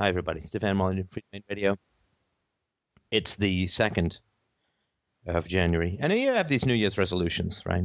Hi, 0.00 0.08
everybody. 0.08 0.42
Stefan 0.42 0.76
Molyneux, 0.76 1.04
Free 1.08 1.22
Domain 1.30 1.44
Radio. 1.48 1.76
It's 3.12 3.36
the 3.36 3.66
2nd 3.66 4.18
of 5.24 5.46
January. 5.46 5.96
And 6.00 6.12
you 6.12 6.32
have 6.32 6.48
these 6.48 6.66
New 6.66 6.74
Year's 6.74 6.98
resolutions, 6.98 7.62
right? 7.64 7.84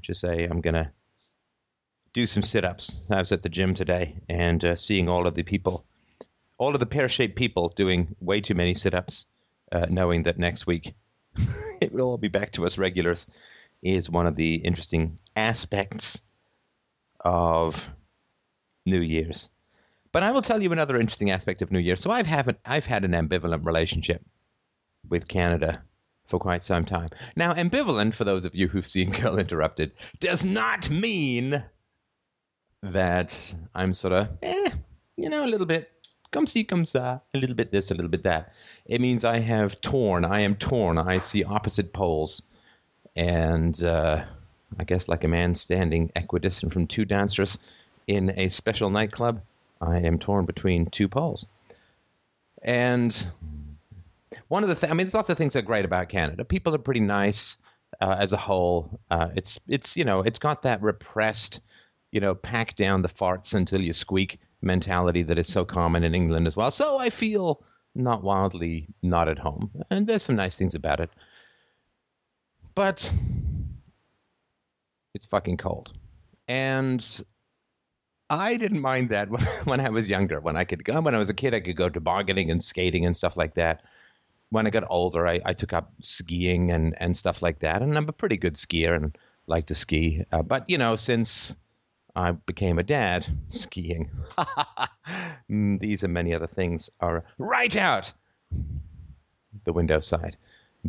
Just 0.00 0.20
say, 0.20 0.44
I'm 0.44 0.60
going 0.60 0.74
to 0.74 0.92
do 2.12 2.28
some 2.28 2.44
sit 2.44 2.64
ups. 2.64 3.00
I 3.10 3.18
was 3.18 3.32
at 3.32 3.42
the 3.42 3.48
gym 3.48 3.74
today 3.74 4.20
and 4.28 4.64
uh, 4.64 4.76
seeing 4.76 5.08
all 5.08 5.26
of 5.26 5.34
the 5.34 5.42
people, 5.42 5.84
all 6.58 6.74
of 6.74 6.78
the 6.78 6.86
pear 6.86 7.08
shaped 7.08 7.34
people 7.34 7.70
doing 7.70 8.14
way 8.20 8.40
too 8.40 8.54
many 8.54 8.72
sit 8.72 8.94
ups, 8.94 9.26
uh, 9.72 9.86
knowing 9.90 10.22
that 10.22 10.38
next 10.38 10.64
week 10.64 10.94
it 11.80 11.92
will 11.92 12.02
all 12.02 12.18
be 12.18 12.28
back 12.28 12.52
to 12.52 12.66
us 12.66 12.78
regulars, 12.78 13.26
is 13.82 14.08
one 14.08 14.28
of 14.28 14.36
the 14.36 14.54
interesting 14.54 15.18
aspects 15.34 16.22
of 17.18 17.88
New 18.86 19.00
Year's. 19.00 19.50
But 20.12 20.22
I 20.22 20.32
will 20.32 20.42
tell 20.42 20.62
you 20.62 20.72
another 20.72 20.98
interesting 20.98 21.30
aspect 21.30 21.62
of 21.62 21.70
New 21.70 21.78
Year. 21.78 21.96
So 21.96 22.10
I've 22.10 22.28
I've 22.64 22.86
had 22.86 23.04
an 23.04 23.12
ambivalent 23.12 23.64
relationship 23.64 24.24
with 25.08 25.28
Canada 25.28 25.82
for 26.26 26.38
quite 26.38 26.62
some 26.62 26.84
time. 26.84 27.08
Now, 27.36 27.54
ambivalent, 27.54 28.14
for 28.14 28.24
those 28.24 28.44
of 28.44 28.54
you 28.54 28.68
who've 28.68 28.86
seen 28.86 29.10
Girl 29.20 29.38
Interrupted, 29.38 29.92
does 30.20 30.44
not 30.44 30.90
mean 30.90 31.64
that 32.82 33.54
I'm 33.74 33.94
sort 33.94 34.12
of, 34.12 34.28
eh, 34.42 34.70
you 35.16 35.28
know, 35.28 35.44
a 35.44 35.48
little 35.48 35.66
bit 35.66 35.90
come 36.30 36.46
see, 36.46 36.64
come 36.64 36.84
sa, 36.84 37.18
a 37.34 37.38
little 37.38 37.56
bit 37.56 37.72
this, 37.72 37.90
a 37.90 37.94
little 37.94 38.10
bit 38.10 38.22
that. 38.24 38.52
It 38.86 39.00
means 39.00 39.24
I 39.24 39.38
have 39.38 39.80
torn, 39.80 40.24
I 40.24 40.40
am 40.40 40.54
torn, 40.56 40.98
I 40.98 41.18
see 41.18 41.44
opposite 41.44 41.92
poles. 41.92 42.42
And 43.16 43.82
uh, 43.82 44.24
I 44.78 44.84
guess 44.84 45.08
like 45.08 45.24
a 45.24 45.28
man 45.28 45.54
standing 45.54 46.12
equidistant 46.14 46.72
from 46.72 46.86
two 46.86 47.04
dancers 47.04 47.58
in 48.06 48.32
a 48.36 48.48
special 48.48 48.90
nightclub, 48.90 49.40
I 49.80 49.98
am 49.98 50.18
torn 50.18 50.44
between 50.44 50.86
two 50.86 51.08
poles. 51.08 51.46
And 52.62 53.26
one 54.48 54.62
of 54.62 54.68
the 54.68 54.74
things, 54.74 54.90
I 54.90 54.94
mean, 54.94 55.06
there's 55.06 55.14
lots 55.14 55.30
of 55.30 55.38
things 55.38 55.52
that 55.52 55.60
are 55.60 55.62
great 55.62 55.84
about 55.84 56.08
Canada. 56.08 56.44
People 56.44 56.74
are 56.74 56.78
pretty 56.78 57.00
nice 57.00 57.58
uh, 58.00 58.16
as 58.18 58.32
a 58.32 58.36
whole. 58.36 59.00
Uh, 59.10 59.28
it's, 59.36 59.58
it's, 59.68 59.96
you 59.96 60.04
know, 60.04 60.20
it's 60.20 60.38
got 60.38 60.62
that 60.62 60.82
repressed, 60.82 61.60
you 62.12 62.20
know, 62.20 62.34
pack 62.34 62.76
down 62.76 63.02
the 63.02 63.08
farts 63.08 63.54
until 63.54 63.80
you 63.80 63.92
squeak 63.92 64.40
mentality 64.60 65.22
that 65.22 65.38
is 65.38 65.48
so 65.48 65.64
common 65.64 66.02
in 66.02 66.14
England 66.14 66.46
as 66.46 66.56
well. 66.56 66.70
So 66.70 66.98
I 66.98 67.10
feel 67.10 67.62
not 67.94 68.22
wildly 68.22 68.88
not 69.02 69.28
at 69.28 69.38
home. 69.38 69.70
And 69.90 70.06
there's 70.06 70.24
some 70.24 70.36
nice 70.36 70.56
things 70.56 70.74
about 70.74 71.00
it. 71.00 71.10
But 72.74 73.10
it's 75.14 75.26
fucking 75.26 75.56
cold. 75.56 75.92
And 76.46 77.04
I 78.30 78.56
didn't 78.56 78.80
mind 78.80 79.10
that 79.10 79.28
when, 79.64 79.80
I 79.80 79.88
was 79.88 80.08
younger. 80.08 80.40
When 80.40 80.56
I 80.56 80.64
could 80.64 80.84
go, 80.84 81.00
when 81.00 81.14
I 81.14 81.18
was 81.18 81.30
a 81.30 81.34
kid, 81.34 81.54
I 81.54 81.60
could 81.60 81.76
go 81.76 81.88
tobogganing 81.88 82.50
and 82.50 82.62
skating 82.62 83.06
and 83.06 83.16
stuff 83.16 83.36
like 83.36 83.54
that. 83.54 83.82
When 84.50 84.66
I 84.66 84.70
got 84.70 84.84
older, 84.88 85.26
I, 85.26 85.40
I 85.44 85.52
took 85.52 85.72
up 85.72 85.92
skiing 86.00 86.70
and, 86.70 86.94
and 86.98 87.16
stuff 87.16 87.42
like 87.42 87.58
that. 87.60 87.82
And 87.82 87.96
I'm 87.96 88.08
a 88.08 88.12
pretty 88.12 88.36
good 88.36 88.54
skier 88.54 88.96
and 88.96 89.16
like 89.46 89.66
to 89.66 89.74
ski. 89.74 90.24
Uh, 90.32 90.42
but, 90.42 90.68
you 90.68 90.78
know, 90.78 90.96
since 90.96 91.56
I 92.16 92.32
became 92.32 92.78
a 92.78 92.82
dad, 92.82 93.26
skiing, 93.50 94.10
mm, 95.50 95.78
these 95.80 96.02
and 96.02 96.14
many 96.14 96.34
other 96.34 96.46
things 96.46 96.88
are 97.00 97.24
right 97.38 97.76
out 97.76 98.12
the 99.64 99.72
window 99.72 100.00
side 100.00 100.36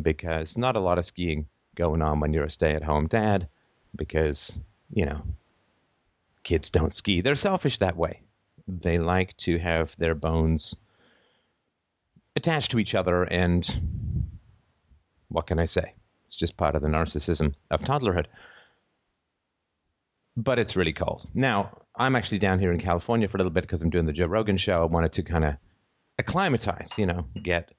because 0.00 0.56
not 0.56 0.76
a 0.76 0.80
lot 0.80 0.98
of 0.98 1.04
skiing 1.04 1.46
going 1.74 2.02
on 2.02 2.20
when 2.20 2.32
you're 2.32 2.44
a 2.44 2.50
stay 2.50 2.72
at 2.72 2.82
home 2.82 3.06
dad 3.06 3.48
because, 3.96 4.60
you 4.92 5.04
know, 5.04 5.22
kids 6.50 6.68
don't 6.68 6.92
ski. 6.92 7.20
They're 7.20 7.36
selfish 7.36 7.78
that 7.78 7.96
way. 7.96 8.22
They 8.66 8.98
like 8.98 9.36
to 9.36 9.56
have 9.58 9.96
their 9.98 10.16
bones 10.16 10.74
attached 12.34 12.72
to 12.72 12.80
each 12.80 12.96
other, 12.96 13.22
and 13.22 13.64
what 15.28 15.46
can 15.46 15.60
I 15.60 15.66
say? 15.66 15.94
It's 16.26 16.34
just 16.34 16.56
part 16.56 16.74
of 16.74 16.82
the 16.82 16.88
narcissism 16.88 17.54
of 17.70 17.82
toddlerhood. 17.82 18.26
But 20.36 20.58
it's 20.58 20.74
really 20.74 20.92
cold. 20.92 21.24
Now, 21.34 21.70
I'm 21.94 22.16
actually 22.16 22.38
down 22.38 22.58
here 22.58 22.72
in 22.72 22.80
California 22.80 23.28
for 23.28 23.36
a 23.36 23.38
little 23.40 23.52
bit 23.52 23.62
because 23.62 23.82
I'm 23.82 23.90
doing 23.90 24.06
the 24.06 24.12
Joe 24.12 24.26
Rogan 24.26 24.56
show. 24.56 24.82
I 24.82 24.86
wanted 24.86 25.12
to 25.12 25.22
kind 25.22 25.44
of 25.44 25.54
acclimatize, 26.18 26.94
you 26.98 27.06
know, 27.06 27.26
get 27.40 27.70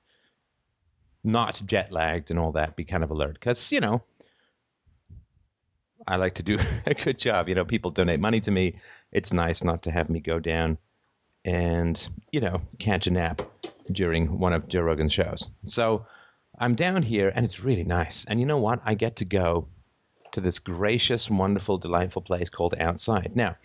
not 1.26 1.62
jet 1.66 1.92
lagged 1.92 2.32
and 2.32 2.40
all 2.40 2.54
that, 2.54 2.78
be 2.78 2.86
kind 2.86 3.04
of 3.04 3.12
alert. 3.12 3.34
Because, 3.34 3.70
you 3.70 3.82
know, 3.82 4.02
I 6.08 6.16
like 6.16 6.36
to 6.36 6.44
do 6.44 6.58
a 6.86 6.94
good 6.94 7.18
job. 7.18 7.50
You 7.50 7.56
know, 7.56 7.66
people 7.66 7.92
donate 7.92 8.20
money 8.20 8.42
to 8.42 8.52
me. 8.52 8.76
It's 9.12 9.34
nice 9.34 9.64
not 9.64 9.84
to 9.84 9.92
have 9.92 10.10
me 10.10 10.20
go 10.20 10.40
down 10.40 10.78
and, 11.46 12.08
you 12.32 12.40
know, 12.40 12.62
catch 12.80 13.08
a 13.08 13.12
nap 13.12 13.42
during 13.92 14.40
one 14.40 14.54
of 14.54 14.68
Joe 14.68 14.82
Rogan's 14.82 15.14
shows. 15.14 15.50
So 15.66 16.06
I'm 16.60 16.76
down 16.76 17.04
here 17.04 17.32
and 17.34 17.44
it's 17.44 17.64
really 17.64 17.84
nice. 17.84 18.26
And 18.26 18.40
you 18.40 18.46
know 18.46 18.58
what? 18.58 18.82
I 18.86 18.94
get 18.94 19.16
to 19.18 19.26
go 19.26 19.68
to 20.32 20.42
this 20.42 20.60
gracious, 20.60 21.30
wonderful, 21.30 21.78
delightful 21.78 22.22
place 22.22 22.50
called 22.50 22.76
outside. 22.80 23.32
Now, 23.36 23.58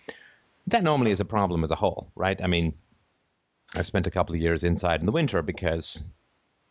that 0.67 0.83
normally 0.83 1.13
is 1.13 1.21
a 1.21 1.25
problem 1.25 1.63
as 1.63 1.71
a 1.71 1.77
whole, 1.77 2.11
right? 2.17 2.43
I 2.43 2.47
mean, 2.47 2.75
I've 3.75 3.87
spent 3.87 4.07
a 4.07 4.11
couple 4.11 4.35
of 4.35 4.41
years 4.41 4.65
inside 4.65 5.01
in 5.01 5.07
the 5.07 5.13
winter 5.13 5.43
because 5.43 6.05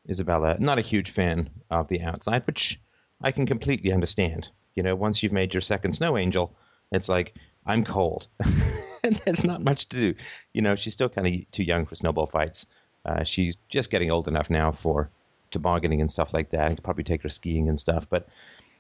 Isabella, 0.10 0.58
not 0.60 0.80
a 0.80 0.82
huge 0.82 1.12
fan 1.12 1.50
of 1.70 1.88
the 1.88 2.02
outside, 2.02 2.46
which 2.46 2.80
I 3.22 3.32
can 3.32 3.46
completely 3.46 3.92
understand. 3.92 4.50
You 4.76 4.84
know, 4.84 4.96
once 4.96 5.24
you've 5.24 5.34
made 5.34 5.54
your 5.54 5.62
second 5.62 5.94
snow 5.94 6.18
angel, 6.18 6.56
it's 6.92 7.10
like 7.10 7.36
I'm 7.66 7.84
cold, 7.84 8.28
and 9.04 9.16
there's 9.26 9.44
not 9.44 9.64
much 9.64 9.90
to 9.90 9.98
do. 9.98 10.16
You 10.54 10.62
know, 10.62 10.76
she's 10.76 10.94
still 10.94 11.10
kind 11.10 11.28
of 11.28 11.52
too 11.52 11.64
young 11.64 11.86
for 11.86 11.96
snowball 11.96 12.28
fights. 12.28 12.68
Uh, 13.06 13.24
she's 13.24 13.56
just 13.70 13.92
getting 13.92 14.12
old 14.12 14.28
enough 14.28 14.50
now 14.50 14.72
for 14.72 15.10
tobogganing 15.52 16.02
and 16.02 16.12
stuff 16.12 16.34
like 16.34 16.50
that. 16.52 16.72
I 16.72 16.76
could 16.76 16.84
probably 16.84 17.04
take 17.04 17.24
her 17.24 17.30
skiing 17.30 17.70
and 17.70 17.80
stuff, 17.80 18.08
but 18.10 18.28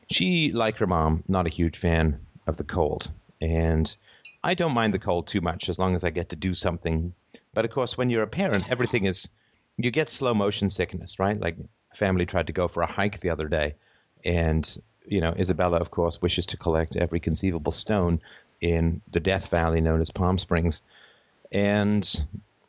she, 0.09 0.51
like 0.51 0.77
her 0.77 0.87
mom, 0.87 1.23
not 1.27 1.47
a 1.47 1.51
huge 1.51 1.77
fan 1.77 2.19
of 2.47 2.57
the 2.57 2.63
cold. 2.63 3.09
And 3.41 3.95
I 4.43 4.53
don't 4.53 4.73
mind 4.73 4.93
the 4.93 4.99
cold 4.99 5.27
too 5.27 5.41
much 5.41 5.69
as 5.69 5.79
long 5.79 5.95
as 5.95 6.03
I 6.03 6.09
get 6.09 6.29
to 6.29 6.35
do 6.35 6.53
something. 6.53 7.13
But 7.53 7.65
of 7.65 7.71
course, 7.71 7.97
when 7.97 8.09
you're 8.09 8.23
a 8.23 8.27
parent, 8.27 8.69
everything 8.69 9.05
is 9.05 9.29
you 9.77 9.91
get 9.91 10.09
slow 10.09 10.33
motion 10.33 10.69
sickness, 10.69 11.19
right? 11.19 11.39
Like 11.39 11.57
family 11.93 12.25
tried 12.25 12.47
to 12.47 12.53
go 12.53 12.67
for 12.67 12.83
a 12.83 12.91
hike 12.91 13.19
the 13.19 13.29
other 13.29 13.47
day, 13.47 13.75
and 14.23 14.77
you 15.07 15.21
know, 15.21 15.33
Isabella, 15.37 15.77
of 15.77 15.91
course, 15.91 16.21
wishes 16.21 16.45
to 16.47 16.57
collect 16.57 16.95
every 16.95 17.19
conceivable 17.19 17.71
stone 17.71 18.19
in 18.61 19.01
the 19.11 19.19
Death 19.19 19.49
Valley 19.49 19.81
known 19.81 20.01
as 20.01 20.11
Palm 20.11 20.37
Springs. 20.37 20.81
And 21.51 22.25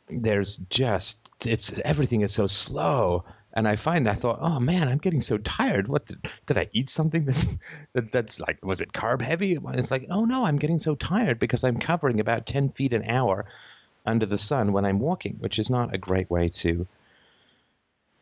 there's 0.09 0.57
just, 0.69 1.29
it's, 1.45 1.79
everything 1.79 2.21
is 2.21 2.33
so 2.33 2.47
slow. 2.47 3.23
And 3.53 3.67
I 3.67 3.75
find, 3.75 4.07
I 4.07 4.13
thought, 4.13 4.39
oh 4.41 4.59
man, 4.59 4.87
I'm 4.87 4.99
getting 4.99 5.21
so 5.21 5.37
tired. 5.39 5.87
What 5.87 6.05
did, 6.05 6.27
did 6.45 6.57
I 6.57 6.69
eat 6.73 6.89
something 6.89 7.25
that's, 7.25 7.45
that, 7.93 8.11
that's 8.11 8.39
like, 8.39 8.63
was 8.63 8.81
it 8.81 8.93
carb 8.93 9.21
heavy? 9.21 9.57
It's 9.73 9.91
like, 9.91 10.05
oh 10.09 10.25
no, 10.25 10.45
I'm 10.45 10.57
getting 10.59 10.79
so 10.79 10.95
tired 10.95 11.39
because 11.39 11.63
I'm 11.63 11.79
covering 11.79 12.19
about 12.19 12.45
10 12.45 12.69
feet 12.69 12.93
an 12.93 13.03
hour 13.05 13.45
under 14.05 14.25
the 14.25 14.37
sun 14.37 14.71
when 14.71 14.85
I'm 14.85 14.99
walking, 14.99 15.35
which 15.39 15.59
is 15.59 15.69
not 15.69 15.93
a 15.93 15.97
great 15.97 16.29
way 16.29 16.49
to 16.49 16.87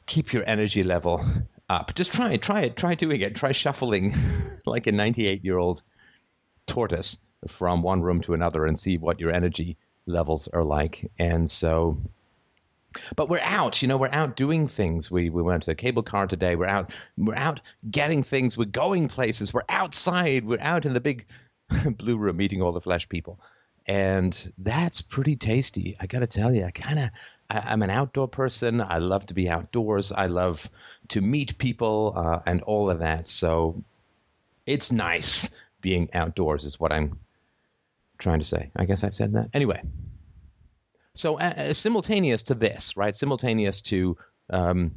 keep 0.05 0.33
your 0.33 0.43
energy 0.47 0.83
level 0.83 1.23
up. 1.69 1.95
Just 1.95 2.13
try 2.13 2.33
it. 2.33 2.41
Try 2.41 2.61
it. 2.61 2.77
Try 2.77 2.95
doing 2.95 3.21
it. 3.21 3.35
Try 3.35 3.51
shuffling 3.51 4.13
like 4.65 4.87
a 4.87 4.91
98 4.91 5.43
year 5.43 5.57
old 5.57 5.81
tortoise 6.67 7.17
from 7.47 7.81
one 7.81 8.01
room 8.01 8.21
to 8.21 8.33
another 8.33 8.65
and 8.65 8.79
see 8.79 8.97
what 8.97 9.19
your 9.19 9.31
energy 9.31 9.77
levels 10.05 10.47
are 10.49 10.63
like. 10.63 11.09
And 11.19 11.49
so, 11.49 11.97
but 13.15 13.29
we're 13.29 13.39
out. 13.41 13.81
You 13.81 13.87
know, 13.87 13.97
we're 13.97 14.09
out 14.11 14.35
doing 14.35 14.67
things. 14.67 15.11
We 15.11 15.29
we 15.29 15.41
went 15.41 15.63
to 15.63 15.71
a 15.71 15.75
cable 15.75 16.03
car 16.03 16.27
today. 16.27 16.55
We're 16.55 16.67
out. 16.67 16.93
We're 17.17 17.35
out 17.35 17.61
getting 17.91 18.23
things. 18.23 18.57
We're 18.57 18.65
going 18.65 19.07
places. 19.07 19.53
We're 19.53 19.61
outside. 19.69 20.45
We're 20.45 20.61
out 20.61 20.85
in 20.85 20.93
the 20.93 21.01
big 21.01 21.25
blue 21.97 22.17
room 22.17 22.37
meeting 22.37 22.61
all 22.61 22.71
the 22.71 22.81
flesh 22.81 23.07
people. 23.09 23.39
And 23.87 24.51
that's 24.57 25.01
pretty 25.01 25.35
tasty. 25.35 25.95
I 25.99 26.07
got 26.07 26.19
to 26.19 26.27
tell 26.27 26.53
you, 26.53 26.65
I 26.65 26.71
kind 26.71 26.97
of 26.97 27.09
I, 27.49 27.73
am 27.73 27.81
an 27.81 27.89
outdoor 27.89 28.27
person. 28.27 28.81
I 28.81 28.97
love 28.97 29.25
to 29.27 29.33
be 29.33 29.49
outdoors. 29.49 30.11
I 30.11 30.27
love 30.27 30.69
to 31.09 31.21
meet 31.21 31.57
people 31.57 32.13
uh, 32.15 32.39
and 32.45 32.61
all 32.63 32.89
of 32.89 32.99
that. 32.99 33.27
So 33.27 33.83
it's 34.65 34.91
nice 34.91 35.49
being 35.81 36.09
outdoors, 36.13 36.63
is 36.65 36.79
what 36.79 36.91
I'm 36.91 37.17
trying 38.17 38.39
to 38.39 38.45
say. 38.45 38.71
I 38.75 38.85
guess 38.85 39.03
I've 39.03 39.15
said 39.15 39.33
that. 39.33 39.49
Anyway, 39.53 39.81
so 41.13 41.39
uh, 41.39 41.73
simultaneous 41.73 42.43
to 42.43 42.55
this, 42.55 42.97
right? 42.97 43.15
Simultaneous 43.15 43.81
to 43.83 44.17
um, 44.49 44.91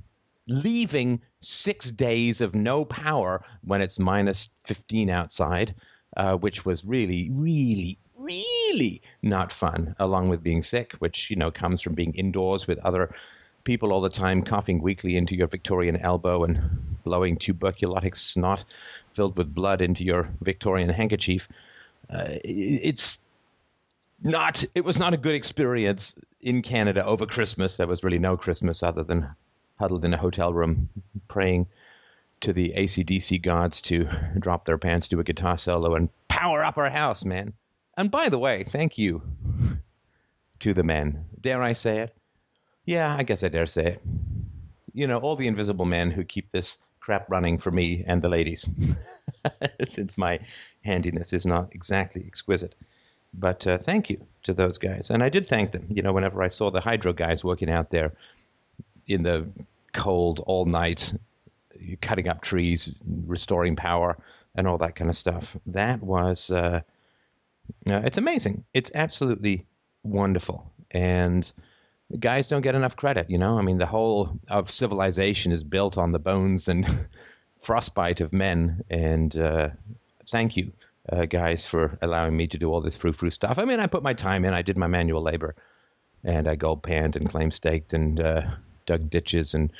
leaving 0.48 1.20
six 1.40 1.90
days 1.90 2.40
of 2.40 2.54
no 2.54 2.84
power 2.84 3.44
when 3.62 3.80
it's 3.80 3.98
minus 3.98 4.48
15 4.64 5.10
outside, 5.10 5.74
uh, 6.16 6.34
which 6.34 6.64
was 6.64 6.84
really, 6.84 7.30
really, 7.32 7.98
really 8.28 9.02
not 9.22 9.52
fun, 9.52 9.94
along 9.98 10.28
with 10.28 10.42
being 10.42 10.62
sick, 10.62 10.92
which, 11.00 11.30
you 11.30 11.36
know, 11.36 11.50
comes 11.50 11.82
from 11.82 11.94
being 11.94 12.14
indoors 12.14 12.66
with 12.66 12.78
other 12.80 13.10
people 13.64 13.92
all 13.92 14.00
the 14.00 14.08
time, 14.08 14.42
coughing 14.42 14.80
weakly 14.80 15.16
into 15.16 15.34
your 15.34 15.48
Victorian 15.48 15.96
elbow 15.96 16.44
and 16.44 16.60
blowing 17.04 17.36
tuberculotic 17.36 18.16
snot 18.16 18.64
filled 19.14 19.36
with 19.36 19.54
blood 19.54 19.80
into 19.80 20.04
your 20.04 20.28
Victorian 20.42 20.88
handkerchief. 20.88 21.48
Uh, 22.10 22.36
it's 22.44 23.18
not 24.22 24.64
it 24.74 24.84
was 24.84 24.98
not 24.98 25.14
a 25.14 25.16
good 25.16 25.34
experience 25.34 26.18
in 26.40 26.62
Canada 26.62 27.04
over 27.04 27.26
Christmas. 27.26 27.76
There 27.76 27.86
was 27.86 28.04
really 28.04 28.18
no 28.18 28.36
Christmas 28.36 28.82
other 28.82 29.02
than 29.02 29.28
huddled 29.78 30.04
in 30.04 30.14
a 30.14 30.18
hotel 30.18 30.52
room 30.52 30.88
praying 31.28 31.66
to 32.40 32.52
the 32.52 32.72
ACDC 32.76 33.42
gods 33.42 33.80
to 33.82 34.08
drop 34.38 34.64
their 34.64 34.78
pants, 34.78 35.08
do 35.08 35.20
a 35.20 35.24
guitar 35.24 35.58
solo, 35.58 35.94
and 35.94 36.08
power 36.28 36.64
up 36.64 36.78
our 36.78 36.90
house, 36.90 37.24
man. 37.24 37.52
And 37.98 38.12
by 38.12 38.28
the 38.28 38.38
way, 38.38 38.62
thank 38.62 38.96
you 38.96 39.22
to 40.60 40.72
the 40.72 40.84
men. 40.84 41.24
Dare 41.40 41.60
I 41.60 41.72
say 41.72 41.98
it? 41.98 42.14
Yeah, 42.84 43.14
I 43.18 43.24
guess 43.24 43.42
I 43.42 43.48
dare 43.48 43.66
say 43.66 43.86
it. 43.86 44.02
You 44.94 45.08
know, 45.08 45.18
all 45.18 45.34
the 45.34 45.48
invisible 45.48 45.84
men 45.84 46.12
who 46.12 46.22
keep 46.22 46.52
this 46.52 46.78
crap 47.00 47.28
running 47.28 47.58
for 47.58 47.72
me 47.72 48.04
and 48.06 48.22
the 48.22 48.28
ladies, 48.28 48.70
since 49.84 50.16
my 50.16 50.38
handiness 50.84 51.32
is 51.32 51.44
not 51.44 51.74
exactly 51.74 52.22
exquisite. 52.24 52.76
But 53.34 53.66
uh, 53.66 53.78
thank 53.78 54.08
you 54.10 54.24
to 54.44 54.54
those 54.54 54.78
guys. 54.78 55.10
And 55.10 55.20
I 55.20 55.28
did 55.28 55.48
thank 55.48 55.72
them. 55.72 55.86
You 55.88 56.02
know, 56.02 56.12
whenever 56.12 56.40
I 56.40 56.48
saw 56.48 56.70
the 56.70 56.80
hydro 56.80 57.12
guys 57.12 57.42
working 57.42 57.68
out 57.68 57.90
there 57.90 58.12
in 59.08 59.24
the 59.24 59.48
cold 59.92 60.38
all 60.46 60.66
night, 60.66 61.14
cutting 62.00 62.28
up 62.28 62.42
trees, 62.42 62.94
restoring 63.26 63.74
power, 63.74 64.16
and 64.54 64.68
all 64.68 64.78
that 64.78 64.94
kind 64.94 65.10
of 65.10 65.16
stuff, 65.16 65.56
that 65.66 66.00
was, 66.00 66.52
uh, 66.52 66.82
uh, 67.90 68.02
it's 68.04 68.18
amazing. 68.18 68.64
It's 68.74 68.90
absolutely 68.94 69.66
wonderful. 70.02 70.70
And 70.90 71.50
guys 72.18 72.48
don't 72.48 72.62
get 72.62 72.74
enough 72.74 72.96
credit, 72.96 73.30
you 73.30 73.38
know? 73.38 73.58
I 73.58 73.62
mean, 73.62 73.78
the 73.78 73.86
whole 73.86 74.38
of 74.48 74.70
civilization 74.70 75.52
is 75.52 75.64
built 75.64 75.98
on 75.98 76.12
the 76.12 76.18
bones 76.18 76.68
and 76.68 76.86
frostbite 77.60 78.20
of 78.20 78.32
men. 78.32 78.82
And 78.90 79.36
uh, 79.36 79.70
thank 80.26 80.56
you 80.56 80.72
uh, 81.10 81.26
guys 81.26 81.64
for 81.64 81.98
allowing 82.02 82.36
me 82.36 82.46
to 82.46 82.58
do 82.58 82.72
all 82.72 82.80
this 82.80 82.96
frou 82.96 83.12
frou 83.12 83.30
stuff. 83.30 83.58
I 83.58 83.64
mean, 83.64 83.80
I 83.80 83.86
put 83.86 84.02
my 84.02 84.12
time 84.12 84.44
in. 84.44 84.54
I 84.54 84.62
did 84.62 84.76
my 84.76 84.86
manual 84.86 85.22
labor, 85.22 85.54
and 86.24 86.48
I 86.48 86.54
gold 86.54 86.82
panned 86.82 87.16
and 87.16 87.28
claim 87.28 87.50
staked 87.50 87.92
and 87.92 88.20
uh, 88.20 88.42
dug 88.86 89.08
ditches 89.08 89.54
and 89.54 89.72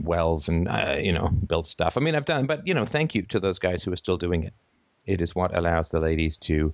wells 0.00 0.48
and 0.48 0.68
uh, 0.68 0.96
you 0.98 1.12
know 1.12 1.28
built 1.46 1.66
stuff. 1.66 1.96
I 1.96 2.00
mean, 2.00 2.14
I've 2.14 2.24
done, 2.24 2.46
but 2.46 2.66
you 2.66 2.74
know, 2.74 2.86
thank 2.86 3.14
you 3.14 3.22
to 3.22 3.40
those 3.40 3.58
guys 3.58 3.82
who 3.82 3.92
are 3.92 3.96
still 3.96 4.16
doing 4.16 4.42
it. 4.42 4.54
It 5.06 5.20
is 5.20 5.34
what 5.34 5.56
allows 5.56 5.90
the 5.90 6.00
ladies 6.00 6.36
to 6.38 6.72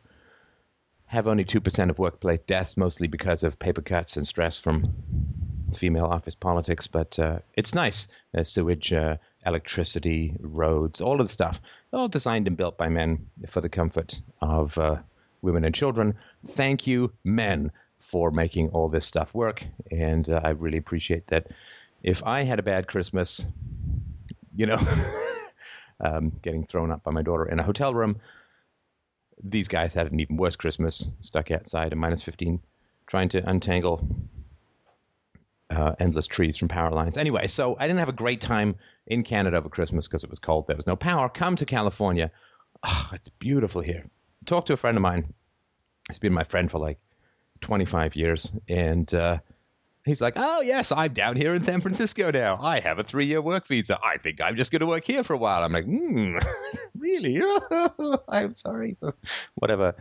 have 1.07 1.29
only 1.29 1.45
two 1.45 1.61
percent 1.61 1.91
of 1.91 1.99
workplace 1.99 2.41
deaths, 2.47 2.77
mostly 2.77 3.07
because 3.07 3.43
of 3.43 3.59
paper 3.59 3.83
cuts 3.83 4.17
and 4.17 4.27
stress 4.27 4.59
from 4.59 4.93
female 5.75 6.07
office 6.07 6.35
politics. 6.35 6.87
But 6.87 7.19
uh, 7.19 7.39
it's 7.55 7.75
nice. 7.75 8.09
sewage 8.43 8.93
uh, 8.93 9.17
electricity, 9.47 10.35
roads, 10.41 11.01
all 11.01 11.21
of 11.21 11.27
the 11.27 11.33
stuff, 11.33 11.61
all 11.93 12.09
designed 12.09 12.49
and 12.49 12.57
built 12.57 12.77
by 12.77 12.89
men 12.89 13.27
for 13.49 13.61
the 13.61 13.69
comfort 13.69 14.21
of 14.43 14.77
uh, 14.77 14.97
women 15.43 15.65
and 15.65 15.75
children. 15.75 16.15
Thank 16.45 16.87
you, 16.87 17.13
men, 17.25 17.71
for 17.99 18.31
making 18.31 18.69
all 18.71 18.89
this 18.89 19.07
stuff 19.07 19.35
work. 19.35 19.67
And 19.91 20.29
uh, 20.29 20.41
I 20.45 20.51
really 20.51 20.79
appreciate 20.79 21.29
that. 21.29 21.49
If 22.03 22.23
I 22.25 22.43
had 22.43 22.59
a 22.59 22.63
bad 22.63 22.89
Christmas, 22.89 23.47
you 24.55 24.67
know, 24.67 24.79
um, 26.01 26.33
getting 26.43 26.67
thrown 26.67 26.91
up 26.91 27.03
by 27.05 27.13
my 27.13 27.23
daughter 27.23 27.47
in 27.47 27.59
a 27.59 27.65
hotel 27.65 27.95
room, 27.95 28.19
these 29.43 29.69
guys 29.69 29.95
had 29.95 30.11
an 30.11 30.21
even 30.21 30.37
worse 30.37 30.57
Christmas, 30.57 31.11
stuck 31.21 31.51
outside 31.51 31.93
at 31.93 31.99
minus 31.99 32.23
15, 32.23 32.61
trying 33.07 33.29
to 33.31 33.49
untangle 33.49 34.07
uh, 35.71 35.95
endless 35.99 36.27
trees 36.27 36.57
from 36.57 36.69
power 36.69 36.91
lines. 36.91 37.17
Anyway, 37.17 37.47
so 37.47 37.77
I 37.79 37.87
didn't 37.87 37.99
have 37.99 38.09
a 38.09 38.13
great 38.13 38.41
time 38.41 38.77
in 39.07 39.23
Canada 39.23 39.57
over 39.57 39.69
Christmas 39.69 40.07
because 40.07 40.25
it 40.25 40.31
was 40.31 40.39
cold. 40.39 40.67
There 40.67 40.77
was 40.77 40.87
no 40.87 40.97
power. 40.97 41.29
Come 41.29 41.57
to 41.57 41.67
California. 41.67 42.31
Oh, 42.85 43.11
it's 43.13 43.29
beautiful 43.29 43.81
here. 43.81 44.05
Talk 44.45 44.67
to 44.67 44.73
a 44.73 44.77
friend 44.77 44.97
of 44.97 45.03
mine. 45.03 45.33
He's 46.09 46.19
been 46.19 46.33
my 46.33 46.45
friend 46.45 46.71
for 46.71 46.79
like 46.79 46.99
25 47.63 48.15
years. 48.15 48.53
And 48.69 49.13
uh, 49.13 49.39
he's 50.07 50.21
like, 50.21 50.35
oh, 50.37 50.61
yes, 50.63 50.93
I'm 50.93 51.13
down 51.13 51.37
here 51.37 51.55
in 51.55 51.63
San 51.63 51.81
Francisco 51.81 52.31
now. 52.31 52.59
I 52.63 52.81
have 52.81 52.99
a 52.99 53.05
three 53.05 53.27
year 53.27 53.43
work 53.43 53.67
visa. 53.67 53.99
I 54.03 54.17
think 54.17 54.41
I'm 54.41 54.57
just 54.57 54.73
going 54.73 54.81
to 54.81 54.87
work 54.87 55.05
here 55.05 55.23
for 55.23 55.35
a 55.35 55.39
while. 55.39 55.63
I'm 55.63 55.73
like, 55.73 55.85
hmm, 55.85 56.39
really? 56.99 57.43
I'm 58.29 58.57
sorry 58.57 58.97
for 59.01 59.15
whatever 59.57 59.95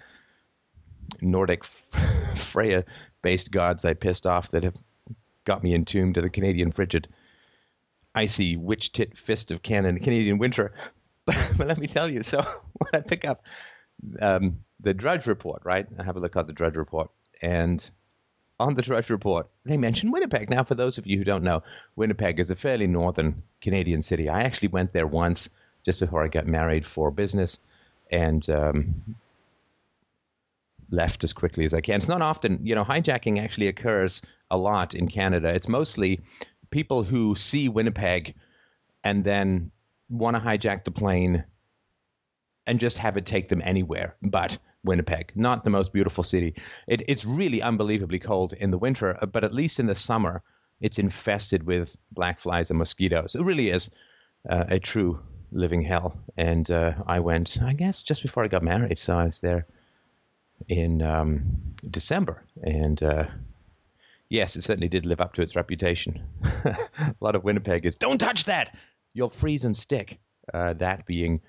Nordic 1.21 1.63
Freya 2.35 2.85
based 3.21 3.51
gods 3.51 3.83
I 3.83 3.93
pissed 3.93 4.27
off 4.27 4.51
that 4.51 4.63
have 4.63 4.77
got 5.43 5.63
me 5.63 5.73
entombed 5.73 6.15
to 6.15 6.21
the 6.21 6.29
Canadian 6.29 6.71
frigid, 6.71 7.07
icy 8.13 8.55
witch 8.55 8.91
tit 8.91 9.17
fist 9.17 9.51
of 9.51 9.63
Canada, 9.63 9.99
Canadian 9.99 10.37
winter. 10.37 10.73
But, 11.25 11.53
but, 11.57 11.67
let 11.67 11.79
me 11.79 11.87
tell 11.87 12.07
you, 12.07 12.21
so 12.21 12.39
when 12.77 12.89
I 12.93 12.99
pick 12.99 13.25
up 13.25 13.43
um, 14.21 14.59
the 14.79 14.93
Drudge 14.93 15.25
Report, 15.25 15.63
right? 15.65 15.87
I 15.97 16.03
have 16.03 16.17
a 16.17 16.19
look 16.19 16.35
at 16.35 16.45
the 16.45 16.53
Drudge 16.53 16.77
Report, 16.77 17.09
and 17.41 17.89
on 18.59 18.75
the 18.75 18.81
Drudge 18.81 19.09
Report, 19.09 19.47
they 19.65 19.77
mention 19.77 20.11
Winnipeg. 20.11 20.49
Now, 20.49 20.63
for 20.63 20.75
those 20.75 20.97
of 20.97 21.05
you 21.05 21.17
who 21.17 21.23
don't 21.23 21.43
know, 21.43 21.61
Winnipeg 21.95 22.39
is 22.39 22.49
a 22.49 22.55
fairly 22.55 22.87
northern 22.87 23.43
Canadian 23.61 24.01
city. 24.01 24.29
I 24.29 24.41
actually 24.41 24.69
went 24.69 24.93
there 24.93 25.07
once 25.07 25.49
just 25.83 25.99
before 25.99 26.23
I 26.23 26.27
got 26.27 26.47
married 26.47 26.85
for 26.85 27.11
business, 27.11 27.59
and 28.11 28.49
um, 28.49 29.15
left 30.89 31.23
as 31.23 31.33
quickly 31.33 31.65
as 31.65 31.73
I 31.73 31.81
can. 31.81 31.99
It's 31.99 32.07
not 32.07 32.21
often, 32.21 32.59
you 32.63 32.75
know, 32.75 32.83
hijacking 32.83 33.43
actually 33.43 33.67
occurs 33.67 34.21
a 34.49 34.57
lot 34.57 34.95
in 34.95 35.07
Canada. 35.07 35.49
It's 35.49 35.67
mostly 35.67 36.21
people 36.71 37.03
who 37.03 37.35
see 37.35 37.69
Winnipeg 37.69 38.35
and 39.03 39.23
then 39.23 39.71
want 40.09 40.35
to 40.35 40.41
hijack 40.41 40.83
the 40.83 40.91
plane 40.91 41.43
and 42.67 42.79
just 42.79 42.97
have 42.97 43.17
it 43.17 43.25
take 43.25 43.47
them 43.47 43.61
anywhere 43.63 44.15
but 44.21 44.57
Winnipeg. 44.85 45.31
Not 45.35 45.63
the 45.63 45.69
most 45.69 45.91
beautiful 45.91 46.23
city. 46.23 46.55
It, 46.87 47.01
it's 47.07 47.25
really 47.25 47.61
unbelievably 47.61 48.19
cold 48.19 48.53
in 48.53 48.71
the 48.71 48.77
winter, 48.77 49.17
but 49.31 49.43
at 49.43 49.53
least 49.53 49.79
in 49.79 49.87
the 49.87 49.95
summer, 49.95 50.41
it's 50.81 50.99
infested 50.99 51.63
with 51.63 51.95
black 52.11 52.39
flies 52.39 52.69
and 52.69 52.79
mosquitoes. 52.79 53.35
It 53.35 53.43
really 53.43 53.69
is 53.69 53.89
uh, 54.49 54.65
a 54.67 54.79
true 54.79 55.19
living 55.51 55.81
hell. 55.81 56.17
And 56.37 56.69
uh, 56.69 56.93
I 57.07 57.19
went, 57.19 57.57
I 57.61 57.73
guess, 57.73 58.03
just 58.03 58.21
before 58.21 58.43
I 58.43 58.47
got 58.47 58.63
married. 58.63 58.99
So 58.99 59.17
I 59.17 59.25
was 59.25 59.39
there 59.39 59.65
in 60.67 61.01
um, 61.01 61.43
December, 61.89 62.43
and 62.63 63.01
uh, 63.03 63.25
yes, 64.29 64.55
it 64.55 64.61
certainly 64.61 64.87
did 64.87 65.05
live 65.05 65.21
up 65.21 65.33
to 65.33 65.41
its 65.41 65.55
reputation. 65.55 66.23
a 66.65 67.15
lot 67.19 67.35
of 67.35 67.43
Winnipeg 67.43 67.85
is 67.85 67.95
don't 67.95 68.17
touch 68.17 68.45
that, 68.45 68.73
you'll 69.13 69.29
freeze 69.29 69.65
and 69.65 69.75
stick. 69.75 70.17
Uh, 70.53 70.73
that 70.73 71.05
being 71.07 71.41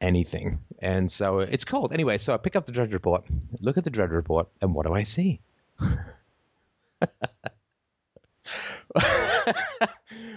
anything, 0.00 0.58
and 0.80 1.10
so 1.10 1.40
it's 1.40 1.64
cold 1.64 1.92
anyway. 1.92 2.18
So 2.18 2.34
I 2.34 2.36
pick 2.36 2.56
up 2.56 2.66
the 2.66 2.72
Drudge 2.72 2.92
Report, 2.92 3.24
look 3.60 3.78
at 3.78 3.84
the 3.84 3.90
Drudge 3.90 4.10
Report, 4.10 4.48
and 4.60 4.74
what 4.74 4.86
do 4.86 4.94
I 4.94 5.02
see? 5.02 5.40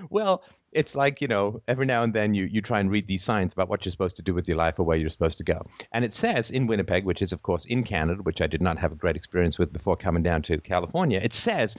well, 0.09 0.43
it's 0.71 0.95
like 0.95 1.21
you 1.21 1.27
know 1.27 1.61
every 1.67 1.85
now 1.85 2.03
and 2.03 2.13
then 2.13 2.33
you, 2.33 2.45
you 2.45 2.61
try 2.61 2.79
and 2.79 2.89
read 2.89 3.07
these 3.07 3.23
signs 3.23 3.53
about 3.53 3.69
what 3.69 3.85
you're 3.85 3.91
supposed 3.91 4.15
to 4.15 4.21
do 4.21 4.33
with 4.33 4.47
your 4.47 4.57
life 4.57 4.79
or 4.79 4.83
where 4.83 4.97
you're 4.97 5.09
supposed 5.09 5.37
to 5.37 5.43
go 5.43 5.61
and 5.91 6.05
it 6.05 6.13
says 6.13 6.49
in 6.51 6.67
winnipeg 6.67 7.05
which 7.05 7.21
is 7.21 7.31
of 7.31 7.43
course 7.43 7.65
in 7.65 7.83
canada 7.83 8.21
which 8.23 8.41
i 8.41 8.47
did 8.47 8.61
not 8.61 8.77
have 8.77 8.91
a 8.91 8.95
great 8.95 9.15
experience 9.15 9.59
with 9.59 9.73
before 9.73 9.95
coming 9.95 10.23
down 10.23 10.41
to 10.41 10.57
california 10.59 11.19
it 11.21 11.33
says 11.33 11.77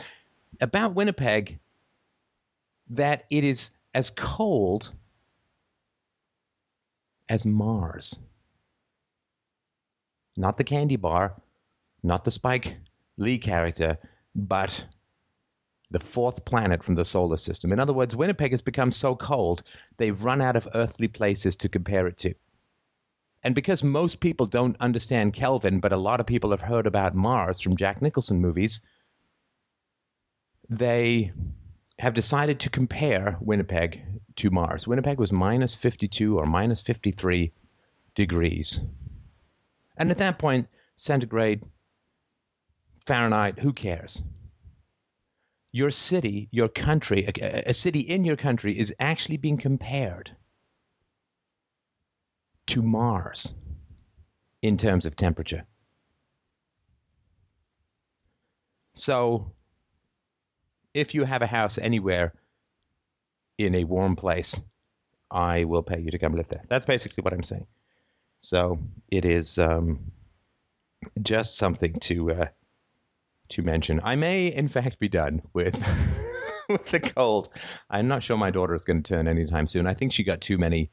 about 0.60 0.94
winnipeg 0.94 1.58
that 2.88 3.24
it 3.30 3.44
is 3.44 3.70
as 3.94 4.10
cold 4.10 4.92
as 7.32 7.46
mars 7.46 8.20
not 10.36 10.56
the 10.56 10.64
candy 10.72 10.96
bar 10.96 11.34
not 12.02 12.24
the 12.24 12.30
spike 12.30 12.76
lee 13.16 13.38
character 13.38 13.98
but 14.34 14.84
the 15.92 16.00
fourth 16.00 16.44
planet 16.44 16.82
from 16.82 16.94
the 16.94 17.04
solar 17.04 17.36
system. 17.36 17.70
In 17.70 17.78
other 17.78 17.92
words, 17.92 18.16
Winnipeg 18.16 18.50
has 18.50 18.62
become 18.62 18.90
so 18.90 19.14
cold, 19.14 19.62
they've 19.98 20.24
run 20.24 20.40
out 20.40 20.56
of 20.56 20.68
earthly 20.74 21.06
places 21.06 21.54
to 21.56 21.68
compare 21.68 22.06
it 22.06 22.18
to. 22.18 22.34
And 23.44 23.54
because 23.54 23.84
most 23.84 24.20
people 24.20 24.46
don't 24.46 24.76
understand 24.80 25.34
Kelvin, 25.34 25.80
but 25.80 25.92
a 25.92 25.96
lot 25.96 26.20
of 26.20 26.26
people 26.26 26.50
have 26.50 26.62
heard 26.62 26.86
about 26.86 27.14
Mars 27.14 27.60
from 27.60 27.76
Jack 27.76 28.00
Nicholson 28.00 28.40
movies, 28.40 28.80
they 30.68 31.32
have 32.02 32.14
decided 32.14 32.60
to 32.60 32.68
compare 32.70 33.36
Winnipeg 33.40 34.02
to 34.36 34.50
Mars. 34.50 34.86
Winnipeg 34.86 35.18
was 35.18 35.32
minus 35.32 35.74
52 35.74 36.38
or 36.38 36.46
minus 36.46 36.82
53 36.82 37.52
degrees. 38.14 38.80
And 39.96 40.10
at 40.10 40.18
that 40.18 40.38
point, 40.38 40.68
centigrade, 40.96 41.64
Fahrenheit, 43.06 43.58
who 43.58 43.72
cares? 43.72 44.22
your 45.72 45.90
city, 45.90 46.48
your 46.52 46.68
country, 46.68 47.26
a, 47.40 47.70
a 47.70 47.74
city 47.74 48.00
in 48.00 48.24
your 48.24 48.36
country 48.36 48.78
is 48.78 48.94
actually 49.00 49.38
being 49.38 49.56
compared 49.56 50.30
to 52.66 52.82
Mars 52.82 53.54
in 54.60 54.76
terms 54.76 55.06
of 55.06 55.16
temperature. 55.16 55.64
So, 58.94 59.52
if 60.94 61.14
you 61.14 61.24
have 61.24 61.42
a 61.42 61.46
house 61.46 61.78
anywhere 61.78 62.32
in 63.58 63.74
a 63.74 63.84
warm 63.84 64.16
place, 64.16 64.60
I 65.30 65.64
will 65.64 65.82
pay 65.82 66.00
you 66.00 66.10
to 66.10 66.18
come 66.18 66.34
live 66.34 66.48
there. 66.48 66.64
That's 66.68 66.86
basically 66.86 67.22
what 67.22 67.32
I'm 67.32 67.42
saying. 67.42 67.66
So, 68.38 68.78
it 69.10 69.24
is 69.24 69.58
um, 69.58 70.12
just 71.22 71.56
something 71.56 71.98
to 72.00 72.32
uh, 72.32 72.46
to 73.50 73.62
mention. 73.62 74.00
I 74.02 74.16
may, 74.16 74.48
in 74.48 74.68
fact, 74.68 74.98
be 74.98 75.08
done 75.08 75.42
with 75.52 75.74
with 76.68 76.86
the 76.90 77.00
cold. 77.00 77.48
I'm 77.90 78.08
not 78.08 78.22
sure 78.22 78.36
my 78.36 78.50
daughter 78.50 78.74
is 78.74 78.84
going 78.84 79.02
to 79.02 79.14
turn 79.14 79.28
anytime 79.28 79.68
soon. 79.68 79.86
I 79.86 79.94
think 79.94 80.12
she 80.12 80.24
got 80.24 80.40
too 80.40 80.58
many 80.58 80.90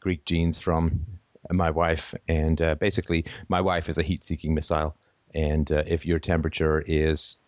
Greek 0.00 0.24
genes 0.24 0.58
from 0.58 1.06
my 1.50 1.70
wife, 1.70 2.14
and 2.28 2.60
uh, 2.62 2.74
basically, 2.76 3.24
my 3.48 3.60
wife 3.60 3.88
is 3.88 3.98
a 3.98 4.02
heat-seeking 4.02 4.54
missile, 4.54 4.96
and 5.34 5.70
uh, 5.72 5.82
if 5.86 6.06
your 6.06 6.18
temperature 6.18 6.84
is 6.86 7.38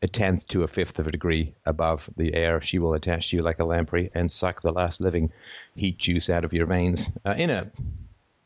a 0.00 0.08
tenth 0.08 0.46
to 0.48 0.62
a 0.62 0.68
fifth 0.68 0.98
of 0.98 1.06
a 1.06 1.12
degree 1.12 1.54
above 1.66 2.08
the 2.16 2.34
air, 2.34 2.60
she 2.60 2.78
will 2.78 2.94
attach 2.94 3.30
to 3.30 3.36
you 3.36 3.42
like 3.42 3.58
a 3.58 3.64
lamprey 3.64 4.10
and 4.14 4.30
suck 4.30 4.62
the 4.62 4.72
last 4.72 5.00
living 5.00 5.32
heat 5.74 5.98
juice 5.98 6.30
out 6.30 6.44
of 6.44 6.52
your 6.52 6.66
veins 6.66 7.10
uh, 7.26 7.34
in 7.36 7.50
a 7.50 7.70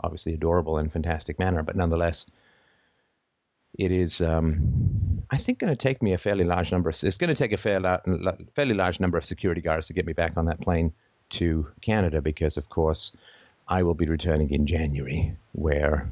obviously 0.03 0.35
adorable 0.35 0.79
and 0.79 0.93
fantastic 0.93 1.39
manner, 1.39 1.63
but 1.63 1.77
nonetheless, 1.77 2.27
it 3.79 3.91
is. 3.91 4.21
Um, 4.21 5.23
I 5.31 5.39
think 5.39 5.59
going 5.59 5.73
to 5.73 5.77
take 5.77 6.03
me 6.03 6.13
a 6.13 6.19
fairly 6.19 6.45
large 6.45 6.73
number. 6.73 6.91
Of, 6.91 7.03
it's 7.03 7.17
going 7.17 7.29
to 7.29 7.35
take 7.35 7.53
a 7.53 7.57
fair, 7.57 7.81
fairly 8.55 8.75
large 8.75 9.01
number 9.01 9.17
of 9.17 9.25
security 9.25 9.61
guards 9.61 9.87
to 9.87 9.93
get 9.93 10.07
me 10.07 10.13
back 10.13 10.37
on 10.37 10.47
that 10.47 10.61
plane 10.61 10.93
to 11.31 11.67
Canada 11.81 12.21
because, 12.21 12.57
of 12.57 12.69
course, 12.69 13.13
I 13.69 13.83
will 13.83 13.95
be 13.95 14.07
returning 14.07 14.51
in 14.51 14.67
January. 14.67 15.37
Where, 15.53 16.09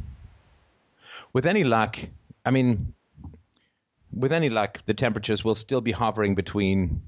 with 1.32 1.44
any 1.44 1.64
luck, 1.64 1.98
I 2.46 2.50
mean, 2.50 2.94
with 4.12 4.32
any 4.32 4.48
luck, 4.48 4.84
the 4.86 4.94
temperatures 4.94 5.44
will 5.44 5.54
still 5.54 5.80
be 5.80 5.92
hovering 5.92 6.34
between 6.34 7.02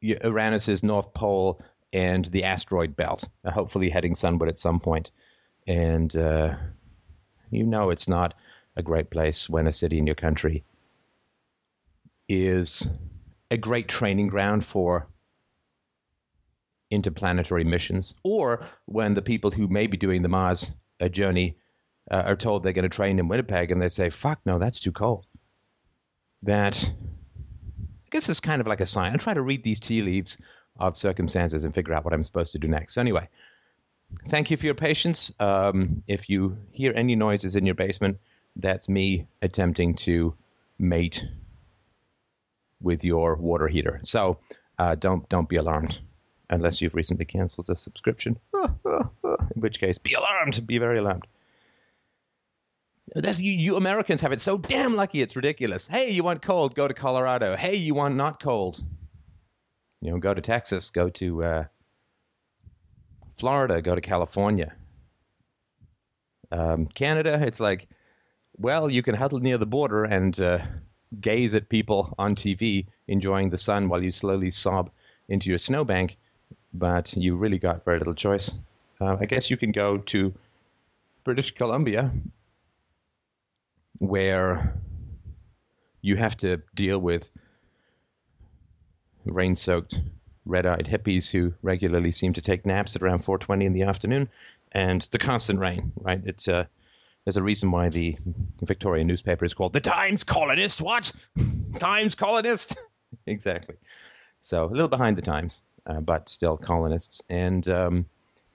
Uranus's 0.00 0.82
North 0.82 1.12
Pole 1.14 1.62
and 1.92 2.24
the 2.26 2.44
asteroid 2.44 2.96
belt, 2.96 3.28
hopefully 3.46 3.90
heading 3.90 4.14
sunward 4.14 4.48
at 4.48 4.58
some 4.58 4.80
point. 4.80 5.10
And 5.66 6.14
uh, 6.16 6.56
you 7.50 7.64
know 7.64 7.90
it's 7.90 8.08
not 8.08 8.34
a 8.76 8.82
great 8.82 9.10
place 9.10 9.48
when 9.48 9.66
a 9.66 9.72
city 9.72 9.98
in 9.98 10.06
your 10.06 10.16
country 10.16 10.64
is 12.28 12.88
a 13.50 13.58
great 13.58 13.88
training 13.88 14.28
ground 14.28 14.64
for 14.64 15.06
interplanetary 16.90 17.64
missions, 17.64 18.14
or 18.24 18.64
when 18.86 19.14
the 19.14 19.22
people 19.22 19.50
who 19.50 19.68
may 19.68 19.86
be 19.86 19.96
doing 19.96 20.22
the 20.22 20.28
Mars 20.28 20.72
uh, 21.00 21.08
journey 21.08 21.56
uh, 22.10 22.22
are 22.26 22.36
told 22.36 22.62
they're 22.62 22.72
going 22.72 22.82
to 22.82 22.88
train 22.88 23.18
in 23.18 23.28
Winnipeg 23.28 23.70
and 23.70 23.80
they 23.80 23.88
say, 23.88 24.08
fuck, 24.10 24.40
no, 24.44 24.58
that's 24.58 24.80
too 24.80 24.92
cold 24.92 25.26
that 26.42 26.92
I 26.94 28.08
guess 28.10 28.28
it's 28.28 28.40
kind 28.40 28.60
of 28.60 28.66
like 28.66 28.80
a 28.80 28.86
sign. 28.86 29.12
I 29.12 29.16
try 29.16 29.34
to 29.34 29.42
read 29.42 29.64
these 29.64 29.80
tea 29.80 30.02
leaves 30.02 30.40
of 30.78 30.96
circumstances 30.96 31.64
and 31.64 31.74
figure 31.74 31.94
out 31.94 32.04
what 32.04 32.12
I'm 32.14 32.24
supposed 32.24 32.52
to 32.52 32.58
do 32.58 32.68
next. 32.68 32.94
So 32.94 33.00
anyway, 33.00 33.28
thank 34.28 34.50
you 34.50 34.56
for 34.56 34.66
your 34.66 34.74
patience. 34.74 35.32
Um, 35.40 36.02
if 36.08 36.28
you 36.28 36.56
hear 36.72 36.92
any 36.94 37.16
noises 37.16 37.56
in 37.56 37.66
your 37.66 37.74
basement, 37.74 38.18
that's 38.56 38.88
me 38.88 39.26
attempting 39.40 39.94
to 39.96 40.34
mate 40.78 41.24
with 42.80 43.04
your 43.04 43.36
water 43.36 43.68
heater. 43.68 44.00
So 44.02 44.38
uh, 44.78 44.94
don't 44.96 45.28
don't 45.28 45.48
be 45.48 45.56
alarmed 45.56 46.00
unless 46.50 46.82
you've 46.82 46.94
recently 46.94 47.24
canceled 47.24 47.70
a 47.70 47.76
subscription. 47.76 48.38
in 48.54 49.60
which 49.60 49.80
case, 49.80 49.98
be 49.98 50.12
alarmed. 50.14 50.66
Be 50.66 50.78
very 50.78 50.98
alarmed. 50.98 51.26
That's 53.14 53.38
you, 53.38 53.52
you 53.52 53.76
Americans 53.76 54.20
have 54.22 54.32
it 54.32 54.40
so 54.40 54.56
damn 54.56 54.96
lucky 54.96 55.20
it's 55.20 55.36
ridiculous. 55.36 55.86
Hey, 55.86 56.10
you 56.10 56.22
want 56.22 56.40
cold? 56.40 56.74
Go 56.74 56.88
to 56.88 56.94
Colorado. 56.94 57.56
Hey, 57.56 57.74
you 57.74 57.94
want 57.94 58.16
not 58.16 58.42
cold? 58.42 58.82
You 60.00 60.12
know, 60.12 60.18
go 60.18 60.32
to 60.32 60.40
Texas. 60.40 60.88
Go 60.90 61.08
to 61.10 61.44
uh, 61.44 61.64
Florida. 63.36 63.82
Go 63.82 63.94
to 63.94 64.00
California. 64.00 64.72
Um, 66.50 66.86
Canada, 66.86 67.40
it's 67.42 67.60
like, 67.60 67.88
well, 68.58 68.90
you 68.90 69.02
can 69.02 69.14
huddle 69.14 69.40
near 69.40 69.56
the 69.58 69.66
border 69.66 70.04
and 70.04 70.38
uh, 70.40 70.58
gaze 71.20 71.54
at 71.54 71.68
people 71.68 72.14
on 72.18 72.34
TV 72.34 72.86
enjoying 73.08 73.50
the 73.50 73.58
sun 73.58 73.88
while 73.88 74.02
you 74.02 74.10
slowly 74.10 74.50
sob 74.50 74.90
into 75.28 75.48
your 75.48 75.58
snowbank, 75.58 76.18
but 76.74 77.14
you 77.16 77.34
really 77.34 77.58
got 77.58 77.84
very 77.84 77.98
little 77.98 78.14
choice. 78.14 78.50
Uh, 79.00 79.16
I 79.18 79.24
guess 79.24 79.50
you 79.50 79.56
can 79.56 79.72
go 79.72 79.98
to 79.98 80.32
British 81.24 81.52
Columbia 81.52 82.10
where 84.02 84.74
you 86.00 86.16
have 86.16 86.36
to 86.36 86.60
deal 86.74 86.98
with 86.98 87.30
rain 89.24 89.54
soaked, 89.54 90.00
red 90.44 90.66
eyed 90.66 90.86
hippies 90.86 91.30
who 91.30 91.54
regularly 91.62 92.10
seem 92.10 92.32
to 92.32 92.42
take 92.42 92.66
naps 92.66 92.96
at 92.96 93.02
around 93.02 93.20
4.20 93.20 93.64
in 93.64 93.72
the 93.72 93.84
afternoon 93.84 94.28
and 94.72 95.02
the 95.12 95.18
constant 95.18 95.60
rain, 95.60 95.92
right? 96.00 96.20
It's 96.24 96.48
uh, 96.48 96.64
there's 97.24 97.36
a 97.36 97.42
reason 97.44 97.70
why 97.70 97.90
the 97.90 98.16
Victorian 98.62 99.06
newspaper 99.06 99.44
is 99.44 99.54
called 99.54 99.72
the 99.72 99.80
Times 99.80 100.24
Colonist. 100.24 100.80
What? 100.80 101.12
Times 101.78 102.16
Colonist? 102.16 102.76
exactly. 103.26 103.76
So 104.40 104.64
a 104.64 104.66
little 104.66 104.88
behind 104.88 105.16
the 105.16 105.22
times, 105.22 105.62
uh, 105.86 106.00
but 106.00 106.28
still 106.28 106.56
colonists. 106.56 107.22
And 107.30 107.68
um, 107.68 108.06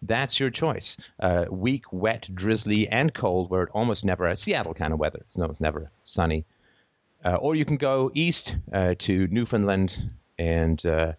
that's 0.02 0.40
your 0.40 0.50
choice. 0.50 0.98
Uh, 1.20 1.46
weak, 1.50 1.92
wet, 1.92 2.30
drizzly, 2.34 2.88
and 2.88 3.14
cold, 3.14 3.50
where 3.50 3.64
it 3.64 3.70
almost 3.74 4.06
never 4.06 4.34
Seattle 4.36 4.74
kind 4.74 4.94
of 4.94 5.00
weather. 5.00 5.20
It's, 5.22 5.38
it's 5.38 5.62
never 5.62 5.92
sunny. 6.04 6.46
Uh, 7.26 7.36
or 7.36 7.56
you 7.56 7.66
can 7.66 7.78
go 7.78 8.12
east 8.14 8.56
uh, 8.72 8.96
to 9.00 9.28
Newfoundland 9.28 10.12
and 10.38 10.86
uh, 10.86 11.14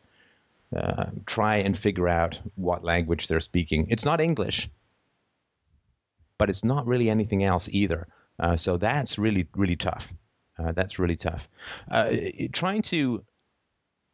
uh, 0.75 1.07
try 1.27 1.57
and 1.57 1.77
figure 1.77 2.09
out 2.09 2.41
what 2.55 2.85
language 2.85 3.29
they're 3.29 3.41
speaking. 3.41 3.87
It's 3.91 4.05
not 4.05 4.21
English, 4.21 4.71
but 6.39 6.49
it's 6.49 6.65
not 6.65 6.87
really 6.87 7.11
anything 7.11 7.43
else 7.43 7.69
either. 7.73 8.07
Uh, 8.39 8.57
so 8.57 8.77
that's 8.77 9.19
really, 9.19 9.49
really 9.57 9.77
tough. 9.77 10.09
that's 10.73 10.99
really 10.99 11.17
tough. 11.17 11.49
trying 12.53 12.83
to 12.83 13.25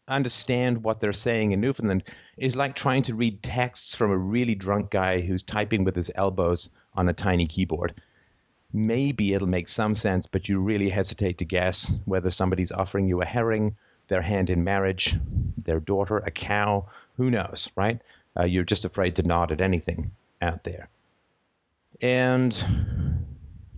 understand 0.09 0.85
what 0.85 1.01
they're 1.01 1.13
saying 1.13 1.53
in 1.53 1.61
Newfoundland 1.61 2.05
is 2.37 2.57
like 2.57 2.75
trying 2.75 3.03
to 3.05 3.15
read 3.15 3.43
texts 3.43 3.95
from 3.95 4.11
a 4.11 4.17
really 4.17 4.55
drunk 4.55 4.91
guy 4.91 5.21
who's 5.21 5.43
typing 5.43 5.85
with 5.85 5.95
his 5.95 6.11
elbows 6.15 6.69
on 6.95 7.09
a 7.09 7.13
tiny 7.13 7.47
keyboard. 7.47 7.95
Maybe 8.73 9.35
it'll 9.35 9.49
make 9.49 9.69
some 9.69 9.95
sense, 9.95 10.27
but 10.27 10.49
you 10.49 10.61
really 10.61 10.89
hesitate 10.89 11.39
to 11.39 11.45
guess 11.45 11.93
whether 12.05 12.31
somebody's 12.31 12.73
offering 12.73 13.09
you 13.09 13.23
a 13.23 13.25
herring, 13.25 13.77
their 14.09 14.23
hand 14.23 14.51
in 14.51 14.65
marriage, 14.65 15.15
their 15.57 15.81
daughter, 15.81 16.19
a 16.19 16.31
cow. 16.31 16.87
Who 17.17 17.31
knows, 17.31 17.71
right? 17.77 18.01
Uh, 18.39 18.45
you're 18.45 18.65
just 18.65 18.85
afraid 18.85 19.17
to 19.17 19.23
nod 19.23 19.53
at 19.53 19.61
anything 19.61 20.11
out 20.43 20.65
there. 20.65 20.89
And 22.03 22.53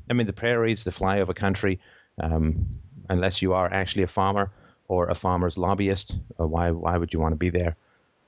I 0.09 0.15
mean, 0.15 0.27
the 0.27 0.33
prairies, 0.33 0.85
the 0.85 0.91
flyover 0.91 1.35
country, 1.35 1.79
um, 2.21 2.67
unless 3.09 3.43
you 3.43 3.53
are 3.53 3.71
actually 3.73 4.03
a 4.03 4.09
farmer, 4.09 4.51
or 4.89 5.09
a 5.09 5.15
farmer's 5.15 5.59
lobbyist. 5.59 6.17
Uh, 6.39 6.47
why 6.47 6.71
why 6.71 6.97
would 6.97 7.13
you 7.13 7.21
want 7.21 7.33
to 7.33 7.37
be 7.37 7.51
there? 7.51 7.77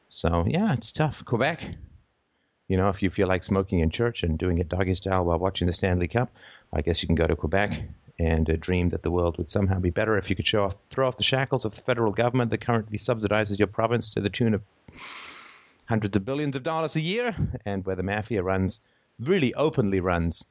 So 0.08 0.44
yeah, 0.46 0.72
it's 0.72 0.92
tough. 0.92 1.24
Quebec, 1.24 1.76
you 2.68 2.76
know, 2.76 2.88
if 2.88 3.02
you 3.02 3.10
feel 3.10 3.28
like 3.28 3.44
smoking 3.44 3.80
in 3.80 3.90
church 3.90 4.22
and 4.22 4.38
doing 4.38 4.58
it 4.58 4.68
doggy 4.68 4.94
style 4.94 5.24
while 5.24 5.38
watching 5.38 5.66
the 5.66 5.72
Stanley 5.72 6.08
Cup, 6.08 6.30
I 6.72 6.82
guess 6.82 7.02
you 7.02 7.06
can 7.06 7.16
go 7.16 7.26
to 7.26 7.36
Quebec 7.36 7.82
and 8.18 8.50
uh, 8.50 8.56
dream 8.58 8.88
that 8.88 9.02
the 9.02 9.10
world 9.10 9.38
would 9.38 9.48
somehow 9.48 9.78
be 9.78 9.90
better 9.90 10.18
if 10.18 10.28
you 10.28 10.36
could 10.36 10.46
show 10.46 10.64
off, 10.64 10.74
throw 10.90 11.06
off 11.06 11.16
the 11.16 11.24
shackles 11.24 11.64
of 11.64 11.74
the 11.74 11.82
federal 11.82 12.12
government 12.12 12.50
that 12.50 12.60
currently 12.60 12.98
subsidizes 12.98 13.58
your 13.58 13.68
province 13.68 14.10
to 14.10 14.20
the 14.20 14.30
tune 14.30 14.54
of 14.54 14.62
hundreds 15.88 16.16
of 16.16 16.24
billions 16.24 16.56
of 16.56 16.62
dollars 16.62 16.96
a 16.96 17.00
year, 17.00 17.34
and 17.64 17.86
where 17.86 17.96
the 17.96 18.02
mafia 18.02 18.42
runs, 18.42 18.80
really 19.20 19.54
openly 19.54 20.00
runs 20.00 20.44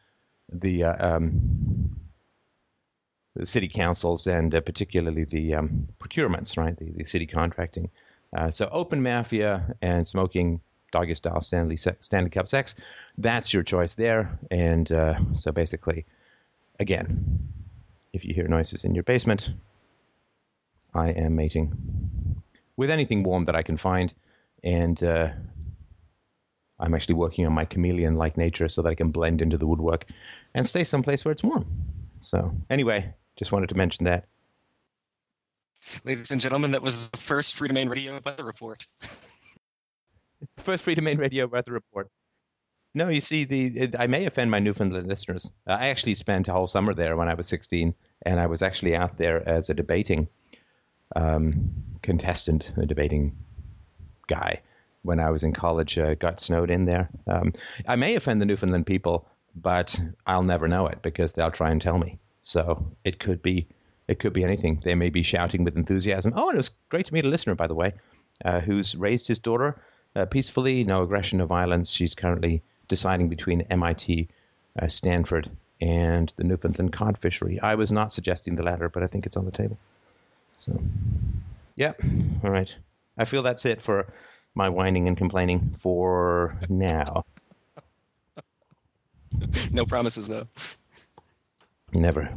the 0.52 0.84
uh, 0.84 1.16
um, 1.16 1.77
the 3.38 3.46
city 3.46 3.68
councils 3.68 4.28
and 4.28 4.54
uh, 4.54 4.62
particularly 4.62 5.24
the 5.24 5.54
um, 5.54 5.88
procurements, 6.00 6.58
right? 6.58 6.78
The, 6.78 6.92
the 6.92 7.06
city 7.06 7.26
contracting. 7.26 7.90
Uh, 8.36 8.52
so 8.52 8.68
open 8.72 9.02
mafia 9.02 9.76
and 9.82 10.06
smoking 10.06 10.60
doggy 10.92 11.16
style 11.16 11.42
Stanley 11.42 11.78
Stanley 11.78 12.30
Cup 12.30 12.48
sex, 12.48 12.76
that's 13.18 13.54
your 13.54 13.64
choice 13.64 13.96
there. 13.96 14.38
And 14.52 14.92
uh, 14.92 15.20
so 15.36 15.52
basically, 15.52 16.06
again, 16.80 17.50
if 18.14 18.26
you 18.26 18.34
hear 18.34 18.48
noises 18.48 18.84
in 18.84 18.96
your 18.96 19.04
basement, 19.04 19.52
I 20.94 21.10
am 21.10 21.36
mating 21.36 21.76
with 22.76 22.90
anything 22.90 23.24
warm 23.24 23.46
that 23.46 23.56
I 23.56 23.64
can 23.64 23.78
find, 23.78 24.14
and 24.64 25.02
uh, 25.04 25.30
I'm 26.80 26.94
actually 26.94 27.16
working 27.16 27.46
on 27.46 27.54
my 27.54 27.66
chameleon-like 27.66 28.38
nature 28.38 28.70
so 28.70 28.82
that 28.82 28.90
I 28.90 28.96
can 28.96 29.12
blend 29.12 29.42
into 29.42 29.58
the 29.58 29.68
woodwork 29.68 30.06
and 30.54 30.66
stay 30.66 30.84
someplace 30.84 31.26
where 31.26 31.32
it's 31.32 31.44
warm. 31.44 31.66
So 32.20 32.52
anyway, 32.70 33.14
just 33.38 33.52
wanted 33.52 33.70
to 33.70 33.78
mention 33.78 34.06
that. 34.06 34.26
Ladies 36.04 36.32
and 36.32 36.42
gentlemen, 36.42 36.72
that 36.72 36.82
was 36.82 37.10
the 37.10 37.18
first 37.18 37.56
Free 37.56 37.70
Domain 37.70 37.88
Radio 37.88 38.20
weather 38.24 38.44
report. 38.44 38.86
first 40.58 40.84
Free 40.84 40.96
Domain 40.96 41.18
Radio 41.18 41.48
weather 41.48 41.72
report. 41.72 42.10
No, 42.94 43.10
you 43.10 43.22
see, 43.22 43.44
the 43.44 43.68
it, 43.78 43.96
I 43.98 44.08
may 44.08 44.26
offend 44.26 44.50
my 44.50 44.60
Newfoundland 44.60 45.08
listeners. 45.08 45.52
I 45.68 45.90
actually 45.90 46.16
spent 46.16 46.48
a 46.48 46.52
whole 46.52 46.68
summer 46.68 46.94
there 46.94 47.16
when 47.16 47.30
I 47.30 47.36
was 47.36 47.48
16, 47.48 47.94
and 48.26 48.40
I 48.40 48.48
was 48.48 48.62
actually 48.62 48.96
out 48.96 49.18
there 49.18 49.48
as 49.48 49.70
a 49.70 49.74
debating 49.74 50.28
um, 51.16 51.72
contestant, 52.02 52.74
a 52.76 52.86
debating 52.86 53.36
guy 54.28 54.62
when 55.04 55.20
I 55.20 55.30
was 55.30 55.44
in 55.44 55.54
college. 55.54 55.98
Uh, 55.98 56.16
got 56.16 56.40
snowed 56.40 56.72
in 56.72 56.86
there. 56.86 57.10
Um, 57.28 57.54
I 57.88 57.96
may 57.96 58.16
offend 58.16 58.42
the 58.42 58.46
Newfoundland 58.46 58.88
people, 58.88 59.28
but 59.56 60.00
I'll 60.26 60.44
never 60.44 60.68
know 60.68 60.88
it 60.88 61.02
because 61.02 61.34
they'll 61.34 61.52
try 61.52 61.70
and 61.70 61.82
tell 61.82 62.00
me. 62.00 62.20
So 62.48 62.88
it 63.04 63.20
could 63.20 63.42
be 63.42 63.68
It 64.08 64.20
could 64.20 64.32
be 64.32 64.46
anything. 64.46 64.80
They 64.86 64.96
may 64.96 65.10
be 65.10 65.22
shouting 65.22 65.66
with 65.66 65.76
enthusiasm. 65.76 66.32
Oh, 66.34 66.48
and 66.48 66.56
it 66.56 66.58
was 66.58 66.72
great 66.88 67.06
to 67.08 67.14
meet 67.14 67.26
a 67.26 67.28
listener, 67.28 67.56
by 67.56 67.68
the 67.68 67.76
way, 67.76 67.92
uh, 68.46 68.62
who's 68.62 68.96
raised 68.96 69.28
his 69.28 69.38
daughter 69.38 69.82
uh, 70.16 70.26
peacefully, 70.26 70.86
no 70.86 71.04
aggression, 71.04 71.40
no 71.40 71.46
violence. 71.46 71.92
She's 71.92 72.16
currently 72.16 72.64
deciding 72.88 73.28
between 73.28 73.62
MIT, 73.70 74.30
uh, 74.82 74.88
Stanford, 74.88 75.52
and 75.82 76.34
the 76.38 76.46
Newfoundland 76.46 76.94
cod 76.94 77.18
fishery. 77.20 77.60
I 77.60 77.76
was 77.76 77.92
not 77.92 78.14
suggesting 78.14 78.56
the 78.56 78.64
latter, 78.64 78.88
but 78.88 79.04
I 79.04 79.08
think 79.08 79.26
it's 79.26 79.36
on 79.36 79.44
the 79.44 79.52
table. 79.52 79.78
So, 80.58 80.80
yeah, 81.76 81.92
all 82.46 82.50
right. 82.50 82.74
I 83.18 83.26
feel 83.26 83.44
that's 83.44 83.66
it 83.66 83.82
for 83.82 84.08
my 84.56 84.70
whining 84.70 85.10
and 85.10 85.18
complaining 85.18 85.76
for 85.80 86.58
now. 86.70 87.26
no 89.72 89.86
promises, 89.86 90.30
though. 90.30 90.48
Never. 91.94 92.30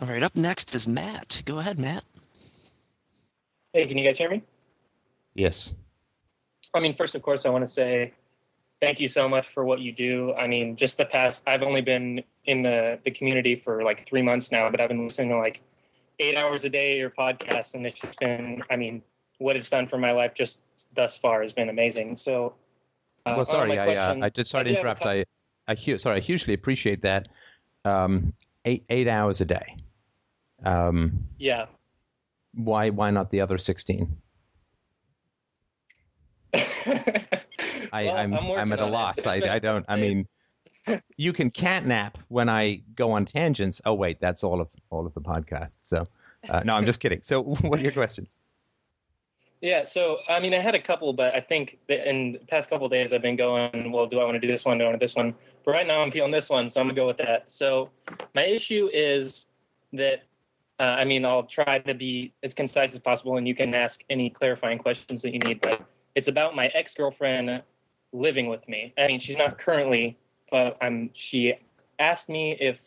All 0.00 0.08
right, 0.08 0.22
up 0.22 0.36
next 0.36 0.74
is 0.74 0.86
Matt. 0.88 1.42
Go 1.44 1.58
ahead, 1.58 1.78
Matt. 1.78 2.04
Hey, 3.72 3.86
can 3.86 3.96
you 3.96 4.08
guys 4.08 4.18
hear 4.18 4.30
me? 4.30 4.42
Yes. 5.34 5.74
I 6.74 6.80
mean, 6.80 6.94
first, 6.94 7.14
of 7.14 7.22
course, 7.22 7.46
I 7.46 7.48
want 7.48 7.64
to 7.64 7.70
say 7.70 8.12
thank 8.80 9.00
you 9.00 9.08
so 9.08 9.28
much 9.28 9.48
for 9.48 9.64
what 9.64 9.80
you 9.80 9.92
do. 9.92 10.34
I 10.34 10.46
mean, 10.46 10.76
just 10.76 10.96
the 10.98 11.04
past, 11.04 11.44
I've 11.46 11.62
only 11.62 11.80
been 11.80 12.22
in 12.44 12.62
the, 12.62 12.98
the 13.04 13.10
community 13.10 13.54
for 13.54 13.82
like 13.82 14.06
three 14.06 14.22
months 14.22 14.50
now, 14.50 14.68
but 14.70 14.80
I've 14.80 14.88
been 14.88 15.04
listening 15.04 15.30
to 15.30 15.36
like 15.36 15.62
eight 16.18 16.36
hours 16.36 16.64
a 16.64 16.68
day 16.68 16.98
your 16.98 17.10
podcast, 17.10 17.74
and 17.74 17.86
it's 17.86 18.00
just 18.00 18.18
been, 18.18 18.62
I 18.70 18.76
mean, 18.76 19.02
what 19.38 19.56
it's 19.56 19.70
done 19.70 19.86
for 19.86 19.98
my 19.98 20.12
life 20.12 20.34
just 20.34 20.60
thus 20.94 21.16
far 21.16 21.42
has 21.42 21.52
been 21.52 21.68
amazing. 21.68 22.16
So, 22.16 22.54
uh, 23.24 23.34
well, 23.36 23.46
sorry, 23.46 23.78
I, 23.78 23.94
uh, 23.94 24.16
I 24.22 24.30
just 24.30 24.50
sorry 24.50 24.64
to 24.64 24.70
interrupt. 24.70 25.06
I, 25.06 25.24
I, 25.68 25.74
sorry, 25.96 26.16
I 26.16 26.20
hugely 26.20 26.54
appreciate 26.54 27.02
that. 27.02 27.28
Um, 27.84 28.32
eight 28.64 28.84
eight 28.88 29.08
hours 29.08 29.40
a 29.40 29.44
day. 29.44 29.76
Um, 30.64 31.24
yeah. 31.38 31.66
Why 32.54 32.90
why 32.90 33.10
not 33.10 33.30
the 33.30 33.40
other 33.40 33.58
sixteen? 33.58 34.16
I, 36.54 38.04
well, 38.04 38.16
I'm 38.16 38.34
I'm, 38.34 38.50
I'm 38.52 38.72
at 38.72 38.80
a 38.80 38.86
loss. 38.86 39.26
I, 39.26 39.34
I 39.50 39.58
don't. 39.58 39.84
I 39.88 39.96
mean, 39.96 40.26
you 41.16 41.32
can 41.32 41.50
catnap 41.50 42.14
when 42.28 42.48
I 42.48 42.82
go 42.94 43.10
on 43.10 43.24
tangents. 43.24 43.80
Oh 43.84 43.94
wait, 43.94 44.20
that's 44.20 44.44
all 44.44 44.60
of 44.60 44.68
all 44.90 45.06
of 45.06 45.14
the 45.14 45.20
podcasts. 45.20 45.86
So 45.86 46.04
uh, 46.48 46.62
no, 46.64 46.74
I'm 46.74 46.86
just 46.86 47.00
kidding. 47.00 47.22
So 47.22 47.42
what 47.62 47.80
are 47.80 47.82
your 47.82 47.92
questions? 47.92 48.36
Yeah, 49.62 49.84
so 49.84 50.18
I 50.28 50.40
mean, 50.40 50.52
I 50.54 50.58
had 50.58 50.74
a 50.74 50.80
couple, 50.80 51.12
but 51.12 51.36
I 51.36 51.40
think 51.40 51.78
in 51.88 52.32
the 52.32 52.38
past 52.48 52.68
couple 52.68 52.88
days 52.88 53.12
I've 53.12 53.22
been 53.22 53.36
going, 53.36 53.92
well, 53.92 54.08
do 54.08 54.18
I 54.18 54.24
want 54.24 54.34
to 54.34 54.40
do 54.40 54.48
this 54.48 54.64
one? 54.64 54.76
Do 54.76 54.84
I 54.84 54.88
want 54.88 54.96
to 54.96 54.98
do 54.98 55.04
this 55.06 55.14
one? 55.14 55.36
But 55.64 55.70
right 55.70 55.86
now 55.86 56.02
I'm 56.02 56.10
feeling 56.10 56.32
this 56.32 56.50
one, 56.50 56.68
so 56.68 56.80
I'm 56.80 56.88
gonna 56.88 56.96
go 56.96 57.06
with 57.06 57.18
that. 57.18 57.48
So 57.48 57.88
my 58.34 58.44
issue 58.44 58.90
is 58.92 59.46
that 59.92 60.24
uh, 60.80 60.96
I 60.98 61.04
mean, 61.04 61.24
I'll 61.24 61.44
try 61.44 61.78
to 61.78 61.94
be 61.94 62.32
as 62.42 62.54
concise 62.54 62.92
as 62.92 62.98
possible, 62.98 63.36
and 63.36 63.46
you 63.46 63.54
can 63.54 63.72
ask 63.72 64.02
any 64.10 64.28
clarifying 64.28 64.78
questions 64.78 65.22
that 65.22 65.32
you 65.32 65.38
need. 65.38 65.60
But 65.60 65.80
it's 66.16 66.26
about 66.26 66.56
my 66.56 66.66
ex 66.74 66.92
girlfriend 66.94 67.62
living 68.12 68.48
with 68.48 68.68
me. 68.68 68.92
I 68.98 69.06
mean, 69.06 69.20
she's 69.20 69.36
not 69.36 69.58
currently, 69.58 70.18
but 70.50 70.76
I'm. 70.80 71.10
She 71.14 71.54
asked 72.00 72.28
me 72.28 72.56
if 72.58 72.80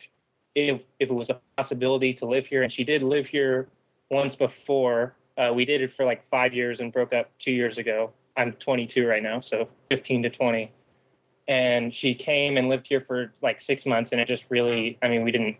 if 0.54 0.82
if 0.98 1.08
it 1.08 1.14
was 1.14 1.30
a 1.30 1.40
possibility 1.56 2.12
to 2.12 2.26
live 2.26 2.46
here, 2.46 2.62
and 2.64 2.70
she 2.70 2.84
did 2.84 3.02
live 3.02 3.26
here 3.26 3.68
once 4.10 4.36
before 4.36 5.14
uh, 5.36 5.52
we 5.54 5.64
dated 5.64 5.92
for 5.92 6.04
like 6.04 6.24
five 6.24 6.54
years 6.54 6.80
and 6.80 6.92
broke 6.92 7.12
up 7.12 7.30
two 7.38 7.52
years 7.52 7.78
ago. 7.78 8.12
I'm 8.36 8.52
22 8.52 9.06
right 9.06 9.22
now, 9.22 9.40
so 9.40 9.68
15 9.90 10.24
to 10.24 10.30
20. 10.30 10.72
And 11.48 11.92
she 11.94 12.14
came 12.14 12.56
and 12.56 12.68
lived 12.68 12.86
here 12.86 13.00
for 13.00 13.32
like 13.42 13.60
six 13.60 13.86
months, 13.86 14.12
and 14.12 14.20
it 14.20 14.26
just 14.26 14.46
really, 14.48 14.98
I 15.02 15.08
mean, 15.08 15.22
we 15.22 15.30
didn't, 15.30 15.56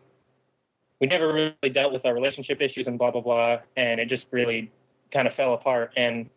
we 1.00 1.06
never 1.06 1.32
really 1.32 1.70
dealt 1.70 1.92
with 1.92 2.04
our 2.04 2.14
relationship 2.14 2.60
issues 2.60 2.88
and 2.88 2.98
blah 2.98 3.10
blah 3.10 3.20
blah, 3.20 3.58
and 3.76 4.00
it 4.00 4.06
just 4.06 4.28
really 4.32 4.72
kind 5.12 5.28
of 5.28 5.34
fell 5.34 5.54
apart. 5.54 5.92
And 5.96 6.28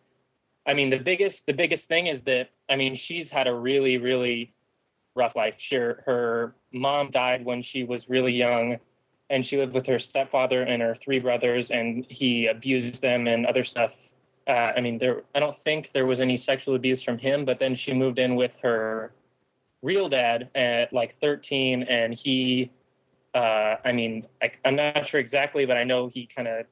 I 0.68 0.76
mean, 0.76 0.92
the 0.92 1.00
biggest, 1.00 1.48
the 1.48 1.54
biggest 1.54 1.88
thing 1.88 2.08
is 2.08 2.24
that 2.26 2.52
I 2.70 2.76
mean, 2.76 2.94
she's 2.94 3.32
had 3.32 3.48
a 3.48 3.54
really, 3.54 3.98
really 3.98 4.54
rough 5.16 5.36
life. 5.36 5.60
Sure, 5.60 6.04
her 6.06 6.54
mom 6.72 7.10
died 7.10 7.44
when 7.44 7.64
she 7.64 7.84
was 7.84 8.08
really 8.08 8.34
young 8.34 8.78
and 9.30 9.46
she 9.46 9.58
lived 9.58 9.74
with 9.74 9.86
her 9.86 10.00
stepfather 10.00 10.64
and 10.64 10.82
her 10.82 10.96
three 10.96 11.20
brothers, 11.20 11.72
and 11.72 12.06
he 12.10 12.48
abused 12.48 13.02
them 13.02 13.28
and 13.28 13.46
other 13.46 13.64
stuff. 13.64 14.10
Uh, 14.48 14.74
I 14.76 14.82
mean, 14.82 14.98
there. 14.98 15.24
I 15.36 15.40
don't 15.40 15.56
think 15.56 15.92
there 15.92 16.06
was 16.06 16.20
any 16.20 16.38
sexual 16.38 16.76
abuse 16.76 17.04
from 17.04 17.18
him, 17.18 17.46
but 17.46 17.60
then 17.60 17.76
she 17.76 17.94
moved 17.94 18.20
in 18.20 18.36
with 18.36 18.58
her 18.64 19.14
real 19.82 20.10
dad 20.10 20.50
at 20.56 20.92
like 20.94 21.16
13, 21.20 21.84
and 21.84 22.14
he. 22.14 22.72
Uh, 23.36 23.76
I 23.86 23.92
mean, 23.92 24.26
I, 24.42 24.52
I'm 24.66 24.76
not 24.76 25.08
sure 25.08 25.20
exactly, 25.20 25.66
but 25.68 25.78
I 25.78 25.84
know 25.84 26.08
he 26.08 26.26
kind 26.26 26.48
of. 26.48 26.66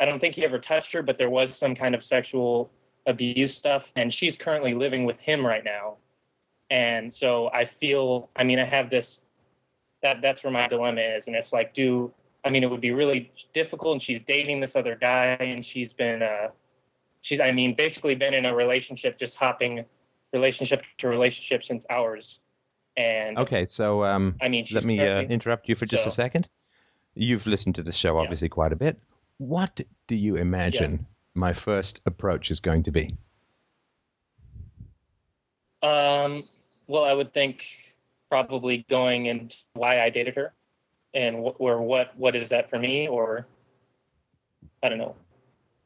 I 0.00 0.04
don't 0.04 0.20
think 0.20 0.34
he 0.34 0.44
ever 0.44 0.58
touched 0.58 0.92
her, 0.92 1.02
but 1.02 1.18
there 1.18 1.30
was 1.30 1.56
some 1.56 1.74
kind 1.74 1.94
of 1.94 2.04
sexual 2.04 2.70
abuse 3.06 3.54
stuff, 3.54 3.92
and 3.96 4.12
she's 4.12 4.36
currently 4.36 4.74
living 4.74 5.04
with 5.04 5.20
him 5.20 5.44
right 5.44 5.64
now. 5.64 5.96
And 6.70 7.12
so 7.12 7.50
I 7.52 7.64
feel, 7.64 8.30
I 8.36 8.44
mean, 8.44 8.58
I 8.58 8.64
have 8.64 8.90
this 8.90 9.20
that 10.04 10.20
that's 10.20 10.44
where 10.44 10.52
my 10.52 10.68
dilemma 10.68 11.00
is, 11.00 11.26
and 11.26 11.34
it's 11.34 11.52
like, 11.52 11.74
do 11.74 12.12
I 12.44 12.50
mean 12.50 12.62
it 12.62 12.70
would 12.70 12.80
be 12.80 12.92
really 12.92 13.32
difficult, 13.52 13.94
and 13.94 14.02
she's 14.02 14.22
dating 14.22 14.60
this 14.60 14.76
other 14.76 14.94
guy, 14.94 15.36
and 15.40 15.64
she's 15.64 15.92
been, 15.92 16.22
uh, 16.22 16.48
she's 17.22 17.40
I 17.40 17.50
mean 17.50 17.74
basically 17.74 18.14
been 18.14 18.34
in 18.34 18.44
a 18.44 18.54
relationship, 18.54 19.18
just 19.18 19.34
hopping 19.34 19.84
relationship 20.32 20.82
to 20.98 21.08
relationship 21.08 21.64
since 21.64 21.84
ours. 21.90 22.38
And 22.96 23.38
okay, 23.38 23.64
so 23.64 24.04
um, 24.04 24.36
I 24.40 24.48
mean, 24.48 24.66
let 24.72 24.84
me 24.84 25.00
uh, 25.00 25.22
interrupt 25.22 25.68
you 25.68 25.74
for 25.74 25.86
just 25.86 26.04
so, 26.04 26.10
a 26.10 26.12
second. 26.12 26.48
You've 27.14 27.46
listened 27.46 27.74
to 27.76 27.82
the 27.82 27.92
show 27.92 28.18
obviously 28.18 28.48
yeah. 28.48 28.54
quite 28.54 28.72
a 28.72 28.76
bit. 28.76 29.00
What 29.38 29.80
do 30.06 30.14
you 30.14 30.36
imagine 30.36 30.92
yeah. 30.92 31.06
my 31.34 31.52
first 31.54 32.02
approach 32.06 32.50
is 32.50 32.60
going 32.60 32.84
to 32.84 32.92
be? 32.92 33.16
Um, 35.82 36.44
well, 36.86 37.04
I 37.04 37.14
would 37.14 37.32
think 37.32 37.66
probably 38.34 38.84
going 38.90 39.26
into 39.26 39.56
why 39.74 40.02
I 40.02 40.10
dated 40.10 40.34
her 40.34 40.52
and 41.14 41.36
wh- 41.36 41.60
or 41.60 41.80
what 41.80 42.16
what 42.16 42.34
is 42.34 42.48
that 42.48 42.68
for 42.68 42.80
me 42.80 43.06
or 43.06 43.46
I 44.82 44.88
don't 44.88 44.98
know. 44.98 45.14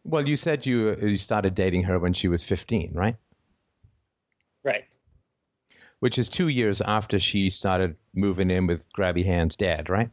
Well, 0.04 0.26
you 0.26 0.38
said 0.38 0.64
you 0.64 0.96
you 0.96 1.18
started 1.18 1.54
dating 1.54 1.82
her 1.82 1.98
when 1.98 2.14
she 2.14 2.26
was 2.26 2.42
15, 2.42 2.92
right? 2.94 3.16
Right. 4.64 4.86
Which 5.98 6.16
is 6.16 6.30
2 6.30 6.48
years 6.48 6.80
after 6.80 7.18
she 7.18 7.50
started 7.50 7.96
moving 8.14 8.50
in 8.50 8.66
with 8.66 8.90
Grabby 8.94 9.26
Hand's 9.26 9.54
dad, 9.54 9.90
right? 9.90 10.10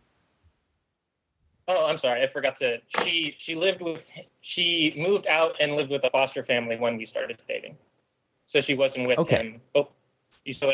Oh, 1.70 1.86
I'm 1.88 1.98
sorry. 1.98 2.22
I 2.22 2.28
forgot 2.28 2.58
to 2.58 2.82
she 3.02 3.34
she 3.38 3.56
lived 3.56 3.82
with 3.82 4.04
she 4.42 4.94
moved 4.98 5.26
out 5.28 5.56
and 5.62 5.78
lived 5.78 5.90
with 5.90 6.04
a 6.04 6.10
foster 6.10 6.44
family 6.44 6.76
when 6.76 6.98
we 6.98 7.06
started 7.06 7.38
dating. 7.48 7.78
So 8.46 8.60
she 8.60 8.76
wasn't 8.76 9.08
with 9.08 9.20
okay. 9.20 9.38
him. 9.38 9.62
Oh, 9.74 9.88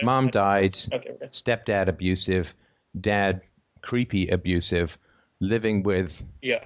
Mom 0.03 0.29
died. 0.29 0.77
Okay, 0.91 1.12
Stepdad 1.31 1.88
abusive. 1.88 2.53
Dad 2.99 3.41
creepy 3.81 4.27
abusive. 4.27 4.97
Living 5.39 5.84
with 5.84 6.21
yeah. 6.41 6.63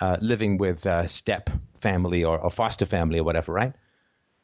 Uh, 0.00 0.16
living 0.20 0.58
with 0.58 0.86
uh, 0.86 1.06
step 1.06 1.48
family 1.80 2.24
or, 2.24 2.38
or, 2.38 2.50
foster 2.50 2.84
family 2.84 3.18
or 3.18 3.24
whatever, 3.24 3.52
right? 3.52 3.72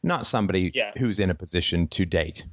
Not 0.02 0.24
somebody 0.24 0.70
yeah. 0.74 0.92
who's 0.96 1.18
in 1.18 1.28
a 1.28 1.34
position 1.34 1.88
to 1.88 2.06
date 2.06 2.46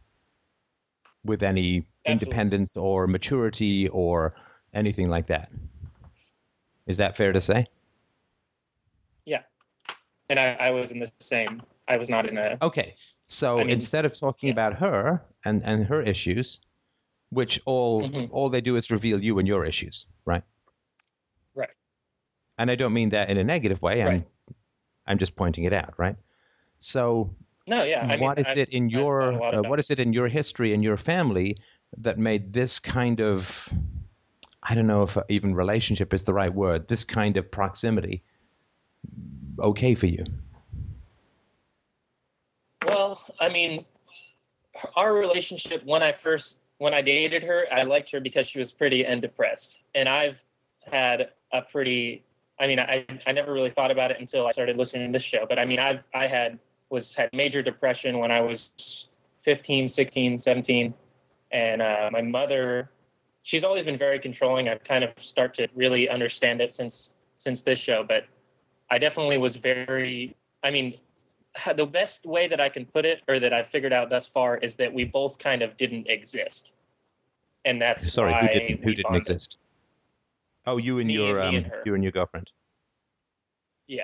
with 1.24 1.44
any 1.44 1.88
Absolutely. 2.06 2.12
independence 2.12 2.76
or 2.76 3.08
maturity 3.08 3.88
or 3.90 4.36
anything 4.74 5.10
like 5.10 5.28
that. 5.28 5.52
Is 6.88 6.98
that 6.98 7.16
fair 7.16 7.32
to 7.32 7.42
say? 7.42 7.68
Yeah. 9.26 9.44
And 10.30 10.40
I, 10.40 10.54
I 10.54 10.72
was 10.72 10.92
in 10.92 11.00
the 11.00 11.12
same. 11.20 11.62
I 11.88 11.98
was 11.98 12.10
not 12.10 12.28
in 12.28 12.38
a. 12.38 12.58
Okay. 12.62 12.96
So 13.28 13.60
I 13.60 13.64
mean, 13.64 13.70
instead 13.72 14.06
of 14.06 14.18
talking 14.18 14.48
yeah. 14.48 14.54
about 14.54 14.74
her 14.76 15.22
and, 15.46 15.62
and 15.64 15.86
her 15.86 16.02
issues, 16.02 16.62
which 17.30 17.62
all 17.66 18.04
mm-hmm. 18.04 18.32
all 18.32 18.50
they 18.50 18.62
do 18.62 18.78
is 18.78 18.90
reveal 18.90 19.22
you 19.22 19.38
and 19.40 19.48
your 19.48 19.66
issues, 19.66 20.06
right? 20.26 20.44
Right. 21.54 21.70
And 22.58 22.72
I 22.72 22.76
don't 22.76 22.94
mean 22.94 23.10
that 23.10 23.30
in 23.30 23.38
a 23.38 23.44
negative 23.44 23.82
way. 23.82 24.02
I'm 24.02 24.08
right. 24.08 24.28
I'm 25.08 25.18
just 25.18 25.36
pointing 25.36 25.66
it 25.66 25.74
out, 25.74 25.94
right? 25.98 26.16
So 26.78 27.36
no, 27.66 27.84
yeah. 27.84 28.08
I 28.10 28.18
what 28.18 28.38
mean, 28.38 28.46
is 28.46 28.52
I've, 28.52 28.58
it 28.58 28.70
in 28.70 28.90
your 28.90 29.44
uh, 29.44 29.62
what 29.64 29.80
is 29.80 29.92
it 29.92 30.00
in 30.00 30.14
your 30.14 30.30
history 30.30 30.74
in 30.74 30.82
your 30.82 30.98
family 30.98 31.58
that 31.98 32.18
made 32.18 32.54
this 32.54 32.80
kind 32.80 33.20
of 33.20 33.70
I 34.64 34.74
don't 34.74 34.88
know 34.88 35.04
if 35.04 35.18
even 35.28 35.54
relationship 35.54 36.14
is 36.14 36.24
the 36.24 36.34
right 36.34 36.54
word. 36.54 36.88
This 36.88 37.04
kind 37.04 37.36
of 37.36 37.52
proximity 37.52 38.24
okay 39.60 39.96
for 39.96 40.08
you? 40.08 40.24
I 43.40 43.50
mean, 43.50 43.86
our 44.96 45.14
relationship 45.14 45.84
when 45.86 46.04
I 46.04 46.12
first 46.12 46.58
when 46.80 46.94
I 46.94 47.02
dated 47.02 47.44
her, 47.44 47.66
I 47.72 47.84
liked 47.84 48.12
her 48.12 48.20
because 48.20 48.48
she 48.48 48.60
was 48.60 48.72
pretty 48.72 49.06
and 49.06 49.22
depressed, 49.22 49.84
and 49.96 50.08
I've 50.08 50.42
had 50.86 51.32
a 51.52 51.62
pretty. 51.62 52.24
I 52.60 52.68
mean, 52.68 52.80
I 52.80 53.06
I 53.26 53.32
never 53.32 53.54
really 53.54 53.70
thought 53.70 53.92
about 53.92 54.12
it 54.12 54.20
until 54.20 54.48
I 54.48 54.52
started 54.52 54.78
listening 54.78 55.12
to 55.12 55.14
this 55.14 55.24
show. 55.24 55.46
But 55.48 55.60
I 55.60 55.66
mean, 55.66 55.80
I've 55.80 56.04
I 56.14 56.28
had 56.28 56.60
was 56.90 57.14
had 57.14 57.30
major 57.34 57.62
depression 57.62 58.18
when 58.20 58.32
I 58.32 58.42
was 58.42 59.10
15, 59.40 59.88
16, 59.88 60.38
17, 60.38 60.94
and 61.52 61.82
uh, 61.82 62.10
my 62.12 62.22
mother, 62.22 62.90
she's 63.44 63.64
always 63.64 63.84
been 63.84 63.98
very 63.98 64.20
controlling. 64.20 64.70
I've 64.70 64.84
kind 64.84 65.04
of 65.04 65.12
start 65.18 65.54
to 65.56 65.68
really 65.76 66.10
understand 66.10 66.62
it 66.62 66.74
since 66.74 67.12
since 67.38 67.62
this 67.62 67.80
show, 67.80 68.04
but 68.04 68.26
I 68.90 68.98
definitely 68.98 69.38
was 69.38 69.58
very. 69.58 70.36
I 70.64 70.72
mean, 70.72 70.96
the 71.76 71.86
best 71.86 72.26
way 72.26 72.48
that 72.48 72.60
I 72.60 72.70
can 72.70 72.86
put 72.86 73.06
it, 73.06 73.22
or 73.28 73.40
that 73.40 73.54
I've 73.54 73.68
figured 73.68 73.94
out 73.94 74.10
thus 74.10 74.28
far, 74.28 74.58
is 74.58 74.76
that 74.78 74.94
we 74.94 75.06
both 75.06 75.38
kind 75.38 75.62
of 75.62 75.78
didn't 75.78 76.08
exist, 76.08 76.72
and 77.66 77.82
that's 77.82 78.12
Sorry, 78.12 78.34
who 78.34 78.48
didn't 78.48 78.84
who 78.84 78.92
didn't 78.92 79.04
bonded. 79.04 79.22
exist? 79.22 79.58
Oh, 80.66 80.78
you 80.78 81.00
and 81.00 81.08
Me 81.08 81.14
your 81.14 81.40
um, 81.42 81.56
and 81.56 81.72
you 81.86 81.96
and 81.96 82.04
your 82.04 82.12
girlfriend. 82.12 82.52
Yeah, 83.88 84.04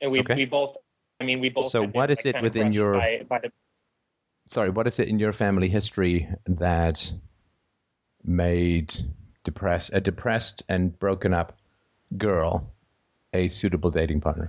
and 0.00 0.10
we 0.10 0.20
Okay. 0.20 0.34
we 0.34 0.44
both. 0.44 0.76
I 1.20 1.24
mean, 1.24 1.40
we 1.40 1.48
both. 1.48 1.68
So 1.70 1.82
been, 1.82 1.92
what 1.92 2.10
is 2.10 2.24
like, 2.24 2.34
it 2.34 2.42
within 2.42 2.72
your- 2.72 2.98
by, 2.98 3.24
by 3.28 3.38
the 3.38 3.52
Sorry, 4.46 4.68
what 4.68 4.86
is 4.86 4.98
it 5.00 5.08
in 5.08 5.18
your 5.18 5.32
family 5.32 5.68
history 5.68 6.28
that 6.46 7.10
made 8.24 8.94
depressed 9.42 9.90
a 9.94 10.00
depressed 10.00 10.62
and 10.68 10.98
broken 10.98 11.32
up 11.32 11.56
girl 12.18 12.70
a 13.32 13.48
suitable 13.48 13.90
dating 13.90 14.20
partner? 14.20 14.48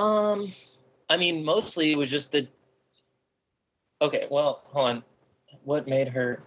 Um, 0.00 0.52
I 1.08 1.16
mean, 1.16 1.44
mostly 1.44 1.92
it 1.92 1.98
was 1.98 2.10
just 2.10 2.32
the. 2.32 2.48
Okay, 4.02 4.26
well, 4.30 4.62
hold 4.66 4.88
on. 4.88 5.02
What 5.64 5.86
made 5.86 6.08
her? 6.08 6.42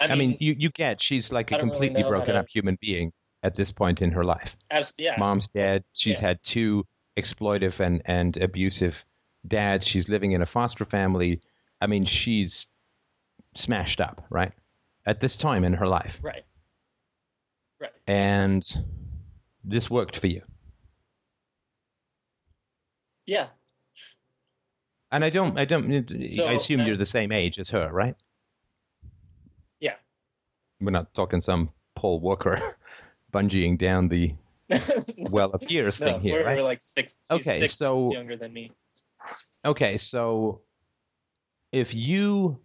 I 0.00 0.14
mean, 0.14 0.36
you, 0.40 0.54
you 0.58 0.70
get 0.70 1.00
she's 1.00 1.32
like 1.32 1.52
a 1.52 1.54
I 1.54 1.58
don't 1.58 1.68
really 1.70 1.88
completely 1.88 2.08
broken 2.08 2.34
to- 2.34 2.40
up 2.40 2.46
human 2.48 2.76
being 2.80 3.12
at 3.42 3.56
this 3.56 3.70
point 3.72 4.02
in 4.02 4.10
her 4.12 4.24
life. 4.24 4.56
abs- 4.70 4.92
yeah, 4.98 5.14
Mom's 5.18 5.46
dead. 5.46 5.84
She's 5.94 6.20
Yeah. 6.20 6.28
had 6.28 6.42
two 6.42 6.84
exploitive 7.16 7.80
and, 7.80 8.02
and 8.04 8.36
abusive 8.36 9.04
dads. 9.46 9.86
She's 9.86 10.08
living 10.08 10.32
in 10.32 10.42
a 10.42 10.46
foster 10.46 10.84
family. 10.84 11.40
I 11.80 11.86
mean, 11.86 12.04
she's 12.04 12.66
smashed 13.54 14.00
up, 14.00 14.26
right? 14.28 14.52
At 15.06 15.20
this 15.20 15.36
time 15.36 15.64
in 15.64 15.72
her 15.74 15.86
life. 15.86 16.18
right, 16.22 16.44
right. 17.80 17.92
And 18.06 18.66
this 19.64 19.88
worked 19.90 20.18
for 20.18 20.26
you. 20.26 20.42
Yeah, 23.26 23.48
And 25.10 25.24
I 25.24 25.30
don't, 25.30 25.58
I 25.58 25.64
don't, 25.64 26.28
So, 26.30 26.44
I 26.44 26.52
assume 26.52 26.80
uh, 26.80 26.84
you're 26.84 26.96
the 26.96 27.06
same 27.06 27.32
age 27.32 27.58
as 27.58 27.70
her, 27.70 27.90
right? 27.92 28.14
Yeah. 29.80 29.94
We're 30.80 30.92
not 30.92 31.12
talking 31.14 31.40
some 31.40 31.70
Paul 31.96 32.20
Walker 32.20 32.60
bungeeing 33.32 33.78
down 33.78 34.08
the 34.08 34.34
well 35.30 35.50
of 35.50 35.68
years 35.70 36.00
no, 36.00 36.06
thing 36.06 36.20
here, 36.20 36.40
we're, 36.40 36.46
right? 36.46 36.56
we're 36.56 36.62
like 36.62 36.80
six. 36.80 37.18
Okay, 37.30 37.58
six 37.60 37.74
so- 37.74 38.12
younger 38.12 38.36
than 38.36 38.52
me. 38.52 38.72
Okay, 39.64 39.96
so 39.96 40.60
if 41.72 41.94
you 41.94 42.60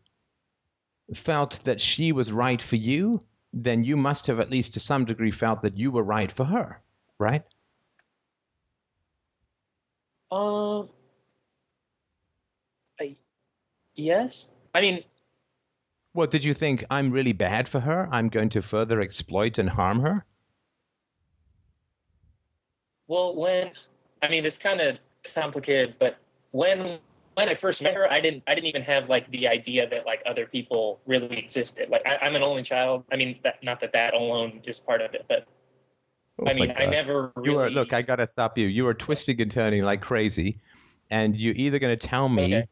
felt 1.13 1.63
that 1.63 1.81
she 1.81 2.11
was 2.11 2.31
right 2.31 2.61
for 2.61 2.75
you, 2.75 3.19
then 3.51 3.83
you 3.83 3.97
must 3.97 4.27
have 4.27 4.39
at 4.39 4.51
least 4.51 4.75
to 4.75 4.79
some 4.79 5.05
degree 5.05 5.31
felt 5.31 5.63
that 5.63 5.77
you 5.77 5.89
were 5.91 6.03
right 6.03 6.31
for 6.31 6.45
her, 6.45 6.81
right? 7.17 7.43
Um, 10.31 10.89
I, 12.99 13.15
yes. 13.95 14.49
I 14.73 14.81
mean, 14.81 15.03
what 16.13 16.31
did 16.31 16.43
you 16.43 16.53
think 16.53 16.85
I'm 16.89 17.11
really 17.11 17.33
bad 17.33 17.67
for 17.67 17.79
her? 17.81 18.07
I'm 18.11 18.29
going 18.29 18.49
to 18.49 18.61
further 18.61 19.01
exploit 19.01 19.57
and 19.57 19.69
harm 19.69 19.99
her? 20.01 20.25
well, 23.11 23.35
when 23.35 23.71
I 24.23 24.29
mean, 24.29 24.45
it's 24.45 24.57
kind 24.57 24.79
of 24.79 24.97
complicated, 25.35 25.95
but 25.99 26.17
when 26.51 26.97
when 27.33 27.49
I 27.49 27.55
first 27.55 27.81
met 27.81 27.93
her, 27.95 28.09
I 28.09 28.21
didn't 28.21 28.41
I 28.47 28.55
didn't 28.55 28.67
even 28.67 28.83
have 28.83 29.09
like 29.09 29.29
the 29.31 29.49
idea 29.49 29.89
that 29.89 30.05
like 30.05 30.23
other 30.25 30.45
people 30.45 31.01
really 31.05 31.37
existed. 31.37 31.89
Like 31.89 32.03
I, 32.05 32.17
I'm 32.21 32.37
an 32.37 32.41
only 32.41 32.63
child. 32.63 33.03
I 33.11 33.17
mean, 33.17 33.37
that, 33.43 33.61
not 33.61 33.81
that 33.81 33.91
that 33.91 34.13
alone 34.13 34.61
is 34.63 34.79
part 34.79 35.01
of 35.01 35.13
it, 35.13 35.25
but 35.27 35.45
Oh 36.39 36.47
I 36.47 36.53
mean, 36.53 36.73
I 36.75 36.85
never. 36.85 37.31
Really, 37.35 37.51
You 37.51 37.59
are 37.59 37.69
look. 37.69 37.93
I 37.93 38.01
gotta 38.01 38.27
stop 38.27 38.57
you. 38.57 38.67
You 38.67 38.87
are 38.87 38.93
twisting 38.93 39.41
and 39.41 39.51
turning 39.51 39.83
like 39.83 40.01
crazy, 40.01 40.59
and 41.09 41.35
you're 41.35 41.55
either 41.55 41.79
gonna 41.79 41.97
tell 41.97 42.29
me 42.29 42.55
Okay. 42.55 42.67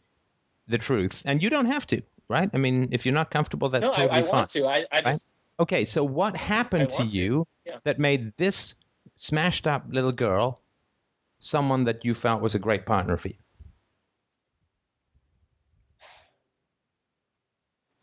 the 0.67 0.77
truth, 0.77 1.21
and 1.25 1.43
you 1.43 1.49
don't 1.49 1.65
have 1.65 1.85
to, 1.87 2.01
right? 2.29 2.49
I 2.53 2.57
mean, 2.57 2.89
if 2.91 3.05
you're 3.05 3.13
not 3.13 3.31
comfortable, 3.31 3.69
that's 3.69 3.83
no, 3.85 3.91
totally 3.91 4.09
I, 4.09 4.19
I 4.19 4.23
fine. 4.23 4.31
want 4.31 4.49
to. 4.51 4.67
I, 4.67 4.85
I 4.91 5.01
just 5.01 5.27
Okay, 5.59 5.83
so 5.83 6.03
what 6.05 6.37
happened 6.37 6.89
to 6.89 6.95
want 6.99 7.11
to, 7.11 7.17
you 7.17 7.47
yeah. 7.65 7.77
that 7.83 7.99
made 7.99 8.35
this 8.37 8.75
smashed 9.15 9.67
up 9.67 9.83
little 9.89 10.13
girl 10.13 10.61
someone 11.39 11.83
that 11.83 12.05
you 12.05 12.13
felt 12.13 12.41
was 12.41 12.55
a 12.55 12.59
great 12.59 12.85
partner 12.85 13.17
for 13.17 13.27
you? 13.27 13.35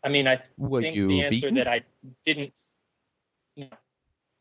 I 0.03 0.09
mean, 0.09 0.27
I 0.27 0.39
Were 0.57 0.81
think 0.81 0.95
you 0.95 1.07
the 1.07 1.23
answer 1.23 1.49
beaten? 1.51 1.55
that 1.55 1.67
I 1.67 1.81
didn't. 2.25 2.53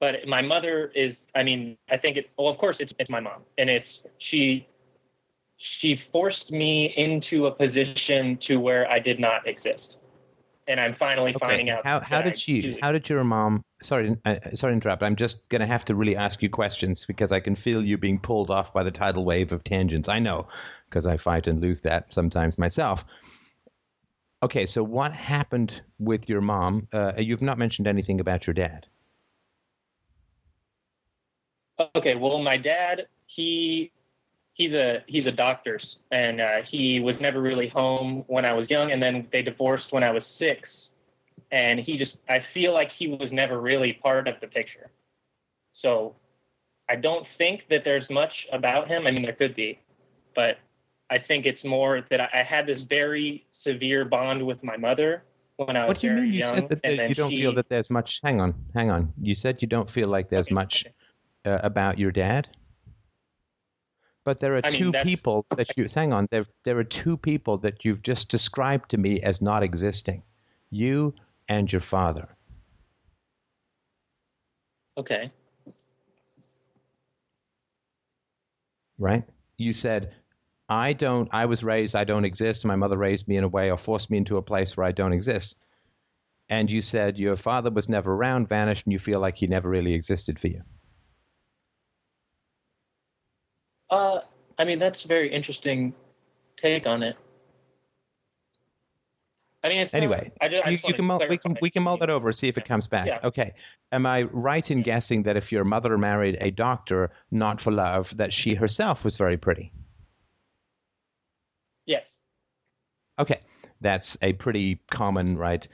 But 0.01 0.27
my 0.27 0.43
mother 0.43 0.93
is. 0.95 1.27
I 1.35 1.43
mean, 1.43 1.77
I 1.91 1.97
think 1.97 2.17
it's. 2.17 2.33
Well, 2.37 2.49
of 2.49 2.59
course, 2.59 2.81
it's 2.81 2.95
it's 2.99 3.11
my 3.11 3.21
mom, 3.21 3.43
and 3.59 3.71
it's 3.71 4.03
she. 4.19 4.69
She 5.59 5.95
forced 5.95 6.53
me 6.53 6.93
into 6.99 7.47
a 7.47 7.51
position 7.51 8.37
to 8.39 8.61
where 8.61 8.91
I 8.91 8.99
did 8.99 9.19
not 9.19 9.47
exist, 9.49 10.01
and 10.69 10.79
I'm 10.79 10.93
finally 10.93 11.33
finding 11.33 11.71
out. 11.71 11.83
How 11.83 12.01
how 12.01 12.19
that 12.19 12.27
I 12.27 12.29
did 12.31 12.39
she? 12.39 12.61
do 12.61 12.77
How 12.83 12.93
did 12.93 13.09
your 13.09 13.25
mom? 13.25 13.65
Sorry, 13.83 14.15
uh, 14.27 14.37
sorry 14.53 14.73
to 14.73 14.75
interrupt. 14.75 15.03
I'm 15.03 15.17
just 15.17 15.49
gonna 15.49 15.67
have 15.67 15.85
to 15.87 15.95
really 15.95 16.15
ask 16.15 16.43
you 16.43 16.51
questions 16.51 17.07
because 17.07 17.33
I 17.33 17.41
can 17.41 17.57
feel 17.57 17.83
you 17.83 17.97
being 17.97 18.19
pulled 18.19 18.51
off 18.51 18.75
by 18.75 18.83
the 18.83 18.91
tidal 18.91 19.25
wave 19.25 19.51
of 19.51 19.65
tangents. 19.65 20.11
I 20.11 20.19
know 20.19 20.47
because 20.91 21.07
I 21.07 21.17
fight 21.17 21.47
and 21.47 21.63
lose 21.63 21.81
that 21.83 22.13
sometimes 22.13 22.59
myself. 22.59 23.07
Okay, 24.43 24.67
so 24.67 24.83
what 24.83 25.13
happened 25.13 25.81
with 25.99 26.29
your 26.29 26.43
mom? 26.43 26.87
Uh, 26.93 27.15
you've 27.17 27.43
not 27.43 27.57
mentioned 27.57 27.87
anything 27.87 28.21
about 28.21 28.47
your 28.47 28.55
dad. 28.55 28.87
Okay, 31.95 32.15
well, 32.15 32.39
my 32.39 32.57
dad, 32.57 33.07
he 33.27 33.93
he's 34.55 34.75
a 34.75 35.03
he's 35.07 35.27
a 35.27 35.33
doctor, 35.33 35.79
and 36.11 36.41
uh, 36.41 36.63
he 36.63 37.01
was 37.01 37.21
never 37.21 37.41
really 37.41 37.69
home 37.69 38.25
when 38.27 38.45
I 38.45 38.53
was 38.55 38.71
young, 38.71 38.93
and 38.93 39.03
then 39.03 39.29
they 39.31 39.43
divorced 39.43 39.93
when 39.93 40.03
I 40.03 40.11
was 40.11 40.27
six, 40.27 40.91
and 41.51 41.79
he 41.79 41.99
just 41.99 42.21
I 42.29 42.41
feel 42.41 42.73
like 42.73 42.91
he 42.91 43.09
was 43.09 43.33
never 43.33 43.61
really 43.61 43.93
part 43.93 44.27
of 44.27 44.41
the 44.41 44.47
picture. 44.47 44.91
So, 45.73 46.17
I 46.89 46.97
don't 46.97 47.27
think 47.27 47.67
that 47.69 47.85
there's 47.85 48.09
much 48.09 48.49
about 48.51 48.89
him. 48.89 49.07
I 49.07 49.11
mean, 49.11 49.23
there 49.23 49.35
could 49.35 49.55
be, 49.55 49.79
but 50.35 50.59
I 51.11 51.19
think 51.19 51.45
it's 51.45 51.65
more 51.65 52.01
that 52.09 52.21
I, 52.21 52.29
I 52.33 52.43
had 52.43 52.67
this 52.67 52.83
very 52.83 53.47
severe 53.51 54.07
bond 54.07 54.45
with 54.45 54.65
my 54.65 54.79
mother 54.79 55.23
when 55.57 55.77
I 55.77 55.83
was 55.83 55.89
What 55.89 56.01
do 56.01 56.07
you 56.07 56.13
mean? 56.15 56.33
You 56.33 56.39
young, 56.41 56.69
said 56.69 56.81
that 56.83 57.09
you 57.11 57.15
don't 57.15 57.31
she, 57.31 57.39
feel 57.39 57.53
that 57.55 57.69
there's 57.69 57.91
much. 57.91 58.21
Hang 58.25 58.41
on, 58.41 58.55
hang 58.75 58.91
on. 58.91 59.13
You 59.21 59.35
said 59.35 59.61
you 59.61 59.69
don't 59.69 59.89
feel 59.89 60.09
like 60.09 60.31
there's 60.31 60.47
Okay, 60.47 60.55
much 60.55 60.87
okay. 60.87 60.95
Uh, 61.47 61.61
about 61.63 61.99
your 61.99 62.11
dad. 62.11 62.49
But 64.25 64.41
there 64.41 64.55
are 64.57 64.61
I 64.65 64.71
two 64.71 64.91
that's- 64.91 65.05
people 65.05 65.47
that 65.57 65.77
you 65.77 65.87
hang 65.95 66.13
on. 66.13 66.27
There, 66.31 66.45
there 66.65 66.77
are 66.79 66.85
two 66.85 67.17
people 67.17 67.59
that 67.59 67.85
you've 67.85 68.03
just 68.03 68.29
described 68.29 68.91
to 68.91 68.99
me 68.99 69.21
as 69.23 69.41
not 69.41 69.63
existing. 69.63 70.23
You 70.71 71.15
and 71.49 71.71
your 71.71 71.81
father. 71.81 72.29
Okay. 74.99 75.31
right? 78.99 79.25
You 79.59 79.73
said, 79.73 80.15
I 80.69 80.93
don't, 80.93 81.29
I 81.33 81.47
was 81.47 81.63
raised, 81.63 81.95
I 81.95 82.05
don't 82.05 82.25
exist. 82.25 82.65
My 82.65 82.77
mother 82.77 82.97
raised 82.97 83.29
me 83.29 83.37
in 83.37 83.45
a 83.45 83.49
way 83.49 83.71
or 83.71 83.77
forced 83.77 84.11
me 84.11 84.19
into 84.19 84.37
a 84.37 84.43
place 84.43 84.77
where 84.77 84.87
I 84.87 84.93
don't 84.93 85.13
exist. 85.13 85.57
And 86.49 86.71
you 86.71 86.81
said 86.81 87.19
your 87.19 87.37
father 87.37 87.71
was 87.71 87.89
never 87.89 88.15
around, 88.15 88.49
vanished, 88.49 88.87
and 88.87 88.93
you 88.93 88.99
feel 88.99 89.21
like 89.21 89.37
he 89.37 89.47
never 89.47 89.69
really 89.69 89.95
existed 89.95 90.39
for 90.39 90.49
you. 90.49 90.63
Uh, 93.91 94.21
I 94.59 94.65
mean, 94.65 94.79
that's 94.79 95.05
a 95.05 95.09
very 95.09 95.33
interesting 95.33 95.95
take 96.57 96.87
on 96.87 97.03
it. 97.03 97.17
I 99.63 99.69
mean, 99.69 99.79
it's 99.79 99.93
not- 99.93 99.99
Anyway, 99.99 100.33
I 100.41 100.49
just, 100.49 100.67
I 100.67 100.71
You, 100.71 100.77
just 100.77 100.85
you 100.85 100.87
wanted 100.87 100.97
can 100.97 101.05
mull, 101.07 101.23
we 101.29 101.39
can 101.39 101.57
we 101.61 101.71
can 101.71 101.83
mull 101.83 101.97
that 101.99 102.11
over, 102.11 102.33
see 102.33 102.47
if 102.49 102.57
it 102.57 102.65
comes 102.65 102.87
back. 102.87 103.07
Yeah. 103.07 103.19
Okay. 103.25 103.53
Am 103.93 104.07
I 104.07 104.23
right 104.25 104.71
in 104.71 104.83
guessing 104.83 105.23
that 105.25 105.37
if 105.37 105.51
your 105.51 105.65
mother 105.65 105.99
married 105.99 106.37
a 106.41 106.51
doctor, 106.51 107.11
not 107.31 107.61
for 107.61 107.73
love, 107.73 108.17
that 108.17 108.33
she 108.33 108.55
herself 108.55 109.05
was 109.05 109.17
very 109.17 109.37
pretty? 109.37 109.73
Yes. 111.85 112.21
Okay, 113.19 113.41
that's 113.81 114.17
a 114.23 114.35
pretty 114.35 114.81
common 114.91 115.37
right. 115.39 115.67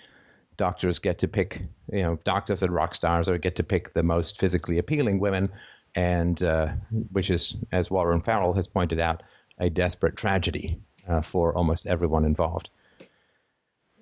Doctors 0.57 0.99
get 0.99 1.19
to 1.19 1.29
pick, 1.29 1.63
you 1.93 2.03
know, 2.03 2.17
doctors 2.25 2.63
and 2.63 2.73
rock 2.73 2.95
stars 2.95 3.29
or 3.29 3.37
get 3.37 3.57
to 3.57 3.63
pick 3.65 3.95
the 3.95 4.03
most 4.03 4.39
physically 4.39 4.79
appealing 4.79 5.19
women, 5.19 5.51
and 5.95 6.43
uh, 6.43 6.69
which 7.11 7.31
is, 7.31 7.57
as 7.73 7.91
Warren 7.91 8.21
Farrell 8.21 8.55
has 8.55 8.67
pointed 8.67 9.01
out, 9.01 9.23
a 9.59 9.69
desperate 9.69 10.17
tragedy 10.17 10.81
uh, 11.09 11.21
for 11.21 11.55
almost 11.55 11.87
everyone 11.87 12.25
involved. 12.25 12.71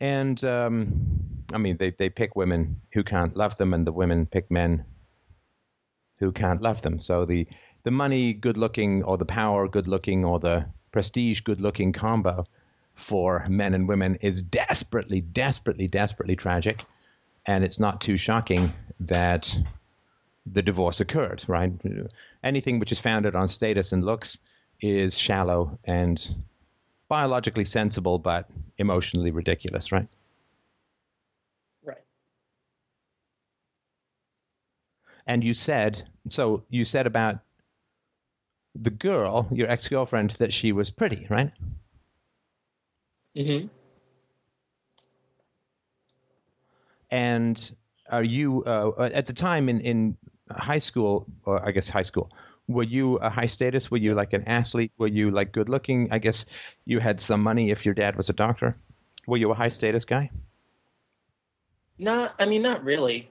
And 0.01 0.43
um, 0.45 1.11
I 1.53 1.59
mean, 1.59 1.77
they 1.77 1.91
they 1.91 2.09
pick 2.09 2.37
women 2.37 2.81
who 2.93 3.03
can't 3.03 3.37
love 3.37 3.57
them, 3.57 3.75
and 3.75 3.87
the 3.87 3.93
women 3.93 4.27
pick 4.27 4.51
men 4.51 4.85
who 6.19 6.33
can't 6.33 6.63
love 6.63 6.83
them. 6.83 7.01
So 7.01 7.25
the 7.25 7.47
the 7.83 7.91
money, 7.91 8.33
good 8.33 8.57
looking, 8.57 9.03
or 9.05 9.19
the 9.19 9.25
power, 9.25 9.69
good 9.69 9.89
looking, 9.89 10.25
or 10.25 10.39
the 10.39 10.67
prestige, 10.93 11.41
good 11.41 11.61
looking 11.61 11.93
combo 11.93 12.47
for 12.95 13.47
men 13.49 13.75
and 13.75 13.89
women 13.89 14.17
is 14.17 14.43
desperately, 14.43 15.21
desperately, 15.21 15.89
desperately 15.89 16.37
tragic. 16.37 16.85
And 17.47 17.65
it's 17.65 17.81
not 17.81 18.01
too 18.01 18.17
shocking 18.17 18.73
that 19.01 19.57
the 20.47 20.63
divorce 20.63 21.01
occurred, 21.01 21.45
right? 21.47 21.73
Anything 22.43 22.79
which 22.79 22.93
is 22.93 23.01
founded 23.01 23.35
on 23.35 23.49
status 23.49 23.93
and 23.93 24.05
looks 24.05 24.39
is 24.81 25.17
shallow 25.17 25.79
and 25.85 26.35
biologically 27.09 27.65
sensible, 27.65 28.19
but 28.19 28.49
emotionally 28.79 29.31
ridiculous, 29.31 29.93
right? 29.93 30.09
Right. 31.85 31.99
And 35.27 35.45
you 35.45 35.55
said, 35.55 36.09
so 36.29 36.65
you 36.71 36.85
said 36.85 37.07
about 37.07 37.41
the 38.75 38.91
girl, 38.91 39.49
your 39.51 39.69
ex 39.69 39.89
girlfriend, 39.89 40.31
that 40.33 40.53
she 40.53 40.73
was 40.73 40.91
pretty, 40.91 41.27
right? 41.29 41.53
Mm-hmm. 43.37 43.67
And 47.11 47.77
are 48.11 48.25
you 48.25 48.65
uh, 48.65 49.11
at 49.13 49.27
the 49.27 49.33
time 49.33 49.69
in 49.69 49.81
in 49.81 50.17
high 50.51 50.79
school, 50.79 51.27
or 51.45 51.65
I 51.67 51.71
guess 51.71 51.89
high 51.89 52.03
school? 52.03 52.31
Were 52.69 52.85
you 52.85 53.17
a 53.17 53.31
high 53.31 53.47
status? 53.47 53.91
Were 53.91 53.97
you 53.97 54.15
like 54.15 54.33
an 54.33 54.45
athlete? 54.45 54.93
Were 54.99 55.09
you 55.09 55.31
like 55.31 55.53
good 55.53 55.69
looking? 55.69 56.09
I 56.11 56.19
guess 56.19 56.47
you 56.87 57.01
had 57.01 57.21
some 57.21 57.43
money 57.43 57.71
if 57.71 57.85
your 57.85 57.95
dad 57.95 58.17
was 58.17 58.29
a 58.29 58.33
doctor. 58.33 58.75
Were 59.27 59.37
you 59.37 59.51
a 59.51 59.55
high 59.55 59.69
status 59.69 60.05
guy? 60.05 60.31
Not, 61.99 62.35
I 62.39 62.47
mean, 62.47 62.63
not 62.63 62.83
really, 62.83 63.31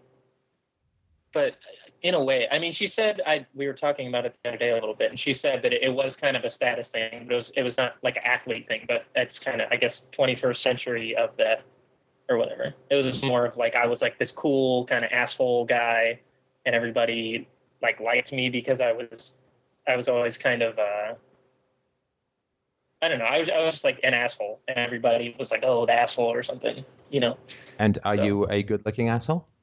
but 1.34 1.56
in 2.02 2.14
a 2.14 2.24
way. 2.24 2.48
I 2.52 2.60
mean, 2.60 2.72
she 2.72 2.88
said 2.88 3.22
I 3.26 3.46
we 3.54 3.68
were 3.68 3.74
talking 3.74 4.08
about 4.08 4.26
it 4.26 4.38
the 4.44 4.50
other 4.50 4.58
day 4.58 4.72
a 4.72 4.74
little 4.76 4.94
bit, 4.94 5.10
and 5.10 5.20
she 5.20 5.34
said 5.34 5.62
that 5.64 5.74
it, 5.74 5.84
it 5.84 5.94
was 5.94 6.16
kind 6.16 6.38
of 6.38 6.44
a 6.44 6.50
status 6.50 6.90
thing. 6.90 7.26
But 7.26 7.34
it 7.34 7.36
was 7.36 7.50
it 7.58 7.64
was 7.64 7.78
not 7.78 7.96
like 8.04 8.18
an 8.18 8.24
athlete 8.26 8.68
thing, 8.68 8.86
but 8.88 9.06
it's 9.16 9.40
kind 9.40 9.62
of 9.62 9.68
I 9.72 9.76
guess 9.76 10.08
21st 10.12 10.58
century 10.58 11.16
of 11.16 11.36
that 11.38 11.64
or 12.30 12.38
whatever. 12.38 12.74
It 12.90 12.96
was 12.96 13.22
more 13.24 13.46
of 13.46 13.58
like 13.58 13.76
I 13.76 13.86
was 13.88 14.02
like 14.02 14.18
this 14.20 14.32
cool 14.32 14.86
kind 14.86 15.04
of 15.04 15.12
asshole 15.12 15.66
guy, 15.66 16.20
and 16.66 16.76
everybody 16.76 17.48
like 17.82 18.00
liked 18.00 18.32
me 18.32 18.50
because 18.50 18.80
I 18.82 18.92
was 18.92 19.38
I 19.88 19.96
was 19.96 20.08
always 20.08 20.38
kind 20.38 20.62
of 20.62 20.78
uh 20.78 21.16
I 23.02 23.08
don't 23.08 23.20
know. 23.20 23.26
I 23.26 23.40
was 23.40 23.50
I 23.50 23.64
was 23.64 23.74
just 23.76 23.84
like 23.86 24.00
an 24.04 24.14
asshole, 24.14 24.60
and 24.68 24.78
everybody 24.78 25.36
was 25.40 25.52
like, 25.52 25.64
"Oh, 25.64 25.86
the 25.86 25.94
asshole" 25.94 26.32
or 26.32 26.44
something, 26.44 26.84
you 27.10 27.20
know. 27.22 27.38
And 27.80 27.98
are 28.04 28.16
So- 28.16 28.24
you 28.24 28.46
a 28.50 28.62
good 28.64 28.86
looking 28.86 29.10
asshole? 29.10 29.48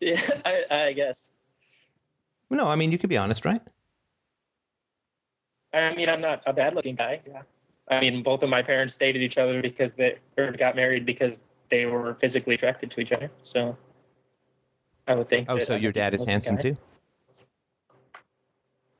Yeah, 0.00 0.20
I, 0.44 0.64
I 0.68 0.92
guess. 0.94 1.30
No, 2.50 2.66
I 2.66 2.74
mean 2.74 2.90
you 2.90 2.98
could 2.98 3.08
be 3.08 3.16
honest, 3.16 3.44
right? 3.44 3.62
I 5.72 5.94
mean, 5.94 6.08
I'm 6.08 6.20
not 6.20 6.42
a 6.44 6.52
bad 6.52 6.74
looking 6.74 6.96
guy. 6.96 7.20
Yeah. 7.26 7.42
I 7.88 8.00
mean, 8.00 8.22
both 8.22 8.42
of 8.42 8.50
my 8.50 8.62
parents 8.62 8.96
dated 8.96 9.22
each 9.22 9.38
other 9.38 9.60
because 9.60 9.94
they 9.94 10.18
or 10.38 10.52
got 10.52 10.76
married 10.76 11.04
because 11.04 11.42
they 11.68 11.86
were 11.86 12.14
physically 12.14 12.54
attracted 12.54 12.90
to 12.92 13.00
each 13.00 13.12
other. 13.12 13.30
So 13.42 13.76
I 15.08 15.14
would 15.14 15.28
think. 15.28 15.48
Oh, 15.50 15.56
that 15.56 15.64
so 15.64 15.74
I'm 15.74 15.82
your 15.82 15.92
dad 15.92 16.14
is 16.14 16.24
handsome 16.24 16.56
guy. 16.56 16.62
too. 16.62 16.76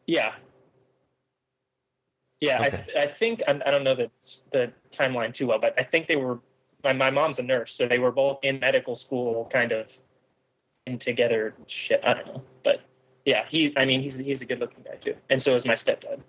Yeah. 0.07 0.35
Yeah, 2.41 2.61
I, 2.61 2.71
th- 2.71 2.97
I 2.97 3.07
think 3.07 3.41
I'm, 3.47 3.63
I 3.65 3.71
don't 3.71 3.85
know 3.85 3.95
the 3.95 4.11
the 4.51 4.73
timeline 4.91 5.33
too 5.33 5.47
well, 5.47 5.61
but 5.61 5.79
I 5.79 5.85
think 5.85 6.09
they 6.09 6.17
were. 6.17 6.41
My 6.83 6.93
my 6.93 7.09
mom's 7.09 7.39
a 7.39 7.43
nurse, 7.45 7.73
so 7.73 7.87
they 7.87 8.01
were 8.01 8.11
both 8.11 8.41
in 8.43 8.59
medical 8.59 8.97
school, 8.97 9.49
kind 9.53 9.71
of 9.71 9.97
in 10.89 10.99
together. 10.99 11.55
Shit, 11.69 12.01
I 12.05 12.15
don't 12.15 12.27
know, 12.27 12.43
but 12.65 12.81
yeah, 13.25 13.45
he. 13.49 13.73
I 13.77 13.85
mean, 13.85 14.01
he's 14.03 14.19
he's 14.19 14.43
a 14.43 14.45
good 14.45 14.59
looking 14.59 14.83
guy 14.83 14.97
too, 14.97 15.15
and 15.31 15.41
so 15.41 15.55
is 15.55 15.65
my 15.65 15.75
stepdad, 15.75 16.21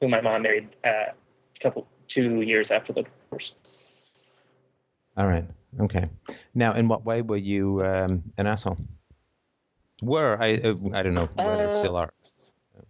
who 0.00 0.06
my 0.06 0.20
mom 0.20 0.42
married 0.42 0.68
uh, 0.84 1.06
couple 1.64 1.88
two 2.06 2.42
years 2.42 2.70
after 2.70 2.92
the 2.92 3.02
divorce. 3.08 3.56
All 5.16 5.26
right. 5.26 5.46
Okay. 5.80 6.04
Now, 6.54 6.74
in 6.74 6.88
what 6.88 7.04
way 7.04 7.22
were 7.22 7.40
you 7.40 7.84
um, 7.84 8.22
an 8.36 8.46
asshole? 8.46 8.78
Were 10.02 10.36
I? 10.40 10.60
Uh, 10.60 10.76
I 10.92 11.02
don't 11.02 11.14
know 11.14 11.28
whether 11.34 11.66
Uh, 11.66 11.72
still 11.72 11.96
are. 11.96 12.12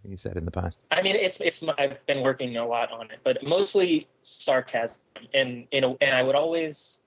You 0.03 0.17
said 0.17 0.35
in 0.37 0.45
the 0.45 0.51
past. 0.51 0.81
I 0.91 1.01
mean, 1.01 1.15
it's 1.15 1.39
it's. 1.39 1.63
I've 1.77 2.03
been 2.05 2.21
working 2.21 2.57
a 2.57 2.65
lot 2.65 2.91
on 2.91 3.09
it, 3.13 3.19
but 3.23 3.41
mostly 3.45 4.07
sarcasm, 4.23 5.01
and 5.33 5.49
you 5.71 5.81
know, 5.81 5.97
and 6.01 6.13
I 6.15 6.21
would 6.25 6.35
always, 6.35 6.99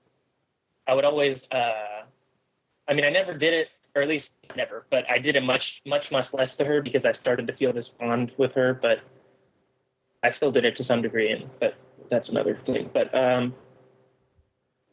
I 0.87 0.95
would 0.95 1.05
always. 1.05 1.45
uh 1.51 2.03
I 2.87 2.93
mean, 2.95 3.05
I 3.05 3.09
never 3.09 3.33
did 3.35 3.53
it, 3.53 3.67
or 3.93 4.01
at 4.01 4.07
least 4.09 4.33
never, 4.55 4.85
but 4.89 5.05
I 5.11 5.19
did 5.19 5.35
it 5.35 5.43
much, 5.43 5.83
much, 5.85 6.09
much 6.11 6.33
less 6.33 6.55
to 6.55 6.65
her 6.65 6.81
because 6.81 7.05
I 7.05 7.13
started 7.13 7.45
to 7.47 7.53
feel 7.53 7.71
this 7.71 7.89
bond 7.89 8.31
with 8.41 8.53
her. 8.57 8.73
But 8.73 9.01
I 10.23 10.31
still 10.31 10.51
did 10.51 10.65
it 10.65 10.75
to 10.77 10.83
some 10.83 11.01
degree, 11.01 11.31
and 11.31 11.49
but 11.59 11.75
that's 12.09 12.29
another 12.29 12.59
thing. 12.65 12.89
But 12.93 13.13
um 13.15 13.53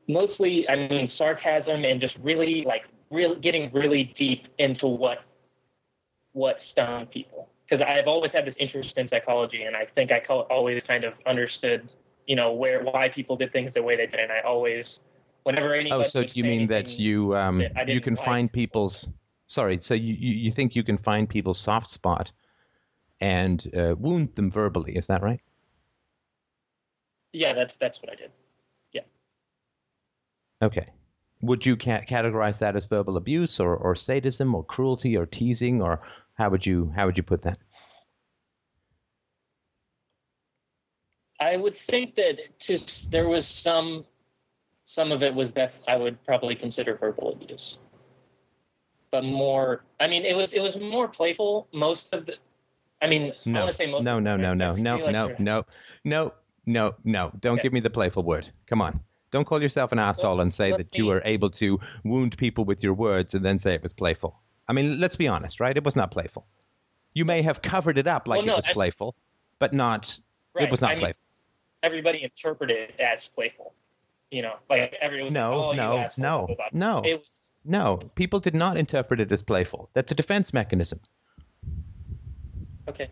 mostly, 0.09 0.69
I 0.69 0.89
mean, 0.89 1.09
sarcasm 1.09 1.85
and 1.85 2.01
just 2.01 2.19
really 2.23 2.65
like 2.65 2.87
really 3.11 3.39
getting 3.41 3.73
really 3.73 4.05
deep 4.05 4.49
into 4.59 4.87
what 4.87 5.23
what 6.33 6.61
stung 6.61 7.07
people 7.07 7.49
because 7.67 7.81
I've 7.81 8.07
always 8.07 8.33
had 8.33 8.47
this 8.47 8.57
interest 8.59 8.97
in 8.97 9.09
psychology, 9.09 9.63
and 9.63 9.77
I 9.77 9.87
think 9.87 10.13
I 10.13 10.19
always 10.29 10.85
kind 10.85 11.05
of 11.05 11.19
understood, 11.27 11.89
you 12.27 12.37
know, 12.37 12.53
where 12.53 12.85
why 12.85 13.09
people 13.09 13.37
did 13.37 13.53
things 13.53 13.75
the 13.75 13.83
way 13.83 13.97
they 13.97 14.07
did, 14.07 14.21
and 14.21 14.31
I 14.31 14.41
always, 14.41 15.01
whenever 15.43 15.75
anybody. 15.75 16.05
Oh, 16.05 16.07
so 16.07 16.23
do 16.23 16.39
you 16.39 16.45
mean 16.45 16.69
that 16.69 16.99
you 16.99 17.37
um, 17.37 17.63
that 17.75 17.89
you 17.89 18.01
can 18.01 18.15
like. 18.15 18.25
find 18.25 18.53
people's? 18.53 19.09
Sorry. 19.47 19.79
So 19.79 19.95
you 19.95 20.15
you 20.15 20.51
think 20.53 20.77
you 20.77 20.85
can 20.85 20.99
find 20.99 21.29
people's 21.29 21.59
soft 21.59 21.91
spot 21.91 22.33
and 23.21 23.67
uh, 23.77 23.95
wound 23.99 24.35
them 24.35 24.51
verbally? 24.51 24.97
Is 24.97 25.07
that 25.07 25.23
right? 25.23 25.41
Yeah, 27.33 27.53
that's 27.53 27.77
that's 27.77 28.01
what 28.03 28.11
I 28.11 28.15
did. 28.15 28.31
Yeah. 28.93 29.03
Okay. 30.63 30.87
Would 31.43 31.67
you 31.67 31.77
ca- 31.77 32.03
categorize 32.03 32.59
that 32.61 32.77
as 32.77 32.87
verbal 32.87 33.17
abuse 33.17 33.61
or, 33.61 33.77
or 33.77 33.95
sadism 33.95 34.55
or 34.55 34.65
cruelty 34.65 35.17
or 35.17 35.27
teasing 35.27 35.83
or 35.83 36.01
how 36.35 36.49
would 36.51 36.65
you 36.65 36.93
how 36.97 37.07
would 37.07 37.17
you 37.17 37.23
put 37.23 37.43
that? 37.43 37.59
I 41.41 41.57
would 41.57 41.75
think 41.75 42.15
that 42.17 42.39
just 42.59 43.11
there 43.11 43.29
was 43.29 43.47
some, 43.47 44.05
some 44.85 45.13
of 45.13 45.23
it 45.23 45.35
was 45.35 45.53
def. 45.53 45.81
I 45.87 45.97
would 45.97 46.23
probably 46.25 46.55
consider 46.55 46.97
verbal 46.97 47.33
abuse, 47.33 47.79
but 49.11 49.25
more. 49.25 49.85
I 50.01 50.07
mean, 50.07 50.25
it 50.25 50.35
was 50.35 50.53
it 50.55 50.61
was 50.61 50.79
more 50.79 51.09
playful. 51.09 51.69
Most 51.73 52.15
of 52.15 52.27
the. 52.27 52.37
I 53.03 53.09
mean, 53.09 53.33
I 53.33 53.35
No, 53.45 53.61
want 53.61 53.71
to 53.71 53.77
say 53.77 53.87
most. 53.91 54.05
no, 54.05 54.19
no, 54.19 54.37
no, 54.37 54.55
no, 54.55 54.73
no, 54.73 54.97
like 54.97 55.13
no, 55.13 55.35
no, 55.39 55.65
no, 56.05 56.33
no, 56.65 56.95
no. 57.05 57.33
Don't 57.41 57.55
Okay. 57.55 57.63
give 57.65 57.73
me 57.73 57.81
the 57.81 57.91
playful 57.91 58.23
word. 58.23 58.49
Come 58.67 58.81
on. 58.81 59.01
Don't 59.31 59.45
call 59.45 59.61
yourself 59.61 59.93
an 59.93 59.99
asshole 59.99 60.41
and 60.41 60.53
say 60.55 60.71
let 60.71 60.79
that 60.79 60.97
you 60.97 61.05
me- 61.05 61.09
were 61.11 61.23
able 61.25 61.51
to 61.51 61.79
wound 62.05 62.39
people 62.39 62.65
with 62.65 62.83
your 62.83 62.95
words 62.95 63.35
and 63.35 63.45
then 63.45 63.59
say 63.59 63.75
it 63.75 63.83
was 63.83 63.93
playful. 63.93 64.41
I 64.69 64.73
mean, 64.73 64.99
let's 64.99 65.17
be 65.17 65.29
honest, 65.29 65.61
right? 65.61 65.77
It 65.77 65.85
was 65.85 65.95
not 65.95 66.11
playful. 66.11 66.47
You 67.13 67.25
may 67.25 67.43
have 67.43 67.61
covered 67.63 67.99
it 67.99 68.07
up 68.07 68.27
like 68.29 68.39
Well, 68.39 68.47
no, 68.47 68.53
it 68.55 68.57
was 68.57 68.67
I- 68.67 68.73
playful, 68.73 69.15
but 69.59 69.73
not. 69.73 70.19
Right. 70.55 70.65
It 70.65 70.71
was 70.71 70.81
not 70.81 70.93
I 70.93 70.95
mean, 70.95 71.01
playful. 71.01 71.23
Everybody 71.83 72.23
interpreted 72.23 72.77
it 72.77 73.01
as 73.01 73.29
playful. 73.29 73.75
You 74.31 74.43
know, 74.43 74.55
like 74.71 74.95
everyone 75.01 75.27
was 75.27 75.35
No, 75.35 75.51
like, 75.51 75.67
oh, 75.67 75.71
you 75.73 75.77
no, 75.77 76.47
no, 76.49 76.57
no. 76.73 77.03
It 77.05 77.21
was 77.21 77.51
No, 77.65 77.99
people 78.15 78.41
did 78.41 78.55
not 78.55 78.77
interpret 78.77 79.21
it 79.21 79.31
as 79.31 79.43
playful. 79.43 79.91
That's 79.93 80.11
a 80.13 80.15
defense 80.15 80.53
mechanism. 80.55 81.01
Okay. 82.89 83.11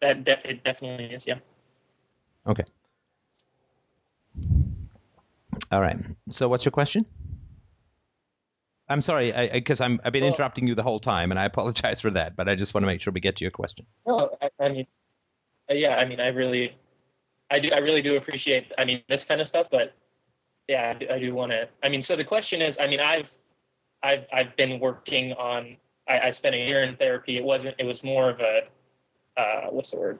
That 0.00 0.24
de- 0.24 0.48
it 0.50 0.64
definitely 0.64 1.06
is. 1.06 1.26
Yeah. 1.26 1.38
Okay. 2.46 2.64
All 5.72 5.80
right. 5.80 5.98
So, 6.30 6.48
what's 6.48 6.64
your 6.64 6.72
question? 6.72 7.04
I'm 8.88 9.02
sorry, 9.02 9.32
because 9.52 9.80
I'm 9.80 10.00
I've 10.04 10.12
been 10.12 10.22
Well- 10.22 10.32
interrupting 10.32 10.66
you 10.66 10.74
the 10.74 10.82
whole 10.82 11.00
time, 11.00 11.30
and 11.30 11.38
I 11.38 11.44
apologize 11.44 12.00
for 12.00 12.10
that. 12.12 12.36
But 12.36 12.48
I 12.48 12.54
just 12.54 12.72
want 12.72 12.82
to 12.82 12.86
make 12.86 13.02
sure 13.02 13.12
we 13.12 13.20
get 13.20 13.36
to 13.36 13.44
your 13.44 13.50
question. 13.50 13.84
No, 14.06 14.36
I, 14.40 14.48
I 14.60 14.68
mean, 14.70 14.86
uh, 15.70 15.74
yeah, 15.74 15.96
I 15.96 16.04
mean, 16.06 16.20
I 16.20 16.28
really, 16.28 16.74
I 17.50 17.58
do, 17.58 17.70
I 17.70 17.78
really 17.78 18.00
do 18.00 18.16
appreciate, 18.16 18.72
I 18.78 18.84
mean, 18.84 19.02
this 19.08 19.24
kind 19.24 19.40
of 19.40 19.46
stuff, 19.46 19.68
but 19.70 19.94
yeah, 20.68 20.94
I 20.94 20.98
do, 20.98 21.06
I 21.10 21.18
do 21.18 21.34
want 21.34 21.52
to, 21.52 21.68
I 21.82 21.88
mean, 21.90 22.00
so 22.00 22.16
the 22.16 22.24
question 22.24 22.62
is, 22.62 22.78
I 22.80 22.86
mean, 22.86 23.00
I've, 23.00 23.30
I've, 24.02 24.26
I've 24.32 24.56
been 24.56 24.80
working 24.80 25.32
on, 25.34 25.76
I, 26.08 26.20
I 26.20 26.30
spent 26.30 26.54
a 26.54 26.58
year 26.58 26.82
in 26.82 26.96
therapy. 26.96 27.36
It 27.36 27.44
wasn't, 27.44 27.74
it 27.78 27.84
was 27.84 28.02
more 28.02 28.30
of 28.30 28.40
a, 28.40 28.62
uh, 29.38 29.68
what's 29.70 29.92
the 29.92 29.96
word? 29.96 30.18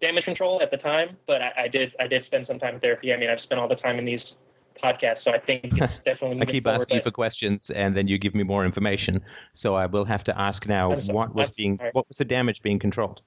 Damage 0.00 0.24
control 0.24 0.62
at 0.62 0.70
the 0.70 0.76
time, 0.78 1.16
but 1.26 1.42
I, 1.42 1.52
I 1.58 1.68
did, 1.68 1.94
I 2.00 2.06
did 2.06 2.24
spend 2.24 2.46
some 2.46 2.58
time 2.58 2.74
in 2.74 2.80
therapy. 2.80 3.12
I 3.12 3.18
mean, 3.18 3.28
I've 3.28 3.40
spent 3.40 3.60
all 3.60 3.68
the 3.68 3.74
time 3.76 3.98
in 3.98 4.06
these 4.06 4.38
podcasts, 4.82 5.18
so 5.18 5.30
I 5.30 5.38
think 5.38 5.64
it's 5.78 5.98
definitely 5.98 6.40
I 6.40 6.46
keep 6.46 6.64
forward, 6.64 6.80
asking 6.80 6.96
you 6.96 7.02
for 7.02 7.10
questions, 7.10 7.68
and 7.68 7.94
then 7.94 8.08
you 8.08 8.16
give 8.16 8.34
me 8.34 8.42
more 8.42 8.64
information. 8.64 9.22
So 9.52 9.74
I 9.74 9.84
will 9.84 10.06
have 10.06 10.24
to 10.24 10.40
ask 10.40 10.66
now: 10.66 10.98
sorry. 10.98 11.14
what 11.14 11.34
was 11.34 11.48
I'm 11.48 11.54
being, 11.56 11.76
sorry. 11.76 11.90
what 11.92 12.08
was 12.08 12.16
the 12.16 12.24
damage 12.24 12.62
being 12.62 12.78
controlled? 12.78 13.20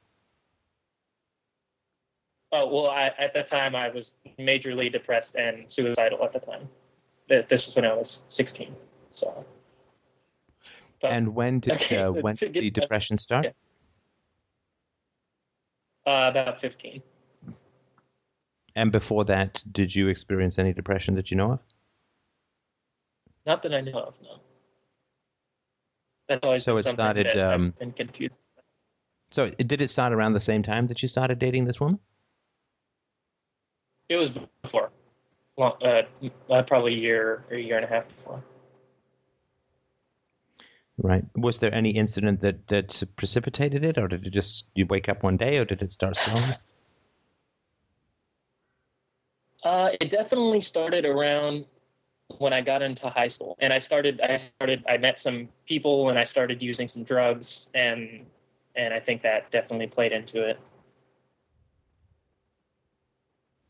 Oh 2.52 2.68
well, 2.68 2.90
I, 2.90 3.12
at 3.20 3.36
the 3.36 3.44
time 3.44 3.76
I 3.76 3.90
was 3.90 4.16
majorly 4.40 4.92
depressed 4.92 5.36
and 5.36 5.72
suicidal. 5.72 6.24
At 6.24 6.34
the 6.34 6.40
time, 6.40 6.68
this 7.28 7.68
was 7.68 7.76
when 7.76 7.86
I 7.86 7.94
was 7.94 8.22
sixteen. 8.30 8.76
So, 9.12 9.46
but, 11.02 11.12
and 11.12 11.36
when 11.36 11.60
did 11.60 11.74
Okay, 11.76 11.98
uh, 11.98 12.12
when 12.12 12.34
did 12.34 12.54
the 12.54 12.72
depression 12.72 13.20
start? 13.20 13.46
yeah. 13.46 13.52
Uh, 16.06 16.30
about 16.32 16.62
fifteen. 16.62 17.02
And 18.76 18.92
before 18.92 19.24
that, 19.26 19.64
did 19.72 19.94
you 19.94 20.08
experience 20.08 20.58
any 20.58 20.74
depression 20.74 21.16
that 21.16 21.30
you 21.30 21.38
know 21.38 21.52
of? 21.52 21.60
Not 23.46 23.62
that 23.64 23.74
I 23.74 23.82
know 23.82 24.00
of, 24.00 24.18
no. 24.22 24.40
That's 26.28 26.44
always 26.44 26.64
So 26.64 26.78
it 26.78 26.88
started, 26.88 27.28
that 27.28 27.38
I've 27.38 27.60
um, 27.60 27.74
been 27.78 27.92
confused. 27.92 28.40
So 29.30 29.50
did 29.50 29.82
it 29.82 29.90
start 29.90 30.14
around 30.14 30.34
the 30.34 30.40
same 30.40 30.64
time 30.64 30.88
that 30.88 31.02
you 31.02 31.08
started 31.08 31.38
dating 31.40 31.66
this 31.66 31.80
woman? 31.80 32.00
It 34.10 34.16
was 34.18 34.32
before, 34.62 34.90
long, 35.58 35.74
uh, 35.84 36.04
uh, 36.50 36.64
probably 36.64 36.94
a 36.94 36.98
year 36.98 37.44
or 37.50 37.58
a 37.58 37.62
year 37.62 37.76
and 37.76 37.86
a 37.86 37.90
half 37.90 38.08
before. 38.08 38.44
Right. 40.98 41.26
Was 41.36 41.60
there 41.60 41.74
any 41.74 41.90
incident 41.92 42.42
that 42.42 42.68
that 42.68 43.04
precipitated 43.16 43.84
it, 43.84 43.98
or 43.98 44.08
did 44.08 44.26
it 44.28 44.30
just 44.32 44.70
you 44.76 44.86
wake 44.86 45.10
up 45.10 45.24
one 45.24 45.38
day, 45.38 45.58
or 45.58 45.66
did 45.66 45.82
it 45.82 45.92
start 45.92 46.16
slowly? 46.18 46.54
Uh, 49.64 49.92
it 50.00 50.10
definitely 50.10 50.62
started 50.62 51.06
around 51.06 51.66
when 52.38 52.54
I 52.54 52.62
got 52.62 52.82
into 52.82 53.10
high 53.10 53.28
school, 53.28 53.58
and 53.60 53.74
I 53.74 53.80
started. 53.80 54.22
I 54.22 54.36
started. 54.36 54.84
I 54.88 54.98
met 54.98 55.20
some 55.20 55.50
people, 55.66 56.10
and 56.10 56.20
I 56.20 56.26
started 56.26 56.62
using 56.62 56.88
some 56.88 57.04
drugs, 57.04 57.70
and 57.74 58.26
and 58.76 58.94
I 58.94 59.00
think 59.00 59.24
that 59.24 59.50
definitely 59.52 59.88
played 59.88 60.12
into 60.12 60.48
it. 60.48 60.60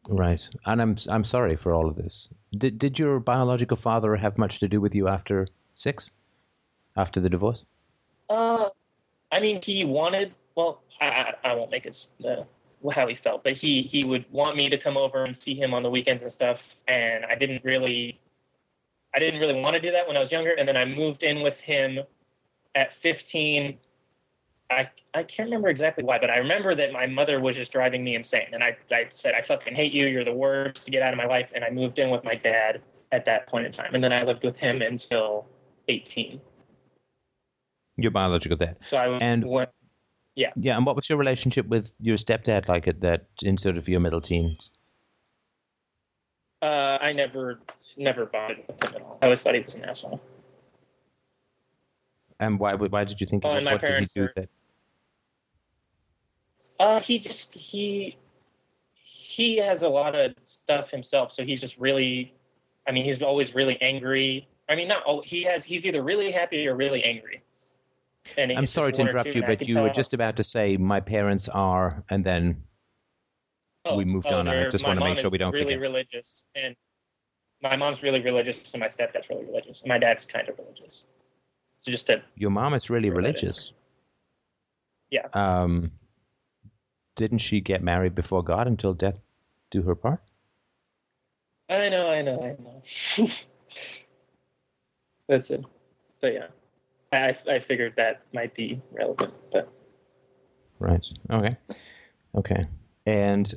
Right. 0.10 0.50
And 0.66 0.82
I'm 0.82 0.98
I'm 1.10 1.24
sorry 1.24 1.56
for 1.56 1.74
all 1.74 1.88
of 1.88 1.96
this. 1.96 2.34
Did 2.52 2.78
did 2.80 3.00
your 3.00 3.20
biological 3.20 3.78
father 3.78 4.16
have 4.18 4.38
much 4.38 4.60
to 4.60 4.68
do 4.68 4.82
with 4.82 4.94
you 4.94 5.08
after 5.08 5.48
six, 5.74 6.12
after 6.96 7.20
the 7.20 7.30
divorce? 7.30 7.66
Uh, 8.30 8.70
I 9.32 9.40
mean, 9.40 9.62
he 9.62 9.84
wanted. 9.86 10.34
Well, 10.56 10.82
I 11.02 11.34
I, 11.44 11.56
won't 11.56 11.72
make 11.72 11.86
it 11.86 12.08
uh, 12.26 12.44
how 12.92 13.08
he 13.08 13.16
felt, 13.16 13.44
but 13.44 13.54
he 13.54 13.82
he 13.82 14.04
would 14.04 14.26
want 14.32 14.56
me 14.56 14.70
to 14.70 14.78
come 14.78 14.98
over 14.98 15.26
and 15.26 15.36
see 15.36 15.54
him 15.56 15.74
on 15.74 15.84
the 15.84 15.90
weekends 15.90 16.24
and 16.24 16.32
stuff, 16.32 16.76
and 16.88 17.26
I 17.26 17.36
didn't 17.36 17.64
really. 17.64 18.20
I 19.16 19.20
didn't 19.20 19.40
really 19.40 19.60
want 19.62 19.76
to 19.76 19.80
do 19.80 19.92
that 19.92 20.08
when 20.08 20.18
I 20.18 20.20
was 20.20 20.32
younger, 20.32 20.54
and 20.54 20.68
then 20.68 20.76
I 20.76 20.86
moved 20.86 21.22
in 21.22 21.42
with 21.44 21.60
him 21.60 22.00
at 22.74 22.92
15 22.92 23.78
I, 24.74 24.90
I 25.14 25.24
can't 25.24 25.48
remember 25.48 25.70
exactly 25.70 26.04
why, 26.04 26.20
but 26.20 26.30
I 26.30 26.38
remember 26.38 26.76
that 26.76 26.92
my 26.92 27.06
mother 27.06 27.40
was 27.40 27.56
just 27.56 27.72
driving 27.72 28.04
me 28.04 28.16
insane. 28.16 28.48
And 28.52 28.64
I, 28.64 28.76
I 28.92 29.08
said, 29.10 29.36
I 29.36 29.42
fucking 29.42 29.76
hate 29.76 29.94
you. 29.94 30.08
You're 30.08 30.24
the 30.24 30.34
worst. 30.34 30.90
Get 30.90 31.02
out 31.02 31.14
of 31.14 31.18
my 31.18 31.26
life. 31.26 31.52
And 31.56 31.64
I 31.64 31.70
moved 31.70 32.00
in 32.00 32.10
with 32.10 32.24
my 32.24 32.36
dad 32.36 32.82
at 33.12 33.26
that 33.26 33.48
point 33.48 33.66
in 33.66 33.72
time. 33.72 33.94
And 33.94 34.04
then 34.04 34.14
I 34.14 34.24
lived 34.24 34.44
with 34.44 34.58
him 34.58 34.82
until 34.82 35.48
18. 35.88 36.42
Your 37.98 38.12
biological 38.12 38.58
dad. 38.58 38.78
So 38.84 38.98
I 38.98 39.08
And- 39.20 39.46
what? 39.46 39.74
Yeah. 40.36 40.52
Yeah, 40.56 40.78
And 40.78 40.86
what 40.86 40.96
was 40.96 41.08
your 41.10 41.20
relationship 41.20 41.68
with 41.68 41.92
your 42.00 42.18
stepdad 42.18 42.68
like 42.68 42.88
at 42.88 43.02
that 43.02 43.28
in 43.44 43.56
sort 43.58 43.78
of 43.78 43.88
your 43.88 44.00
middle 44.00 44.22
teens? 44.22 44.72
uh, 46.64 46.98
I 47.02 47.12
never, 47.12 47.60
never 47.98 48.26
bonded 48.26 48.64
with 48.68 48.84
him 48.84 48.96
at 48.96 49.02
all. 49.02 49.20
I 49.22 49.26
always 49.26 49.44
thought 49.44 49.54
he 49.54 49.60
was 49.60 49.76
an 49.76 49.84
asshole. 49.84 50.20
And 52.40 52.58
why 52.58 52.74
why 52.74 53.04
did 53.04 53.20
you 53.22 53.28
think? 53.28 53.44
Oh, 53.46 53.52
and 53.52 53.66
my 53.66 53.74
what 53.74 53.82
did 53.82 53.88
he 53.88 53.92
parents 53.92 54.14
that? 54.14 54.50
Uh, 56.80 57.00
he 57.00 57.20
just, 57.20 57.54
he, 57.54 58.18
he 58.96 59.58
has 59.58 59.84
a 59.84 59.90
lot 59.90 60.16
of 60.16 60.34
stuff 60.44 60.90
himself. 60.90 61.32
So 61.32 61.44
he's 61.44 61.62
just 61.62 61.78
really, 61.78 62.34
I 62.88 62.92
mean, 62.92 63.06
he's 63.06 63.22
always 63.22 63.54
really 63.54 63.80
angry. 63.82 64.48
I 64.68 64.76
mean, 64.76 64.88
not 64.88 65.04
all, 65.04 65.22
he 65.22 65.44
has, 65.44 65.64
he's 65.64 65.86
either 65.86 66.02
really 66.02 66.32
happy 66.32 66.68
or 66.68 66.76
really 66.76 67.04
angry. 67.04 67.43
I'm 68.38 68.68
sorry 68.68 68.94
to 68.94 69.02
interrupt 69.02 69.36
you, 69.36 69.42
but 69.42 69.68
you 69.68 69.80
were 69.80 69.90
just 69.90 70.14
about 70.14 70.38
to 70.38 70.44
say 70.44 70.78
my 70.78 71.00
parents 71.00 71.50
are, 71.50 72.04
and 72.10 72.24
then 72.24 72.64
Oh, 73.86 73.98
we 73.98 74.06
moved 74.06 74.28
oh, 74.30 74.38
on, 74.38 74.48
I 74.48 74.70
just 74.70 74.86
wanna 74.86 75.02
make 75.02 75.18
sure 75.18 75.30
we 75.30 75.38
don't 75.38 75.52
really 75.52 75.66
forget. 75.66 75.82
religious, 75.82 76.46
and 76.56 76.76
my 77.62 77.76
mom's 77.76 78.02
really 78.02 78.22
religious, 78.22 78.74
and 78.74 78.80
my 78.80 78.88
stepdad's 78.88 79.30
really 79.30 79.46
religious, 79.46 79.82
and 79.82 79.90
my 79.90 79.98
dad's 79.98 80.26
kind 80.26 80.48
of 80.48 80.58
religious. 80.58 81.04
So 81.80 81.92
just 81.92 82.08
to 82.08 82.22
your 82.36 82.50
mom 82.50 82.74
is 82.76 82.90
really 82.90 83.10
Throw 83.10 83.16
that 83.16 83.20
in 83.20 83.26
religious. 83.26 83.74
Yeah. 85.10 85.28
Um, 85.34 85.92
didn't 87.16 87.40
she 87.40 87.60
get 87.60 87.84
married 87.84 88.16
before 88.16 88.42
God 88.42 88.68
until 88.68 88.94
death 88.94 89.20
do 89.70 89.82
her 89.84 89.96
part? 89.96 90.22
I 91.70 91.90
know, 91.90 92.10
I 92.10 92.22
know, 92.22 92.42
I 92.42 92.56
know. 92.62 93.28
That's 95.28 95.50
it. 95.52 95.66
But 96.22 96.34
yeah, 96.34 96.48
I 97.14 97.38
I 97.50 97.60
figured 97.60 97.94
that 97.98 98.24
might 98.34 98.54
be 98.54 98.82
relevant, 98.92 99.34
but 99.52 99.72
Right. 100.80 101.08
Okay. 101.32 101.56
Okay. 102.36 102.64
And 103.06 103.54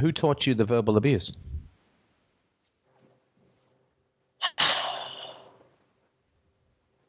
who 0.00 0.10
taught 0.12 0.46
you 0.46 0.54
the 0.54 0.64
verbal 0.64 0.96
abuse? 0.96 1.32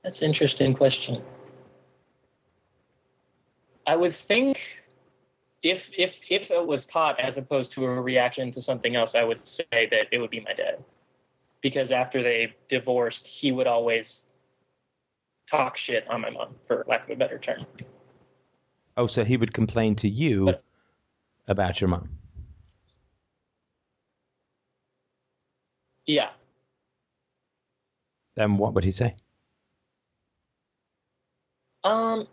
that's 0.03 0.21
an 0.21 0.27
interesting 0.27 0.73
question. 0.73 1.21
I 3.87 3.95
would 3.95 4.13
think 4.13 4.81
if 5.63 5.89
if 5.97 6.19
if 6.29 6.51
it 6.51 6.65
was 6.65 6.85
taught 6.85 7.19
as 7.19 7.37
opposed 7.37 7.71
to 7.73 7.85
a 7.85 8.01
reaction 8.01 8.51
to 8.51 8.61
something 8.61 8.95
else, 8.95 9.15
I 9.15 9.23
would 9.23 9.47
say 9.47 9.65
that 9.71 10.07
it 10.11 10.19
would 10.19 10.31
be 10.31 10.41
my 10.41 10.53
dad. 10.53 10.83
Because 11.61 11.89
after 11.91 12.21
they 12.21 12.53
divorced, 12.69 13.25
he 13.25 13.51
would 13.51 13.65
always 13.65 14.27
talk 15.49 15.77
shit 15.77 16.07
on 16.09 16.21
my 16.21 16.29
mom, 16.29 16.55
for 16.67 16.83
lack 16.87 17.03
of 17.03 17.09
a 17.11 17.15
better 17.15 17.37
term. 17.37 17.65
Oh, 18.97 19.07
so 19.07 19.23
he 19.23 19.37
would 19.37 19.53
complain 19.53 19.95
to 19.97 20.07
you 20.09 20.45
But- 20.45 20.63
about 21.47 21.81
your 21.81 21.89
mom. 21.89 22.09
Yeah. 26.05 26.29
Then 28.35 28.57
what 28.57 28.73
would 28.73 28.83
he 28.83 28.91
say? 28.91 29.15
Um, 31.83 32.27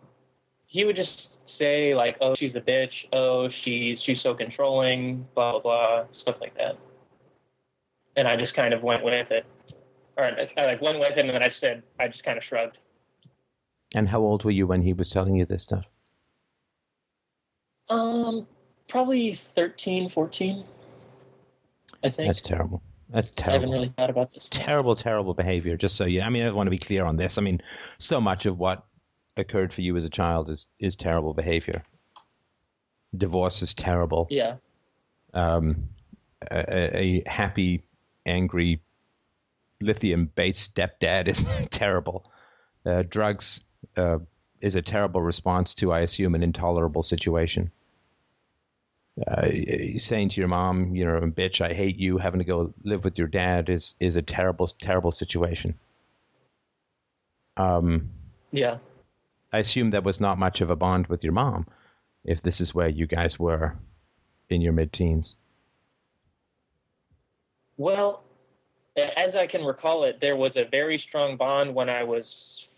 he 0.67 0.85
would 0.85 0.97
just 0.97 1.47
say 1.49 1.95
like, 1.95 2.17
"Oh, 2.21 2.35
she's 2.35 2.55
a 2.55 2.61
bitch. 2.61 3.07
Oh, 3.13 3.49
she's 3.49 4.03
she's 4.03 4.21
so 4.21 4.35
controlling." 4.35 5.27
Blah 5.35 5.53
blah 5.53 5.61
blah, 5.61 6.05
stuff 6.13 6.41
like 6.41 6.55
that. 6.57 6.77
And 8.17 8.27
I 8.29 8.37
just 8.37 8.55
kind 8.55 8.75
of 8.75 8.83
went 8.83 9.05
with 9.05 9.31
it, 9.31 9.47
or 10.17 10.25
I 10.25 10.51
I, 10.57 10.67
like 10.67 10.83
went 10.83 10.99
with 10.99 11.13
it, 11.13 11.19
and 11.19 11.31
then 11.31 11.43
I 11.43 11.49
said, 11.49 11.83
I 11.99 12.09
just 12.09 12.25
kind 12.25 12.37
of 12.37 12.45
shrugged. 12.45 12.79
And 13.95 14.09
how 14.09 14.21
old 14.21 14.45
were 14.45 14.51
you 14.51 14.67
when 14.67 14.83
he 14.83 14.93
was 14.93 15.11
telling 15.11 15.37
you 15.37 15.45
this 15.45 15.63
stuff? 15.63 15.85
Um, 17.89 18.47
probably 18.89 19.35
13, 19.35 20.09
14. 20.09 20.65
I 22.05 22.09
think. 22.11 22.29
That's 22.29 22.41
terrible. 22.41 22.83
That's 23.11 23.31
terrible. 23.33 23.51
I 23.51 23.55
haven't 23.55 23.71
really 23.71 23.93
thought 23.97 24.11
about 24.11 24.33
this. 24.33 24.49
Terrible, 24.51 24.95
terrible 24.95 25.35
behavior. 25.35 25.77
Just 25.77 25.97
so 25.97 26.07
you, 26.07 26.23
I 26.23 26.31
mean, 26.31 26.47
I 26.47 26.51
want 26.53 26.67
to 26.67 26.71
be 26.71 26.79
clear 26.79 27.05
on 27.05 27.17
this. 27.17 27.37
I 27.37 27.43
mean, 27.43 27.61
so 27.99 28.21
much 28.21 28.47
of 28.47 28.59
what 28.59 28.85
occurred 29.37 29.73
for 29.73 29.83
you 29.83 29.97
as 29.97 30.05
a 30.05 30.11
child 30.11 30.49
is 30.49 30.67
is 30.79 30.97
terrible 30.97 31.35
behavior. 31.35 31.83
Divorce 33.17 33.61
is 33.61 33.75
terrible. 33.75 34.27
Yeah. 34.31 34.57
um, 35.35 35.89
a, 36.51 36.99
a 36.99 37.23
happy, 37.27 37.83
angry, 38.25 38.81
lithium-based 39.81 40.75
stepdad 40.75 41.29
is 41.29 41.45
terrible. 41.71 42.25
Uh, 42.87 43.03
drugs 43.07 43.61
uh, 43.97 44.19
is 44.61 44.75
a 44.75 44.83
terrible 44.83 45.23
response 45.23 45.75
to, 45.77 45.93
I 45.93 46.01
assume, 46.01 46.35
an 46.35 46.43
intolerable 46.43 47.03
situation. 47.03 47.71
Uh, 49.27 49.49
saying 49.99 50.31
to 50.31 50.41
your 50.41 50.49
mom, 50.49 50.97
you 50.97 51.05
know, 51.05 51.21
bitch, 51.21 51.61
I 51.61 51.75
hate 51.75 51.99
you, 51.99 52.17
having 52.17 52.39
to 52.39 52.47
go 52.47 52.73
live 52.83 53.05
with 53.05 53.19
your 53.19 53.29
dad 53.29 53.69
is 53.69 53.95
is 54.01 54.17
a 54.17 54.23
terrible, 54.23 54.67
terrible 54.67 55.13
situation. 55.13 55.75
Um, 57.59 58.11
Yeah. 58.53 58.79
I 59.53 59.59
assume 59.59 59.91
there 59.91 60.01
was 60.01 60.19
not 60.21 60.39
much 60.39 60.63
of 60.63 60.71
a 60.71 60.77
bond 60.77 61.09
with 61.09 61.23
your 61.23 61.35
mom, 61.35 61.67
if 62.25 62.41
this 62.41 62.61
is 62.63 62.75
where 62.75 62.89
you 62.89 63.07
guys 63.07 63.39
were 63.39 63.77
in 64.49 64.63
your 64.63 64.73
mid-teens. 64.73 65.37
Well, 67.77 68.25
as 68.97 69.37
I 69.37 69.47
can 69.47 69.63
recall 69.65 70.05
it, 70.05 70.21
there 70.21 70.37
was 70.37 70.57
a 70.57 70.65
very 70.65 70.97
strong 70.97 71.37
bond 71.37 71.75
when 71.75 71.91
I 71.91 72.03
was 72.03 72.69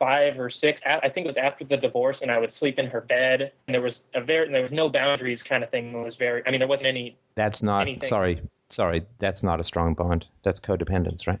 five 0.00 0.40
or 0.40 0.50
six. 0.50 0.82
I 0.84 1.08
think 1.08 1.26
it 1.26 1.28
was 1.28 1.36
after 1.36 1.62
the 1.64 1.76
divorce, 1.76 2.22
and 2.22 2.30
I 2.32 2.38
would 2.38 2.52
sleep 2.52 2.78
in 2.80 2.86
her 2.86 3.02
bed. 3.02 3.52
And 3.68 3.74
there 3.74 3.82
was 3.82 4.04
a 4.14 4.20
very 4.20 4.50
there 4.50 4.62
was 4.62 4.72
no 4.72 4.88
boundaries 4.88 5.44
kind 5.44 5.62
of 5.62 5.70
thing. 5.70 5.94
It 5.94 6.02
was 6.02 6.16
very. 6.16 6.42
I 6.46 6.50
mean, 6.50 6.58
there 6.58 6.66
wasn't 6.68 6.88
any. 6.88 7.16
That's 7.36 7.62
not 7.62 7.82
anything. 7.82 8.08
sorry, 8.08 8.42
sorry. 8.70 9.06
That's 9.20 9.44
not 9.44 9.60
a 9.60 9.64
strong 9.64 9.94
bond. 9.94 10.26
That's 10.42 10.58
codependence, 10.58 11.28
right? 11.28 11.38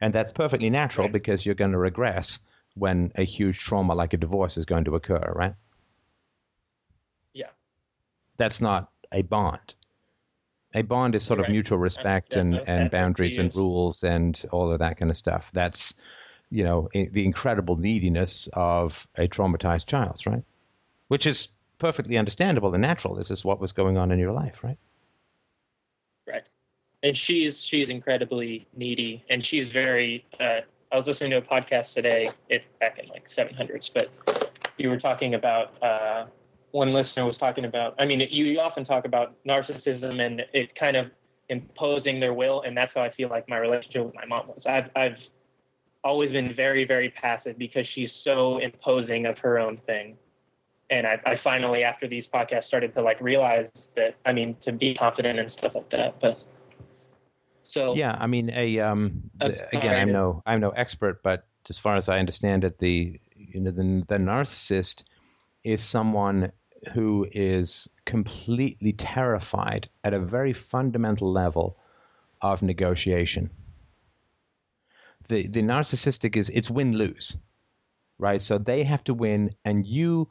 And 0.00 0.14
that's 0.14 0.30
perfectly 0.30 0.70
natural 0.70 1.06
Right. 1.06 1.12
because 1.12 1.44
you're 1.44 1.54
going 1.56 1.72
to 1.72 1.78
regress 1.78 2.38
when 2.74 3.10
a 3.16 3.24
huge 3.24 3.58
trauma 3.58 3.94
like 3.94 4.12
a 4.12 4.16
divorce 4.16 4.56
is 4.56 4.64
going 4.64 4.84
to 4.84 4.94
occur, 4.94 5.32
right? 5.34 5.54
Yeah. 7.34 7.48
That's 8.36 8.60
not 8.60 8.90
a 9.12 9.22
bond. 9.22 9.74
A 10.74 10.82
bond 10.82 11.14
is 11.16 11.24
sort 11.24 11.40
of 11.40 11.48
mutual 11.48 11.78
respect 11.78 12.36
and, 12.36 12.54
and 12.54 12.84
that 12.84 12.90
boundaries 12.92 13.38
and 13.38 13.54
rules 13.56 14.04
and 14.04 14.42
all 14.52 14.70
of 14.70 14.78
that 14.78 14.96
kind 14.98 15.10
of 15.10 15.16
stuff. 15.16 15.50
That's, 15.52 15.94
you 16.50 16.64
know, 16.64 16.88
the 16.92 17.24
incredible 17.24 17.76
neediness 17.76 18.48
of 18.54 19.06
a 19.16 19.28
traumatized 19.28 19.86
child, 19.86 20.20
right? 20.26 20.42
Which 21.08 21.26
is 21.26 21.48
perfectly 21.78 22.18
understandable 22.18 22.74
and 22.74 22.82
natural. 22.82 23.14
This 23.14 23.30
is 23.30 23.44
what 23.44 23.60
was 23.60 23.72
going 23.72 23.96
on 23.96 24.10
in 24.10 24.18
your 24.18 24.32
life, 24.32 24.62
right? 24.62 24.78
right? 26.26 26.42
and 27.02 27.16
she's 27.16 27.62
she's 27.62 27.90
incredibly 27.90 28.66
needy, 28.76 29.24
and 29.30 29.44
she's 29.44 29.68
very. 29.68 30.24
Uh, 30.38 30.60
I 30.92 30.96
was 30.96 31.06
listening 31.06 31.30
to 31.30 31.36
a 31.36 31.42
podcast 31.42 31.94
today, 31.94 32.30
it 32.48 32.64
back 32.80 32.98
in 32.98 33.08
like 33.10 33.28
700s, 33.28 33.90
but 33.92 34.10
you 34.76 34.90
were 34.90 34.98
talking 34.98 35.34
about. 35.34 35.82
Uh, 35.82 36.26
one 36.72 36.92
listener 36.92 37.24
was 37.26 37.36
talking 37.36 37.64
about. 37.64 37.96
I 37.98 38.06
mean, 38.06 38.20
you 38.30 38.60
often 38.60 38.84
talk 38.84 39.04
about 39.04 39.34
narcissism 39.44 40.24
and 40.24 40.46
it 40.52 40.72
kind 40.76 40.96
of 40.96 41.10
imposing 41.48 42.20
their 42.20 42.32
will, 42.32 42.62
and 42.62 42.76
that's 42.76 42.94
how 42.94 43.02
I 43.02 43.08
feel 43.08 43.28
like 43.28 43.48
my 43.48 43.58
relationship 43.58 44.06
with 44.06 44.14
my 44.14 44.24
mom 44.24 44.46
was. 44.46 44.66
I've 44.66 44.88
I've 44.94 45.28
always 46.02 46.32
been 46.32 46.52
very 46.52 46.84
very 46.84 47.10
passive 47.10 47.58
because 47.58 47.86
she's 47.86 48.12
so 48.12 48.58
imposing 48.58 49.26
of 49.26 49.38
her 49.38 49.58
own 49.58 49.76
thing. 49.76 50.16
And 50.90 51.06
I, 51.06 51.20
I, 51.24 51.34
finally 51.36 51.84
after 51.84 52.08
these 52.08 52.26
podcasts 52.26 52.64
started 52.64 52.92
to 52.94 53.02
like 53.02 53.20
realize 53.20 53.92
that 53.94 54.16
i 54.26 54.32
mean 54.32 54.56
to 54.60 54.72
be 54.72 54.92
confident 54.92 55.38
and 55.38 55.48
stuff 55.48 55.76
like 55.76 55.88
that 55.90 56.18
but 56.18 56.40
so 57.62 57.94
yeah 57.94 58.16
i 58.18 58.26
mean 58.26 58.50
a 58.50 58.80
um 58.80 59.22
again 59.40 59.94
i'm 59.94 60.10
no 60.10 60.42
i'm 60.46 60.58
no 60.58 60.70
expert 60.70 61.22
but 61.22 61.46
as 61.68 61.78
far 61.78 61.94
as 61.94 62.08
i 62.08 62.18
understand 62.18 62.64
it 62.64 62.78
the 62.78 63.20
you 63.36 63.60
know 63.60 63.70
the, 63.70 64.04
the 64.08 64.16
narcissist 64.16 65.04
is 65.62 65.80
someone 65.80 66.50
who 66.92 67.26
is 67.32 67.88
completely 68.04 68.92
terrified 68.92 69.88
at 70.02 70.14
a 70.14 70.18
very 70.18 70.52
fundamental 70.52 71.30
level 71.30 71.78
of 72.40 72.62
negotiation 72.62 73.50
the 75.30 75.46
the 75.46 75.62
narcissistic 75.62 76.36
is 76.36 76.50
it's 76.50 76.70
win 76.70 76.92
lose 76.96 77.36
right 78.18 78.42
so 78.42 78.58
they 78.58 78.84
have 78.84 79.04
to 79.04 79.14
win 79.14 79.54
and 79.64 79.86
you 79.86 80.28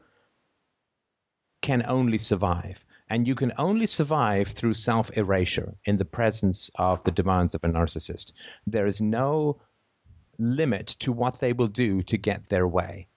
can 1.62 1.84
only 1.88 2.18
survive. 2.18 2.86
And 3.10 3.28
you 3.28 3.36
can 3.36 3.52
only 3.58 3.86
survive 3.86 4.48
through 4.48 4.76
self 4.76 5.16
erasure 5.18 5.76
in 5.86 5.98
the 5.98 6.06
presence 6.06 6.70
of 6.76 7.04
the 7.04 7.12
demands 7.12 7.54
of 7.54 7.64
a 7.64 7.68
narcissist. 7.68 8.34
There 8.66 8.88
is 8.88 9.02
no 9.02 9.62
limit 10.38 10.88
to 11.00 11.12
what 11.12 11.40
they 11.40 11.54
will 11.54 11.68
do 11.68 12.02
to 12.04 12.18
get 12.18 12.48
their 12.48 12.68
way. 12.68 13.08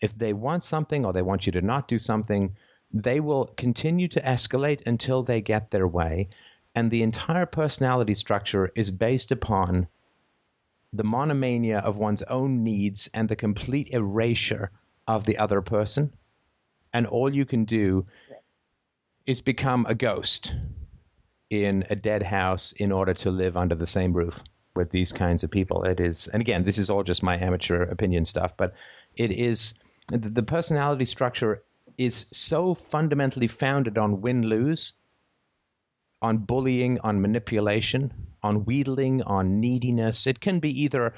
If 0.00 0.16
they 0.18 0.32
want 0.32 0.64
something 0.64 1.04
or 1.04 1.12
they 1.12 1.22
want 1.22 1.46
you 1.46 1.52
to 1.52 1.62
not 1.62 1.88
do 1.88 1.98
something, 1.98 2.54
they 2.92 3.20
will 3.20 3.46
continue 3.56 4.08
to 4.08 4.20
escalate 4.20 4.86
until 4.86 5.22
they 5.22 5.40
get 5.40 5.70
their 5.70 5.88
way. 5.88 6.28
And 6.74 6.90
the 6.90 7.02
entire 7.02 7.46
personality 7.46 8.14
structure 8.14 8.70
is 8.76 8.90
based 8.90 9.32
upon 9.32 9.88
the 10.92 11.04
monomania 11.04 11.78
of 11.78 11.98
one's 11.98 12.22
own 12.22 12.62
needs 12.62 13.08
and 13.14 13.28
the 13.28 13.36
complete 13.36 13.90
erasure 13.90 14.70
of 15.06 15.26
the 15.26 15.38
other 15.38 15.60
person 15.60 16.12
and 16.96 17.06
all 17.06 17.32
you 17.32 17.44
can 17.44 17.66
do 17.66 18.06
is 19.26 19.42
become 19.42 19.84
a 19.86 19.94
ghost 19.94 20.54
in 21.50 21.84
a 21.90 21.96
dead 21.96 22.22
house 22.22 22.72
in 22.72 22.90
order 22.90 23.12
to 23.12 23.30
live 23.30 23.56
under 23.56 23.74
the 23.74 23.86
same 23.86 24.14
roof 24.14 24.40
with 24.74 24.90
these 24.90 25.12
kinds 25.12 25.44
of 25.44 25.50
people. 25.50 25.84
It 25.84 26.00
is, 26.00 26.26
and 26.28 26.40
again, 26.40 26.64
this 26.64 26.78
is 26.78 26.88
all 26.88 27.02
just 27.02 27.22
my 27.22 27.36
amateur 27.36 27.82
opinion 27.82 28.24
stuff, 28.24 28.56
but 28.56 28.74
it 29.16 29.30
is 29.30 29.74
the 30.08 30.42
personality 30.42 31.04
structure 31.04 31.62
is 31.98 32.26
so 32.32 32.74
fundamentally 32.74 33.48
founded 33.48 33.98
on 33.98 34.20
win 34.20 34.46
lose, 34.46 34.94
on 36.22 36.38
bullying, 36.38 36.98
on 37.00 37.20
manipulation, 37.20 38.12
on 38.46 38.64
wheedling, 38.64 39.22
on 39.22 39.60
neediness. 39.60 40.26
It 40.26 40.40
can 40.40 40.60
be 40.60 40.82
either, 40.82 41.14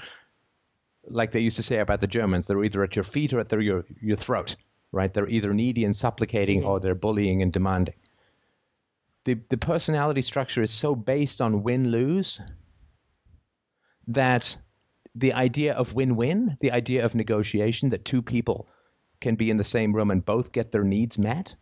like 1.06 1.32
they 1.32 1.40
used 1.40 1.56
to 1.56 1.62
say 1.62 1.78
about 1.78 2.00
the 2.00 2.06
Germans, 2.06 2.46
they're 2.46 2.64
either 2.64 2.82
at 2.82 2.96
your 2.96 3.04
feet 3.04 3.32
or 3.32 3.40
at 3.40 3.48
their, 3.48 3.60
your, 3.60 3.84
your 4.00 4.16
throat 4.16 4.56
right? 4.92 5.12
They're 5.12 5.28
either 5.28 5.52
needy 5.52 5.84
and 5.84 5.94
supplicating 5.94 6.64
or 6.64 6.80
they're 6.80 6.94
bullying 6.94 7.42
and 7.42 7.52
demanding. 7.52 7.94
The, 9.24 9.38
the 9.50 9.58
personality 9.58 10.22
structure 10.22 10.62
is 10.62 10.72
so 10.72 10.94
based 10.94 11.40
on 11.40 11.62
win 11.62 11.90
lose 11.90 12.40
that 14.06 14.56
the 15.14 15.34
idea 15.34 15.74
of 15.74 15.94
win 15.94 16.16
win, 16.16 16.56
the 16.60 16.72
idea 16.72 17.04
of 17.04 17.14
negotiation, 17.14 17.90
that 17.90 18.04
two 18.04 18.22
people 18.22 18.68
can 19.20 19.34
be 19.34 19.50
in 19.50 19.56
the 19.56 19.64
same 19.64 19.94
room 19.94 20.10
and 20.10 20.24
both 20.24 20.52
get 20.52 20.72
their 20.72 20.84
needs 20.84 21.18
met, 21.18 21.56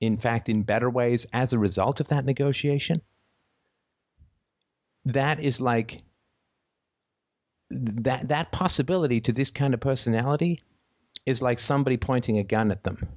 in 0.00 0.16
fact, 0.16 0.48
in 0.48 0.62
better 0.62 0.88
ways 0.88 1.26
as 1.32 1.52
a 1.52 1.58
result 1.58 2.00
of 2.00 2.08
that 2.08 2.24
negotiation, 2.24 3.02
that 5.06 5.40
is 5.40 5.60
like 5.60 6.02
that 7.70 8.28
that 8.28 8.52
possibility 8.52 9.20
to 9.20 9.32
this 9.32 9.50
kind 9.50 9.72
of 9.72 9.80
personality 9.80 10.60
is 11.24 11.42
like 11.42 11.58
somebody 11.58 11.96
pointing 11.96 12.38
a 12.38 12.44
gun 12.44 12.70
at 12.70 12.84
them. 12.84 13.08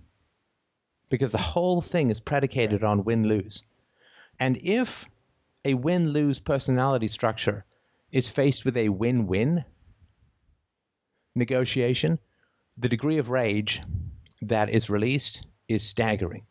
Because 1.10 1.32
the 1.32 1.40
whole 1.40 1.82
thing 1.82 2.12
is 2.12 2.20
predicated 2.20 2.84
on 2.84 3.04
win 3.04 3.28
lose. 3.28 3.64
And 4.40 4.58
if 4.58 5.06
a 5.66 5.74
win 5.74 6.10
lose 6.10 6.40
personality 6.40 7.08
structure 7.08 7.66
is 8.12 8.30
faced 8.30 8.66
with 8.66 8.78
a 8.78 8.90
win 8.90 9.28
win 9.28 9.66
negotiation, 11.36 12.20
the 12.78 12.90
degree 12.90 13.18
of 13.18 13.30
rage 13.30 13.82
that 14.44 14.70
is 14.70 14.90
released 14.90 15.46
is 15.68 15.84
staggering, 15.84 16.46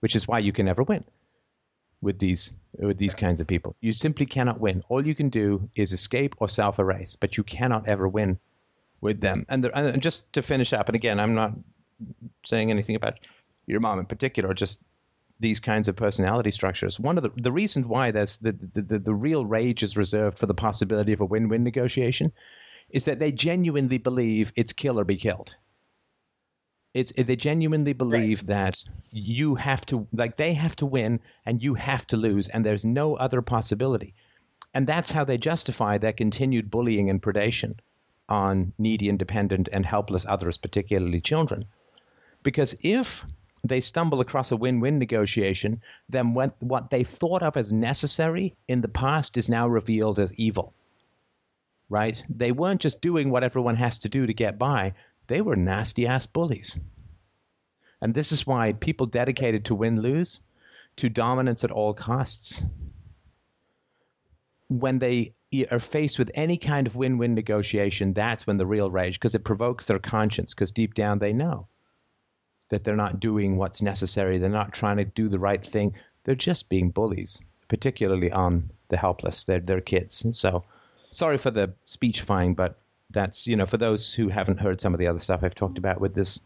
which 0.00 0.16
is 0.16 0.26
why 0.26 0.38
you 0.38 0.52
can 0.52 0.66
never 0.66 0.82
win 0.82 1.04
with 2.00 2.18
these 2.18 2.52
with 2.78 2.98
these 2.98 3.14
kinds 3.14 3.40
of 3.40 3.46
people. 3.46 3.76
You 3.80 3.92
simply 3.92 4.26
cannot 4.26 4.60
win. 4.60 4.84
All 4.88 5.06
you 5.06 5.14
can 5.14 5.28
do 5.28 5.68
is 5.74 5.92
escape 5.92 6.34
or 6.38 6.48
self 6.48 6.78
erase, 6.78 7.16
but 7.16 7.36
you 7.36 7.42
cannot 7.42 7.88
ever 7.88 8.06
win 8.06 8.38
with 9.00 9.20
them. 9.20 9.46
And, 9.48 9.64
and 9.66 10.02
just 10.02 10.32
to 10.34 10.42
finish 10.42 10.72
up, 10.72 10.88
and 10.88 10.96
again, 10.96 11.20
I'm 11.20 11.34
not 11.34 11.52
saying 12.44 12.70
anything 12.70 12.96
about 12.96 13.14
your 13.66 13.80
mom 13.80 13.98
in 13.98 14.06
particular, 14.06 14.54
just 14.54 14.82
these 15.40 15.60
kinds 15.60 15.88
of 15.88 15.96
personality 15.96 16.50
structures. 16.50 16.98
One 16.98 17.16
of 17.16 17.24
the 17.24 17.32
the 17.36 17.52
reasons 17.52 17.86
why 17.86 18.10
there's 18.10 18.38
the, 18.38 18.52
the, 18.52 18.82
the, 18.82 18.98
the 18.98 19.14
real 19.14 19.44
rage 19.44 19.82
is 19.82 19.96
reserved 19.96 20.38
for 20.38 20.46
the 20.46 20.54
possibility 20.54 21.12
of 21.12 21.20
a 21.20 21.26
win 21.26 21.48
win 21.48 21.64
negotiation 21.64 22.32
is 22.90 23.04
that 23.04 23.18
they 23.18 23.30
genuinely 23.30 23.98
believe 23.98 24.52
it's 24.56 24.72
kill 24.72 24.98
or 24.98 25.04
be 25.04 25.16
killed. 25.16 25.54
It's 26.94 27.12
they 27.12 27.36
genuinely 27.36 27.92
believe 27.92 28.40
right. 28.40 28.48
that 28.48 28.84
you 29.10 29.54
have 29.56 29.84
to 29.86 30.06
like 30.12 30.36
they 30.36 30.54
have 30.54 30.74
to 30.76 30.86
win 30.86 31.20
and 31.44 31.62
you 31.62 31.74
have 31.74 32.06
to 32.08 32.16
lose 32.16 32.48
and 32.48 32.64
there's 32.64 32.84
no 32.84 33.14
other 33.16 33.42
possibility. 33.42 34.14
And 34.74 34.86
that's 34.86 35.10
how 35.10 35.24
they 35.24 35.38
justify 35.38 35.98
their 35.98 36.12
continued 36.12 36.70
bullying 36.70 37.10
and 37.10 37.22
predation 37.22 37.78
on 38.28 38.72
needy, 38.78 39.08
independent, 39.08 39.68
and 39.72 39.86
helpless 39.86 40.26
others, 40.28 40.58
particularly 40.58 41.20
children. 41.20 41.64
Because 42.42 42.76
if 42.82 43.24
they 43.64 43.80
stumble 43.80 44.20
across 44.20 44.52
a 44.52 44.56
win 44.56 44.80
win 44.80 44.98
negotiation, 44.98 45.80
then 46.08 46.34
what, 46.34 46.54
what 46.60 46.90
they 46.90 47.02
thought 47.02 47.42
of 47.42 47.56
as 47.56 47.72
necessary 47.72 48.54
in 48.68 48.80
the 48.80 48.88
past 48.88 49.36
is 49.36 49.48
now 49.48 49.66
revealed 49.66 50.18
as 50.18 50.34
evil. 50.34 50.74
Right? 51.88 52.22
They 52.28 52.52
weren't 52.52 52.82
just 52.82 53.00
doing 53.00 53.30
what 53.30 53.44
everyone 53.44 53.76
has 53.76 53.98
to 54.00 54.08
do 54.08 54.26
to 54.26 54.34
get 54.34 54.58
by, 54.58 54.92
they 55.28 55.40
were 55.40 55.56
nasty 55.56 56.06
ass 56.06 56.26
bullies. 56.26 56.78
And 58.00 58.14
this 58.14 58.32
is 58.32 58.46
why 58.46 58.72
people 58.72 59.06
dedicated 59.06 59.64
to 59.66 59.74
win 59.74 60.00
lose, 60.00 60.40
to 60.96 61.08
dominance 61.08 61.64
at 61.64 61.70
all 61.70 61.94
costs, 61.94 62.64
when 64.68 64.98
they 64.98 65.34
are 65.70 65.78
faced 65.78 66.18
with 66.18 66.30
any 66.34 66.58
kind 66.58 66.86
of 66.86 66.96
win-win 66.96 67.34
negotiation, 67.34 68.12
that's 68.12 68.46
when 68.46 68.58
the 68.58 68.66
real 68.66 68.90
rage, 68.90 69.14
because 69.14 69.34
it 69.34 69.44
provokes 69.44 69.86
their 69.86 69.98
conscience, 69.98 70.54
because 70.54 70.70
deep 70.70 70.94
down 70.94 71.18
they 71.18 71.32
know 71.32 71.66
that 72.68 72.84
they're 72.84 72.96
not 72.96 73.18
doing 73.18 73.56
what's 73.56 73.80
necessary. 73.80 74.36
They're 74.36 74.50
not 74.50 74.74
trying 74.74 74.98
to 74.98 75.04
do 75.06 75.28
the 75.28 75.38
right 75.38 75.64
thing. 75.64 75.94
They're 76.24 76.34
just 76.34 76.68
being 76.68 76.90
bullies, 76.90 77.40
particularly 77.68 78.30
on 78.30 78.70
the 78.88 78.98
helpless. 78.98 79.44
They're, 79.44 79.60
they're 79.60 79.80
kids. 79.80 80.22
And 80.22 80.36
so 80.36 80.64
sorry 81.10 81.38
for 81.38 81.50
the 81.50 81.72
speechifying, 81.86 82.54
but 82.54 82.78
that's, 83.10 83.46
you 83.46 83.56
know, 83.56 83.66
for 83.66 83.76
those 83.76 84.12
who 84.12 84.28
haven't 84.28 84.60
heard 84.60 84.80
some 84.80 84.94
of 84.94 85.00
the 85.00 85.06
other 85.06 85.18
stuff 85.18 85.40
I've 85.42 85.54
talked 85.54 85.78
about 85.78 86.00
with 86.00 86.14
this 86.14 86.40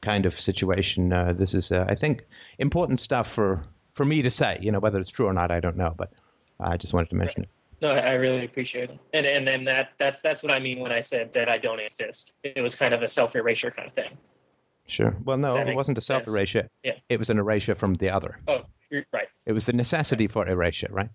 kind 0.00 0.26
of 0.26 0.38
situation, 0.38 1.12
uh, 1.12 1.32
this 1.32 1.54
is, 1.54 1.72
uh, 1.72 1.86
I 1.88 1.94
think, 1.94 2.24
important 2.58 3.00
stuff 3.00 3.30
for, 3.30 3.64
for 3.90 4.04
me 4.04 4.22
to 4.22 4.30
say. 4.30 4.58
You 4.60 4.72
know, 4.72 4.80
whether 4.80 4.98
it's 4.98 5.10
true 5.10 5.26
or 5.26 5.32
not, 5.32 5.50
I 5.50 5.60
don't 5.60 5.76
know, 5.76 5.94
but 5.96 6.12
I 6.60 6.76
just 6.76 6.92
wanted 6.92 7.10
to 7.10 7.16
mention 7.16 7.42
it. 7.42 7.48
No, 7.80 7.90
I 7.90 8.14
really 8.14 8.44
appreciate 8.44 8.88
it, 8.88 8.98
and 9.12 9.26
and 9.26 9.46
then 9.46 9.64
that 9.64 9.90
that's 9.98 10.22
that's 10.22 10.42
what 10.42 10.50
I 10.50 10.58
mean 10.58 10.80
when 10.80 10.92
I 10.92 11.02
said 11.02 11.32
that 11.34 11.50
I 11.50 11.58
don't 11.58 11.80
exist. 11.80 12.32
It 12.42 12.62
was 12.62 12.74
kind 12.74 12.94
of 12.94 13.02
a 13.02 13.08
self 13.08 13.36
erasure 13.36 13.70
kind 13.70 13.88
of 13.88 13.94
thing. 13.94 14.16
Sure. 14.86 15.16
Well, 15.24 15.36
no, 15.36 15.56
it 15.56 15.74
wasn't 15.74 15.98
a 15.98 16.00
self 16.00 16.26
erasure. 16.26 16.68
Yeah. 16.82 16.94
It 17.08 17.18
was 17.18 17.30
an 17.30 17.38
erasure 17.38 17.74
from 17.74 17.94
the 17.94 18.10
other. 18.10 18.38
Oh, 18.48 18.62
you're 18.90 19.04
right. 19.12 19.28
It 19.46 19.52
was 19.52 19.66
the 19.66 19.72
necessity 19.72 20.24
right. 20.24 20.32
for 20.32 20.48
erasure, 20.48 20.88
right? 20.90 21.10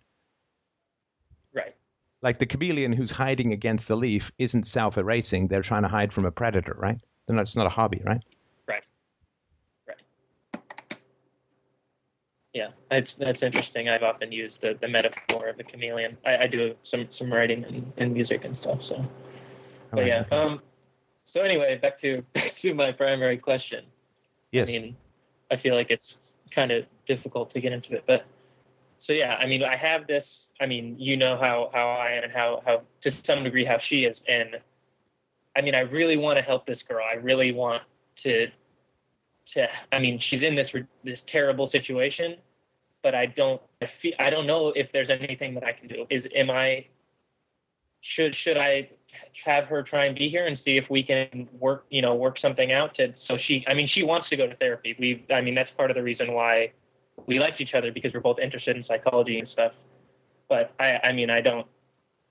Like 2.21 2.39
the 2.39 2.45
chameleon 2.45 2.91
who's 2.91 3.11
hiding 3.11 3.53
against 3.53 3.87
the 3.87 3.95
leaf 3.95 4.31
isn't 4.37 4.65
self 4.65 4.97
erasing. 4.97 5.47
They're 5.47 5.61
trying 5.61 5.83
to 5.83 5.87
hide 5.87 6.11
from 6.11 6.25
a 6.25 6.31
predator, 6.31 6.75
right? 6.77 6.99
Not, 7.29 7.41
it's 7.41 7.55
not 7.55 7.65
a 7.65 7.69
hobby, 7.69 8.01
right? 8.03 8.21
Right. 8.67 8.83
Right. 9.87 9.97
Yeah, 12.53 12.69
that's 12.89 13.13
that's 13.13 13.43
interesting. 13.43 13.87
I've 13.87 14.03
often 14.03 14.31
used 14.31 14.61
the, 14.61 14.77
the 14.81 14.87
metaphor 14.87 15.47
of 15.47 15.57
the 15.57 15.63
chameleon. 15.63 16.17
I, 16.25 16.37
I 16.37 16.47
do 16.47 16.75
some 16.83 17.09
some 17.09 17.31
writing 17.31 17.63
and, 17.65 17.93
and 17.97 18.13
music 18.13 18.43
and 18.45 18.57
stuff. 18.57 18.83
So, 18.83 19.05
but 19.91 20.05
yeah. 20.05 20.25
Um. 20.31 20.61
So 21.23 21.41
anyway, 21.41 21.77
back 21.77 21.97
to 21.99 22.21
back 22.33 22.55
to 22.55 22.73
my 22.73 22.91
primary 22.91 23.37
question. 23.37 23.85
Yes. 24.51 24.69
I 24.69 24.73
mean, 24.73 24.95
I 25.51 25.55
feel 25.55 25.75
like 25.75 25.91
it's 25.91 26.17
kind 26.51 26.71
of 26.71 26.85
difficult 27.05 27.51
to 27.51 27.61
get 27.61 27.71
into 27.71 27.93
it, 27.93 28.03
but 28.07 28.25
so 28.99 29.13
yeah, 29.13 29.37
I 29.39 29.45
mean, 29.45 29.63
I 29.63 29.77
have 29.77 30.07
this. 30.07 30.51
I 30.59 30.65
mean, 30.65 30.95
you 30.99 31.15
know 31.15 31.37
how 31.37 31.71
how 31.73 31.87
I 31.87 32.11
am 32.11 32.25
and 32.25 32.33
how 32.33 32.61
how 32.65 32.81
to 33.01 33.09
some 33.09 33.43
degree 33.43 33.63
how 33.63 33.77
she 33.77 34.03
is, 34.03 34.23
and 34.27 34.59
I 35.55 35.61
mean, 35.61 35.73
I 35.73 35.79
really 35.79 36.17
want 36.17 36.37
to 36.37 36.43
help 36.43 36.65
this 36.65 36.83
girl. 36.83 37.03
I 37.09 37.15
really 37.15 37.53
want 37.53 37.81
to 38.17 38.49
to. 39.47 39.69
I 39.93 39.99
mean, 39.99 40.19
she's 40.19 40.43
in 40.43 40.53
this 40.53 40.75
this 41.05 41.21
terrible 41.21 41.65
situation, 41.65 42.35
but 43.01 43.15
I 43.15 43.25
don't. 43.25 43.61
I 43.81 43.85
feel. 43.85 44.13
I 44.19 44.29
don't 44.29 44.45
know 44.45 44.67
if 44.67 44.91
there's 44.91 45.09
anything 45.09 45.53
that 45.53 45.63
I 45.63 45.71
can 45.71 45.87
do. 45.87 46.05
Is 46.09 46.27
am 46.35 46.51
I? 46.51 46.85
Should 48.01 48.35
should 48.35 48.57
I 48.57 48.89
have 49.45 49.65
her 49.67 49.81
try 49.81 50.05
and 50.05 50.15
be 50.17 50.27
here 50.27 50.45
and 50.45 50.59
see 50.59 50.75
if 50.75 50.89
we 50.89 51.03
can 51.03 51.47
work 51.57 51.85
you 51.89 52.01
know 52.01 52.15
work 52.15 52.37
something 52.37 52.71
out 52.71 52.93
to 52.93 53.11
so 53.15 53.35
she 53.35 53.65
i 53.67 53.73
mean 53.73 53.87
she 53.87 54.03
wants 54.03 54.29
to 54.29 54.37
go 54.37 54.45
to 54.45 54.55
therapy 54.55 54.95
we 54.99 55.25
i 55.33 55.41
mean 55.41 55.55
that's 55.55 55.71
part 55.71 55.89
of 55.89 55.95
the 55.95 56.03
reason 56.03 56.31
why 56.31 56.71
we 57.27 57.39
liked 57.39 57.61
each 57.61 57.75
other 57.75 57.91
because 57.91 58.13
we're 58.13 58.19
both 58.19 58.39
interested 58.39 58.75
in 58.75 58.81
psychology 58.81 59.39
and 59.39 59.47
stuff 59.47 59.79
but 60.47 60.73
i 60.79 60.99
i 61.03 61.11
mean 61.11 61.29
i 61.29 61.41
don't 61.41 61.67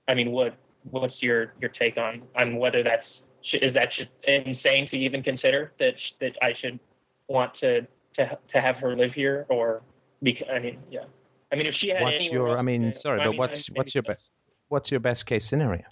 i 0.07 0.13
mean 0.13 0.31
what 0.31 0.55
what's 0.91 1.21
your 1.21 1.53
your 1.59 1.69
take 1.69 1.97
on 1.97 2.21
on 2.35 2.57
whether 2.57 2.83
that's 2.83 3.27
is 3.53 3.73
that 3.73 3.97
insane 4.27 4.85
to 4.85 4.97
even 4.97 5.23
consider 5.23 5.71
that 5.79 6.01
that 6.19 6.35
i 6.41 6.53
should 6.53 6.79
want 7.27 7.53
to 7.53 7.85
to 8.13 8.37
to 8.47 8.61
have 8.61 8.77
her 8.77 8.95
live 8.95 9.13
here 9.13 9.45
or 9.49 9.81
because 10.23 10.47
i 10.51 10.59
mean 10.59 10.77
yeah 10.89 11.03
i 11.51 11.55
mean 11.55 11.65
if 11.65 11.73
she 11.73 11.89
had 11.89 12.03
what's 12.03 12.29
your 12.29 12.57
i 12.57 12.61
mean 12.61 12.93
sorry 12.93 13.19
but 13.23 13.37
what's 13.37 13.67
what's 13.71 13.93
your 13.95 14.03
best 14.03 14.31
what's 14.67 14.91
your 14.91 14.99
best 14.99 15.25
case 15.25 15.45
scenario 15.45 15.83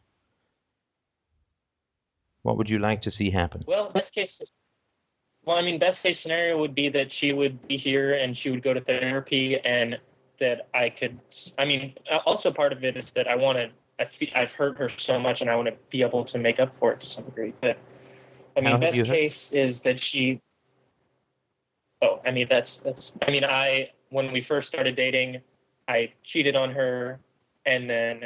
what 2.47 2.55
would 2.55 2.69
you 2.69 2.79
like 2.79 3.01
to 3.01 3.11
see 3.11 3.29
happen? 3.29 3.65
Well, 3.67 3.89
best 3.89 4.15
case. 4.15 4.41
Well, 5.47 5.55
I 5.55 5.61
mean, 5.61 5.79
best 5.79 6.03
case 6.03 6.19
scenario 6.19 6.59
would 6.59 6.75
be 6.75 6.89
that 6.89 7.09
she 7.09 7.31
would 7.31 7.65
be 7.69 7.77
here 7.77 8.15
and 8.15 8.37
she 8.37 8.51
would 8.51 8.61
go 8.61 8.73
to 8.73 8.81
therapy, 8.81 9.57
and 9.61 9.97
that 10.41 10.67
I 10.73 10.89
could. 10.89 11.17
I 11.57 11.63
mean, 11.63 11.93
uh, 12.11 12.19
also 12.25 12.51
part 12.51 12.73
of 12.73 12.83
it 12.83 12.97
is 12.97 13.13
that 13.13 13.29
I 13.29 13.35
want 13.35 13.57
to. 13.57 13.69
I 13.97 14.03
feel, 14.03 14.27
I've 14.35 14.51
hurt 14.51 14.77
her 14.77 14.89
so 14.89 15.17
much, 15.17 15.39
and 15.39 15.49
I 15.49 15.55
want 15.55 15.69
to 15.69 15.75
be 15.89 16.01
able 16.01 16.25
to 16.25 16.37
make 16.37 16.59
up 16.59 16.75
for 16.75 16.91
it 16.91 16.99
to 16.99 17.07
some 17.07 17.23
degree. 17.23 17.53
But 17.61 17.77
I 18.57 18.59
mean, 18.59 18.77
best 18.81 19.05
case 19.05 19.53
is 19.53 19.79
that 19.83 20.01
she. 20.01 20.41
Oh, 22.01 22.19
I 22.25 22.31
mean, 22.31 22.47
that's 22.49 22.79
that's. 22.79 23.13
I 23.25 23.31
mean, 23.31 23.45
I 23.45 23.91
when 24.09 24.33
we 24.33 24.41
first 24.41 24.67
started 24.67 24.97
dating, 24.97 25.39
I 25.87 26.11
cheated 26.23 26.57
on 26.57 26.71
her, 26.71 27.21
and 27.65 27.89
then 27.89 28.25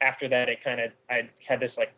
after 0.00 0.26
that, 0.28 0.48
it 0.48 0.64
kind 0.64 0.80
of 0.80 0.92
I 1.10 1.28
had 1.46 1.60
this 1.60 1.76
like 1.76 1.92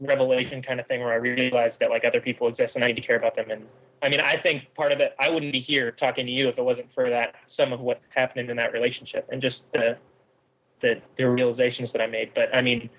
revelation 0.00 0.62
kind 0.62 0.80
of 0.80 0.86
thing 0.86 1.00
where 1.00 1.12
I 1.12 1.16
realized 1.16 1.80
that 1.80 1.90
like 1.90 2.04
other 2.04 2.20
people 2.20 2.48
exist 2.48 2.76
and 2.76 2.84
I 2.84 2.88
need 2.88 2.96
to 2.96 3.02
care 3.02 3.16
about 3.16 3.34
them. 3.34 3.50
And 3.50 3.66
I 4.02 4.08
mean, 4.08 4.20
I 4.20 4.36
think 4.36 4.72
part 4.74 4.92
of 4.92 5.00
it, 5.00 5.14
I 5.18 5.30
wouldn't 5.30 5.52
be 5.52 5.60
here 5.60 5.90
talking 5.90 6.26
to 6.26 6.32
you 6.32 6.48
if 6.48 6.58
it 6.58 6.64
wasn't 6.64 6.92
for 6.92 7.08
that, 7.10 7.34
some 7.46 7.72
of 7.72 7.80
what 7.80 8.00
happened 8.08 8.50
in 8.50 8.56
that 8.56 8.72
relationship 8.72 9.28
and 9.30 9.40
just 9.40 9.72
the, 9.72 9.96
the, 10.80 11.00
the 11.16 11.28
realizations 11.28 11.92
that 11.92 12.02
I 12.02 12.06
made. 12.06 12.32
But 12.34 12.54
I 12.54 12.62
mean, 12.62 12.90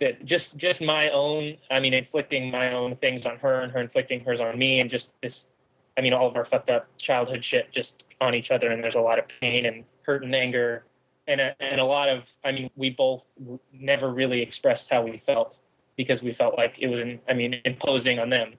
that 0.00 0.24
just, 0.24 0.56
just 0.56 0.82
my 0.82 1.08
own, 1.10 1.56
I 1.70 1.80
mean, 1.80 1.94
inflicting 1.94 2.50
my 2.50 2.72
own 2.72 2.94
things 2.94 3.24
on 3.24 3.38
her 3.38 3.60
and 3.60 3.72
her 3.72 3.80
inflicting 3.80 4.20
hers 4.20 4.40
on 4.40 4.58
me 4.58 4.80
and 4.80 4.90
just 4.90 5.14
this, 5.22 5.50
I 5.96 6.02
mean, 6.02 6.12
all 6.12 6.26
of 6.26 6.36
our 6.36 6.44
fucked 6.44 6.68
up 6.68 6.88
childhood 6.98 7.42
shit 7.42 7.72
just 7.72 8.04
on 8.20 8.34
each 8.34 8.50
other. 8.50 8.70
And 8.70 8.84
there's 8.84 8.96
a 8.96 9.00
lot 9.00 9.18
of 9.18 9.26
pain 9.40 9.64
and 9.64 9.84
hurt 10.02 10.22
and 10.24 10.34
anger 10.34 10.84
and 11.26 11.40
a, 11.40 11.54
and 11.60 11.80
a 11.80 11.84
lot 11.84 12.08
of, 12.08 12.28
I 12.44 12.52
mean, 12.52 12.70
we 12.76 12.90
both 12.90 13.26
never 13.72 14.12
really 14.12 14.42
expressed 14.42 14.90
how 14.90 15.02
we 15.02 15.16
felt 15.16 15.58
because 15.96 16.22
we 16.22 16.32
felt 16.32 16.56
like 16.56 16.74
it 16.78 16.88
was, 16.88 17.00
I 17.28 17.34
mean, 17.34 17.60
imposing 17.64 18.18
on 18.18 18.28
them 18.28 18.54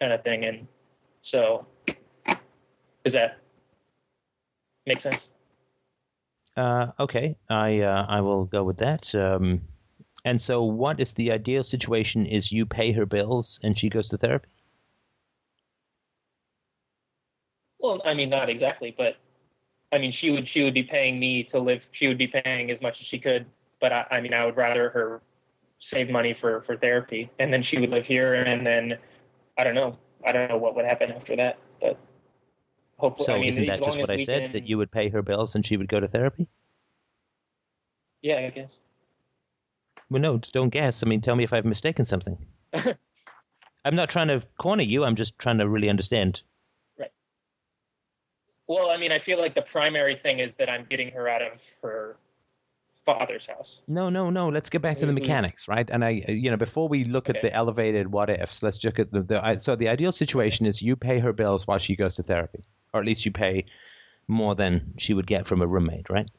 kind 0.00 0.12
of 0.12 0.22
thing. 0.22 0.44
And 0.44 0.66
so, 1.20 1.66
does 3.04 3.12
that 3.12 3.38
make 4.86 5.00
sense? 5.00 5.28
Uh, 6.56 6.88
okay, 7.00 7.36
I 7.48 7.80
uh, 7.80 8.06
I 8.08 8.20
will 8.20 8.44
go 8.44 8.62
with 8.64 8.78
that. 8.78 9.14
Um, 9.14 9.62
and 10.24 10.40
so, 10.40 10.62
what 10.62 11.00
is 11.00 11.14
the 11.14 11.32
ideal 11.32 11.64
situation? 11.64 12.26
Is 12.26 12.52
you 12.52 12.66
pay 12.66 12.92
her 12.92 13.06
bills 13.06 13.58
and 13.62 13.78
she 13.78 13.88
goes 13.88 14.08
to 14.08 14.18
therapy? 14.18 14.48
Well, 17.78 18.00
I 18.04 18.14
mean, 18.14 18.28
not 18.28 18.48
exactly, 18.48 18.94
but 18.96 19.16
I 19.92 19.98
mean, 19.98 20.12
she 20.12 20.30
would 20.30 20.46
she 20.46 20.62
would 20.62 20.74
be 20.74 20.82
paying 20.82 21.18
me 21.18 21.42
to 21.44 21.58
live. 21.58 21.88
She 21.92 22.06
would 22.06 22.18
be 22.18 22.28
paying 22.28 22.70
as 22.70 22.80
much 22.80 23.00
as 23.00 23.06
she 23.06 23.18
could, 23.18 23.46
but 23.80 23.92
I, 23.92 24.06
I 24.10 24.20
mean, 24.20 24.34
I 24.34 24.44
would 24.44 24.56
rather 24.56 24.90
her 24.90 25.22
save 25.82 26.08
money 26.08 26.32
for 26.32 26.62
for 26.62 26.76
therapy, 26.76 27.28
and 27.38 27.52
then 27.52 27.62
she 27.62 27.78
would 27.78 27.90
live 27.90 28.06
here, 28.06 28.34
and 28.34 28.64
then 28.64 28.96
I 29.58 29.64
don't 29.64 29.74
know, 29.74 29.98
I 30.24 30.32
don't 30.32 30.48
know 30.48 30.56
what 30.56 30.76
would 30.76 30.84
happen 30.84 31.10
after 31.10 31.34
that, 31.36 31.58
but 31.80 31.98
hopefully. 32.98 33.26
So 33.26 33.34
I 33.34 33.40
mean, 33.40 33.48
isn't 33.48 33.66
that 33.66 33.82
just 33.82 33.98
what 33.98 34.10
I 34.10 34.16
said? 34.16 34.42
Can... 34.42 34.52
That 34.52 34.68
you 34.68 34.78
would 34.78 34.92
pay 34.92 35.08
her 35.08 35.22
bills 35.22 35.54
and 35.54 35.66
she 35.66 35.76
would 35.76 35.88
go 35.88 35.98
to 36.00 36.06
therapy? 36.06 36.48
Yeah, 38.22 38.36
I 38.36 38.50
guess. 38.50 38.76
Well, 40.08 40.22
no, 40.22 40.38
don't 40.38 40.68
guess. 40.68 41.02
I 41.02 41.08
mean, 41.08 41.20
tell 41.20 41.34
me 41.34 41.42
if 41.42 41.52
I've 41.52 41.64
mistaken 41.64 42.04
something. 42.04 42.38
I'm 43.84 43.96
not 43.96 44.08
trying 44.08 44.28
to 44.28 44.40
corner 44.58 44.84
you. 44.84 45.04
I'm 45.04 45.16
just 45.16 45.36
trying 45.38 45.58
to 45.58 45.68
really 45.68 45.90
understand. 45.90 46.44
Right. 46.96 47.10
Well, 48.68 48.90
I 48.90 48.96
mean, 48.96 49.10
I 49.10 49.18
feel 49.18 49.40
like 49.40 49.54
the 49.54 49.62
primary 49.62 50.14
thing 50.14 50.38
is 50.38 50.54
that 50.56 50.70
I'm 50.70 50.86
getting 50.88 51.10
her 51.10 51.28
out 51.28 51.42
of 51.42 51.60
her 51.82 52.16
father's 53.04 53.46
house. 53.46 53.80
No, 53.88 54.08
no, 54.08 54.30
no. 54.30 54.48
Let's 54.48 54.70
get 54.70 54.82
back 54.82 54.96
to 54.98 55.06
the 55.06 55.12
mechanics, 55.12 55.68
right? 55.68 55.88
And 55.90 56.04
I, 56.04 56.22
you 56.28 56.50
know, 56.50 56.56
before 56.56 56.88
we 56.88 57.04
look 57.04 57.28
okay. 57.28 57.38
at 57.38 57.42
the 57.42 57.52
elevated 57.52 58.12
what 58.12 58.30
ifs, 58.30 58.62
let's 58.62 58.82
look 58.84 58.98
at 58.98 59.12
the, 59.12 59.22
the. 59.22 59.58
So 59.58 59.76
the 59.76 59.88
ideal 59.88 60.12
situation 60.12 60.66
is 60.66 60.82
you 60.82 60.96
pay 60.96 61.18
her 61.18 61.32
bills 61.32 61.66
while 61.66 61.78
she 61.78 61.96
goes 61.96 62.16
to 62.16 62.22
therapy, 62.22 62.60
or 62.92 63.00
at 63.00 63.06
least 63.06 63.24
you 63.24 63.32
pay 63.32 63.66
more 64.28 64.54
than 64.54 64.94
she 64.98 65.14
would 65.14 65.26
get 65.26 65.46
from 65.46 65.62
a 65.62 65.66
roommate, 65.66 66.08
right? 66.08 66.30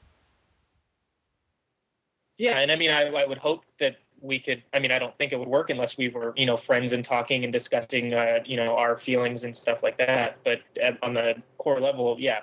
Yeah, 2.38 2.59
and 2.59 2.72
I 2.72 2.76
mean, 2.76 2.91
I, 2.91 3.07
I 3.07 3.26
would 3.26 3.38
hope 3.38 3.66
that 3.80 3.97
we 4.22 4.39
could. 4.39 4.64
I 4.74 4.80
mean, 4.80 4.91
I 4.91 4.99
don't 4.99 5.16
think 5.16 5.34
it 5.34 5.39
would 5.39 5.47
work 5.47 5.70
unless 5.70 5.97
we 5.97 6.09
were, 6.09 6.34
you 6.36 6.45
know, 6.45 6.57
friends 6.57 6.93
and 6.93 7.03
talking 7.05 7.43
and 7.43 7.53
discussing, 7.53 8.14
uh, 8.14 8.39
you 8.45 8.57
know, 8.57 8.76
our 8.76 8.97
feelings 8.97 9.43
and 9.43 9.55
stuff 9.55 9.84
like 9.84 9.97
that. 9.97 10.39
But 10.43 10.61
on 11.03 11.14
the 11.14 11.36
core 11.57 11.80
level, 11.80 12.16
yeah, 12.18 12.39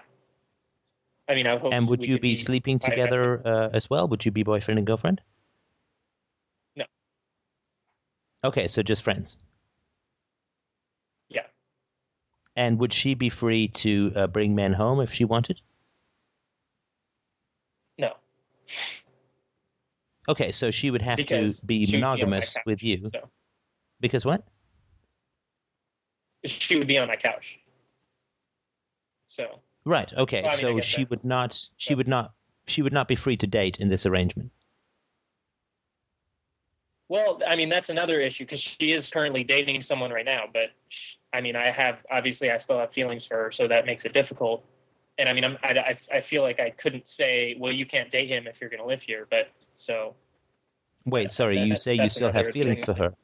I 1.28 1.34
mean, 1.34 1.46
I 1.46 1.58
hope. 1.58 1.72
And 1.72 1.88
would 1.88 2.04
you 2.04 2.16
be, 2.16 2.32
be 2.32 2.36
sleeping 2.36 2.78
together 2.78 3.40
uh, 3.46 3.68
as 3.72 3.88
well? 3.88 4.08
Would 4.08 4.24
you 4.24 4.32
be 4.32 4.42
boyfriend 4.42 4.78
and 4.78 4.86
girlfriend? 4.86 5.20
No. 6.74 6.84
Okay, 8.42 8.66
so 8.66 8.82
just 8.82 9.02
friends. 9.02 9.38
Yeah. 11.28 11.44
And 12.56 12.80
would 12.80 12.92
she 12.92 13.14
be 13.14 13.28
free 13.28 13.68
to 13.68 14.12
uh, 14.16 14.26
bring 14.26 14.54
men 14.54 14.72
home 14.72 15.00
if 15.00 15.12
she 15.12 15.24
wanted? 15.24 15.60
No. 17.96 18.14
Okay, 20.28 20.50
so 20.50 20.70
she 20.70 20.90
would 20.90 21.02
have 21.02 21.16
because 21.16 21.60
to 21.60 21.66
be 21.66 21.86
monogamous 21.92 22.54
be 22.54 22.58
couch, 22.58 22.66
with 22.66 22.82
you. 22.82 23.06
So. 23.06 23.30
Because 24.00 24.24
what? 24.24 24.44
She 26.44 26.76
would 26.78 26.88
be 26.88 26.98
on 26.98 27.06
my 27.06 27.16
couch. 27.16 27.60
So. 29.28 29.60
Right. 29.84 30.12
Okay. 30.12 30.42
Well, 30.42 30.50
I 30.50 30.62
mean, 30.72 30.80
so 30.82 30.86
she 30.86 31.02
that. 31.02 31.10
would 31.10 31.24
not. 31.24 31.68
She 31.76 31.94
would 31.94 32.08
not. 32.08 32.32
She 32.66 32.82
would 32.82 32.92
not 32.92 33.08
be 33.08 33.16
free 33.16 33.36
to 33.38 33.46
date 33.46 33.80
in 33.80 33.88
this 33.88 34.06
arrangement. 34.06 34.52
Well, 37.08 37.40
I 37.46 37.56
mean 37.56 37.68
that's 37.68 37.88
another 37.88 38.20
issue 38.20 38.44
because 38.44 38.60
she 38.60 38.92
is 38.92 39.10
currently 39.10 39.42
dating 39.42 39.82
someone 39.82 40.12
right 40.12 40.24
now. 40.24 40.44
But 40.52 40.70
she, 40.88 41.16
I 41.32 41.40
mean, 41.40 41.56
I 41.56 41.70
have 41.70 41.98
obviously 42.10 42.50
I 42.50 42.58
still 42.58 42.78
have 42.78 42.92
feelings 42.92 43.24
for 43.24 43.36
her, 43.36 43.50
so 43.50 43.66
that 43.66 43.84
makes 43.84 44.04
it 44.04 44.12
difficult. 44.12 44.64
And 45.18 45.28
I 45.28 45.32
mean, 45.32 45.44
I'm, 45.44 45.58
I, 45.62 45.96
I 46.12 46.20
feel 46.20 46.42
like 46.42 46.60
I 46.60 46.70
couldn't 46.70 47.06
say, 47.06 47.54
well, 47.58 47.72
you 47.72 47.84
can't 47.84 48.10
date 48.10 48.28
him 48.28 48.46
if 48.46 48.60
you're 48.60 48.70
going 48.70 48.80
to 48.80 48.86
live 48.86 49.02
here. 49.02 49.26
But 49.28 49.50
so. 49.74 50.14
Wait, 51.04 51.30
sorry. 51.30 51.58
That, 51.58 51.66
you 51.66 51.76
say 51.76 51.94
you 51.94 52.08
still 52.08 52.32
have 52.32 52.46
feelings 52.48 52.78
thing. 52.78 52.86
for 52.86 52.94
her. 52.94 53.14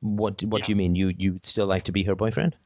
What 0.00 0.42
What 0.42 0.58
yeah. 0.58 0.64
do 0.64 0.72
you 0.72 0.76
mean? 0.76 0.94
You 0.96 1.12
you 1.16 1.32
would 1.34 1.46
still 1.46 1.66
like 1.66 1.84
to 1.84 1.92
be 1.92 2.02
her 2.02 2.14
boyfriend? 2.14 2.56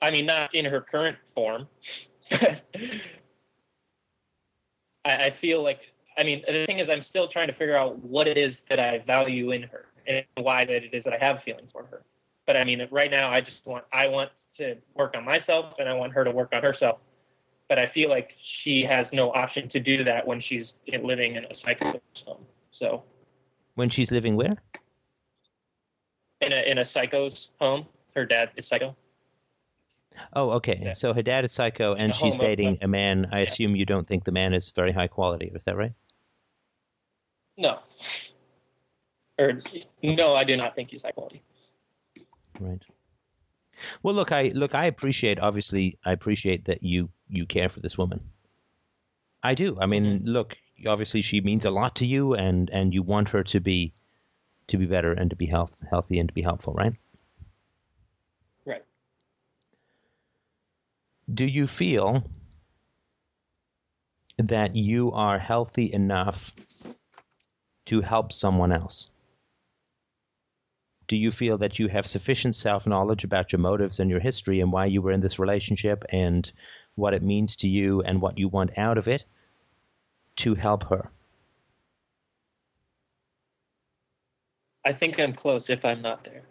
I 0.00 0.10
mean, 0.10 0.26
not 0.26 0.54
in 0.54 0.64
her 0.64 0.80
current 0.80 1.16
form. 1.34 1.66
I, 2.30 2.60
I 5.04 5.30
feel 5.30 5.62
like, 5.62 5.92
I 6.16 6.24
mean, 6.24 6.42
the 6.46 6.66
thing 6.66 6.78
is, 6.78 6.90
I'm 6.90 7.02
still 7.02 7.28
trying 7.28 7.48
to 7.48 7.52
figure 7.52 7.76
out 7.76 7.98
what 8.02 8.28
it 8.28 8.38
is 8.38 8.62
that 8.64 8.78
I 8.78 8.98
value 8.98 9.50
in 9.50 9.62
her 9.62 9.86
and 10.06 10.24
why 10.36 10.64
that 10.64 10.84
it 10.84 10.94
is 10.94 11.04
that 11.04 11.14
I 11.14 11.18
have 11.18 11.42
feelings 11.42 11.72
for 11.72 11.84
her. 11.86 12.02
But 12.46 12.56
I 12.56 12.64
mean, 12.64 12.86
right 12.90 13.10
now, 13.10 13.28
I 13.28 13.40
just 13.40 13.66
want, 13.66 13.84
I 13.92 14.08
want 14.08 14.30
to 14.56 14.76
work 14.94 15.16
on 15.16 15.24
myself 15.24 15.74
and 15.78 15.88
I 15.88 15.94
want 15.94 16.12
her 16.14 16.24
to 16.24 16.30
work 16.30 16.50
on 16.54 16.62
herself. 16.62 16.98
But 17.68 17.78
I 17.78 17.86
feel 17.86 18.08
like 18.08 18.34
she 18.40 18.82
has 18.82 19.12
no 19.12 19.30
option 19.32 19.68
to 19.68 19.80
do 19.80 20.02
that 20.04 20.26
when 20.26 20.40
she's 20.40 20.78
living 21.02 21.36
in 21.36 21.44
a 21.44 21.54
psycho 21.54 22.00
home. 22.26 22.46
So, 22.70 23.02
when 23.74 23.90
she's 23.90 24.10
living 24.10 24.36
where? 24.36 24.56
In 26.40 26.52
a 26.52 26.62
in 26.70 26.78
a 26.78 26.84
psycho's 26.84 27.50
home. 27.60 27.84
Her 28.14 28.24
dad 28.24 28.50
is 28.56 28.66
psycho. 28.66 28.96
Oh, 30.32 30.50
okay. 30.52 30.92
So 30.94 31.12
her 31.12 31.22
dad 31.22 31.44
is 31.44 31.52
psycho, 31.52 31.94
and 31.94 32.14
she's 32.14 32.36
dating 32.36 32.78
a 32.82 32.88
man. 32.88 33.28
I 33.32 33.38
yeah. 33.38 33.44
assume 33.44 33.76
you 33.76 33.84
don't 33.84 34.06
think 34.06 34.24
the 34.24 34.32
man 34.32 34.54
is 34.54 34.70
very 34.70 34.92
high 34.92 35.08
quality. 35.08 35.50
Is 35.54 35.64
that 35.64 35.76
right? 35.76 35.92
No. 37.56 37.78
Or 39.38 39.62
no, 40.02 40.34
I 40.34 40.44
do 40.44 40.56
not 40.56 40.74
think 40.74 40.90
he's 40.90 41.02
high 41.02 41.12
quality. 41.12 41.42
Right. 42.58 42.82
Well, 44.02 44.14
look, 44.14 44.32
I 44.32 44.50
look, 44.54 44.74
I 44.74 44.86
appreciate. 44.86 45.38
Obviously, 45.38 45.98
I 46.04 46.12
appreciate 46.12 46.64
that 46.64 46.82
you 46.82 47.10
you 47.28 47.46
care 47.46 47.68
for 47.68 47.80
this 47.80 47.96
woman. 47.96 48.20
I 49.42 49.54
do. 49.54 49.78
I 49.80 49.86
mean, 49.86 50.04
mm-hmm. 50.04 50.28
look, 50.28 50.56
obviously 50.86 51.22
she 51.22 51.40
means 51.40 51.64
a 51.64 51.70
lot 51.70 51.94
to 51.96 52.06
you, 52.06 52.34
and 52.34 52.68
and 52.70 52.92
you 52.92 53.02
want 53.02 53.28
her 53.28 53.44
to 53.44 53.60
be 53.60 53.92
to 54.68 54.76
be 54.76 54.86
better 54.86 55.12
and 55.12 55.30
to 55.30 55.36
be 55.36 55.46
health, 55.46 55.76
healthy 55.90 56.18
and 56.18 56.28
to 56.28 56.34
be 56.34 56.42
helpful? 56.42 56.74
Right. 56.74 56.94
Do 61.32 61.44
you 61.44 61.66
feel 61.66 62.24
that 64.38 64.74
you 64.74 65.12
are 65.12 65.38
healthy 65.38 65.92
enough 65.92 66.54
to 67.86 68.00
help 68.00 68.32
someone 68.32 68.72
else? 68.72 69.08
Do 71.06 71.16
you 71.16 71.30
feel 71.30 71.58
that 71.58 71.78
you 71.78 71.88
have 71.88 72.06
sufficient 72.06 72.54
self 72.54 72.86
knowledge 72.86 73.24
about 73.24 73.52
your 73.52 73.60
motives 73.60 74.00
and 74.00 74.10
your 74.10 74.20
history 74.20 74.60
and 74.60 74.72
why 74.72 74.86
you 74.86 75.02
were 75.02 75.12
in 75.12 75.20
this 75.20 75.38
relationship 75.38 76.04
and 76.10 76.50
what 76.94 77.14
it 77.14 77.22
means 77.22 77.56
to 77.56 77.68
you 77.68 78.02
and 78.02 78.20
what 78.20 78.38
you 78.38 78.48
want 78.48 78.76
out 78.78 78.98
of 78.98 79.08
it 79.08 79.24
to 80.36 80.54
help 80.54 80.84
her? 80.84 81.10
I 84.84 84.92
think 84.92 85.18
I'm 85.18 85.34
close 85.34 85.68
if 85.68 85.84
I'm 85.84 86.00
not 86.00 86.24
there. 86.24 86.42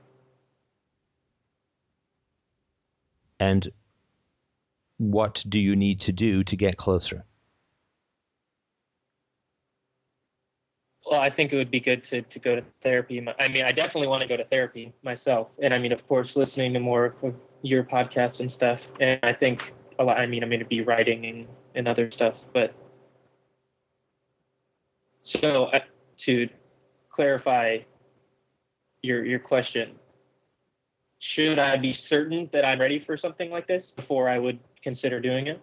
And 3.39 3.67
what 4.97 5.43
do 5.47 5.59
you 5.59 5.75
need 5.75 5.99
to 6.01 6.11
do 6.11 6.43
to 6.43 6.55
get 6.55 6.77
closer? 6.77 7.25
Well, 11.09 11.21
I 11.21 11.29
think 11.29 11.53
it 11.53 11.55
would 11.55 11.71
be 11.71 11.79
good 11.79 12.03
to, 12.05 12.21
to 12.21 12.39
go 12.39 12.55
to 12.57 12.63
therapy. 12.81 13.25
I 13.39 13.47
mean, 13.47 13.63
I 13.63 13.71
definitely 13.71 14.07
want 14.07 14.23
to 14.23 14.27
go 14.27 14.35
to 14.35 14.43
therapy 14.43 14.93
myself. 15.03 15.51
And 15.61 15.73
I 15.73 15.79
mean, 15.79 15.93
of 15.93 16.05
course, 16.07 16.35
listening 16.35 16.73
to 16.73 16.79
more 16.79 17.05
of 17.05 17.35
your 17.61 17.83
podcasts 17.83 18.41
and 18.41 18.51
stuff. 18.51 18.91
And 18.99 19.19
I 19.23 19.31
think 19.31 19.73
a 19.99 20.03
lot, 20.03 20.19
I 20.19 20.25
mean, 20.25 20.43
I'm 20.43 20.49
going 20.49 20.59
to 20.59 20.65
be 20.65 20.81
writing 20.81 21.25
and, 21.25 21.47
and 21.75 21.87
other 21.87 22.11
stuff. 22.11 22.45
But 22.51 22.73
so 25.21 25.65
uh, 25.65 25.79
to 26.17 26.49
clarify 27.09 27.79
your, 29.01 29.23
your 29.23 29.39
question, 29.39 29.91
should 31.19 31.57
I 31.57 31.77
be 31.77 31.93
certain 31.93 32.49
that 32.51 32.65
I'm 32.65 32.79
ready 32.79 32.99
for 32.99 33.15
something 33.15 33.49
like 33.49 33.65
this 33.65 33.91
before 33.91 34.27
I 34.27 34.37
would 34.37 34.59
consider 34.87 35.19
doing 35.19 35.47
it? 35.47 35.61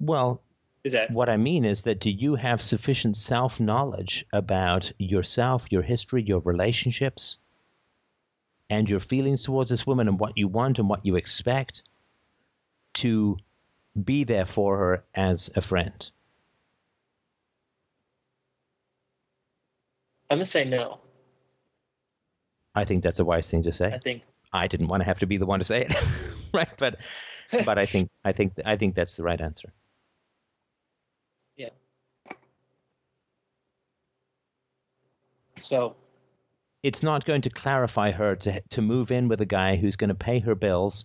Well, 0.00 0.42
is 0.82 0.92
that 0.92 1.12
what 1.12 1.28
I 1.28 1.36
mean 1.36 1.64
is 1.64 1.82
that 1.82 2.00
do 2.00 2.10
you 2.10 2.34
have 2.34 2.60
sufficient 2.60 3.16
self 3.16 3.60
knowledge 3.60 4.26
about 4.32 4.90
yourself, 4.98 5.70
your 5.70 5.82
history, 5.82 6.24
your 6.24 6.40
relationships, 6.40 7.38
and 8.68 8.90
your 8.90 8.98
feelings 8.98 9.44
towards 9.44 9.70
this 9.70 9.86
woman 9.86 10.08
and 10.08 10.18
what 10.18 10.36
you 10.36 10.48
want 10.48 10.80
and 10.80 10.88
what 10.88 11.06
you 11.06 11.14
expect 11.14 11.84
to 12.94 13.36
be 14.04 14.24
there 14.24 14.46
for 14.46 14.78
her 14.78 15.04
as 15.14 15.50
a 15.54 15.60
friend? 15.60 16.10
I'm 20.28 20.38
gonna 20.38 20.44
say 20.44 20.64
no. 20.64 20.98
I 22.74 22.84
think 22.84 23.04
that's 23.04 23.20
a 23.20 23.24
wise 23.24 23.48
thing 23.48 23.62
to 23.62 23.72
say. 23.72 23.92
I 23.92 23.98
think 23.98 24.22
I 24.52 24.66
didn't 24.66 24.88
want 24.88 25.00
to 25.00 25.04
have 25.04 25.18
to 25.20 25.26
be 25.26 25.36
the 25.36 25.46
one 25.46 25.58
to 25.58 25.64
say 25.64 25.82
it, 25.82 25.94
right? 26.52 26.68
But 26.78 26.96
but 27.64 27.78
I 27.78 27.86
think 27.86 28.10
I 28.24 28.32
think 28.32 28.52
I 28.64 28.76
think 28.76 28.94
that's 28.94 29.16
the 29.16 29.22
right 29.22 29.40
answer. 29.40 29.72
Yeah. 31.56 31.70
So 35.62 35.96
it's 36.82 37.02
not 37.02 37.24
going 37.24 37.42
to 37.42 37.50
clarify 37.50 38.10
her 38.10 38.36
to 38.36 38.60
to 38.60 38.82
move 38.82 39.10
in 39.10 39.28
with 39.28 39.40
a 39.40 39.46
guy 39.46 39.76
who's 39.76 39.96
going 39.96 40.08
to 40.08 40.14
pay 40.14 40.38
her 40.40 40.54
bills 40.54 41.04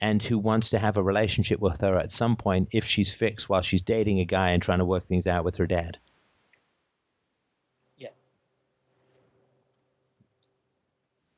and 0.00 0.22
who 0.22 0.38
wants 0.38 0.70
to 0.70 0.78
have 0.78 0.96
a 0.96 1.02
relationship 1.02 1.60
with 1.60 1.80
her 1.80 1.96
at 1.98 2.12
some 2.12 2.36
point 2.36 2.68
if 2.72 2.84
she's 2.84 3.12
fixed 3.12 3.48
while 3.48 3.62
she's 3.62 3.82
dating 3.82 4.20
a 4.20 4.24
guy 4.24 4.50
and 4.50 4.62
trying 4.62 4.78
to 4.78 4.84
work 4.84 5.06
things 5.06 5.26
out 5.26 5.44
with 5.44 5.56
her 5.56 5.66
dad. 5.66 5.98
Yeah. 7.96 8.10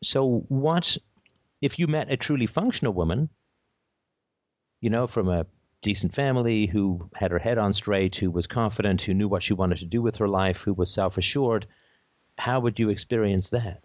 So 0.03 0.45
what 0.49 0.97
if 1.61 1.79
you 1.79 1.87
met 1.87 2.11
a 2.11 2.17
truly 2.17 2.47
functional 2.47 2.93
woman, 2.93 3.29
you 4.81 4.91
know, 4.91 5.07
from 5.07 5.29
a 5.29 5.47
decent 5.83 6.15
family 6.15 6.67
who 6.67 7.09
had 7.15 7.31
her 7.31 7.39
head 7.39 7.59
on 7.59 7.73
straight, 7.73 8.17
who 8.17 8.31
was 8.31 8.47
confident, 8.47 9.03
who 9.03 9.15
knew 9.15 9.29
what 9.29 9.43
she 9.43 9.53
wanted 9.55 9.79
to 9.79 9.85
do 9.87 10.03
with 10.03 10.17
her 10.17 10.29
life, 10.29 10.61
who 10.61 10.73
was 10.75 10.93
self-assured, 10.93 11.67
how 12.39 12.61
would 12.61 12.79
you 12.79 12.89
experience 12.89 13.51
that? 13.51 13.83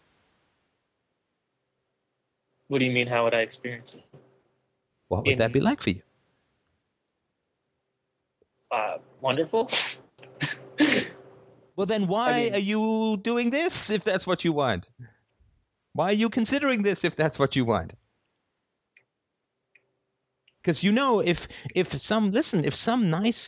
What 2.67 2.80
do 2.80 2.86
you 2.86 2.91
mean? 2.91 3.07
How 3.07 3.23
would 3.26 3.34
I 3.34 3.41
experience 3.41 3.93
it? 3.93 4.03
What 5.07 5.23
would 5.23 5.34
In- 5.34 5.38
that 5.38 5.53
be 5.53 5.59
like 5.59 5.82
for 5.82 5.91
you? 5.91 6.01
Uh, 8.71 8.97
wonderful. 9.21 9.69
Well, 11.78 11.86
then 11.86 12.07
why 12.07 12.30
I 12.32 12.43
mean- 12.43 12.53
are 12.55 12.59
you 12.59 13.17
doing 13.21 13.49
this 13.49 13.89
if 13.89 14.05
that's 14.05 14.26
what 14.26 14.45
you 14.45 14.53
want? 14.53 14.91
Why 15.95 16.09
are 16.09 16.13
you 16.13 16.29
considering 16.29 16.83
this 16.83 17.05
if 17.05 17.15
that's 17.15 17.39
what 17.39 17.55
you 17.55 17.63
want? 17.63 17.93
Because 20.61 20.83
you 20.83 20.91
know, 20.91 21.21
if 21.21 21.47
if 21.73 21.97
some 21.97 22.31
listen, 22.31 22.65
if 22.65 22.75
some 22.75 23.09
nice, 23.09 23.47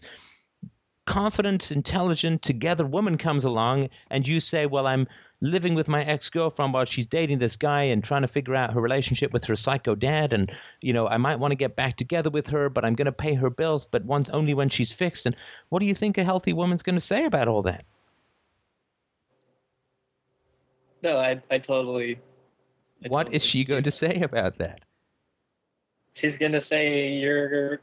confident, 1.05 1.73
intelligent, 1.73 2.41
together 2.43 2.85
woman 2.85 3.17
comes 3.17 3.43
along 3.43 3.89
and 4.09 4.25
you 4.25 4.39
say, 4.39 4.65
"Well, 4.65 4.87
I'm 4.87 5.09
living 5.41 5.75
with 5.75 5.89
my 5.89 6.05
ex 6.05 6.29
girlfriend 6.29 6.73
while 6.73 6.85
she's 6.85 7.05
dating 7.05 7.39
this 7.39 7.57
guy 7.57 7.83
and 7.83 8.01
trying 8.01 8.21
to 8.21 8.29
figure 8.29 8.55
out 8.55 8.73
her 8.73 8.79
relationship 8.79 9.33
with 9.33 9.43
her 9.43 9.57
psycho 9.57 9.93
dad, 9.93 10.31
and 10.31 10.49
you 10.79 10.93
know, 10.93 11.05
I 11.05 11.17
might 11.17 11.39
want 11.39 11.51
to 11.51 11.55
get 11.57 11.75
back 11.75 11.97
together 11.97 12.29
with 12.29 12.47
her, 12.47 12.69
but 12.69 12.85
I'm 12.85 12.95
going 12.95 13.07
to 13.07 13.11
pay 13.11 13.33
her 13.33 13.49
bills, 13.49 13.85
but 13.85 14.05
once 14.05 14.29
only 14.29 14.53
when 14.53 14.69
she's 14.69 14.93
fixed." 14.93 15.25
And 15.25 15.35
what 15.67 15.79
do 15.79 15.85
you 15.85 15.95
think 15.95 16.17
a 16.17 16.23
healthy 16.23 16.53
woman's 16.53 16.83
going 16.83 16.95
to 16.95 17.01
say 17.01 17.25
about 17.25 17.49
all 17.49 17.63
that? 17.63 17.83
no, 21.03 21.17
I, 21.17 21.41
I 21.49 21.57
totally. 21.57 22.19
I 23.03 23.07
What 23.09 23.23
totally 23.23 23.35
is 23.37 23.45
she 23.45 23.63
going 23.63 23.83
to 23.83 23.91
say 23.91 24.21
about 24.21 24.57
that? 24.59 24.85
She's 26.13 26.37
gonna 26.37 26.59
say 26.59 27.09
you're. 27.13 27.79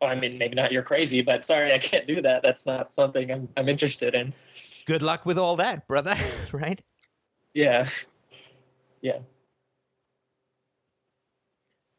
Well, 0.00 0.10
I 0.10 0.14
mean, 0.14 0.36
maybe 0.36 0.54
not 0.54 0.70
you're 0.70 0.82
crazy, 0.82 1.22
but 1.22 1.46
sorry, 1.46 1.72
I 1.72 1.78
can't 1.78 2.06
do 2.06 2.20
that. 2.20 2.42
That's 2.42 2.66
not 2.66 2.92
something 2.92 3.30
I'm 3.30 3.48
I'm 3.56 3.68
interested 3.68 4.14
in. 4.14 4.34
Good 4.86 5.02
luck 5.02 5.24
with 5.24 5.38
all 5.38 5.56
that, 5.56 5.88
brother. 5.88 6.14
right? 6.52 6.82
Yeah. 7.54 7.88
Yeah. 9.00 9.20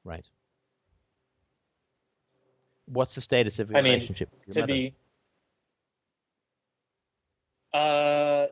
Right. 0.04 0.30
What's 2.86 3.16
the 3.16 3.22
status 3.22 3.58
of 3.58 3.72
your 3.72 3.80
I 3.80 3.82
mean, 3.82 3.94
relationship 3.94 4.30
with 4.32 4.48
your 4.48 4.54
to 4.54 4.60
mother? 4.62 4.74
be. 4.74 4.94
Uh, 7.74 8.48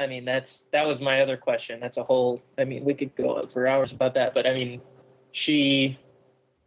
I 0.00 0.06
mean, 0.06 0.24
that's 0.24 0.62
that 0.72 0.86
was 0.86 1.00
my 1.00 1.20
other 1.20 1.36
question. 1.36 1.80
That's 1.80 1.96
a 1.96 2.04
whole. 2.04 2.42
I 2.56 2.64
mean, 2.64 2.84
we 2.84 2.94
could 2.94 3.14
go 3.16 3.38
on 3.38 3.48
for 3.48 3.66
hours 3.66 3.92
about 3.92 4.14
that, 4.14 4.34
but 4.34 4.46
I 4.46 4.54
mean, 4.54 4.80
she. 5.32 5.98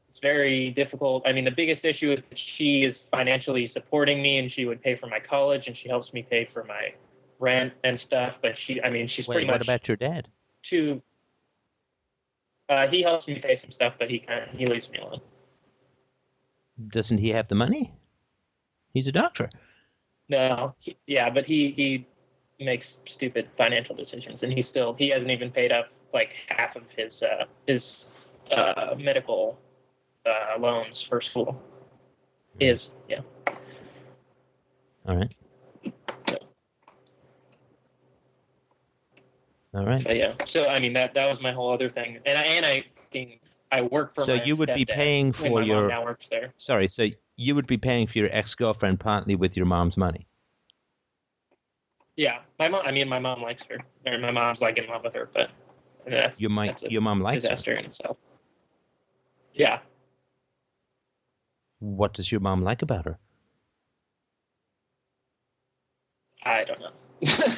It's 0.09 0.19
very 0.19 0.71
difficult. 0.71 1.23
I 1.25 1.31
mean, 1.31 1.45
the 1.45 1.51
biggest 1.51 1.85
issue 1.85 2.11
is 2.11 2.21
that 2.29 2.37
she 2.37 2.83
is 2.83 2.99
financially 2.99 3.65
supporting 3.65 4.21
me, 4.21 4.39
and 4.39 4.51
she 4.51 4.65
would 4.65 4.81
pay 4.81 4.93
for 4.95 5.07
my 5.07 5.21
college, 5.21 5.67
and 5.67 5.77
she 5.77 5.87
helps 5.87 6.11
me 6.11 6.21
pay 6.21 6.43
for 6.43 6.65
my 6.65 6.93
rent 7.39 7.71
and 7.85 7.97
stuff. 7.97 8.37
But 8.41 8.57
she, 8.57 8.83
I 8.83 8.89
mean, 8.89 9.07
she's 9.07 9.29
Wait, 9.29 9.35
pretty 9.35 9.47
what 9.47 9.59
much 9.59 9.67
about 9.67 9.87
your 9.87 9.95
dad? 9.95 10.27
too. 10.63 11.01
Uh, 12.67 12.87
he 12.87 13.01
helps 13.01 13.27
me 13.27 13.39
pay 13.39 13.55
some 13.55 13.71
stuff, 13.71 13.95
but 13.99 14.09
he 14.09 14.19
kind 14.19 14.43
of 14.43 14.49
he 14.49 14.65
leaves 14.65 14.89
me 14.89 14.99
alone. 14.99 15.21
Doesn't 16.89 17.19
he 17.19 17.29
have 17.29 17.47
the 17.47 17.55
money? 17.55 17.93
He's 18.93 19.07
a 19.07 19.11
doctor. 19.11 19.49
No, 20.29 20.75
he, 20.79 20.97
yeah, 21.07 21.29
but 21.29 21.45
he 21.45 21.71
he 21.71 22.07
makes 22.61 23.01
stupid 23.05 23.49
financial 23.55 23.95
decisions, 23.95 24.43
and 24.43 24.53
he 24.53 24.61
still 24.61 24.93
he 24.93 25.09
hasn't 25.09 25.31
even 25.31 25.51
paid 25.51 25.71
up 25.71 25.89
like 26.13 26.35
half 26.47 26.75
of 26.75 26.89
his 26.91 27.23
uh, 27.23 27.45
his 27.67 28.35
uh, 28.51 28.95
medical 28.97 29.59
uh, 30.25 30.57
loans 30.59 31.01
for 31.01 31.21
school. 31.21 31.61
Is 32.59 32.91
yeah, 33.09 33.21
All 35.07 35.17
right. 35.17 35.33
All 39.73 39.85
right. 39.85 40.03
but 40.03 40.17
yeah. 40.17 40.33
So 40.45 40.67
I 40.67 40.79
mean 40.79 40.93
that 40.93 41.13
that 41.13 41.29
was 41.29 41.41
my 41.41 41.51
whole 41.51 41.71
other 41.71 41.89
thing, 41.89 42.19
and 42.25 42.37
I 42.37 42.41
and 42.41 42.65
I 42.65 42.83
I 43.71 43.81
work 43.83 44.13
for 44.13 44.21
So 44.25 44.35
my 44.35 44.43
you 44.43 44.55
would 44.57 44.73
be 44.73 44.85
paying 44.85 45.31
for 45.31 45.61
your 45.61 45.87
now 45.87 46.03
works 46.03 46.27
there. 46.27 46.53
sorry. 46.57 46.87
So 46.87 47.07
you 47.37 47.55
would 47.55 47.67
be 47.67 47.77
paying 47.77 48.05
for 48.05 48.19
your 48.19 48.29
ex 48.31 48.53
girlfriend 48.53 48.99
partly 48.99 49.35
with 49.35 49.55
your 49.55 49.65
mom's 49.65 49.97
money. 49.97 50.27
Yeah, 52.21 52.37
my 52.59 52.67
mom. 52.67 52.83
I 52.85 52.91
mean, 52.91 53.09
my 53.09 53.17
mom 53.17 53.41
likes 53.41 53.63
her, 53.63 53.79
or 54.05 54.19
my 54.19 54.29
mom's 54.29 54.61
like 54.61 54.77
in 54.77 54.85
love 54.85 55.03
with 55.03 55.15
her, 55.15 55.27
but 55.33 55.49
that's 56.05 56.39
Your 56.39 56.51
a 56.51 56.75
your 56.87 57.01
mom 57.01 57.19
likes 57.19 57.37
her. 57.37 57.49
disaster 57.49 57.73
in 57.73 57.83
itself. 57.85 58.15
Yeah, 59.55 59.79
What 61.79 62.13
does 62.13 62.31
your 62.31 62.39
mom 62.39 62.61
like 62.63 62.83
about 62.83 63.05
her? 63.05 63.17
I 66.43 66.63
don't 66.63 66.79
know. 66.79 66.91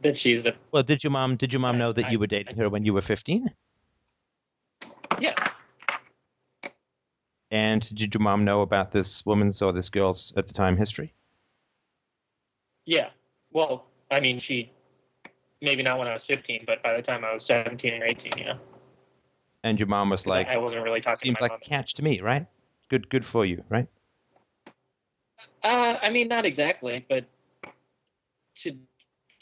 that 0.00 0.16
she's 0.16 0.46
a 0.46 0.54
Well, 0.72 0.82
did 0.82 1.04
your 1.04 1.10
mom 1.10 1.36
did 1.36 1.52
your 1.52 1.60
mom 1.60 1.76
I- 1.76 1.78
know 1.78 1.92
that 1.92 2.06
I- 2.06 2.10
you 2.12 2.18
were 2.18 2.26
dating 2.26 2.56
her 2.56 2.70
when 2.70 2.86
you 2.86 2.94
were 2.94 3.02
fifteen? 3.02 3.52
yeah. 5.20 5.34
And 7.50 7.82
did 7.94 8.14
your 8.14 8.22
mom 8.22 8.46
know 8.46 8.62
about 8.62 8.92
this 8.92 9.26
woman's 9.26 9.60
or 9.60 9.74
this 9.74 9.90
girl's 9.90 10.32
at 10.38 10.46
the 10.46 10.54
time 10.54 10.78
history? 10.78 11.12
Yeah. 12.86 13.10
Well, 13.56 13.86
I 14.10 14.20
mean, 14.20 14.38
she 14.38 14.70
maybe 15.62 15.82
not 15.82 15.98
when 15.98 16.06
I 16.06 16.12
was 16.12 16.26
15, 16.26 16.64
but 16.66 16.82
by 16.82 16.94
the 16.94 17.00
time 17.00 17.24
I 17.24 17.32
was 17.32 17.46
17 17.46 18.02
or 18.02 18.04
18, 18.04 18.34
yeah. 18.36 18.58
And 19.64 19.80
your 19.80 19.86
mom 19.86 20.10
was 20.10 20.26
like, 20.26 20.46
I 20.48 20.58
wasn't 20.58 20.82
really 20.82 21.00
talking 21.00 21.28
seems 21.28 21.40
like 21.40 21.52
a 21.52 21.58
catch 21.58 21.94
to 21.94 22.02
me, 22.02 22.20
right? 22.20 22.44
Good, 22.90 23.08
good 23.08 23.24
for 23.24 23.46
you, 23.46 23.64
right? 23.70 23.86
Uh, 25.64 25.96
I 26.02 26.10
mean, 26.10 26.28
not 26.28 26.44
exactly, 26.44 27.06
but 27.08 27.24
to, 28.56 28.76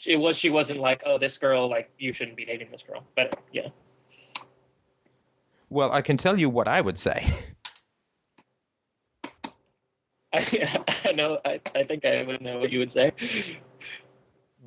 it 0.05 0.15
was. 0.15 0.37
She 0.37 0.49
wasn't 0.49 0.79
like, 0.79 1.03
oh, 1.05 1.17
this 1.17 1.37
girl, 1.37 1.67
like 1.67 1.91
you 1.99 2.13
shouldn't 2.13 2.37
be 2.37 2.45
dating 2.45 2.71
this 2.71 2.83
girl. 2.83 3.03
But 3.17 3.37
yeah, 3.51 3.67
Well, 5.69 5.91
I 5.91 6.01
can 6.01 6.15
tell 6.15 6.39
you 6.39 6.49
what 6.49 6.69
I 6.69 6.79
would 6.79 6.97
say. 6.97 7.29
I, 10.31 10.81
I 11.03 11.11
know. 11.11 11.39
I, 11.43 11.59
I 11.75 11.83
think 11.83 12.05
I 12.05 12.23
would 12.23 12.39
know 12.39 12.59
what 12.59 12.71
you 12.71 12.79
would 12.79 12.93
say. 12.93 13.11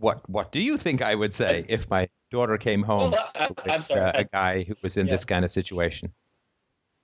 What 0.00 0.28
What 0.28 0.52
do 0.52 0.60
you 0.60 0.76
think 0.78 1.02
I 1.02 1.14
would 1.14 1.34
say 1.34 1.64
if 1.68 1.88
my 1.90 2.08
daughter 2.30 2.56
came 2.58 2.82
home 2.82 3.10
Well, 3.12 3.30
I, 3.34 3.48
with 3.64 3.90
uh, 3.90 4.12
a 4.14 4.24
guy 4.24 4.62
who 4.64 4.76
was 4.82 4.96
in 4.96 5.06
Yeah. 5.06 5.14
this 5.14 5.24
kind 5.24 5.44
of 5.44 5.50
situation, 5.50 6.12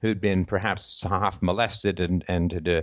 who'd 0.00 0.20
been 0.20 0.44
perhaps 0.44 1.02
half 1.02 1.42
molested 1.42 2.00
and 2.00 2.24
and 2.28 2.52
had, 2.52 2.68
uh, 2.68 2.82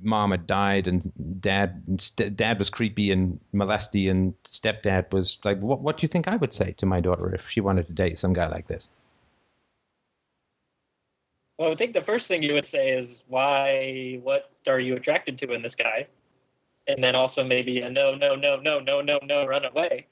mom 0.00 0.30
had 0.30 0.46
died 0.46 0.86
and 0.86 1.12
dad 1.40 1.82
st- 2.00 2.36
dad 2.36 2.58
was 2.58 2.70
creepy 2.70 3.10
and 3.10 3.40
molesty 3.52 4.08
and 4.08 4.34
stepdad 4.44 5.12
was 5.12 5.38
like, 5.44 5.58
what 5.60 5.80
What 5.80 5.98
do 5.98 6.02
you 6.04 6.08
think 6.08 6.28
I 6.28 6.36
would 6.36 6.52
say 6.52 6.72
to 6.78 6.86
my 6.86 7.00
daughter 7.00 7.34
if 7.34 7.48
she 7.48 7.60
wanted 7.60 7.86
to 7.88 7.92
date 7.92 8.18
some 8.18 8.32
guy 8.32 8.46
like 8.48 8.68
this? 8.68 8.90
Well, 11.58 11.72
I 11.72 11.74
think 11.74 11.92
the 11.94 12.02
first 12.02 12.28
thing 12.28 12.42
you 12.42 12.54
would 12.54 12.64
say 12.64 12.90
is 12.96 13.24
why? 13.28 14.20
What 14.22 14.50
are 14.66 14.78
you 14.80 14.96
attracted 14.96 15.38
to 15.38 15.52
in 15.52 15.62
this 15.62 15.74
guy? 15.74 16.06
And 16.88 17.04
then 17.04 17.14
also 17.14 17.44
maybe 17.44 17.80
a 17.80 17.90
no, 17.90 18.14
no, 18.14 18.34
no, 18.34 18.56
no, 18.56 18.80
no, 18.80 19.00
no, 19.00 19.18
no, 19.22 19.46
run 19.46 19.64
away. 19.64 20.06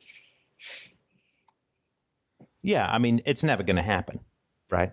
Yeah, 2.63 2.87
I 2.91 2.99
mean, 2.99 3.23
it's 3.25 3.43
never 3.43 3.63
going 3.63 3.77
to 3.77 3.83
happen, 3.83 4.21
right? 4.71 4.93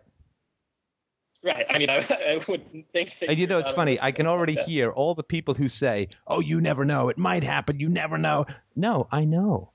Right. 1.44 1.66
I 1.70 1.78
mean, 1.78 1.90
I, 1.90 1.98
I 2.10 2.42
wouldn't 2.48 2.90
think. 2.92 3.20
that 3.20 3.30
And 3.30 3.38
you 3.38 3.48
know, 3.48 3.60
it's 3.60 3.72
funny. 3.72 4.00
I 4.02 4.12
can 4.12 4.28
already 4.28 4.56
that. 4.56 4.68
hear 4.68 4.92
all 4.92 5.14
the 5.14 5.24
people 5.24 5.54
who 5.54 5.68
say, 5.68 6.08
"Oh, 6.26 6.40
you 6.40 6.62
never 6.62 6.86
know. 6.86 7.10
It 7.10 7.18
might 7.18 7.44
happen. 7.44 7.80
You 7.80 7.90
never 7.90 8.18
know." 8.18 8.46
No, 8.76 9.08
I 9.12 9.26
know. 9.26 9.72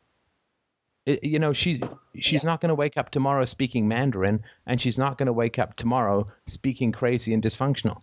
It, 1.04 1.24
you 1.24 1.38
know, 1.38 1.52
she's 1.52 1.80
she's 2.18 2.42
not 2.42 2.60
going 2.60 2.70
to 2.70 2.74
wake 2.74 2.96
up 2.96 3.10
tomorrow 3.10 3.44
speaking 3.44 3.86
Mandarin, 3.86 4.42
and 4.66 4.80
she's 4.80 4.96
not 4.98 5.18
going 5.18 5.26
to 5.26 5.32
wake 5.32 5.58
up 5.58 5.76
tomorrow 5.76 6.26
speaking 6.46 6.90
crazy 6.92 7.34
and 7.34 7.42
dysfunctional. 7.42 8.00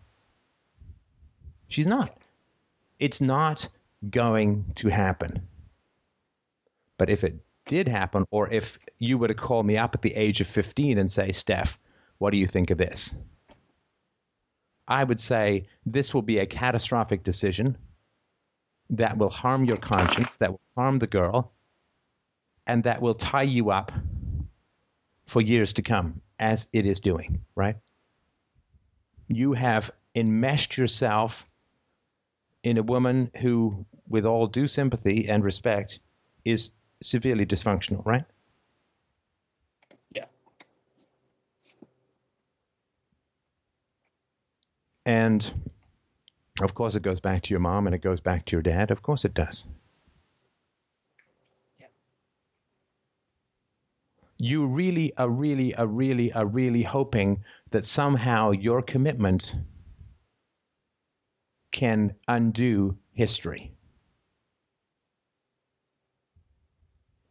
She's 1.68 1.88
not. 1.88 2.16
It's 3.00 3.20
not 3.20 3.68
going 4.10 4.66
to 4.76 4.90
happen. 4.90 5.48
But 6.98 7.10
if 7.10 7.24
it 7.24 7.36
did 7.66 7.88
happen, 7.88 8.26
or 8.32 8.50
if 8.50 8.78
you 9.00 9.18
were 9.18 9.28
to 9.28 9.34
call 9.34 9.64
me 9.64 9.78
up 9.78 9.96
at 9.96 10.02
the 10.02 10.16
age 10.16 10.42
of 10.42 10.48
15 10.48 10.98
and 10.98 11.10
say, 11.10 11.32
Steph, 11.32 11.78
what 12.20 12.32
do 12.32 12.38
you 12.38 12.48
think 12.48 12.70
of 12.70 12.78
this? 12.78 13.16
I 14.88 15.04
would 15.04 15.20
say 15.20 15.68
this 15.86 16.14
will 16.14 16.22
be 16.22 16.40
a 16.40 16.46
catastrophic 16.46 17.24
decision 17.24 17.78
that 18.92 19.18
will 19.18 19.32
harm 19.32 19.66
your 19.66 19.78
conscience, 19.78 20.38
that 20.38 20.52
will 20.52 20.62
harm 20.76 21.00
the 21.00 21.08
girl, 21.08 21.52
and 22.68 22.84
that 22.84 23.02
will 23.02 23.16
tie 23.16 23.42
you 23.44 23.72
up 23.72 23.92
for 25.26 25.42
years 25.42 25.74
to 25.74 25.82
come, 25.82 26.22
as 26.40 26.68
it 26.72 26.86
is 26.86 27.00
doing, 27.00 27.42
right? 27.56 27.78
You 29.28 29.54
have 29.54 29.90
enmeshed 30.14 30.78
yourself 30.78 31.48
in 32.66 32.80
a 32.80 32.84
woman 32.84 33.30
who, 33.42 33.86
with 34.10 34.26
all 34.26 34.48
due 34.48 34.68
sympathy 34.68 35.30
and 35.30 35.44
respect, 35.44 36.00
is 36.46 36.72
severely 37.02 37.46
dysfunctional, 37.46 38.04
right? 38.06 38.26
Yeah. 40.12 40.26
And 45.06 45.54
of 46.62 46.74
course, 46.74 46.96
it 46.96 47.04
goes 47.04 47.20
back 47.20 47.44
to 47.44 47.52
your 47.52 47.60
mom 47.60 47.86
and 47.86 47.94
it 47.94 48.02
goes 48.02 48.20
back 48.20 48.46
to 48.46 48.56
your 48.56 48.64
dad. 48.64 48.90
Of 48.90 49.04
course, 49.04 49.26
it 49.26 49.36
does. 49.36 49.66
Yeah. 51.80 51.88
You 54.40 54.66
really 54.66 55.16
are, 55.18 55.30
really 55.30 55.76
are, 55.76 55.86
really 55.86 56.34
are, 56.34 56.48
really 56.48 56.82
hoping 56.82 57.44
that 57.70 57.86
somehow 57.86 58.50
your 58.50 58.82
commitment 58.82 59.54
can 61.76 62.16
undo 62.28 62.98
history. 63.12 63.76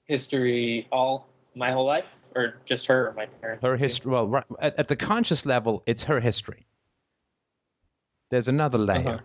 history 0.05 0.87
all 0.93 1.29
my 1.55 1.71
whole 1.71 1.87
life, 1.87 2.05
or 2.35 2.55
just 2.67 2.87
her 2.87 3.09
or 3.09 3.13
my 3.15 3.27
parents. 3.27 3.65
Her 3.65 3.77
history, 3.77 4.13
well, 4.13 4.45
at, 4.61 4.79
at 4.79 4.89
the 4.89 4.97
conscious 4.97 5.47
level, 5.47 5.83
it's 5.87 6.03
her 6.05 6.21
history. 6.21 6.67
There's 8.31 8.49
another 8.49 8.79
layer. 8.79 9.09
Uh-huh. 9.09 9.19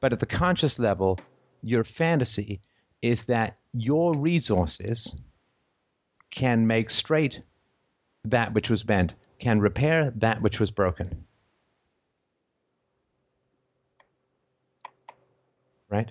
But 0.00 0.12
at 0.12 0.20
the 0.20 0.26
conscious 0.26 0.78
level, 0.78 1.18
your 1.62 1.84
fantasy 1.84 2.60
is 3.02 3.26
that 3.26 3.58
your 3.72 4.14
resources 4.16 5.20
can 6.30 6.66
make 6.66 6.90
straight 6.90 7.42
that 8.24 8.54
which 8.54 8.70
was 8.70 8.82
bent, 8.82 9.14
can 9.38 9.60
repair 9.60 10.12
that 10.16 10.40
which 10.40 10.58
was 10.58 10.70
broken. 10.70 11.24
Right? 15.92 16.10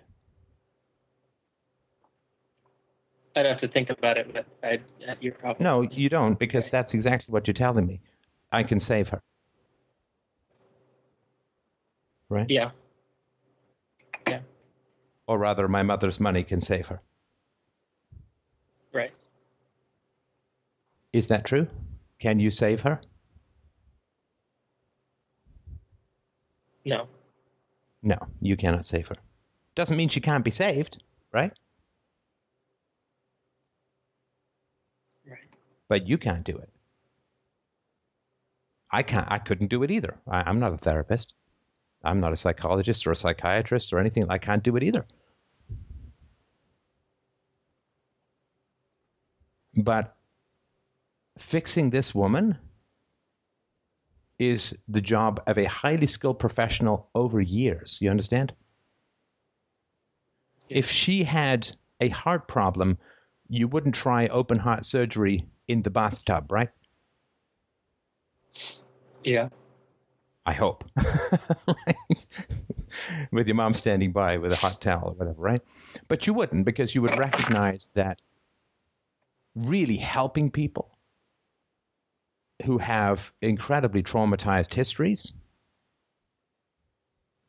I'd 3.36 3.47
have 3.47 3.57
to 3.59 3.67
think 3.67 3.89
about 3.89 4.19
it, 4.19 4.32
but 4.32 4.45
I, 4.63 4.79
you're 5.19 5.34
probably 5.34 5.63
No, 5.63 5.82
you 5.82 6.07
don't, 6.07 6.38
because 6.38 6.67
Okay. 6.67 6.77
that's 6.77 6.93
exactly 6.93 7.32
what 7.34 7.47
you're 7.47 7.53
telling 7.55 7.88
me. 7.88 7.99
I 8.51 8.61
can 8.61 8.79
save 8.79 9.09
her. 9.09 9.23
Right? 12.29 12.45
Yeah. 12.47 12.71
Yeah. 14.27 14.41
Or 15.27 15.39
rather, 15.39 15.67
my 15.67 15.82
mother's 15.82 16.19
money 16.19 16.43
can 16.43 16.61
save 16.61 16.88
her. 16.88 17.01
Right. 18.93 19.11
Is 21.11 21.27
that 21.27 21.45
true? 21.45 21.67
Can 22.19 22.39
you 22.39 22.51
save 22.51 22.82
her? 22.82 23.01
No. 26.86 27.07
No, 28.03 28.17
you 28.41 28.55
cannot 28.55 28.86
save 28.86 29.07
her. 29.07 29.15
Doesn't 29.76 29.97
mean 29.97 30.09
she 30.09 30.19
can't 30.19 30.43
be 30.43 30.51
saved, 30.51 31.01
right? 31.32 31.53
Right. 35.26 35.39
But 35.88 36.07
you 36.07 36.17
can't 36.17 36.43
do 36.43 36.57
it. 36.57 36.69
I 38.91 39.03
can't. 39.03 39.28
I 39.32 39.39
couldn't 39.39 39.69
do 39.69 39.84
it 39.84 39.91
either. 39.91 40.17
I, 40.28 40.41
I'm 40.41 40.59
not 40.59 40.74
a 40.74 40.78
therapist. 40.78 41.34
I'm 42.03 42.19
not 42.19 42.34
a 42.34 42.38
psychologist 42.38 43.07
or 43.07 43.11
a 43.11 43.15
psychiatrist 43.15 43.93
or 43.93 43.99
anything. 43.99 44.26
I 44.30 44.38
can't 44.38 44.63
do 44.63 44.76
it 44.76 44.84
either. 44.84 45.05
But 49.76 50.15
fixing 51.38 51.89
this 51.89 52.13
woman 52.13 52.57
is 54.39 54.84
the 54.88 55.01
job 55.01 55.41
of 55.47 55.57
a 55.57 55.65
highly 55.65 56.07
skilled 56.07 56.39
professional 56.39 57.09
over 57.15 57.39
years. 57.39 57.99
You 58.01 58.09
understand? 58.09 58.53
If 60.72 60.89
she 60.89 61.24
had 61.24 61.69
a 61.99 62.07
heart 62.07 62.47
problem, 62.47 62.97
you 63.49 63.67
wouldn't 63.67 63.93
try 63.93 64.28
open 64.28 64.57
heart 64.57 64.86
surgery 64.86 65.45
in 65.67 65.82
the 65.82 65.89
bathtub, 65.89 66.49
right? 66.49 66.69
Yeah. 69.22 69.49
I 70.45 70.53
hope. 70.53 70.86
right? 71.67 72.28
With 73.32 73.47
your 73.47 73.55
mom 73.55 73.74
standing 73.74 74.13
by 74.13 74.38
with 74.38 74.51
a 74.51 74.55
hot 74.55 74.82
towel 74.82 75.09
or 75.09 75.13
whatever, 75.13 75.41
right? 75.41 75.61
But 76.07 76.26
you 76.26 76.34
wouldn't 76.34 76.65
because 76.65 76.95
you 76.95 77.01
would 77.01 77.17
recognize 77.17 77.89
that 77.93 78.22
really 79.55 79.97
helping 79.97 80.51
people 80.51 80.97
who 82.65 82.78
have 82.78 83.32
incredibly 83.41 84.03
traumatized 84.03 84.74
histories 84.74 85.34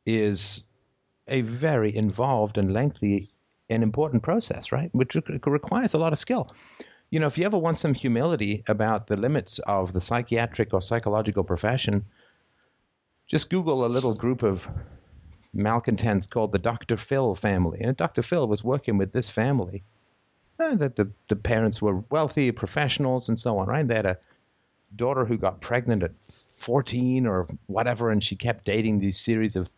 is 0.05 0.63
a 1.27 1.41
very 1.41 1.95
involved 1.95 2.57
and 2.57 2.73
lengthy 2.73 3.29
and 3.69 3.83
important 3.83 4.23
process, 4.23 4.71
right? 4.71 4.89
Which 4.93 5.15
requires 5.45 5.93
a 5.93 5.97
lot 5.97 6.13
of 6.13 6.19
skill. 6.19 6.51
You 7.09 7.19
know, 7.19 7.27
if 7.27 7.37
you 7.37 7.45
ever 7.45 7.57
want 7.57 7.77
some 7.77 7.93
humility 7.93 8.63
about 8.67 9.07
the 9.07 9.17
limits 9.17 9.59
of 9.59 9.93
the 9.93 10.01
psychiatric 10.01 10.73
or 10.73 10.81
psychological 10.81 11.43
profession, 11.43 12.05
just 13.27 13.49
Google 13.49 13.85
a 13.85 13.87
little 13.87 14.13
group 14.13 14.43
of 14.43 14.69
malcontents 15.53 16.27
called 16.27 16.51
the 16.51 16.59
Dr. 16.59 16.97
Phil 16.97 17.35
family. 17.35 17.79
And 17.81 17.95
Dr. 17.95 18.21
Phil 18.21 18.47
was 18.47 18.63
working 18.63 18.97
with 18.97 19.11
this 19.11 19.29
family. 19.29 19.83
Uh, 20.59 20.75
the, 20.75 20.89
the, 20.89 21.11
the 21.29 21.35
parents 21.35 21.81
were 21.81 22.03
wealthy 22.09 22.51
professionals 22.51 23.29
and 23.29 23.39
so 23.39 23.57
on, 23.57 23.67
right? 23.67 23.87
They 23.87 23.95
had 23.95 24.05
a 24.05 24.17
daughter 24.95 25.25
who 25.25 25.37
got 25.37 25.61
pregnant 25.61 26.03
at 26.03 26.11
14 26.57 27.27
or 27.27 27.47
whatever, 27.67 28.09
and 28.09 28.23
she 28.23 28.35
kept 28.35 28.65
dating 28.65 28.99
these 28.99 29.19
series 29.19 29.55
of 29.55 29.69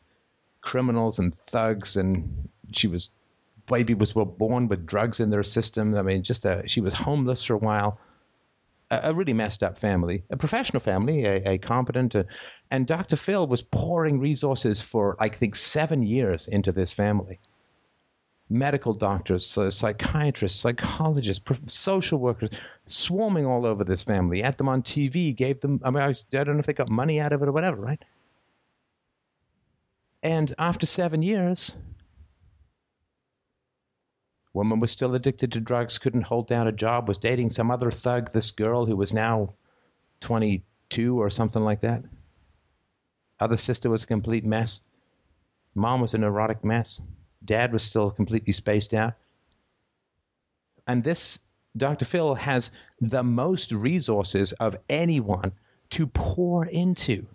criminals 0.66 1.20
and 1.20 1.34
thugs, 1.34 1.95
and 1.95 2.49
she 2.74 2.88
was 2.88 3.09
baby 3.68 3.93
was 3.93 4.13
born 4.13 4.68
with 4.68 4.86
drugs 4.86 5.20
in 5.20 5.30
their 5.30 5.43
system. 5.43 5.95
I 5.95 6.01
mean, 6.01 6.24
just 6.24 6.45
a, 6.45 6.68
she 6.68 6.82
was 6.82 6.93
homeless 6.93 7.45
for 7.45 7.53
a 7.53 7.57
while. 7.57 7.99
A, 8.91 8.99
a 9.09 9.13
really 9.13 9.34
messed 9.34 9.63
up 9.63 9.80
family, 9.80 10.24
a 10.30 10.38
professional 10.38 10.80
family, 10.80 11.26
a, 11.26 11.53
a 11.53 11.57
competent, 11.57 12.16
uh, 12.16 12.24
and 12.70 12.86
Dr. 12.86 13.16
Phil 13.16 13.47
was 13.47 13.61
pouring 13.61 14.20
resources 14.20 14.82
for 14.82 15.16
I 15.20 15.30
think 15.30 15.55
seven 15.55 16.03
years 16.03 16.47
into 16.47 16.72
this 16.72 16.91
family 16.91 17.39
medical 18.49 18.93
doctors, 18.93 19.57
psychiatrists, 19.70 20.59
psychologists, 20.59 21.43
social 21.66 22.20
workers, 22.20 22.51
swarming 22.86 23.45
all 23.45 23.66
over 23.66 23.84
this 23.84 24.03
family. 24.03 24.41
Had 24.41 24.57
them 24.57 24.70
on 24.70 24.84
TV, 24.84 25.36
gave 25.36 25.59
them. 25.61 25.82
I 25.84 25.89
mean, 25.89 26.03
I, 26.03 26.07
was, 26.07 26.26
I 26.34 26.43
don't 26.43 26.55
know 26.55 26.59
if 26.59 26.66
they 26.66 26.74
got 26.74 26.89
money 26.89 27.20
out 27.20 27.34
of 27.34 27.41
it 27.41 27.47
or 27.47 27.51
whatever, 27.51 27.78
right? 27.78 28.03
And 30.26 30.55
after 30.57 30.88
seven 30.88 31.21
years, 31.21 31.78
woman 34.55 34.80
was 34.80 34.89
still 34.89 35.13
addicted 35.13 35.51
to 35.51 35.59
drugs, 35.59 35.99
couldn't 35.99 36.23
hold 36.23 36.47
down 36.47 36.67
a 36.67 36.71
job, 36.71 37.07
was 37.07 37.19
dating 37.19 37.51
some 37.51 37.69
other 37.69 37.91
thug. 37.91 38.32
This 38.32 38.49
girl 38.49 38.88
who 38.88 38.95
was 38.95 39.13
now 39.13 39.53
twenty-two 40.21 41.21
or 41.21 41.30
something 41.30 41.63
like 41.63 41.82
that. 41.82 42.03
Other 43.39 43.55
sister 43.55 43.88
was 43.88 44.01
a 44.03 44.07
complete 44.07 44.43
mess. 44.43 44.82
Mom 45.76 46.01
was 46.01 46.15
a 46.15 46.17
neurotic 46.17 46.65
mess. 46.65 46.99
Dad 47.43 47.71
was 47.71 47.84
still 47.84 48.09
completely 48.09 48.53
spaced 48.53 48.95
out. 48.95 49.13
And 50.88 51.03
this 51.03 51.45
Dr. 51.78 52.05
Phil 52.05 52.34
has 52.34 52.71
the 52.99 53.21
most 53.21 53.71
resources 53.71 54.53
of 54.53 54.76
anyone 54.89 55.51
to 55.91 56.07
pour 56.07 56.65
into 56.65 57.28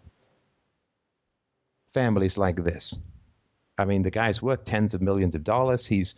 families 1.93 2.39
like 2.39 2.57
this. 2.57 2.99
I 3.79 3.85
mean, 3.85 4.03
the 4.03 4.11
guy's 4.11 4.43
worth 4.43 4.65
tens 4.65 4.95
of 4.95 5.03
millions 5.03 5.35
of 5.35 5.45
dollars. 5.45 5.87
He's 5.87 6.15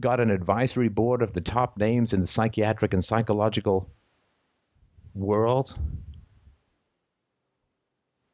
got 0.00 0.20
an 0.20 0.30
advisory 0.30 0.88
board 0.88 1.22
of 1.22 1.32
the 1.32 1.40
top 1.40 1.78
names 1.78 2.12
in 2.12 2.20
the 2.20 2.26
psychiatric 2.26 2.92
and 2.92 3.04
psychological 3.04 3.90
world. 5.14 5.78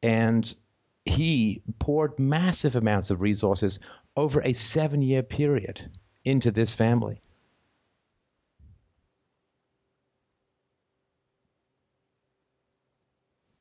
And 0.01 0.53
he 1.05 1.61
poured 1.79 2.17
massive 2.19 2.75
amounts 2.75 3.09
of 3.09 3.21
resources 3.21 3.79
over 4.15 4.41
a 4.41 4.53
seven 4.53 5.01
year 5.01 5.23
period 5.23 5.89
into 6.25 6.51
this 6.51 6.73
family. 6.73 7.21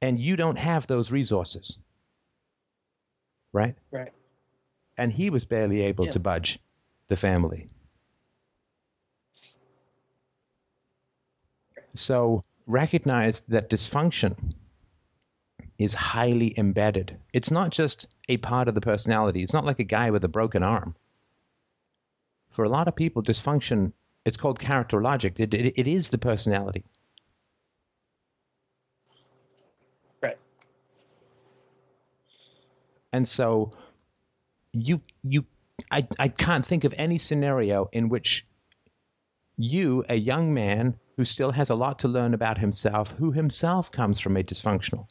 And 0.01 0.19
you 0.19 0.37
don't 0.37 0.59
have 0.59 0.87
those 0.87 1.11
resources. 1.11 1.79
Right? 3.59 3.75
Right. 3.91 4.13
And 4.97 5.13
he 5.13 5.31
was 5.31 5.45
barely 5.45 5.83
able 5.83 6.05
yeah. 6.05 6.13
to 6.13 6.21
budge 6.21 6.61
the 7.09 7.17
family. 7.17 7.69
So 11.95 12.45
recognize 12.67 13.41
that 13.49 13.69
dysfunction 13.69 14.55
is 15.79 15.95
highly 15.95 16.55
embedded. 16.57 17.17
It's 17.33 17.51
not 17.51 17.71
just 17.71 18.07
a 18.29 18.37
part 18.37 18.69
of 18.69 18.75
the 18.75 18.81
personality. 18.81 19.43
It's 19.43 19.53
not 19.53 19.65
like 19.65 19.81
a 19.81 19.85
guy 19.85 20.11
with 20.11 20.25
a 20.25 20.29
broken 20.29 20.63
arm. 20.63 20.95
For 22.51 22.65
a 22.65 22.69
lot 22.69 22.89
of 22.89 22.95
people, 22.95 23.23
dysfunction, 23.23 23.93
it's 24.25 24.37
called 24.37 24.59
characterological. 24.59 25.41
It, 25.41 25.55
it, 25.55 25.79
it 25.79 25.87
is 25.87 26.11
the 26.11 26.19
personality. 26.19 26.85
And 33.13 33.27
so 33.27 33.71
you 34.73 35.01
you 35.23 35.45
I, 35.91 36.07
I 36.19 36.29
can't 36.29 36.67
think 36.67 36.85
of 36.85 36.95
any 36.99 37.19
scenario 37.19 37.89
in 37.93 38.09
which 38.09 38.45
you, 39.57 40.05
a 40.09 40.17
young 40.17 40.55
man 40.55 40.97
who 41.17 41.25
still 41.25 41.51
has 41.51 41.71
a 41.71 41.75
lot 41.75 41.99
to 42.01 42.09
learn 42.09 42.35
about 42.35 42.59
himself, 42.59 43.13
who 43.19 43.33
himself 43.33 43.91
comes 43.91 44.21
from 44.21 44.37
a 44.37 44.43
dysfunctional 44.43 45.07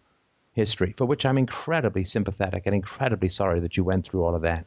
history, 0.53 0.93
for 0.93 1.05
which 1.05 1.25
I'm 1.25 1.37
incredibly 1.37 2.03
sympathetic 2.03 2.63
and 2.65 2.73
incredibly 2.73 3.29
sorry 3.29 3.59
that 3.59 3.77
you 3.77 3.83
went 3.83 4.05
through 4.05 4.23
all 4.23 4.35
of 4.35 4.41
that, 4.43 4.65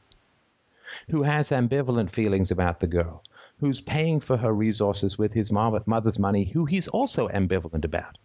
who 1.08 1.22
has 1.22 1.50
ambivalent 1.50 2.10
feelings 2.10 2.50
about 2.50 2.80
the 2.80 2.86
girl, 2.86 3.24
who's 3.58 3.80
paying 3.80 4.20
for 4.20 4.36
her 4.36 4.52
resources 4.52 5.18
with 5.18 5.32
his 5.32 5.50
mother's 5.50 6.18
money, 6.18 6.44
who 6.44 6.66
he's 6.66 6.88
also 6.88 7.28
ambivalent 7.28 7.84
about. 7.84 8.18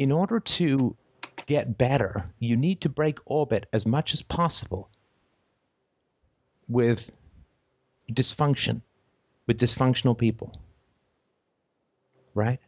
In 0.00 0.10
order 0.12 0.40
to 0.40 0.96
get 1.44 1.76
better, 1.76 2.32
you 2.38 2.56
need 2.56 2.80
to 2.80 2.88
break 2.88 3.18
orbit 3.26 3.66
as 3.70 3.84
much 3.84 4.14
as 4.14 4.22
possible 4.22 4.88
with 6.68 7.12
dysfunction, 8.10 8.80
with 9.46 9.60
dysfunctional 9.60 10.16
people. 10.16 10.58
Right? 12.34 12.60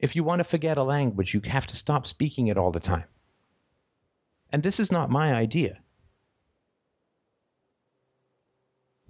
If 0.00 0.16
you 0.16 0.24
want 0.24 0.40
to 0.40 0.44
forget 0.44 0.78
a 0.78 0.82
language, 0.82 1.32
you 1.32 1.40
have 1.44 1.68
to 1.68 1.76
stop 1.76 2.08
speaking 2.08 2.48
it 2.48 2.58
all 2.58 2.72
the 2.72 2.80
time. 2.80 3.04
And 4.50 4.64
this 4.64 4.80
is 4.80 4.90
not 4.90 5.10
my 5.10 5.32
idea. 5.32 5.78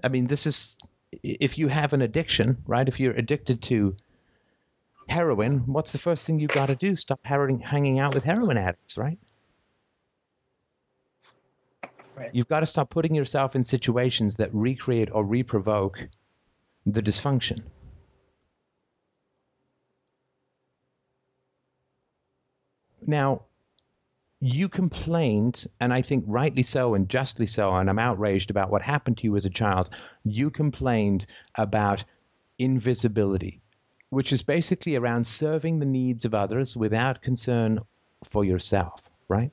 I 0.05 0.09
mean, 0.09 0.27
this 0.27 0.47
is 0.47 0.77
if 1.23 1.57
you 1.57 1.69
have 1.69 1.95
an 1.95 2.03
addiction, 2.03 2.59
right? 2.67 2.87
If 2.87 3.01
you're 3.01 3.15
addicted 3.15 3.63
to 3.63 3.97
heroin, 5.13 5.59
what's 5.67 5.93
the 5.93 5.99
first 5.99 6.27
thing 6.27 6.41
you've 6.41 6.51
got 6.51 6.67
to 6.67 6.77
do? 6.77 6.97
Stop 6.97 7.21
hanging 7.25 7.99
out 7.99 8.15
with 8.15 8.25
heroin 8.25 8.57
addicts, 8.57 8.99
right? 8.99 9.19
Right. 12.17 12.31
You've 12.33 12.49
got 12.49 12.61
to 12.61 12.67
stop 12.67 12.91
putting 12.91 13.15
yourself 13.15 13.55
in 13.55 13.65
situations 13.65 14.35
that 14.37 14.53
recreate 14.53 15.11
or 15.13 15.25
reprovoke 15.25 16.09
the 16.85 17.03
dysfunction. 17.03 17.63
Now, 23.07 23.43
you 24.41 24.69
complained, 24.69 25.67
and 25.81 25.93
I 25.93 26.03
think 26.03 26.25
rightly 26.27 26.63
so 26.63 26.95
and 26.95 27.09
justly 27.09 27.47
so, 27.47 27.75
and 27.75 27.89
I'm 27.89 27.99
outraged 27.99 28.51
about 28.51 28.71
what 28.71 28.83
happened 28.83 29.19
to 29.19 29.25
you 29.25 29.37
as 29.37 29.45
a 29.45 29.51
child. 29.51 29.91
You 30.25 30.51
complained 30.51 31.27
about 31.57 32.05
invisibility, 32.59 33.62
which 34.13 34.31
is 34.31 34.43
basically 34.43 34.95
around 34.95 35.27
serving 35.27 35.79
the 35.79 35.87
needs 35.87 36.27
of 36.27 36.35
others 36.35 36.77
without 36.77 37.23
concern 37.23 37.81
for 38.23 38.45
yourself, 38.45 39.01
right? 39.27 39.51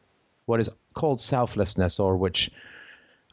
What 0.47 0.60
is 0.60 0.70
called 0.93 1.22
selflessness, 1.22 1.97
or 1.97 2.18
which 2.18 2.51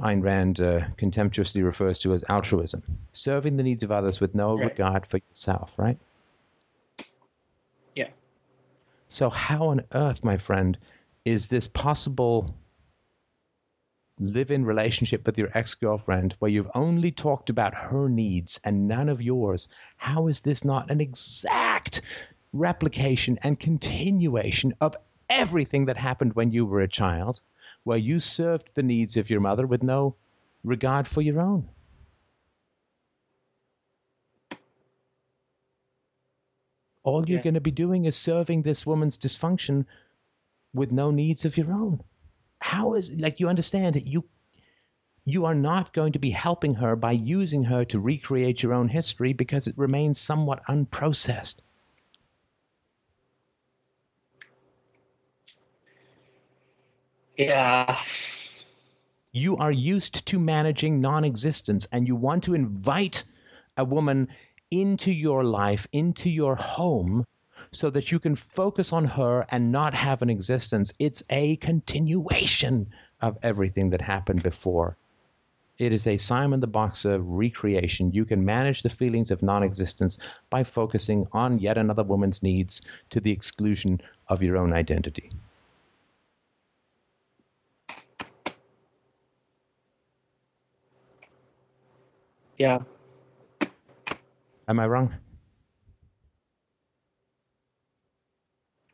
Ayn 0.00 0.22
Rand 0.22 0.60
uh, 0.60 0.82
contemptuously 0.96 1.64
refers 1.64 1.98
to 1.98 2.14
as 2.14 2.22
altruism, 2.28 2.84
serving 3.10 3.56
the 3.56 3.64
needs 3.64 3.82
of 3.82 3.90
others 3.90 4.20
with 4.20 4.36
no 4.36 4.56
right. 4.56 4.70
regard 4.70 5.04
for 5.04 5.18
yourself, 5.28 5.74
right? 5.76 5.98
Yeah. 7.96 8.10
So, 9.08 9.28
how 9.28 9.66
on 9.66 9.82
earth, 9.94 10.22
my 10.22 10.36
friend, 10.36 10.78
is 11.24 11.48
this 11.48 11.66
possible 11.66 12.54
live 14.18 14.50
in 14.50 14.64
relationship 14.64 15.26
with 15.26 15.38
your 15.38 15.50
ex 15.54 15.74
girlfriend 15.74 16.34
where 16.38 16.50
you've 16.50 16.70
only 16.74 17.10
talked 17.10 17.50
about 17.50 17.74
her 17.74 18.08
needs 18.08 18.58
and 18.64 18.88
none 18.88 19.08
of 19.08 19.22
yours? 19.22 19.68
How 19.96 20.28
is 20.28 20.40
this 20.40 20.64
not 20.64 20.90
an 20.90 21.00
exact 21.00 22.02
replication 22.52 23.38
and 23.42 23.60
continuation 23.60 24.72
of 24.80 24.96
everything 25.28 25.86
that 25.86 25.96
happened 25.96 26.34
when 26.34 26.52
you 26.52 26.64
were 26.64 26.80
a 26.80 26.88
child, 26.88 27.40
where 27.84 27.98
you 27.98 28.20
served 28.20 28.70
the 28.74 28.82
needs 28.82 29.16
of 29.16 29.28
your 29.28 29.40
mother 29.40 29.66
with 29.66 29.82
no 29.82 30.16
regard 30.64 31.06
for 31.06 31.22
your 31.22 31.40
own? 31.40 31.68
all 37.06 37.28
you're 37.28 37.40
going 37.40 37.54
to 37.54 37.60
be 37.60 37.70
doing 37.70 38.04
is 38.04 38.16
serving 38.16 38.62
this 38.62 38.84
woman's 38.84 39.16
dysfunction 39.16 39.86
with 40.74 40.90
no 40.90 41.12
needs 41.12 41.44
of 41.44 41.56
your 41.56 41.72
own. 41.72 42.02
How 42.60 42.94
is 42.94 43.12
like 43.12 43.40
you 43.40 43.48
understand 43.48 43.96
it? 43.96 44.04
You 44.04 44.24
you 45.24 45.44
are 45.44 45.54
not 45.54 45.92
going 45.92 46.12
to 46.12 46.18
be 46.18 46.30
helping 46.30 46.74
her 46.74 46.94
by 46.94 47.12
using 47.12 47.64
her 47.64 47.84
to 47.86 48.00
recreate 48.00 48.62
your 48.62 48.72
own 48.72 48.88
history 48.88 49.32
because 49.32 49.66
it 49.66 49.76
remains 49.76 50.20
somewhat 50.20 50.62
unprocessed. 50.68 51.56
Yeah. 57.36 57.98
You 59.32 59.56
are 59.58 59.72
used 59.72 60.26
to 60.28 60.38
managing 60.38 61.00
non 61.00 61.24
existence 61.24 61.86
and 61.92 62.06
you 62.08 62.16
want 62.16 62.44
to 62.44 62.54
invite 62.54 63.24
a 63.76 63.84
woman 63.84 64.28
into 64.70 65.12
your 65.12 65.44
life, 65.44 65.86
into 65.92 66.30
your 66.30 66.56
home, 66.56 67.26
so 67.76 67.90
that 67.90 68.10
you 68.10 68.18
can 68.18 68.34
focus 68.34 68.92
on 68.92 69.04
her 69.04 69.46
and 69.50 69.70
not 69.70 69.92
have 69.94 70.22
an 70.22 70.30
existence. 70.30 70.92
It's 70.98 71.22
a 71.30 71.56
continuation 71.56 72.86
of 73.20 73.36
everything 73.42 73.90
that 73.90 74.00
happened 74.00 74.42
before. 74.42 74.96
It 75.78 75.92
is 75.92 76.06
a 76.06 76.16
Simon 76.16 76.60
the 76.60 76.66
Boxer 76.66 77.18
recreation. 77.20 78.10
You 78.10 78.24
can 78.24 78.42
manage 78.42 78.82
the 78.82 78.88
feelings 78.88 79.30
of 79.30 79.42
non 79.42 79.62
existence 79.62 80.16
by 80.48 80.64
focusing 80.64 81.26
on 81.32 81.58
yet 81.58 81.76
another 81.76 82.02
woman's 82.02 82.42
needs 82.42 82.80
to 83.10 83.20
the 83.20 83.30
exclusion 83.30 84.00
of 84.28 84.42
your 84.42 84.56
own 84.56 84.72
identity. 84.72 85.30
Yeah. 92.56 92.78
Am 94.66 94.80
I 94.80 94.86
wrong? 94.86 95.14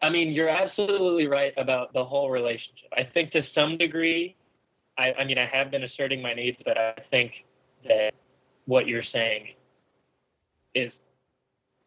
I 0.03 0.11
mean, 0.11 0.33
you're 0.33 0.49
absolutely 0.49 1.29
right 1.29 1.55
about 1.57 1.93
the 1.93 2.05
whole 2.05 2.31
relationship. 2.31 2.89
I 2.97 3.05
think 3.05 3.31
to 3.31 3.43
some 3.43 3.79
degree, 3.79 4.37
I, 4.99 5.15
I 5.21 5.25
mean, 5.25 5.39
I 5.39 5.47
have 5.47 5.71
been 5.71 5.85
asserting 5.85 6.21
my 6.21 6.35
needs, 6.35 6.61
but 6.65 6.77
I 6.77 6.95
think 7.11 7.47
that 7.89 8.13
what 8.67 8.89
you're 8.89 9.03
saying 9.03 9.51
is 10.75 11.01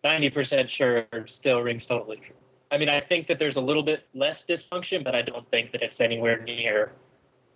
90% 0.04 0.70
sure 0.70 1.06
still 1.26 1.62
rings 1.62 1.86
totally 1.86 2.18
true. 2.18 2.36
I 2.72 2.78
mean, 2.78 2.90
I 2.90 3.02
think 3.02 3.28
that 3.28 3.38
there's 3.38 3.58
a 3.58 3.62
little 3.62 3.84
bit 3.84 4.08
less 4.14 4.46
dysfunction, 4.46 5.04
but 5.04 5.14
I 5.14 5.22
don't 5.22 5.50
think 5.50 5.72
that 5.74 5.82
it's 5.82 6.00
anywhere 6.00 6.42
near 6.42 6.94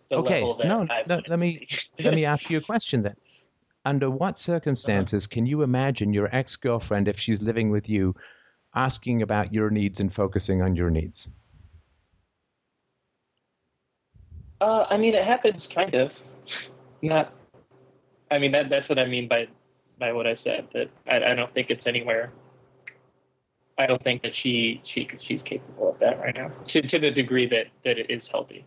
the 0.09 0.17
okay. 0.17 0.35
level 0.35 0.57
that 0.57 0.67
no, 0.67 0.87
I 0.89 1.03
no, 1.07 1.21
let 1.27 1.39
me 1.39 1.67
let 1.99 2.13
me 2.13 2.25
ask 2.25 2.49
you 2.49 2.57
a 2.57 2.61
question 2.61 3.01
then. 3.01 3.15
Under 3.85 4.09
what 4.09 4.29
uh-huh. 4.29 4.33
circumstances 4.35 5.25
can 5.25 5.45
you 5.45 5.61
imagine 5.61 6.13
your 6.13 6.33
ex 6.35 6.55
girlfriend, 6.55 7.07
if 7.07 7.19
she's 7.19 7.41
living 7.41 7.69
with 7.69 7.89
you, 7.89 8.15
asking 8.75 9.21
about 9.21 9.53
your 9.53 9.69
needs 9.69 9.99
and 9.99 10.13
focusing 10.13 10.61
on 10.61 10.75
your 10.75 10.89
needs? 10.89 11.29
Uh, 14.61 14.85
I 14.89 14.97
mean, 14.97 15.13
it 15.13 15.23
happens 15.23 15.67
kind 15.67 15.93
of. 15.95 16.13
Not. 17.01 17.33
I 18.29 18.39
mean, 18.39 18.51
that 18.51 18.69
that's 18.69 18.89
what 18.89 18.99
I 18.99 19.05
mean 19.05 19.27
by 19.27 19.47
by 19.97 20.11
what 20.13 20.27
I 20.27 20.35
said. 20.35 20.67
That 20.73 20.89
I, 21.07 21.31
I 21.31 21.35
don't 21.35 21.53
think 21.53 21.71
it's 21.71 21.87
anywhere. 21.87 22.31
I 23.77 23.85
don't 23.85 24.03
think 24.03 24.21
that 24.23 24.35
she 24.35 24.81
she 24.83 25.07
she's 25.19 25.41
capable 25.41 25.91
of 25.91 25.99
that 25.99 26.19
right 26.19 26.35
now 26.35 26.51
to 26.67 26.81
to 26.81 26.99
the 26.99 27.11
degree 27.11 27.45
that 27.47 27.67
that 27.85 27.97
it 27.97 28.09
is 28.09 28.27
healthy. 28.27 28.65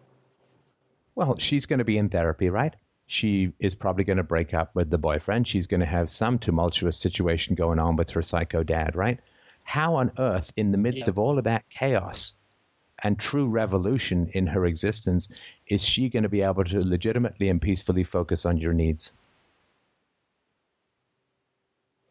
Well, 1.14 1.36
she's 1.38 1.66
going 1.66 1.80
to 1.80 1.84
be 1.84 1.98
in 1.98 2.08
therapy, 2.08 2.48
right? 2.48 2.74
She 3.06 3.52
is 3.58 3.74
probably 3.74 4.04
going 4.04 4.16
to 4.16 4.22
break 4.22 4.54
up 4.54 4.74
with 4.74 4.88
the 4.88 4.96
boyfriend. 4.96 5.46
She's 5.46 5.66
going 5.66 5.80
to 5.80 5.86
have 5.86 6.08
some 6.08 6.38
tumultuous 6.38 6.96
situation 6.96 7.54
going 7.54 7.78
on 7.78 7.96
with 7.96 8.08
her 8.10 8.22
psycho 8.22 8.62
dad, 8.62 8.96
right? 8.96 9.20
How 9.64 9.94
on 9.94 10.12
earth, 10.18 10.52
in 10.56 10.70
the 10.72 10.78
midst 10.78 11.06
Yeah. 11.06 11.10
of 11.10 11.18
all 11.18 11.38
of 11.38 11.44
that 11.44 11.68
chaos 11.70 12.34
and 13.02 13.18
true 13.18 13.46
revolution 13.48 14.28
in 14.32 14.46
her 14.46 14.66
existence, 14.66 15.28
is 15.66 15.84
she 15.84 16.08
going 16.08 16.22
to 16.22 16.28
be 16.28 16.42
able 16.42 16.64
to 16.64 16.80
legitimately 16.86 17.48
and 17.48 17.60
peacefully 17.60 18.04
focus 18.04 18.44
on 18.46 18.56
your 18.58 18.72
needs? 18.72 19.12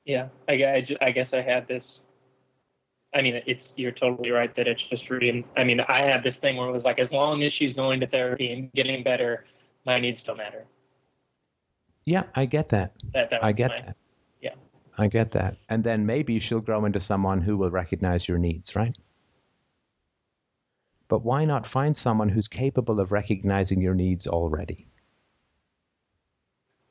Yeah, 0.05 0.29
I, 0.49 0.53
I, 0.53 0.87
I 1.01 1.11
guess 1.11 1.33
I 1.33 1.41
had 1.41 1.67
this. 1.67 2.01
I 3.13 3.21
mean, 3.21 3.41
it's 3.45 3.73
you're 3.75 3.91
totally 3.91 4.31
right 4.31 4.53
that 4.55 4.67
it's 4.67 4.81
just 4.83 5.09
reading. 5.09 5.43
I 5.55 5.63
mean, 5.63 5.79
I 5.81 6.01
had 6.01 6.23
this 6.23 6.37
thing 6.37 6.57
where 6.57 6.67
it 6.67 6.71
was 6.71 6.85
like, 6.85 6.97
as 6.97 7.11
long 7.11 7.43
as 7.43 7.53
she's 7.53 7.73
going 7.73 7.99
to 7.99 8.07
therapy 8.07 8.51
and 8.51 8.71
getting 8.73 9.03
better, 9.03 9.45
my 9.85 9.99
needs 9.99 10.23
don't 10.23 10.37
matter. 10.37 10.65
Yeah, 12.05 12.23
I 12.33 12.45
get 12.45 12.69
that. 12.69 12.93
That, 13.13 13.29
that 13.29 13.43
I 13.43 13.51
get 13.51 13.69
my- 13.69 13.81
that. 13.81 13.97
I 14.97 15.07
get 15.07 15.31
that. 15.31 15.57
And 15.69 15.83
then 15.83 16.05
maybe 16.05 16.39
she'll 16.39 16.59
grow 16.61 16.85
into 16.85 16.99
someone 16.99 17.41
who 17.41 17.57
will 17.57 17.71
recognize 17.71 18.27
your 18.27 18.37
needs, 18.37 18.75
right? 18.75 18.95
But 21.07 21.23
why 21.23 21.45
not 21.45 21.67
find 21.67 21.95
someone 21.95 22.29
who's 22.29 22.47
capable 22.47 22.99
of 22.99 23.11
recognizing 23.11 23.81
your 23.81 23.95
needs 23.95 24.27
already? 24.27 24.87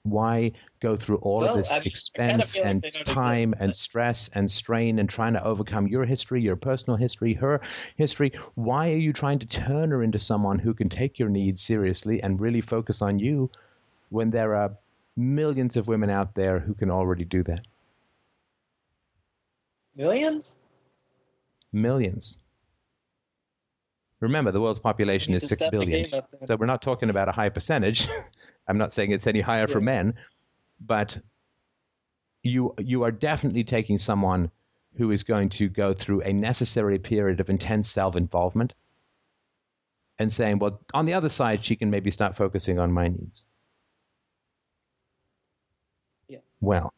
Why 0.03 0.53
go 0.81 0.97
through 0.97 1.19
all 1.19 1.41
Well, 1.41 1.51
of 1.51 1.57
this 1.59 1.71
I- 1.71 1.83
expense 1.85 2.57
like 2.57 2.65
and 2.65 2.83
time 3.05 3.55
and 3.61 3.77
stress 3.77 4.31
and 4.35 4.51
strain 4.51 4.99
and 4.99 5.09
trying 5.09 5.35
to 5.35 5.45
overcome 5.45 5.87
your 5.89 6.07
history, 6.07 6.41
your 6.41 6.57
personal 6.57 6.97
history, 6.97 7.35
her 7.35 7.61
history? 7.97 8.33
Why 8.55 8.93
are 8.93 8.97
you 8.97 9.13
trying 9.13 9.39
to 9.41 9.47
turn 9.47 9.91
her 9.91 10.03
into 10.03 10.19
someone 10.19 10.59
who 10.59 10.73
can 10.73 10.89
take 10.89 11.19
your 11.19 11.29
needs 11.29 11.61
seriously 11.61 12.23
and 12.23 12.41
really 12.41 12.63
focus 12.63 13.03
on 13.03 13.19
you 13.19 13.51
when 14.09 14.31
there 14.31 14.55
are 14.55 14.77
millions 15.17 15.77
of 15.77 15.87
women 15.87 16.09
out 16.09 16.35
there 16.35 16.61
who 16.61 16.73
can 16.75 16.91
already 16.91 17.25
do 17.27 17.43
that? 17.45 17.67
Millions? 19.97 20.57
Millions. 21.73 22.37
Remember, 24.21 24.51
the 24.51 24.61
world's 24.61 24.81
population 24.81 25.35
is 25.35 25.43
to 25.43 25.49
six 25.49 25.61
step 25.61 25.73
the 25.73 25.79
billion. 25.79 26.05
game 26.05 26.15
up 26.15 26.31
then. 26.31 26.47
So 26.47 26.57
we're 26.57 26.67
not 26.67 26.83
talking 26.83 27.11
about 27.11 27.29
a 27.29 27.33
high 27.33 27.49
percentage. 27.49 28.09
I'm 28.69 28.79
not 28.79 28.93
saying 28.93 29.11
it's 29.13 29.27
any 29.27 29.41
higher 29.41 29.67
for 29.67 29.81
men, 29.81 30.15
but 30.81 31.19
you 32.43 32.75
you 32.79 33.03
are 33.03 33.11
definitely 33.11 33.65
taking 33.65 33.99
someone 33.99 34.51
who 34.97 35.11
is 35.11 35.23
going 35.23 35.49
to 35.49 35.69
go 35.69 35.93
through 35.93 36.21
a 36.23 36.33
necessary 36.33 36.99
period 36.99 37.41
of 37.41 37.49
intense 37.49 37.89
self-involvement 37.89 38.75
and 40.19 40.31
saying, 40.33 40.59
well, 40.59 40.81
on 40.93 41.07
the 41.07 41.15
other 41.15 41.29
side, 41.29 41.65
she 41.65 41.77
can 41.77 41.91
maybe 41.91 42.11
start 42.11 42.37
focusing 42.37 42.79
on 42.79 42.93
my 42.93 43.09
needs. 43.09 43.47
Yeah. 46.29 46.39
Well, 46.61 46.93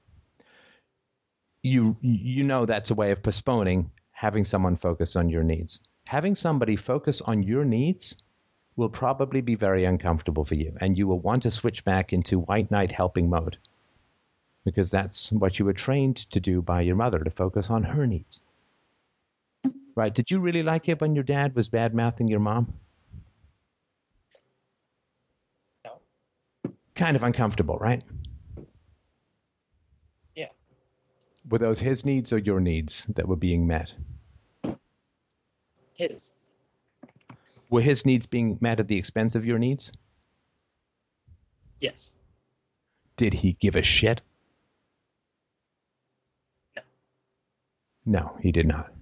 you 1.63 1.97
you 2.01 2.43
know 2.43 2.67
that's 2.67 2.91
a 2.91 2.95
way 2.95 3.11
of 3.11 3.23
postponing 3.23 3.91
having 4.13 4.45
someone 4.45 4.77
focus 4.77 5.17
on 5.17 5.29
your 5.29 5.43
needs. 5.43 5.83
Having 6.07 6.35
somebody 6.35 6.77
focus 6.77 7.21
on 7.23 7.43
your 7.43 7.65
needs 7.65 8.23
will 8.77 8.89
probably 8.89 9.41
be 9.41 9.55
very 9.55 9.85
uncomfortable 9.85 10.45
for 10.45 10.55
you, 10.55 10.77
and 10.81 10.97
you 10.97 11.07
will 11.07 11.21
want 11.21 11.43
to 11.43 11.51
switch 11.51 11.85
back 11.85 12.13
into 12.13 12.41
white 12.41 12.71
knight 12.71 12.93
helping 12.93 13.29
mode 13.29 13.59
because 14.65 14.91
that's 14.91 15.33
what 15.33 15.59
you 15.59 15.65
were 15.65 15.73
trained 15.73 16.17
to 16.17 16.41
do 16.41 16.63
by 16.63 16.81
your 16.81 16.97
mother 16.97 17.19
to 17.19 17.31
focus 17.31 17.71
on 17.71 17.83
her 17.83 18.07
needs. 18.07 18.43
Right? 19.95 20.15
Did 20.15 20.31
you 20.31 20.39
really 20.41 20.63
like 20.63 20.89
it 20.89 21.01
when 21.01 21.15
your 21.15 21.25
dad 21.25 21.55
was 21.55 21.69
bad 21.69 21.95
mouthing 21.95 22.29
your 22.29 22.41
mom? 22.41 22.73
No. 25.85 26.01
Kind 26.95 27.17
of 27.17 27.23
uncomfortable, 27.23 27.77
right? 27.79 28.03
Yeah. 30.35 30.47
Were 31.49 31.59
those 31.59 31.81
his 31.81 32.05
needs 32.05 32.33
or 32.33 32.39
your 32.39 32.61
needs 32.61 33.05
that 33.15 33.29
were 33.29 33.37
being 33.37 33.67
met? 33.67 33.95
His. 35.95 36.31
Were 37.69 37.81
his 37.81 38.07
needs 38.07 38.27
being 38.27 38.59
met 38.61 38.81
at 38.81 38.89
the 38.89 38.97
expense 38.97 39.35
of 39.35 39.45
your 39.45 39.59
needs? 39.59 39.93
Yes. 41.81 42.13
Did 43.17 43.35
he 43.35 43.53
give 43.53 43.77
a 43.77 43.83
shit? 43.83 44.21
No. 46.77 46.83
No, 48.05 48.39
he 48.41 48.53
did 48.53 48.67
not. 48.67 48.93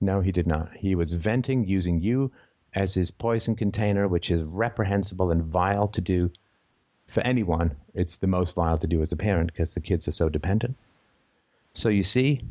No, 0.00 0.20
he 0.20 0.32
did 0.32 0.46
not. 0.46 0.74
He 0.76 0.94
was 0.94 1.12
venting 1.12 1.66
using 1.66 2.00
you 2.00 2.32
as 2.74 2.94
his 2.94 3.10
poison 3.10 3.56
container, 3.56 4.08
which 4.08 4.30
is 4.30 4.42
reprehensible 4.44 5.30
and 5.30 5.42
vile 5.42 5.88
to 5.88 6.00
do 6.00 6.30
for 7.08 7.20
anyone. 7.20 7.76
It's 7.94 8.16
the 8.16 8.26
most 8.26 8.54
vile 8.54 8.78
to 8.78 8.86
do 8.86 9.00
as 9.00 9.12
a 9.12 9.16
parent 9.16 9.52
because 9.52 9.74
the 9.74 9.80
kids 9.80 10.08
are 10.08 10.12
so 10.12 10.28
dependent. 10.28 10.76
So 11.74 11.88
you 11.88 12.04
see, 12.04 12.42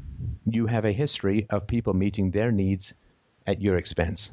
you 0.46 0.68
have 0.68 0.86
a 0.86 0.92
history 0.92 1.48
of 1.50 1.68
people 1.68 1.94
meeting 1.94 2.32
their 2.32 2.52
needs 2.52 2.94
at 3.48 3.62
your 3.62 3.78
expense. 3.78 4.32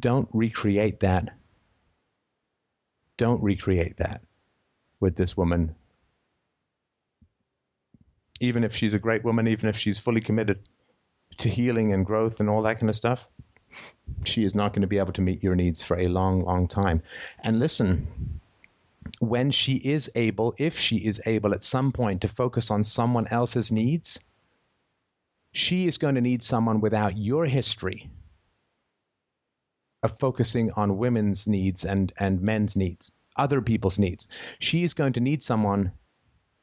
Don't 0.00 0.28
recreate 0.32 1.00
that. 1.00 1.36
Don't 3.16 3.42
recreate 3.42 3.96
that 3.98 4.22
with 5.00 5.16
this 5.16 5.36
woman. 5.36 5.74
Even 8.40 8.62
if 8.62 8.74
she's 8.74 8.94
a 8.94 8.98
great 8.98 9.24
woman, 9.24 9.48
even 9.48 9.68
if 9.68 9.76
she's 9.76 9.98
fully 9.98 10.20
committed 10.20 10.60
to 11.38 11.48
healing 11.48 11.92
and 11.92 12.06
growth 12.06 12.40
and 12.40 12.48
all 12.48 12.62
that 12.62 12.78
kind 12.78 12.88
of 12.88 12.96
stuff, 12.96 13.26
she 14.24 14.44
is 14.44 14.54
not 14.54 14.72
going 14.72 14.82
to 14.82 14.88
be 14.88 14.98
able 14.98 15.12
to 15.12 15.22
meet 15.22 15.42
your 15.42 15.54
needs 15.54 15.82
for 15.82 15.98
a 15.98 16.08
long, 16.08 16.44
long 16.44 16.68
time. 16.68 17.02
And 17.42 17.58
listen, 17.58 18.40
when 19.20 19.50
she 19.50 19.76
is 19.76 20.10
able, 20.14 20.54
if 20.58 20.78
she 20.78 20.96
is 20.96 21.20
able 21.26 21.54
at 21.54 21.62
some 21.62 21.92
point 21.92 22.22
to 22.22 22.28
focus 22.28 22.70
on 22.70 22.84
someone 22.84 23.26
else's 23.28 23.72
needs, 23.72 24.20
she 25.52 25.86
is 25.86 25.98
going 25.98 26.14
to 26.14 26.20
need 26.20 26.42
someone 26.42 26.80
without 26.80 27.16
your 27.16 27.46
history 27.46 28.10
of 30.02 30.18
focusing 30.18 30.70
on 30.72 30.98
women's 30.98 31.46
needs 31.46 31.84
and, 31.84 32.12
and 32.18 32.40
men's 32.40 32.76
needs, 32.76 33.12
other 33.36 33.60
people's 33.60 33.98
needs. 33.98 34.28
She 34.58 34.84
is 34.84 34.94
going 34.94 35.14
to 35.14 35.20
need 35.20 35.42
someone 35.42 35.92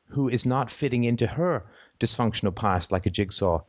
who 0.09 0.29
is 0.29 0.45
not 0.45 0.71
fitting 0.71 1.03
into 1.03 1.27
her 1.27 1.65
dysfunctional 1.99 2.55
past 2.55 2.91
like 2.91 3.05
a 3.05 3.09
jigsaw 3.09 3.61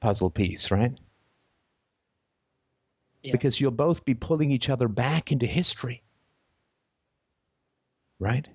puzzle 0.00 0.30
piece, 0.30 0.70
right? 0.70 0.92
Yeah. 3.22 3.32
Because 3.32 3.60
you'll 3.60 3.70
both 3.70 4.04
be 4.04 4.14
pulling 4.14 4.50
each 4.50 4.70
other 4.70 4.88
back 4.88 5.30
into 5.30 5.46
history. 5.46 6.02
Right? 8.18 8.48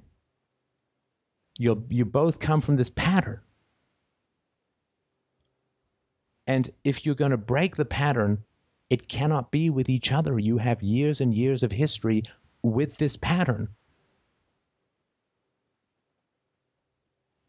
You'll 1.57 1.83
you 1.89 2.05
both 2.05 2.39
come 2.39 2.61
from 2.61 2.75
this 2.75 2.89
pattern. 2.89 3.39
And 6.47 6.69
if 6.83 7.05
you're 7.05 7.15
going 7.15 7.31
to 7.31 7.37
break 7.37 7.75
the 7.75 7.85
pattern, 7.85 8.43
it 8.89 9.07
cannot 9.07 9.51
be 9.51 9.69
with 9.69 9.89
each 9.89 10.11
other. 10.11 10.37
You 10.37 10.57
have 10.57 10.83
years 10.83 11.21
and 11.21 11.33
years 11.33 11.63
of 11.63 11.71
history 11.71 12.23
with 12.61 12.97
this 12.97 13.17
pattern. 13.17 13.69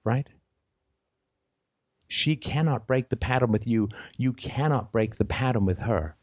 Right? 0.05 0.29
She 2.09 2.37
cannot 2.37 2.87
break 2.87 3.09
the 3.09 3.17
pattern 3.17 3.51
with 3.51 3.67
you. 3.67 3.89
You 4.17 4.33
cannot 4.33 4.93
break 4.93 5.17
the 5.17 5.25
pattern 5.25 5.67
with 5.67 5.79
her. 5.79 6.17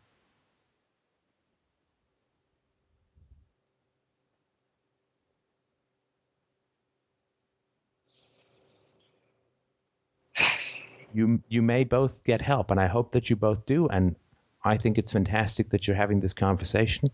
You 11.14 11.42
you 11.48 11.62
may 11.62 11.84
both 11.84 12.24
get 12.24 12.42
help, 12.42 12.72
and 12.72 12.80
I 12.80 12.88
hope 12.88 13.12
that 13.12 13.30
you 13.30 13.36
both 13.36 13.66
do. 13.66 13.88
And 13.88 14.16
I 14.64 14.78
think 14.78 14.98
it's 14.98 15.12
fantastic 15.12 15.70
that 15.70 15.88
you're 15.88 15.96
having 15.96 16.20
this 16.20 16.34
conversation. 16.34 17.10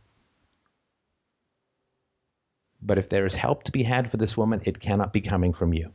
But 2.82 2.98
if 2.98 3.10
there 3.10 3.26
is 3.26 3.36
help 3.36 3.64
to 3.64 3.72
be 3.72 3.84
had 3.84 4.10
for 4.10 4.18
this 4.18 4.38
woman, 4.38 4.62
it 4.66 4.80
cannot 4.80 5.12
be 5.12 5.22
coming 5.22 5.54
from 5.54 5.74
you. 5.74 5.92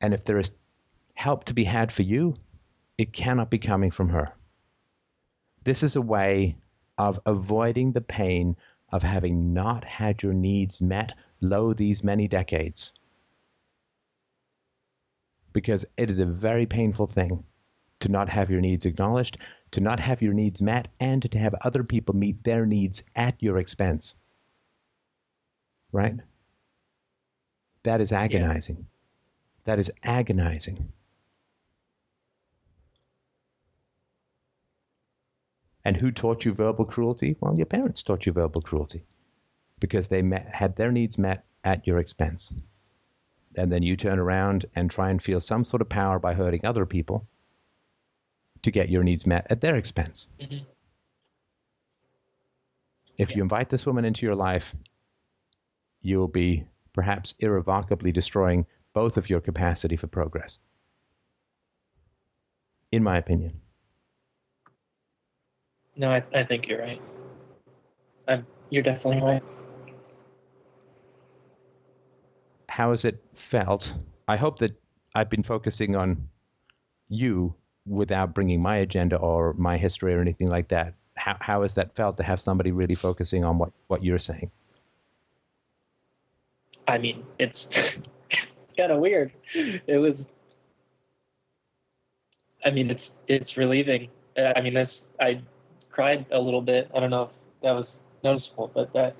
And 0.00 0.12
if 0.12 0.24
there 0.24 0.38
is 0.38 0.50
help 1.14 1.44
to 1.44 1.54
be 1.54 1.64
had 1.64 1.92
for 1.92 2.02
you, 2.02 2.36
it 2.98 3.12
cannot 3.12 3.50
be 3.50 3.58
coming 3.58 3.90
from 3.90 4.10
her. 4.10 4.34
This 5.64 5.82
is 5.82 5.96
a 5.96 6.02
way 6.02 6.56
of 6.98 7.20
avoiding 7.24 7.92
the 7.92 8.00
pain 8.00 8.56
of 8.90 9.02
having 9.02 9.54
not 9.54 9.84
had 9.84 10.22
your 10.22 10.34
needs 10.34 10.82
met, 10.82 11.12
lo, 11.40 11.72
these 11.72 12.04
many 12.04 12.28
decades. 12.28 12.92
Because 15.52 15.84
it 15.96 16.10
is 16.10 16.18
a 16.18 16.26
very 16.26 16.66
painful 16.66 17.06
thing 17.06 17.44
to 18.00 18.08
not 18.08 18.28
have 18.28 18.50
your 18.50 18.60
needs 18.60 18.84
acknowledged, 18.84 19.38
to 19.70 19.80
not 19.80 20.00
have 20.00 20.22
your 20.22 20.32
needs 20.32 20.60
met, 20.60 20.88
and 20.98 21.30
to 21.30 21.38
have 21.38 21.54
other 21.62 21.84
people 21.84 22.14
meet 22.16 22.42
their 22.44 22.66
needs 22.66 23.02
at 23.14 23.40
your 23.40 23.58
expense. 23.58 24.16
Right? 25.92 26.16
That 27.84 28.00
is 28.00 28.12
agonizing. 28.12 28.76
Yeah. 28.76 28.84
That 29.64 29.78
is 29.78 29.90
agonizing. 30.02 30.92
And 35.84 35.96
who 35.96 36.10
taught 36.12 36.44
you 36.44 36.52
verbal 36.52 36.84
cruelty? 36.84 37.36
Well, 37.40 37.56
your 37.56 37.66
parents 37.66 38.02
taught 38.02 38.26
you 38.26 38.32
verbal 38.32 38.62
cruelty 38.62 39.04
because 39.80 40.08
they 40.08 40.22
met, 40.22 40.48
had 40.54 40.76
their 40.76 40.92
needs 40.92 41.18
met 41.18 41.44
at 41.64 41.86
your 41.86 41.98
expense. 41.98 42.52
And 43.56 43.70
then 43.70 43.82
you 43.82 43.96
turn 43.96 44.18
around 44.18 44.66
and 44.74 44.90
try 44.90 45.10
and 45.10 45.22
feel 45.22 45.40
some 45.40 45.64
sort 45.64 45.82
of 45.82 45.88
power 45.88 46.18
by 46.18 46.34
hurting 46.34 46.64
other 46.64 46.86
people 46.86 47.26
to 48.62 48.70
get 48.70 48.88
your 48.88 49.02
needs 49.02 49.26
met 49.26 49.46
at 49.50 49.60
their 49.60 49.76
expense. 49.76 50.28
Mm-hmm. 50.40 50.64
If 53.18 53.30
yeah. 53.30 53.36
you 53.36 53.42
invite 53.42 53.68
this 53.68 53.84
woman 53.84 54.04
into 54.04 54.24
your 54.24 54.34
life, 54.34 54.74
you'll 56.00 56.28
be 56.28 56.64
perhaps 56.92 57.34
irrevocably 57.40 58.12
destroying 58.12 58.66
both 58.94 59.16
of 59.16 59.28
your 59.28 59.40
capacity 59.40 59.96
for 59.96 60.06
progress. 60.06 60.58
In 62.90 63.02
my 63.02 63.16
opinion. 63.16 63.60
No, 65.96 66.10
I, 66.10 66.22
I 66.34 66.44
think 66.44 66.68
you're 66.68 66.80
right. 66.80 67.00
I'm, 68.28 68.46
you're 68.70 68.82
definitely 68.82 69.22
right. 69.22 69.42
How 72.72 72.88
has 72.88 73.04
it 73.04 73.22
felt? 73.34 73.94
I 74.28 74.36
hope 74.36 74.58
that 74.60 74.72
I've 75.14 75.28
been 75.28 75.42
focusing 75.42 75.94
on 75.94 76.26
you 77.10 77.54
without 77.84 78.32
bringing 78.34 78.62
my 78.62 78.78
agenda 78.78 79.16
or 79.16 79.52
my 79.58 79.76
history 79.76 80.14
or 80.14 80.22
anything 80.22 80.48
like 80.48 80.68
that. 80.68 80.94
How, 81.18 81.36
how 81.38 81.60
has 81.60 81.74
that 81.74 81.94
felt 81.94 82.16
to 82.16 82.22
have 82.22 82.40
somebody 82.40 82.72
really 82.72 82.94
focusing 82.94 83.44
on 83.44 83.58
what, 83.58 83.72
what 83.88 84.02
you're 84.02 84.18
saying? 84.18 84.50
I 86.88 86.96
mean, 86.96 87.26
it's, 87.38 87.66
it's 88.30 88.72
kind 88.74 88.90
of 88.90 89.00
weird. 89.00 89.34
It 89.52 90.00
was. 90.00 90.28
I 92.64 92.70
mean, 92.70 92.90
it's 92.90 93.10
it's 93.28 93.58
relieving. 93.58 94.08
Uh, 94.34 94.54
I 94.56 94.62
mean, 94.62 94.72
that's 94.72 95.02
I 95.20 95.42
cried 95.90 96.24
a 96.30 96.40
little 96.40 96.62
bit. 96.62 96.90
I 96.94 97.00
don't 97.00 97.10
know 97.10 97.24
if 97.24 97.30
that 97.62 97.72
was 97.72 98.00
noticeable, 98.24 98.70
but 98.74 98.94
that. 98.94 99.14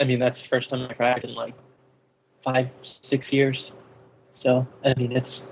I 0.00 0.04
mean, 0.04 0.18
that's 0.18 0.40
the 0.40 0.48
first 0.48 0.70
time 0.70 0.88
I 0.88 0.94
cried 0.94 1.22
in 1.24 1.34
like 1.34 1.54
five, 2.52 2.70
six 2.82 3.32
years. 3.32 3.72
So 4.32 4.66
I 4.84 4.94
mean, 4.94 5.12
it's. 5.12 5.44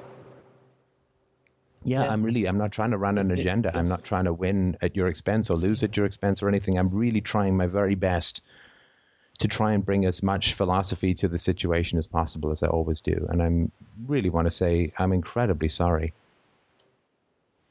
Yeah, 1.85 2.03
yeah. 2.03 2.11
I'm 2.11 2.23
really. 2.23 2.47
I'm 2.47 2.59
not 2.59 2.73
trying 2.73 2.91
to 2.91 2.99
run 2.99 3.19
an 3.19 3.31
agenda. 3.31 3.71
I'm 3.75 3.89
not 3.89 4.05
trying 4.05 4.25
to 4.25 4.33
win 4.33 4.77
at 4.81 4.97
your 4.97 5.09
expense 5.09 5.51
or 5.51 5.57
lose 5.57 5.83
at 5.83 5.97
your 5.97 6.07
expense 6.07 6.43
or 6.43 6.49
anything. 6.49 6.79
I'm 6.79 6.91
really 6.91 7.21
trying 7.21 7.57
my 7.57 7.67
very 7.67 7.95
best 7.95 8.43
to 9.39 9.49
try 9.49 9.73
and 9.73 9.85
bring 9.85 10.07
as 10.07 10.23
much 10.23 10.55
philosophy 10.55 11.13
to 11.15 11.29
the 11.29 11.39
situation 11.39 11.99
as 11.99 12.07
possible, 12.07 12.51
as 12.51 12.63
I 12.63 12.69
always 12.69 13.01
do. 13.03 13.27
And 13.29 13.43
I 13.43 13.71
really 14.07 14.31
want 14.31 14.47
to 14.47 14.51
say 14.51 14.93
I'm 14.99 15.13
incredibly 15.13 15.69
sorry 15.69 16.15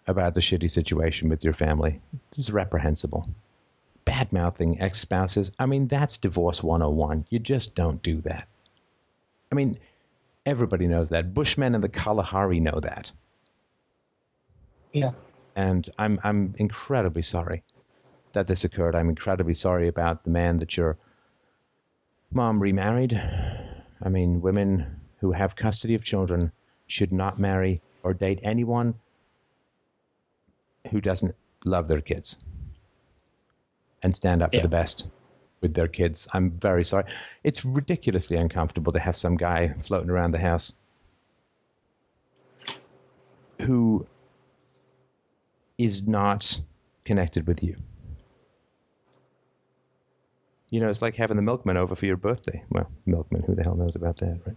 about 0.08 0.36
the 0.36 0.42
shitty 0.42 0.70
situation 0.70 1.30
with 1.30 1.44
your 1.44 1.54
family. 1.54 2.00
This 2.36 2.46
is 2.46 2.54
reprehensible. 2.54 3.28
Bad 4.06 4.32
mouthing 4.32 4.80
ex 4.80 5.00
spouses. 5.00 5.52
I 5.58 5.66
mean, 5.66 5.88
that's 5.88 6.18
divorce 6.18 6.62
101. 6.62 7.26
You 7.32 7.40
just 7.40 7.74
don't 7.74 8.04
do 8.04 8.22
that. 8.22 8.48
I 9.56 9.58
mean, 9.58 9.80
everybody 10.46 10.86
knows 10.86 11.12
that. 11.12 11.34
Bushmen 11.34 11.76
and 11.76 11.84
the 11.84 11.88
Kalahari 11.88 12.60
know 12.60 12.78
that. 12.82 13.14
Yeah. 14.92 15.12
And 15.56 15.90
I'm 15.98 16.20
I'm 16.26 16.56
incredibly 16.58 17.22
sorry 17.22 17.64
that 18.34 18.48
this 18.48 18.66
occurred. 18.66 18.96
I'm 18.96 19.08
incredibly 19.08 19.54
sorry 19.54 19.88
about 19.88 20.26
the 20.26 20.30
man 20.30 20.58
that 20.58 20.76
you're 20.76 20.98
mom 22.34 22.62
remarried. 22.62 23.14
I 24.04 24.10
mean, 24.10 24.42
women 24.42 25.00
who 25.22 25.32
have 25.32 25.56
custody 25.56 25.96
of 25.96 26.04
children 26.04 26.52
should 26.88 27.14
not 27.14 27.40
marry 27.40 27.82
or 28.04 28.14
date 28.14 28.42
anyone 28.44 28.96
who 30.92 31.00
doesn't 31.00 31.34
love 31.64 31.88
their 31.88 32.02
kids 32.02 32.38
and 34.04 34.14
stand 34.18 34.44
up 34.44 34.54
yeah. 34.54 34.60
for 34.60 34.64
the 34.64 34.70
best 34.70 35.10
with 35.66 35.74
their 35.74 35.88
kids. 35.88 36.28
I'm 36.34 36.52
very 36.52 36.84
sorry. 36.84 37.06
It's 37.44 37.66
ridiculously 37.66 38.38
uncomfortable 38.38 38.92
to 38.92 39.00
have 39.00 39.16
some 39.16 39.36
guy 39.36 39.74
floating 39.82 40.12
around 40.12 40.32
the 40.32 40.40
house 40.40 40.74
who 43.62 44.06
is 45.80 46.08
not 46.08 46.62
connected 47.04 47.48
with 47.48 47.64
you. 47.64 47.76
You 50.70 50.82
know, 50.82 50.90
it's 50.90 51.02
like 51.02 51.16
having 51.16 51.36
the 51.36 51.44
milkman 51.44 51.78
over 51.78 51.96
for 51.96 52.06
your 52.06 52.18
birthday. 52.18 52.64
Well, 52.70 52.90
milkman, 53.06 53.44
who 53.44 53.56
the 53.56 53.64
hell 53.64 53.76
knows 53.76 53.96
about 53.96 54.18
that, 54.18 54.40
right? 54.46 54.56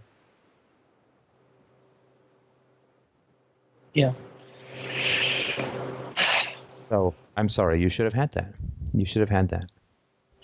Yeah. 3.94 4.12
So 6.90 7.14
I'm 7.36 7.48
sorry. 7.48 7.80
You 7.80 7.88
should 7.88 8.04
have 8.04 8.14
had 8.14 8.32
that. 8.32 8.52
You 8.92 9.06
should 9.06 9.20
have 9.20 9.30
had 9.30 9.48
that. 9.50 9.70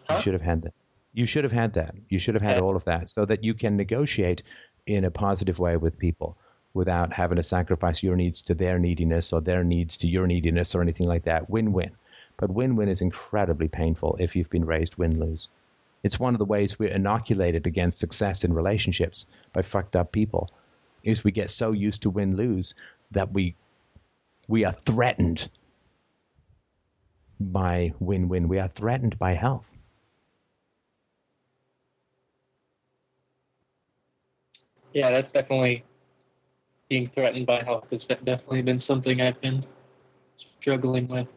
Huh? 0.08 0.16
You 0.16 0.22
should 0.22 0.32
have 0.34 0.42
had 0.42 0.62
that. 0.62 0.74
You 1.12 1.26
should 1.26 1.44
have 1.44 1.52
had 1.52 1.72
that. 1.74 1.94
You 2.08 2.18
should 2.18 2.34
have 2.34 2.42
had 2.42 2.60
all 2.60 2.76
of 2.76 2.84
that 2.84 3.08
so 3.08 3.24
that 3.24 3.44
you 3.44 3.54
can 3.54 3.76
negotiate 3.76 4.42
in 4.86 5.04
a 5.04 5.10
positive 5.10 5.58
way 5.58 5.76
with 5.76 5.98
people 5.98 6.36
without 6.74 7.12
having 7.12 7.36
to 7.36 7.42
sacrifice 7.42 8.02
your 8.02 8.16
needs 8.16 8.42
to 8.42 8.54
their 8.54 8.78
neediness 8.78 9.32
or 9.32 9.40
their 9.40 9.62
needs 9.62 9.96
to 9.98 10.08
your 10.08 10.26
neediness 10.26 10.74
or 10.74 10.82
anything 10.82 11.06
like 11.06 11.24
that. 11.24 11.48
Win 11.48 11.72
win. 11.72 11.92
But 12.36 12.50
win 12.50 12.74
win 12.74 12.88
is 12.88 13.00
incredibly 13.00 13.68
painful 13.68 14.16
if 14.18 14.34
you've 14.34 14.50
been 14.50 14.64
raised 14.64 14.96
win 14.96 15.18
lose. 15.18 15.48
It's 16.02 16.18
one 16.18 16.34
of 16.34 16.38
the 16.38 16.44
ways 16.44 16.78
we're 16.78 16.90
inoculated 16.90 17.66
against 17.66 18.00
success 18.00 18.44
in 18.44 18.52
relationships 18.52 19.24
by 19.52 19.62
fucked 19.62 19.96
up 19.96 20.12
people. 20.12 20.50
Is 21.04 21.22
we 21.22 21.30
get 21.30 21.50
so 21.50 21.72
used 21.72 22.02
to 22.02 22.10
win 22.10 22.34
lose 22.36 22.74
that 23.12 23.32
we 23.32 23.54
we 24.48 24.64
are 24.64 24.72
threatened 24.72 25.48
by 27.38 27.92
win 28.00 28.28
win. 28.28 28.48
We 28.48 28.58
are 28.58 28.68
threatened 28.68 29.18
by 29.18 29.32
health. 29.32 29.70
Yeah, 34.94 35.10
that's 35.10 35.32
definitely 35.32 35.84
being 36.88 37.06
threatened 37.08 37.46
by 37.46 37.62
health 37.62 37.86
has 37.90 38.04
definitely 38.04 38.62
been 38.62 38.78
something 38.78 39.20
I've 39.20 39.40
been 39.42 39.66
struggling 40.60 41.08
with 41.08 41.28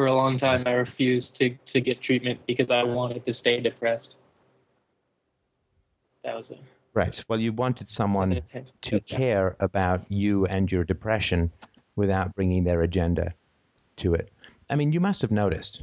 for 0.00 0.06
a 0.06 0.14
long 0.14 0.38
time, 0.38 0.62
I 0.64 0.72
refused 0.72 1.36
to, 1.36 1.50
to 1.66 1.78
get 1.78 2.00
treatment 2.00 2.40
because 2.46 2.70
I 2.70 2.82
wanted 2.84 3.22
to 3.26 3.34
stay 3.34 3.60
depressed. 3.60 4.16
That 6.24 6.34
was 6.34 6.50
it. 6.50 6.58
Right. 6.94 7.22
Well, 7.28 7.38
you 7.38 7.52
wanted 7.52 7.86
someone 7.86 8.40
to 8.80 9.00
care 9.00 9.56
about 9.60 10.10
you 10.10 10.46
and 10.46 10.72
your 10.72 10.84
depression 10.84 11.52
without 11.96 12.34
bringing 12.34 12.64
their 12.64 12.80
agenda 12.80 13.34
to 13.96 14.14
it. 14.14 14.32
I 14.70 14.76
mean, 14.76 14.90
you 14.90 15.00
must 15.00 15.20
have 15.20 15.30
noticed. 15.30 15.82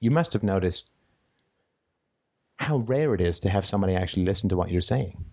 You 0.00 0.10
must 0.10 0.32
have 0.32 0.42
noticed 0.42 0.90
how 2.56 2.78
rare 2.78 3.14
it 3.14 3.20
is 3.20 3.38
to 3.38 3.48
have 3.48 3.64
somebody 3.64 3.94
actually 3.94 4.24
listen 4.24 4.48
to 4.48 4.56
what 4.56 4.72
you're 4.72 4.80
saying. 4.80 5.24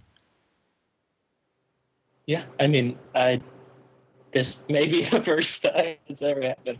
Yeah, 2.27 2.43
I 2.59 2.67
mean, 2.67 2.99
I 3.15 3.41
this 4.31 4.57
may 4.69 4.85
be 4.85 5.03
the 5.09 5.23
first 5.23 5.63
time 5.63 5.95
it's 6.07 6.21
ever 6.21 6.41
happened. 6.41 6.77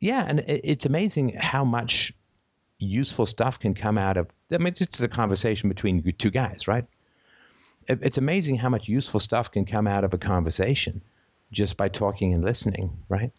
Yeah, 0.00 0.24
and 0.28 0.40
it's 0.46 0.86
amazing 0.86 1.30
how 1.30 1.64
much 1.64 2.12
useful 2.78 3.26
stuff 3.26 3.58
can 3.58 3.74
come 3.74 3.96
out 3.98 4.16
of. 4.16 4.28
I 4.52 4.58
mean, 4.58 4.68
it's 4.68 4.78
just 4.80 5.00
a 5.00 5.08
conversation 5.08 5.68
between 5.68 6.02
two 6.18 6.30
guys, 6.30 6.68
right? 6.68 6.84
It, 7.88 8.00
it's 8.02 8.18
amazing 8.18 8.56
how 8.56 8.68
much 8.68 8.88
useful 8.88 9.20
stuff 9.20 9.50
can 9.50 9.64
come 9.64 9.86
out 9.86 10.04
of 10.04 10.14
a 10.14 10.18
conversation 10.18 11.02
just 11.50 11.76
by 11.76 11.88
talking 11.88 12.34
and 12.34 12.44
listening, 12.44 12.96
right? 13.08 13.32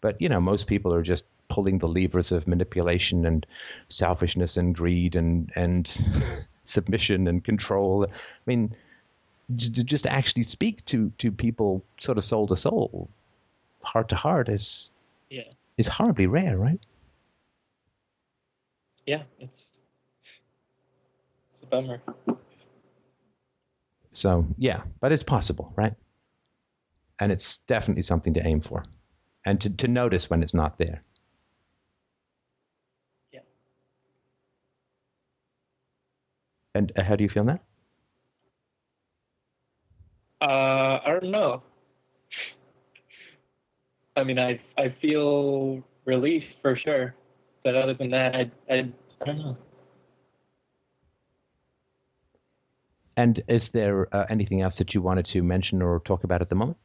But 0.00 0.20
you 0.20 0.28
know, 0.28 0.40
most 0.40 0.66
people 0.66 0.92
are 0.92 1.02
just 1.02 1.24
pulling 1.48 1.78
the 1.78 1.88
levers 1.88 2.32
of 2.32 2.46
manipulation 2.46 3.26
and 3.26 3.46
selfishness 3.88 4.56
and 4.56 4.74
greed 4.74 5.14
and 5.14 5.50
and 5.56 5.98
submission 6.62 7.26
and 7.26 7.42
control. 7.42 8.06
I 8.06 8.10
mean, 8.46 8.74
to 9.56 9.84
just 9.84 10.06
actually 10.06 10.44
speak 10.44 10.84
to 10.86 11.10
to 11.18 11.30
people, 11.32 11.84
sort 12.00 12.18
of 12.18 12.24
soul 12.24 12.46
to 12.48 12.56
soul, 12.56 13.08
heart 13.82 14.08
to 14.10 14.16
heart, 14.16 14.48
is 14.48 14.90
Yeah. 15.30 15.44
is 15.76 15.86
horribly 15.88 16.26
rare, 16.26 16.56
right? 16.58 16.80
Yeah. 19.06 19.22
It's 19.38 19.80
it's 21.52 21.62
a 21.62 21.66
bummer. 21.66 22.00
So 24.12 24.46
yeah, 24.58 24.82
but 25.00 25.12
it's 25.12 25.22
possible, 25.22 25.72
right? 25.76 25.94
And 27.20 27.30
it's 27.32 27.58
definitely 27.58 28.02
something 28.02 28.34
to 28.34 28.46
aim 28.46 28.60
for, 28.60 28.84
and 29.44 29.60
to 29.60 29.70
to 29.70 29.88
notice 29.88 30.30
when 30.30 30.42
it's 30.42 30.54
not 30.54 30.78
there. 30.78 31.02
Yeah. 33.32 33.40
And 36.74 36.92
uh, 36.96 37.02
how 37.02 37.16
do 37.16 37.22
you 37.24 37.28
feel 37.28 37.44
now? 37.44 37.60
Uh, 40.40 41.00
I 41.04 41.18
don't 41.20 41.30
know. 41.30 41.62
I 44.16 44.24
mean, 44.24 44.38
I 44.38 44.58
I 44.76 44.88
feel 44.88 45.82
relief 46.04 46.54
for 46.62 46.74
sure, 46.76 47.14
but 47.62 47.74
other 47.74 47.94
than 47.94 48.10
that, 48.10 48.34
I 48.34 48.50
I, 48.68 48.90
I 49.20 49.24
don't 49.24 49.38
know. 49.38 49.56
And 53.16 53.40
is 53.48 53.68
there 53.68 54.14
uh, 54.14 54.24
anything 54.30 54.62
else 54.62 54.78
that 54.78 54.94
you 54.94 55.02
wanted 55.02 55.26
to 55.26 55.42
mention 55.42 55.82
or 55.82 56.00
talk 56.00 56.24
about 56.24 56.40
at 56.40 56.48
the 56.48 56.54
moment? 56.54 56.78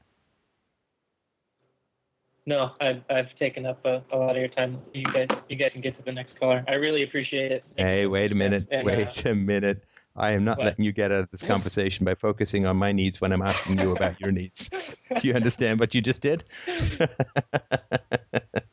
No, 2.45 2.73
I've 2.79 3.01
I've 3.09 3.33
taken 3.35 3.65
up 3.65 3.83
a, 3.85 4.03
a 4.11 4.17
lot 4.17 4.31
of 4.31 4.37
your 4.37 4.47
time. 4.47 4.79
You 4.93 5.05
guys 5.05 5.27
you 5.49 5.55
guys 5.55 5.71
can 5.71 5.81
get 5.81 5.95
to 5.95 6.03
the 6.03 6.11
next 6.11 6.39
caller. 6.39 6.63
I 6.67 6.75
really 6.75 7.03
appreciate 7.03 7.51
it. 7.51 7.63
Thank 7.75 7.89
Hey, 7.89 8.05
wait 8.05 8.31
a 8.31 8.35
minute. 8.35 8.67
and, 8.69 8.87
uh, 8.87 8.91
wait 8.91 9.25
a 9.25 9.33
minute. 9.33 9.83
I 10.15 10.31
am 10.31 10.43
not 10.45 10.57
what? 10.57 10.65
letting 10.65 10.85
you 10.85 10.91
get 10.91 11.11
out 11.11 11.19
of 11.19 11.31
this 11.31 11.43
conversation 11.53 12.05
by 12.05 12.15
focusing 12.15 12.65
on 12.65 12.77
my 12.77 12.91
needs 12.91 13.19
when 13.21 13.31
I'm 13.33 13.41
asking 13.41 13.79
you 13.79 13.91
about 13.91 14.19
your 14.19 14.31
needs. 14.31 14.69
Do 15.17 15.27
you 15.27 15.33
understand 15.33 15.79
what 15.79 15.93
you 15.93 16.01
just 16.01 16.21
did? 16.21 16.43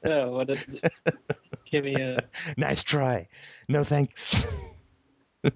oh, 0.05 0.31
what 0.31 0.51
is 0.51 0.65
give 1.73 1.85
me 1.85 1.97
a. 1.97 2.19
nice 2.57 2.85
try. 2.85 3.27
No 3.69 3.83
thanks. 3.83 4.47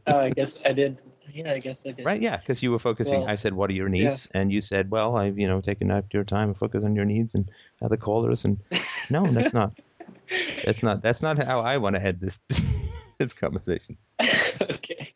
Oh, 0.09 0.19
I 0.19 0.31
guess 0.31 0.59
I 0.65 0.73
did. 0.73 0.99
Yeah, 1.33 1.53
I 1.53 1.59
guess 1.61 1.85
I 1.87 1.93
did. 1.93 2.05
Right? 2.05 2.21
Yeah, 2.21 2.39
because 2.39 2.63
you 2.63 2.73
were 2.73 2.79
focusing. 2.79 3.21
Well, 3.21 3.29
I 3.29 3.37
said, 3.37 3.53
"What 3.55 3.71
are 3.71 3.75
your 3.75 3.89
needs?" 3.89 4.27
And 4.33 4.51
you 4.51 4.61
said, 4.61 4.91
"Well, 4.91 5.17
I've 5.17 5.39
you 5.39 5.47
know 5.47 5.61
taken 5.61 5.91
up 5.91 6.13
your 6.13 6.25
time 6.25 6.49
and 6.49 6.59
focus 6.59 6.83
on 6.83 6.97
your 6.97 7.05
needs 7.05 7.35
and 7.35 7.49
other 7.83 7.97
callers." 7.97 8.45
And 8.45 8.59
no, 9.11 9.31
that's 9.31 9.53
not. 9.53 9.79
That's 10.65 10.83
not. 10.83 11.03
That's 11.03 11.23
not 11.23 11.41
how 11.43 11.61
I 11.61 11.77
want 11.77 11.95
to 11.95 12.01
head 12.01 12.21
this 12.21 12.39
this 13.19 13.33
conversation. 13.33 13.97
okay. 14.63 15.15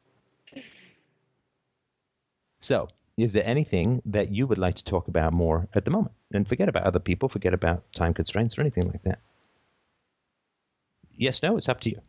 So, 2.60 2.88
is 3.16 3.32
there 3.32 3.44
anything 3.46 4.02
that 4.06 4.30
you 4.30 4.46
would 4.46 4.58
like 4.58 4.74
to 4.76 4.84
talk 4.84 5.08
about 5.08 5.32
more 5.32 5.68
at 5.74 5.84
the 5.84 5.90
moment? 5.90 6.14
And 6.32 6.48
forget 6.48 6.68
about 6.68 6.84
other 6.84 7.00
people, 7.00 7.28
forget 7.28 7.54
about 7.54 7.90
time 7.92 8.14
constraints 8.14 8.56
or 8.56 8.60
anything 8.60 8.86
like 8.86 9.02
that. 9.02 9.20
Yes, 11.12 11.42
no, 11.42 11.56
it's 11.56 11.68
up 11.68 11.80
to 11.80 11.90
you. 11.90 12.00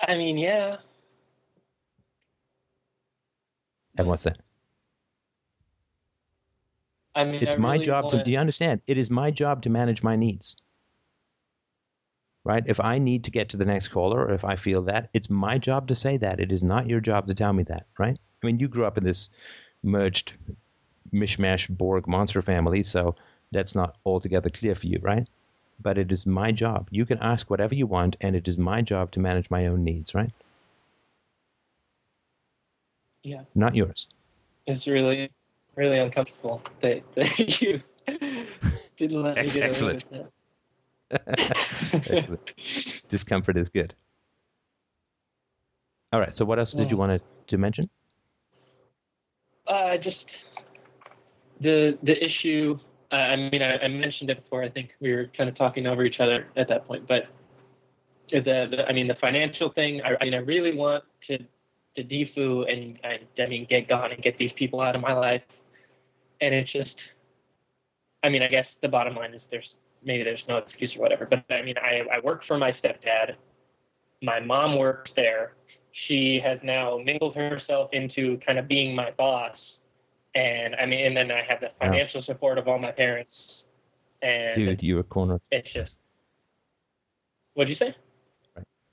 I 0.00 0.16
mean, 0.16 0.38
yeah. 0.38 0.78
And 3.96 4.06
what's 4.06 4.22
that? 4.22 4.38
I 7.14 7.24
mean, 7.24 7.42
It's 7.42 7.56
I 7.56 7.58
my 7.58 7.72
really 7.72 7.84
job 7.84 8.08
to. 8.10 8.16
wanna- 8.16 8.24
Do 8.24 8.30
you 8.30 8.38
understand? 8.38 8.80
It 8.86 8.96
is 8.96 9.10
my 9.10 9.30
job 9.30 9.62
to 9.62 9.70
manage 9.70 10.02
my 10.02 10.14
needs. 10.14 10.56
Right? 12.44 12.62
If 12.66 12.80
I 12.80 12.98
need 12.98 13.24
to 13.24 13.30
get 13.30 13.48
to 13.50 13.56
the 13.56 13.64
next 13.64 13.88
caller, 13.88 14.20
or 14.24 14.32
if 14.32 14.44
I 14.44 14.56
feel 14.56 14.82
that, 14.82 15.10
it's 15.12 15.28
my 15.28 15.58
job 15.58 15.88
to 15.88 15.94
say 15.96 16.16
that. 16.18 16.38
It 16.40 16.52
is 16.52 16.62
not 16.62 16.86
your 16.86 17.00
job 17.00 17.26
to 17.26 17.34
tell 17.34 17.52
me 17.52 17.64
that. 17.64 17.86
Right? 17.98 18.18
I 18.42 18.46
mean, 18.46 18.58
you 18.58 18.68
grew 18.68 18.84
up 18.84 18.98
in 18.98 19.04
this 19.04 19.28
merged 19.82 20.32
mishmash 21.12 21.68
Borg 21.68 22.06
monster 22.06 22.42
family, 22.42 22.82
so 22.82 23.14
that's 23.52 23.74
not 23.74 23.96
altogether 24.04 24.50
clear 24.50 24.74
for 24.74 24.86
you, 24.86 24.98
right? 25.02 25.28
But 25.80 25.98
it 25.98 26.10
is 26.12 26.26
my 26.26 26.52
job. 26.52 26.88
You 26.90 27.06
can 27.06 27.18
ask 27.20 27.50
whatever 27.50 27.74
you 27.74 27.86
want, 27.86 28.16
and 28.20 28.36
it 28.36 28.48
is 28.48 28.58
my 28.58 28.82
job 28.82 29.10
to 29.12 29.20
manage 29.20 29.50
my 29.50 29.66
own 29.66 29.84
needs, 29.84 30.14
right? 30.14 30.30
Yeah, 33.22 33.42
Not 33.54 33.74
yours. 33.74 34.06
it's 34.66 34.86
really, 34.86 35.30
really 35.76 35.98
uncomfortable 35.98 36.62
that, 36.80 37.02
that 37.14 37.38
you 37.60 37.82
didn't 38.96 39.22
let 39.22 39.36
me 39.36 39.42
get 39.42 39.56
away 39.56 39.66
excellent. 39.68 40.04
with 40.10 40.30
that. 41.10 41.90
Excellent. 41.92 42.40
Discomfort 43.08 43.56
is 43.56 43.68
good. 43.70 43.94
All 46.12 46.20
right. 46.20 46.32
So, 46.34 46.44
what 46.44 46.58
else 46.58 46.72
did 46.72 46.90
you 46.90 46.96
want 46.96 47.12
to, 47.20 47.20
to 47.48 47.58
mention? 47.58 47.90
Uh, 49.68 49.98
just 49.98 50.34
the 51.60 51.98
the 52.02 52.24
issue. 52.24 52.78
Uh, 53.12 53.16
I 53.16 53.36
mean, 53.36 53.62
I, 53.62 53.78
I 53.78 53.88
mentioned 53.88 54.30
it 54.30 54.42
before. 54.42 54.62
I 54.62 54.68
think 54.70 54.94
we 55.00 55.14
were 55.14 55.26
kind 55.26 55.48
of 55.48 55.54
talking 55.54 55.86
over 55.86 56.04
each 56.04 56.20
other 56.20 56.46
at 56.56 56.68
that 56.68 56.86
point. 56.86 57.06
But 57.06 57.26
the, 58.30 58.40
the 58.40 58.86
I 58.88 58.92
mean, 58.92 59.08
the 59.08 59.14
financial 59.14 59.70
thing. 59.70 60.02
I, 60.02 60.16
I 60.20 60.24
mean, 60.24 60.34
I 60.34 60.38
really 60.38 60.74
want 60.74 61.04
to 61.22 61.38
to 61.94 62.04
DFU 62.04 62.70
and 62.72 62.98
I, 63.04 63.42
I 63.42 63.46
mean, 63.46 63.66
get 63.68 63.88
gone 63.88 64.12
and 64.12 64.22
get 64.22 64.38
these 64.38 64.52
people 64.52 64.80
out 64.80 64.94
of 64.94 65.02
my 65.02 65.12
life. 65.12 65.42
And 66.40 66.54
it's 66.54 66.70
just, 66.70 67.12
I 68.22 68.28
mean, 68.28 68.42
I 68.42 68.48
guess 68.48 68.76
the 68.80 68.88
bottom 68.88 69.16
line 69.16 69.34
is 69.34 69.48
there's 69.50 69.76
maybe 70.02 70.22
there's 70.22 70.46
no 70.48 70.58
excuse 70.58 70.96
or 70.96 71.00
whatever. 71.00 71.26
But 71.26 71.44
I 71.50 71.62
mean, 71.62 71.76
I 71.78 72.06
I 72.12 72.20
work 72.20 72.44
for 72.44 72.56
my 72.56 72.70
stepdad. 72.70 73.34
My 74.22 74.40
mom 74.40 74.78
works 74.78 75.12
there 75.12 75.52
she 75.98 76.38
has 76.38 76.62
now 76.62 76.98
mingled 77.04 77.34
herself 77.34 77.92
into 77.92 78.38
kind 78.38 78.58
of 78.58 78.68
being 78.68 78.94
my 78.94 79.10
boss 79.12 79.80
and 80.34 80.76
i 80.76 80.86
mean 80.86 81.06
and 81.06 81.16
then 81.16 81.30
i 81.30 81.42
have 81.42 81.60
the 81.60 81.70
financial 81.80 82.20
support 82.20 82.56
of 82.58 82.68
all 82.68 82.78
my 82.78 82.92
parents 82.92 83.64
and 84.22 84.54
Dude, 84.54 84.82
you 84.82 84.96
were 84.96 85.02
cornered. 85.02 85.40
it's 85.50 85.70
just 85.72 86.00
what'd 87.54 87.68
you 87.68 87.74
say 87.74 87.94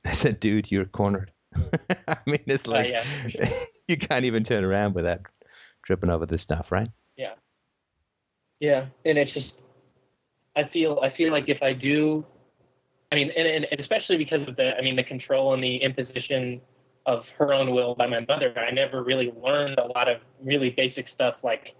I 0.07 0.11
said, 0.11 0.39
dude, 0.39 0.69
you're 0.71 0.85
cornered. 0.85 1.31
I 2.07 2.17
mean, 2.27 2.43
it's 2.45 2.67
like 2.67 2.85
uh, 2.85 2.89
yeah 2.89 3.03
sure. 3.27 3.45
you 3.87 3.97
can't 3.97 4.23
even 4.23 4.43
turn 4.43 4.63
around 4.63 4.93
without 4.93 5.21
tripping 5.83 6.11
over 6.11 6.27
this 6.27 6.43
stuff, 6.43 6.71
right? 6.71 6.87
Yeah, 7.17 7.33
yeah 8.59 8.85
and 9.03 9.17
it's 9.17 9.33
just 9.33 9.61
i 10.55 10.63
feel 10.63 10.99
i 11.01 11.09
feel 11.09 11.31
like 11.31 11.49
if 11.49 11.61
i 11.61 11.73
do 11.73 12.25
i 13.11 13.15
mean 13.15 13.31
and, 13.31 13.65
and 13.65 13.79
especially 13.79 14.17
because 14.17 14.43
of 14.47 14.55
the 14.55 14.77
i 14.77 14.81
mean 14.81 14.95
the 14.95 15.03
control 15.03 15.53
and 15.53 15.63
the 15.63 15.77
imposition 15.77 16.61
of 17.05 17.27
her 17.29 17.53
own 17.53 17.71
will 17.71 17.95
by 17.95 18.07
my 18.07 18.25
mother 18.27 18.53
i 18.57 18.71
never 18.71 19.03
really 19.03 19.31
learned 19.43 19.77
a 19.79 19.85
lot 19.85 20.07
of 20.07 20.19
really 20.43 20.69
basic 20.69 21.07
stuff 21.07 21.43
like 21.43 21.75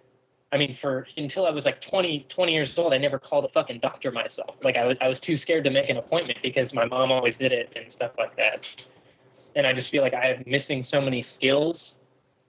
i 0.52 0.58
mean 0.58 0.76
for 0.80 1.08
until 1.18 1.46
i 1.46 1.50
was 1.50 1.66
like 1.66 1.82
20 1.82 2.26
20 2.30 2.54
years 2.54 2.78
old 2.78 2.94
i 2.94 2.98
never 2.98 3.20
called 3.20 3.46
a 3.46 3.50
fucking 3.50 3.80
doctor 3.80 4.12
myself 4.12 4.56
like 4.64 4.76
i 4.76 4.86
was, 4.86 4.98
I 5.02 5.08
was 5.08 5.20
too 5.20 5.38
scared 5.38 5.64
to 5.64 5.70
make 5.72 5.90
an 5.90 5.98
appointment 5.98 6.40
because 6.44 6.74
my 6.74 6.86
mom 6.86 7.12
always 7.12 7.38
did 7.38 7.52
it 7.52 7.74
and 7.76 7.92
stuff 7.92 8.12
like 8.18 8.36
that 8.38 8.68
and 9.56 9.66
i 9.66 9.74
just 9.74 9.90
feel 9.90 10.04
like 10.04 10.14
i 10.14 10.34
am 10.34 10.44
missing 10.46 10.84
so 10.84 11.02
many 11.02 11.22
skills 11.22 12.00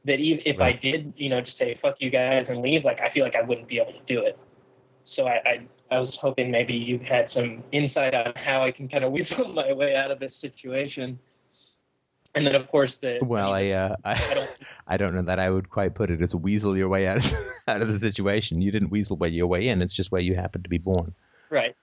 that 0.06 0.20
even 0.20 0.42
if 0.46 0.60
I 0.60 0.72
did, 0.72 1.12
you 1.16 1.28
know, 1.28 1.40
just 1.40 1.56
say 1.56 1.74
fuck 1.74 2.00
you 2.00 2.10
guys 2.10 2.48
and 2.48 2.62
leave, 2.62 2.84
like 2.84 3.00
I 3.00 3.10
feel 3.10 3.24
like 3.24 3.34
I 3.34 3.42
wouldn't 3.42 3.68
be 3.68 3.78
able 3.78 3.92
to 3.92 4.04
do 4.06 4.20
it. 4.22 4.38
So 5.04 5.26
I, 5.26 5.40
I, 5.44 5.66
I 5.90 5.98
was 5.98 6.16
hoping 6.16 6.50
maybe 6.50 6.74
you 6.74 6.98
had 7.00 7.28
some 7.28 7.62
insight 7.72 8.14
on 8.14 8.32
how 8.36 8.62
I 8.62 8.70
can 8.70 8.88
kind 8.88 9.04
of 9.04 9.12
weasel 9.16 9.48
my 9.48 9.72
way 9.72 9.94
out 9.94 10.10
of 10.10 10.20
this 10.20 10.34
situation. 10.34 11.18
And 12.36 12.46
then 12.46 12.54
of 12.54 12.68
course 12.68 12.98
the 12.98 13.18
Well, 13.22 13.52
I, 13.52 13.70
uh, 13.70 13.96
I 14.04 14.12
I, 14.30 14.34
don't 14.34 14.58
I 14.88 14.96
don't 14.96 15.14
know 15.14 15.22
that 15.22 15.38
I 15.38 15.50
would 15.50 15.70
quite 15.70 15.94
put 15.94 16.10
it 16.10 16.22
as 16.22 16.34
weasel 16.34 16.76
your 16.76 16.88
way 16.88 17.06
out 17.06 17.18
of, 17.18 17.34
out 17.68 17.82
of 17.82 17.88
the 17.88 17.98
situation. 17.98 18.60
You 18.60 18.70
didn't 18.70 18.90
weasel 18.90 19.16
way 19.16 19.28
your 19.28 19.46
way 19.46 19.68
in. 19.68 19.82
It's 19.82 19.92
just 19.92 20.12
where 20.12 20.20
you 20.20 20.34
happened 20.34 20.64
to 20.64 20.70
be 20.70 20.78
born. 20.78 21.14
right. 21.50 21.74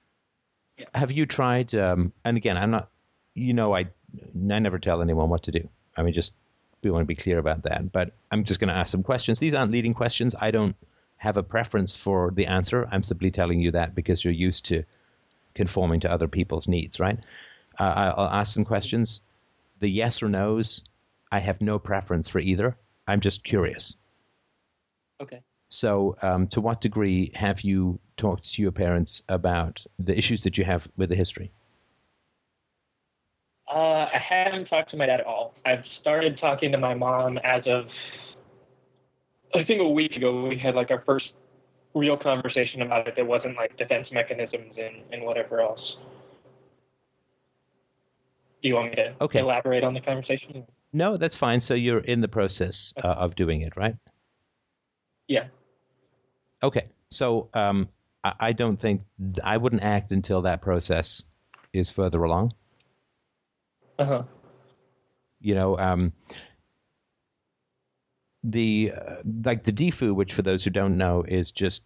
Have 0.95 1.11
you 1.11 1.25
tried? 1.25 1.73
Um, 1.75 2.13
and 2.25 2.37
again, 2.37 2.57
I'm 2.57 2.71
not. 2.71 2.89
You 3.35 3.53
know, 3.53 3.75
I 3.75 3.81
I 3.81 3.89
never 4.33 4.79
tell 4.79 5.01
anyone 5.01 5.29
what 5.29 5.43
to 5.43 5.51
do. 5.51 5.67
I 5.97 6.03
mean, 6.03 6.13
just 6.13 6.33
we 6.83 6.91
want 6.91 7.03
to 7.03 7.07
be 7.07 7.15
clear 7.15 7.39
about 7.39 7.63
that. 7.63 7.91
But 7.91 8.13
I'm 8.31 8.43
just 8.43 8.59
going 8.59 8.69
to 8.69 8.75
ask 8.75 8.91
some 8.91 9.03
questions. 9.03 9.39
These 9.39 9.53
aren't 9.53 9.71
leading 9.71 9.93
questions. 9.93 10.35
I 10.39 10.51
don't 10.51 10.75
have 11.17 11.37
a 11.37 11.43
preference 11.43 11.95
for 11.95 12.31
the 12.31 12.47
answer. 12.47 12.87
I'm 12.91 13.03
simply 13.03 13.31
telling 13.31 13.59
you 13.59 13.71
that 13.71 13.95
because 13.95 14.23
you're 14.23 14.33
used 14.33 14.65
to 14.65 14.83
conforming 15.55 16.01
to 16.01 16.11
other 16.11 16.27
people's 16.27 16.67
needs, 16.67 16.99
right? 16.99 17.19
Uh, 17.79 18.13
I'll 18.17 18.27
ask 18.27 18.53
some 18.53 18.65
questions. 18.65 19.21
The 19.83 19.89
yes 19.89 20.23
or 20.23 20.29
no's, 20.29 20.81
I 21.29 21.39
have 21.39 21.59
no 21.59 21.77
preference 21.77 22.29
for 22.29 22.39
either. 22.39 22.77
I'm 23.05 23.19
just 23.19 23.43
curious. 23.43 23.97
Okay. 25.19 25.41
So, 25.67 26.15
um, 26.21 26.47
to 26.47 26.61
what 26.61 26.79
degree 26.79 27.33
have 27.35 27.59
you 27.63 27.99
talked 28.15 28.53
to 28.53 28.61
your 28.61 28.71
parents 28.71 29.23
about 29.27 29.85
the 29.99 30.17
issues 30.17 30.43
that 30.43 30.57
you 30.57 30.63
have 30.63 30.87
with 30.95 31.09
the 31.09 31.17
history? 31.17 31.51
Uh, 33.67 34.07
I 34.13 34.17
haven't 34.17 34.67
talked 34.67 34.91
to 34.91 34.95
my 34.95 35.05
dad 35.05 35.19
at 35.19 35.25
all. 35.25 35.53
I've 35.65 35.85
started 35.85 36.37
talking 36.37 36.71
to 36.71 36.77
my 36.77 36.93
mom 36.93 37.37
as 37.39 37.67
of, 37.67 37.89
I 39.53 39.65
think 39.65 39.81
a 39.81 39.89
week 39.89 40.15
ago. 40.15 40.47
We 40.47 40.57
had 40.57 40.75
like 40.75 40.91
our 40.91 41.01
first 41.01 41.33
real 41.93 42.15
conversation 42.15 42.83
about 42.83 43.09
it. 43.09 43.17
That 43.17 43.27
wasn't 43.27 43.57
like 43.57 43.75
defense 43.75 44.13
mechanisms 44.13 44.77
and, 44.77 45.01
and 45.11 45.23
whatever 45.23 45.59
else. 45.59 45.97
Do 48.63 48.69
you 48.69 48.75
want 48.75 48.91
me 48.91 48.95
to 48.95 49.15
Okay. 49.21 49.39
elaborate 49.39 49.83
on 49.83 49.93
the 49.93 49.99
conversation? 49.99 50.65
No, 50.93 51.17
that's 51.17 51.35
fine. 51.35 51.59
So 51.59 51.73
you're 51.73 51.99
in 51.99 52.21
the 52.21 52.29
process 52.29 52.93
uh, 53.03 53.07
of 53.07 53.35
doing 53.35 53.61
it, 53.61 53.75
right? 53.75 53.95
Yeah. 55.27 55.47
Okay. 56.63 56.87
So 57.09 57.49
um, 57.53 57.89
I, 58.23 58.33
I 58.39 58.53
don't 58.53 58.77
think 58.79 59.01
I 59.43 59.57
wouldn't 59.57 59.83
act 59.83 60.13
until 60.13 60.41
that 60.43 60.61
process 60.61 61.23
is 61.73 61.89
further 61.89 62.23
along. 62.23 62.53
Uh 63.99 64.05
huh. 64.05 64.23
You 65.41 65.55
know, 65.55 65.77
um, 65.77 66.13
the 68.43 68.93
uh, 68.95 69.15
like 69.43 69.65
the 69.65 69.73
DFU, 69.73 70.15
which 70.15 70.33
for 70.33 70.41
those 70.41 70.63
who 70.63 70.69
don't 70.69 70.97
know 70.97 71.23
is 71.27 71.51
just 71.51 71.83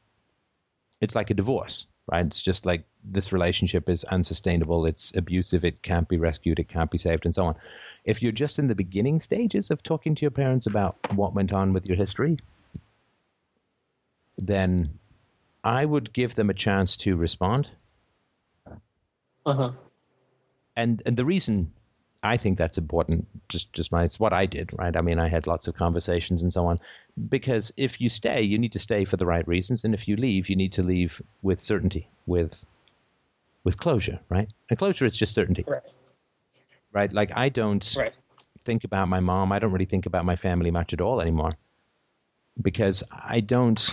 it's 1.02 1.16
like 1.16 1.32
a 1.32 1.34
divorce, 1.34 1.88
right? 2.12 2.26
It's 2.26 2.42
just 2.42 2.66
like 2.66 2.84
this 3.04 3.34
relationship 3.34 3.90
is 3.90 4.04
unsustainable, 4.06 4.86
it's 4.86 5.16
abusive, 5.16 5.64
it 5.66 5.82
can't 5.82 6.08
be 6.08 6.18
rescued, 6.18 6.60
it 6.60 6.68
can't 6.68 6.92
be 6.92 6.98
saved, 6.98 7.26
and 7.26 7.34
so 7.36 7.46
on. 7.46 7.56
If 8.06 8.22
you're 8.22 8.32
just 8.32 8.60
in 8.60 8.68
the 8.68 8.76
beginning 8.76 9.22
stages 9.22 9.72
of 9.72 9.84
talking 9.84 10.16
to 10.16 10.22
your 10.22 10.32
parents 10.32 10.68
about 10.68 10.98
what 11.14 11.34
went 11.34 11.54
on 11.54 11.74
with 11.74 11.86
your 11.86 11.98
history, 11.98 12.38
then 14.38 15.00
I 15.64 15.86
would 15.86 16.14
give 16.14 16.36
them 16.36 16.50
a 16.50 16.54
chance 16.54 16.96
to 16.98 17.16
respond. 17.16 17.72
Uh 19.46 19.54
huh. 19.54 19.72
and 20.76 21.02
and 21.06 21.16
the 21.16 21.24
reason 21.24 21.72
I 22.24 22.38
think 22.38 22.58
that's 22.58 22.78
important, 22.78 23.28
just 23.50 23.72
just 23.74 23.92
my 23.92 24.04
it's 24.04 24.20
what 24.20 24.34
I 24.34 24.46
did, 24.46 24.72
right? 24.74 24.96
I 24.96 25.02
mean, 25.02 25.20
I 25.20 25.30
had 25.30 25.46
lots 25.48 25.68
of 25.68 25.76
conversations 25.76 26.42
and 26.44 26.52
so 26.52 26.66
on, 26.66 26.80
because 27.30 27.72
if 27.78 28.02
you 28.02 28.10
stay, 28.10 28.42
you 28.42 28.58
need 28.58 28.72
to 28.74 28.80
stay 28.80 29.06
for 29.06 29.18
the 29.18 29.26
right 29.26 29.48
reasons, 29.48 29.84
and 29.84 29.94
if 29.94 30.08
you 30.08 30.16
leave, 30.16 30.50
you 30.50 30.56
need 30.56 30.74
to 30.74 30.84
leave 30.84 31.22
with 31.44 31.62
certainty, 31.62 32.10
with 32.26 32.66
with 33.64 33.78
closure, 33.78 34.20
right? 34.30 34.52
And 34.70 34.80
closure 34.80 35.06
is 35.06 35.16
just 35.16 35.34
certainty, 35.36 35.64
Right. 35.68 35.82
right? 36.92 37.14
Like 37.14 37.32
I 37.36 37.50
don't 37.50 37.96
Right. 37.98 38.14
think 38.66 38.84
about 38.84 39.08
my 39.08 39.20
mom. 39.20 39.52
I 39.52 39.60
don't 39.60 39.72
really 39.72 39.86
think 39.86 40.06
about 40.06 40.26
my 40.26 40.36
family 40.36 40.72
much 40.72 40.94
at 40.94 41.02
all 41.02 41.22
anymore, 41.22 41.54
because 42.62 43.04
I 43.12 43.42
don't. 43.42 43.90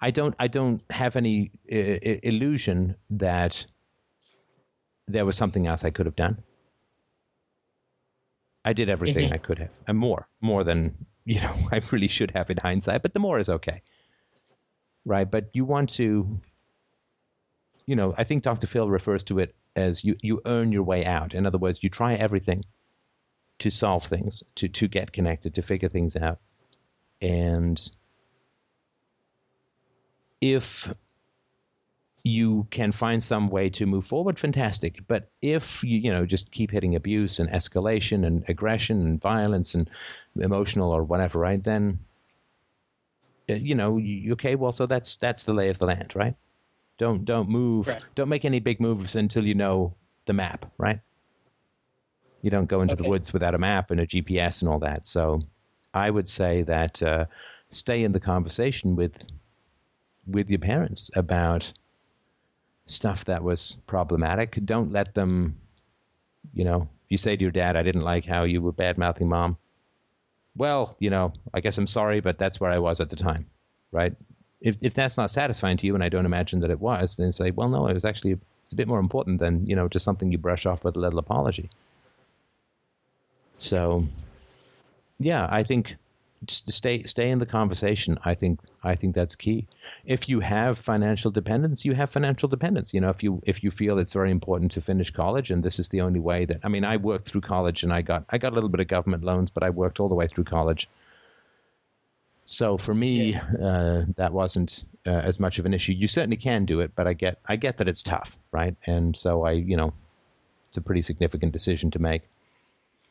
I 0.00 0.10
don't. 0.10 0.34
I 0.38 0.46
don't 0.48 0.82
have 0.90 1.16
any 1.16 1.50
uh, 1.70 1.98
illusion 2.22 2.96
that 3.10 3.66
there 5.08 5.26
was 5.26 5.36
something 5.36 5.66
else 5.66 5.84
I 5.84 5.90
could 5.90 6.06
have 6.06 6.16
done. 6.16 6.42
I 8.64 8.72
did 8.72 8.88
everything 8.88 9.30
Mhm. 9.30 9.34
I 9.34 9.38
could 9.38 9.58
have, 9.58 9.72
and 9.86 9.98
more, 9.98 10.28
more 10.40 10.64
than 10.64 11.06
you 11.24 11.40
know 11.40 11.54
I 11.72 11.80
really 11.92 12.08
should 12.08 12.32
have 12.32 12.50
in 12.50 12.58
hindsight. 12.58 13.02
But 13.02 13.14
the 13.14 13.20
more 13.20 13.38
is 13.38 13.48
okay, 13.48 13.82
right? 15.04 15.30
But 15.30 15.50
you 15.54 15.64
want 15.64 15.90
to, 15.90 16.40
you 17.86 17.96
know, 17.96 18.14
I 18.18 18.24
think 18.24 18.42
Dr. 18.42 18.66
Phil 18.66 18.88
refers 18.90 19.22
to 19.24 19.38
it 19.38 19.54
as 19.76 20.04
you 20.04 20.16
you 20.22 20.40
earn 20.46 20.72
your 20.72 20.82
way 20.82 21.04
out. 21.04 21.34
In 21.34 21.46
other 21.46 21.58
words, 21.58 21.82
you 21.82 21.90
try 21.90 22.14
everything 22.14 22.64
to 23.60 23.70
solve 23.70 24.04
things, 24.04 24.42
to 24.56 24.68
to 24.68 24.88
get 24.88 25.12
connected, 25.12 25.54
to 25.54 25.62
figure 25.62 25.88
things 25.88 26.16
out, 26.16 26.40
and 27.20 27.90
if 30.40 30.92
you 32.26 32.66
can 32.70 32.90
find 32.90 33.22
some 33.22 33.48
way 33.48 33.70
to 33.70 33.86
move 33.86 34.04
forward, 34.04 34.36
fantastic. 34.36 34.98
But 35.06 35.30
if 35.42 35.84
you, 35.84 35.98
you 35.98 36.10
know, 36.10 36.26
just 36.26 36.50
keep 36.50 36.72
hitting 36.72 36.96
abuse 36.96 37.38
and 37.38 37.48
escalation 37.50 38.26
and 38.26 38.44
aggression 38.48 39.00
and 39.00 39.20
violence 39.20 39.74
and 39.76 39.88
emotional 40.34 40.90
or 40.90 41.04
whatever, 41.04 41.38
right? 41.38 41.62
Then, 41.62 42.00
uh, 43.48 43.54
you 43.54 43.76
know, 43.76 43.96
you, 43.98 44.32
okay. 44.32 44.56
Well, 44.56 44.72
so 44.72 44.86
that's 44.86 45.16
that's 45.16 45.44
the 45.44 45.54
lay 45.54 45.68
of 45.68 45.78
the 45.78 45.86
land, 45.86 46.16
right? 46.16 46.34
Don't 46.98 47.24
don't 47.24 47.48
move. 47.48 47.86
Right. 47.86 48.02
Don't 48.16 48.28
make 48.28 48.44
any 48.44 48.58
big 48.58 48.80
moves 48.80 49.14
until 49.14 49.46
you 49.46 49.54
know 49.54 49.94
the 50.24 50.32
map, 50.32 50.66
right? 50.78 50.98
You 52.42 52.50
don't 52.50 52.66
go 52.66 52.80
into 52.80 52.96
the 52.96 53.08
woods 53.08 53.32
without 53.32 53.54
a 53.54 53.58
map 53.58 53.92
and 53.92 54.00
a 54.00 54.06
GPS 54.06 54.62
and 54.62 54.68
all 54.68 54.80
that. 54.80 55.06
So, 55.06 55.40
I 55.94 56.10
would 56.10 56.28
say 56.28 56.62
that 56.62 57.02
uh, 57.02 57.26
stay 57.70 58.02
in 58.02 58.10
the 58.10 58.20
conversation 58.20 58.96
with 58.96 59.24
with 60.26 60.50
your 60.50 60.58
parents 60.58 61.08
about 61.14 61.72
stuff 62.86 63.24
that 63.26 63.42
was 63.42 63.76
problematic. 63.86 64.58
Don't 64.64 64.92
let 64.92 65.14
them, 65.14 65.56
you 66.54 66.64
know, 66.64 66.88
if 67.04 67.10
you 67.10 67.18
say 67.18 67.36
to 67.36 67.42
your 67.42 67.50
dad, 67.50 67.76
I 67.76 67.82
didn't 67.82 68.02
like 68.02 68.24
how 68.24 68.44
you 68.44 68.62
were 68.62 68.72
bad 68.72 68.98
mouthing 68.98 69.28
mom. 69.28 69.56
Well, 70.56 70.96
you 70.98 71.10
know, 71.10 71.32
I 71.52 71.60
guess 71.60 71.76
I'm 71.78 71.86
sorry, 71.86 72.20
but 72.20 72.38
that's 72.38 72.60
where 72.60 72.70
I 72.70 72.78
was 72.78 73.00
at 73.00 73.10
the 73.10 73.16
time, 73.16 73.46
right? 73.92 74.14
If, 74.60 74.76
if 74.82 74.94
that's 74.94 75.16
not 75.16 75.30
satisfying 75.30 75.76
to 75.76 75.86
you, 75.86 75.94
and 75.94 76.02
I 76.02 76.08
don't 76.08 76.24
imagine 76.24 76.60
that 76.60 76.70
it 76.70 76.80
was, 76.80 77.16
then 77.16 77.32
say, 77.32 77.50
well, 77.50 77.68
no, 77.68 77.86
it 77.88 77.94
was 77.94 78.04
actually, 78.04 78.38
it's 78.62 78.72
a 78.72 78.76
bit 78.76 78.88
more 78.88 78.98
important 78.98 79.40
than, 79.40 79.66
you 79.66 79.76
know, 79.76 79.86
just 79.86 80.04
something 80.04 80.32
you 80.32 80.38
brush 80.38 80.64
off 80.64 80.82
with 80.82 80.96
a 80.96 81.00
little 81.00 81.18
apology. 81.18 81.68
So, 83.58 84.06
yeah, 85.18 85.46
I 85.50 85.62
think 85.62 85.96
just 86.44 86.70
stay 86.70 87.02
stay 87.04 87.30
in 87.30 87.38
the 87.38 87.46
conversation. 87.46 88.18
I 88.24 88.34
think 88.34 88.60
I 88.82 88.94
think 88.94 89.14
that's 89.14 89.34
key. 89.34 89.66
If 90.04 90.28
you 90.28 90.40
have 90.40 90.78
financial 90.78 91.30
dependence, 91.30 91.84
you 91.84 91.94
have 91.94 92.10
financial 92.10 92.48
dependence. 92.48 92.92
You 92.92 93.00
know, 93.00 93.08
if 93.08 93.22
you 93.22 93.42
if 93.46 93.64
you 93.64 93.70
feel 93.70 93.98
it's 93.98 94.12
very 94.12 94.30
important 94.30 94.72
to 94.72 94.80
finish 94.80 95.10
college, 95.10 95.50
and 95.50 95.62
this 95.62 95.78
is 95.78 95.88
the 95.88 96.02
only 96.02 96.20
way 96.20 96.44
that 96.44 96.60
I 96.62 96.68
mean, 96.68 96.84
I 96.84 96.98
worked 96.98 97.28
through 97.28 97.40
college, 97.40 97.82
and 97.82 97.92
I 97.92 98.02
got 98.02 98.24
I 98.30 98.38
got 98.38 98.52
a 98.52 98.54
little 98.54 98.70
bit 98.70 98.80
of 98.80 98.88
government 98.88 99.24
loans, 99.24 99.50
but 99.50 99.62
I 99.62 99.70
worked 99.70 99.98
all 99.98 100.08
the 100.08 100.14
way 100.14 100.26
through 100.26 100.44
college. 100.44 100.88
So 102.44 102.78
for 102.78 102.94
me, 102.94 103.34
uh, 103.34 104.04
that 104.14 104.32
wasn't 104.32 104.84
uh, 105.04 105.10
as 105.10 105.40
much 105.40 105.58
of 105.58 105.66
an 105.66 105.74
issue. 105.74 105.92
You 105.92 106.06
certainly 106.06 106.36
can 106.36 106.64
do 106.64 106.80
it, 106.80 106.92
but 106.94 107.08
I 107.08 107.12
get 107.12 107.40
I 107.46 107.56
get 107.56 107.78
that 107.78 107.88
it's 107.88 108.02
tough, 108.02 108.36
right? 108.52 108.76
And 108.86 109.16
so 109.16 109.44
I, 109.44 109.52
you 109.52 109.76
know, 109.76 109.92
it's 110.68 110.76
a 110.76 110.80
pretty 110.80 111.02
significant 111.02 111.52
decision 111.52 111.90
to 111.92 111.98
make. 111.98 112.22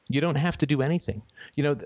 You 0.07 0.22
don't 0.22 0.35
have 0.35 0.57
to 0.60 0.65
do 0.65 0.81
anything. 0.81 1.22
You 1.56 1.64
know, 1.64 1.77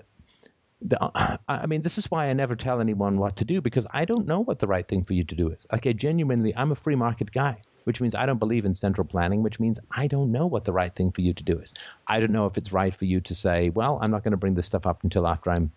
I 1.48 1.66
mean, 1.66 1.82
this 1.82 1.98
is 1.98 2.10
why 2.10 2.28
I 2.28 2.32
never 2.32 2.56
tell 2.56 2.80
anyone 2.80 3.18
what 3.18 3.36
to 3.36 3.44
do 3.44 3.60
because 3.60 3.86
I 3.92 4.04
don't 4.04 4.26
know 4.26 4.40
what 4.40 4.60
the 4.60 4.66
right 4.66 4.86
thing 4.86 5.04
for 5.04 5.12
you 5.12 5.24
to 5.24 5.34
do 5.34 5.48
is. 5.50 5.66
Like, 5.70 5.86
I 5.86 5.92
genuinely, 5.92 6.56
I'm 6.56 6.72
a 6.72 6.74
free 6.76 6.94
market 6.94 7.32
guy, 7.32 7.60
which 7.84 8.00
means 8.00 8.14
I 8.14 8.24
don't 8.24 8.38
believe 8.38 8.64
in 8.64 8.74
central 8.74 9.06
planning, 9.06 9.42
which 9.42 9.60
means 9.60 9.78
I 9.90 10.06
don't 10.06 10.32
know 10.32 10.46
what 10.46 10.64
the 10.64 10.72
right 10.72 10.94
thing 10.94 11.12
for 11.12 11.20
you 11.20 11.34
to 11.34 11.42
do 11.42 11.58
is. 11.58 11.74
I 12.06 12.18
don't 12.18 12.32
know 12.32 12.46
if 12.46 12.56
it's 12.56 12.72
right 12.72 12.94
for 12.94 13.04
you 13.04 13.20
to 13.20 13.34
say, 13.34 13.68
well, 13.70 13.98
I'm 14.00 14.10
not 14.10 14.24
going 14.24 14.32
to 14.32 14.38
bring 14.38 14.54
this 14.54 14.66
stuff 14.66 14.86
up 14.86 15.04
until 15.04 15.26
after 15.26 15.50
I'm 15.50 15.70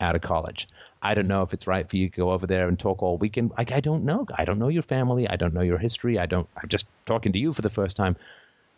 out 0.00 0.14
of 0.14 0.22
college. 0.22 0.68
I 1.02 1.14
don't 1.14 1.28
know 1.28 1.42
if 1.42 1.54
it's 1.54 1.66
right 1.66 1.88
for 1.88 1.96
you 1.96 2.08
to 2.08 2.16
go 2.16 2.30
over 2.30 2.46
there 2.46 2.68
and 2.68 2.78
talk 2.78 3.02
all 3.02 3.18
weekend. 3.18 3.52
Like, 3.56 3.72
I 3.72 3.80
don't 3.80 4.04
know. 4.04 4.26
I 4.34 4.44
don't 4.44 4.58
know 4.58 4.68
your 4.68 4.82
family. 4.82 5.28
I 5.28 5.36
don't 5.36 5.54
know 5.54 5.60
your 5.62 5.78
history. 5.78 6.18
I 6.18 6.26
don't, 6.26 6.48
I'm 6.56 6.68
just 6.68 6.86
talking 7.06 7.32
to 7.32 7.38
you 7.38 7.52
for 7.52 7.62
the 7.62 7.70
first 7.70 7.96
time. 7.96 8.16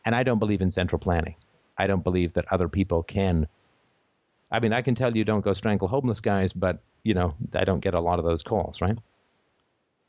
And 0.05 0.15
I 0.15 0.23
don't 0.23 0.39
believe 0.39 0.63
in 0.63 0.71
central 0.71 0.99
planning. 0.99 1.37
I 1.79 1.87
don't 1.87 2.05
believe 2.05 2.35
that 2.35 2.53
other 2.53 2.69
people 2.69 3.03
can. 3.03 3.47
I 4.53 4.61
mean, 4.61 4.73
I 4.75 4.83
can 4.83 4.95
tell 4.95 5.17
you 5.17 5.25
don't 5.25 5.41
go 5.41 5.55
strangle 5.55 5.89
homeless 5.89 6.21
guys, 6.21 6.53
but, 6.53 6.83
you 7.05 7.15
know, 7.15 7.35
I 7.55 7.65
don't 7.65 7.81
get 7.81 7.95
a 7.95 8.01
lot 8.01 8.19
of 8.19 8.25
those 8.25 8.43
calls, 8.43 8.81
right? 8.83 8.99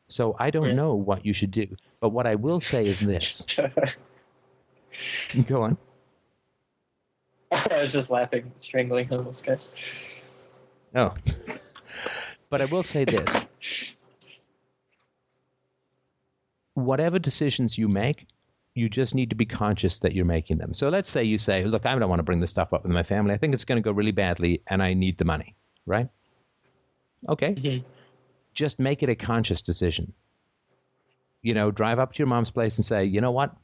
So 0.10 0.36
I 0.38 0.52
don't 0.52 0.68
Yeah. 0.68 0.74
know 0.76 0.94
what 0.96 1.26
you 1.26 1.32
should 1.34 1.52
do. 1.52 1.66
But 2.02 2.10
what 2.10 2.28
I 2.28 2.36
will 2.36 2.60
say 2.60 2.84
is 2.86 3.00
this. 3.00 3.46
Go 5.48 5.64
on. 5.64 5.78
I 7.52 7.82
was 7.84 7.94
just 7.94 8.10
laughing, 8.10 8.52
strangling 8.56 9.08
homeless 9.08 9.42
guys. 9.42 9.70
Oh. 10.94 11.14
but 12.50 12.62
I 12.62 12.66
will 12.66 12.84
say 12.84 13.06
this. 13.06 13.44
Whatever 16.74 17.18
decisions 17.20 17.78
you 17.78 17.88
make, 17.88 18.28
you 18.76 18.90
just 18.90 19.14
need 19.14 19.30
to 19.30 19.36
be 19.36 19.46
conscious 19.46 20.00
that 20.00 20.14
you're 20.14 20.26
making 20.26 20.58
them. 20.58 20.74
So 20.74 20.90
let's 20.90 21.10
say 21.10 21.24
you 21.24 21.38
say, 21.38 21.64
look, 21.66 21.86
I 21.86 21.96
don't 21.98 22.10
want 22.10 22.20
to 22.20 22.24
bring 22.24 22.40
this 22.40 22.50
stuff 22.50 22.74
up 22.74 22.84
with 22.84 22.92
my 22.92 23.04
family. 23.04 23.34
I 23.34 23.38
think 23.38 23.54
it's 23.54 23.66
going 23.66 23.78
to 23.78 23.84
go 23.84 23.92
really 23.92 24.12
badly 24.12 24.64
and 24.68 24.82
I 24.82 24.94
need 24.96 25.18
the 25.18 25.26
money, 25.26 25.56
right? 25.86 26.10
Okay. 27.30 27.54
Mhm. 27.54 27.84
Just 28.54 28.80
make 28.80 29.04
it 29.04 29.10
a 29.10 29.16
conscious 29.16 29.62
decision. 29.62 30.14
You 31.42 31.54
know, 31.54 31.72
drive 31.72 32.00
up 32.00 32.14
to 32.14 32.18
your 32.18 32.28
mom's 32.28 32.52
place 32.52 32.78
and 32.78 32.86
say, 32.86 33.06
you 33.06 33.22
know 33.22 33.32
what? 33.32 33.56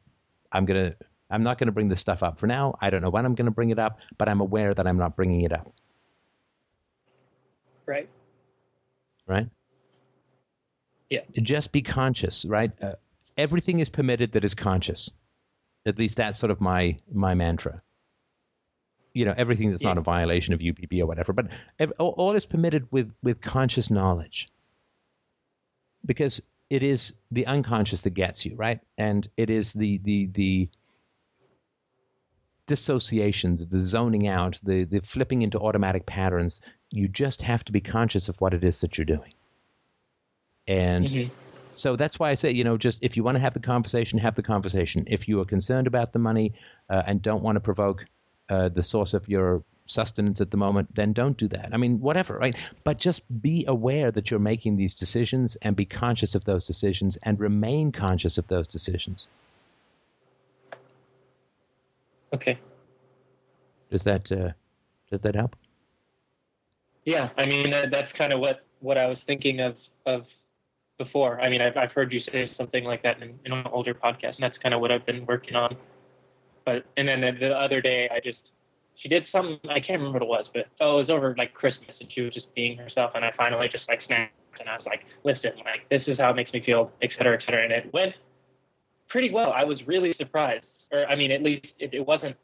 I'm 0.51 0.65
going 0.65 0.91
to, 0.91 0.97
I'm 1.29 1.43
not 1.43 1.57
going 1.57 1.67
to 1.67 1.71
bring 1.71 1.89
this 1.89 1.99
stuff 1.99 2.21
up 2.23 2.37
for 2.37 2.45
now. 2.47 2.77
I 2.81 2.89
don't 2.89 3.01
know 3.01 3.09
when 3.09 3.25
I'm 3.25 3.35
going 3.35 3.45
to 3.45 3.51
bring 3.51 3.69
it 3.71 3.79
up, 3.79 3.99
but 4.17 4.29
I'm 4.29 4.41
aware 4.41 4.73
that 4.73 4.85
I'm 4.85 4.97
not 4.97 5.15
bringing 5.15 5.41
it 5.41 5.51
up, 5.51 5.71
Right. 7.85 8.09
right? 9.27 9.47
Yeah. 11.09 11.21
Just 11.33 11.71
be 11.71 11.81
conscious, 11.81 12.45
right? 12.45 12.71
Uh, 12.81 12.93
everything 13.39 13.79
is 13.79 13.89
permitted 13.89 14.33
that 14.33 14.43
is 14.43 14.53
conscious. 14.53 15.11
At 15.85 15.97
least 15.97 16.17
that's 16.17 16.37
sort 16.37 16.51
of 16.51 16.61
my 16.61 16.97
my 17.11 17.33
mantra. 17.33 17.81
You 19.13 19.25
know, 19.25 19.33
everything 19.37 19.71
that's 19.71 19.81
not 19.81 19.97
a 19.97 20.01
violation 20.01 20.53
of 20.53 20.59
UPB 20.59 20.99
or 21.01 21.07
whatever, 21.07 21.33
but 21.33 21.47
ev- 21.79 21.93
all, 21.97 22.35
is 22.35 22.45
permitted 22.45 22.87
with 22.91 23.11
with 23.23 23.41
conscious 23.41 23.89
knowledge. 23.89 24.49
Because 26.05 26.41
it 26.69 26.83
is 26.83 27.13
the 27.31 27.45
unconscious 27.47 28.03
that 28.03 28.11
gets 28.11 28.45
you, 28.45 28.55
right? 28.55 28.79
And 28.97 29.27
it 29.37 29.49
is 29.49 29.73
the 29.73 29.97
the 29.99 30.27
the 30.27 30.67
dissociation, 32.67 33.67
the, 33.71 33.79
zoning 33.79 34.27
out, 34.27 34.59
the, 34.61 34.83
the 34.83 34.99
flipping 34.99 35.41
into 35.41 35.57
automatic 35.59 36.05
patterns. 36.05 36.61
You 36.91 37.07
just 37.07 37.41
have 37.41 37.63
to 37.63 37.71
be 37.71 37.81
conscious 37.81 38.29
of 38.29 38.39
what 38.41 38.53
it 38.53 38.63
is 38.63 38.81
that 38.81 38.95
you're 38.95 39.05
doing. 39.05 39.33
And 40.67 41.07
Mhm. 41.07 41.31
So 41.79 41.95
that's 41.95 42.19
why 42.19 42.29
I 42.29 42.33
say, 42.33 42.51
you 42.51 42.63
know, 42.63 42.77
just 42.77 42.99
if 43.01 43.15
you 43.15 43.23
want 43.23 43.35
to 43.35 43.39
have 43.39 43.53
the 43.53 43.59
conversation, 43.59 44.19
have 44.19 44.35
the 44.35 44.43
conversation. 44.43 45.05
If 45.07 45.27
you 45.27 45.39
are 45.41 45.45
concerned 45.45 45.87
about 45.87 46.13
the 46.13 46.19
money 46.19 46.53
uh, 46.89 47.03
and 47.07 47.21
don't 47.21 47.41
want 47.41 47.55
to 47.55 47.59
provoke 47.61 48.05
uh, 48.49 48.69
the 48.69 48.83
source 48.83 49.13
of 49.13 49.29
your 49.29 49.63
sustenance 49.85 50.41
at 50.41 50.51
the 50.51 50.57
moment, 50.57 50.93
then 50.95 51.13
don't 51.13 51.37
do 51.37 51.47
that. 51.47 51.69
I 51.71 51.77
mean, 51.77 51.99
whatever, 51.99 52.37
right? 52.37 52.55
But 52.83 52.99
just 52.99 53.41
be 53.41 53.65
aware 53.67 54.11
that 54.11 54.29
you're 54.29 54.39
making 54.39 54.75
these 54.75 54.93
decisions 54.93 55.55
and 55.61 55.75
be 55.75 55.85
conscious 55.85 56.35
of 56.35 56.45
those 56.45 56.65
decisions 56.65 57.17
and 57.23 57.39
remain 57.39 57.91
conscious 57.91 58.37
of 58.37 58.47
those 58.47 58.67
decisions. 58.67 59.27
Okay. 62.33 62.59
Does 63.89 64.03
that 64.03 64.31
uh, 64.31 64.51
does 65.09 65.21
that 65.21 65.35
help? 65.35 65.55
Yeah, 67.05 67.29
I 67.37 67.47
mean 67.47 67.71
that, 67.71 67.89
that's 67.89 68.13
kind 68.13 68.33
of 68.33 68.39
what 68.39 68.63
what 68.81 68.97
I 68.97 69.07
was 69.07 69.21
thinking 69.21 69.61
of 69.61 69.75
of 70.05 70.27
before. 70.99 71.41
I 71.41 71.49
mean, 71.49 71.61
I've 71.61 71.75
I've 71.75 71.91
heard 71.91 72.13
you 72.13 72.19
say 72.19 72.45
something 72.45 72.83
like 72.83 73.01
that 73.01 73.19
in, 73.23 73.39
in 73.45 73.53
an 73.53 73.65
older 73.71 73.95
podcast, 73.95 74.35
and 74.35 74.43
that's 74.43 74.59
kind 74.59 74.75
of 74.75 74.81
what 74.81 74.91
I've 74.91 75.05
been 75.07 75.25
working 75.25 75.55
on. 75.55 75.75
But 76.65 76.85
and 76.97 77.07
then 77.07 77.21
the, 77.21 77.31
the 77.31 77.57
other 77.57 77.81
day, 77.81 78.07
I 78.11 78.19
just 78.19 78.51
she 78.93 79.09
did 79.09 79.25
something 79.25 79.57
I 79.67 79.79
can't 79.79 79.99
remember 79.99 80.19
what 80.19 80.23
it 80.23 80.29
was, 80.29 80.51
but 80.53 80.67
oh, 80.79 80.93
it 80.93 80.97
was 80.97 81.09
over 81.09 81.33
like 81.35 81.55
Christmas, 81.55 82.01
and 82.01 82.11
she 82.11 82.21
was 82.21 82.35
just 82.35 82.53
being 82.53 82.77
herself, 82.77 83.13
and 83.15 83.25
I 83.25 83.31
finally 83.31 83.67
just 83.67 83.89
like 83.89 84.01
snapped, 84.01 84.59
and 84.59 84.69
I 84.69 84.75
was 84.75 84.85
like, 84.85 85.05
listen, 85.23 85.53
like 85.65 85.89
this 85.89 86.07
is 86.07 86.19
how 86.19 86.29
it 86.29 86.35
makes 86.35 86.53
me 86.53 86.59
feel, 86.59 86.91
et 87.01 87.11
cetera, 87.11 87.33
et 87.33 87.41
cetera, 87.41 87.63
and 87.63 87.71
it 87.71 87.91
went 87.91 88.13
pretty 89.07 89.31
well. 89.31 89.51
I 89.53 89.63
was 89.63 89.87
really 89.87 90.13
surprised, 90.13 90.85
or 90.91 91.05
I 91.07 91.15
mean, 91.15 91.31
at 91.31 91.41
least 91.41 91.75
it, 91.79 91.93
it 91.93 92.05
wasn't. 92.05 92.35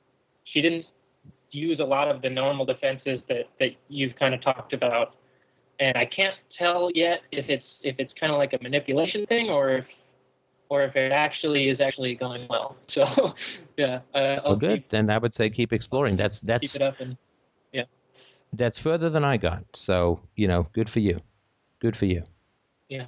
She 0.45 0.61
didn't 0.61 0.85
use 1.51 1.79
a 1.79 1.85
lot 1.85 2.07
of 2.07 2.21
the 2.21 2.29
normal 2.29 2.65
defenses 2.65 3.25
that 3.25 3.49
that 3.59 3.71
you've 3.89 4.15
kind 4.15 4.33
of 4.33 4.41
talked 4.41 4.73
about 4.73 5.15
and 5.79 5.97
I 5.97 6.05
can't 6.05 6.35
tell 6.49 6.91
yet 6.93 7.21
if 7.31 7.49
it's 7.49 7.81
if 7.83 7.95
it's 7.99 8.13
kind 8.13 8.31
of 8.31 8.37
like 8.37 8.53
a 8.53 8.59
manipulation 8.61 9.25
thing 9.25 9.49
or 9.49 9.71
if 9.71 9.87
or 10.69 10.83
if 10.83 10.95
it 10.95 11.11
actually 11.11 11.69
is 11.69 11.81
actually 11.81 12.15
going 12.15 12.47
well. 12.49 12.75
So 12.87 13.33
yeah, 13.77 13.99
uh, 14.13 14.39
Well, 14.45 14.55
good. 14.55 14.81
keep, 14.81 14.89
Then 14.89 15.09
I 15.09 15.17
would 15.17 15.33
say 15.33 15.49
keep 15.49 15.73
exploring. 15.73 16.15
That's 16.17 16.39
that's 16.41 16.73
keep 16.73 16.81
it 16.81 16.85
up 16.85 16.99
and 16.99 17.17
yeah. 17.73 17.83
that's 18.53 18.79
further 18.79 19.09
than 19.09 19.23
I 19.23 19.37
got. 19.37 19.63
So 19.73 20.21
you 20.35 20.47
know, 20.47 20.67
good 20.73 20.89
for 20.89 20.99
you. 20.99 21.21
Good 21.79 21.97
for 21.97 22.05
you. 22.05 22.23
Yeah. 22.89 23.07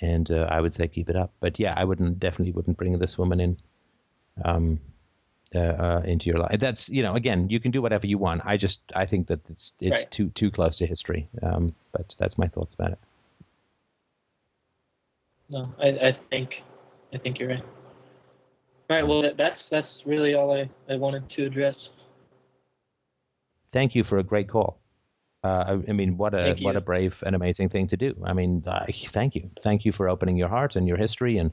And 0.00 0.30
uh, 0.30 0.46
I 0.50 0.60
would 0.60 0.74
say 0.74 0.88
keep 0.88 1.08
it 1.08 1.16
up. 1.16 1.32
But 1.40 1.58
yeah, 1.58 1.74
I 1.76 1.84
wouldn't 1.84 2.20
definitely 2.20 2.52
wouldn't 2.52 2.76
bring 2.76 2.98
this 2.98 3.16
woman 3.18 3.40
in. 3.40 3.56
Um, 4.44 4.80
uh, 5.54 5.58
uh, 5.58 6.02
into 6.04 6.28
your 6.28 6.38
life. 6.38 6.58
That's 6.58 6.88
you 6.88 7.02
know 7.02 7.14
again 7.14 7.48
you 7.48 7.60
can 7.60 7.70
do 7.70 7.80
whatever 7.80 8.06
you 8.06 8.18
want. 8.18 8.42
I 8.44 8.56
just 8.56 8.80
I 8.94 9.06
think 9.06 9.28
that 9.28 9.48
it's 9.48 9.74
it's 9.80 10.02
Right. 10.02 10.10
too 10.10 10.28
too 10.30 10.50
close 10.50 10.78
to 10.78 10.86
history. 10.86 11.28
Um, 11.42 11.74
but 11.92 12.14
that's 12.18 12.36
my 12.36 12.48
thoughts 12.48 12.74
about 12.74 12.92
it. 12.92 12.98
no, 15.48 15.72
I, 15.80 15.88
I 16.08 16.16
think 16.30 16.64
I 17.14 17.18
think 17.18 17.38
you're 17.38 17.48
right. 17.50 17.64
All 18.88 18.96
right, 18.96 19.06
well 19.06 19.32
that's 19.36 19.68
that's 19.68 20.02
really 20.06 20.34
all 20.34 20.52
I, 20.52 20.68
I 20.92 20.96
wanted 20.96 21.28
to 21.30 21.46
address. 21.46 21.90
Thank 23.70 23.94
you 23.94 24.04
for 24.04 24.18
a 24.18 24.22
great 24.22 24.48
call. 24.48 24.78
Uh, 25.44 25.78
I, 25.86 25.90
I 25.90 25.92
mean, 25.92 26.16
what 26.16 26.34
a 26.34 26.56
what 26.62 26.76
a 26.76 26.80
brave 26.80 27.22
and 27.24 27.36
amazing 27.36 27.68
thing 27.68 27.86
to 27.88 27.96
do. 27.96 28.16
I 28.24 28.32
mean, 28.32 28.64
uh, 28.66 28.86
thank 28.90 29.36
you, 29.36 29.50
thank 29.62 29.84
you 29.84 29.92
for 29.92 30.08
opening 30.08 30.36
your 30.36 30.48
heart 30.48 30.76
and 30.76 30.88
your 30.88 30.96
history 30.96 31.38
and 31.38 31.52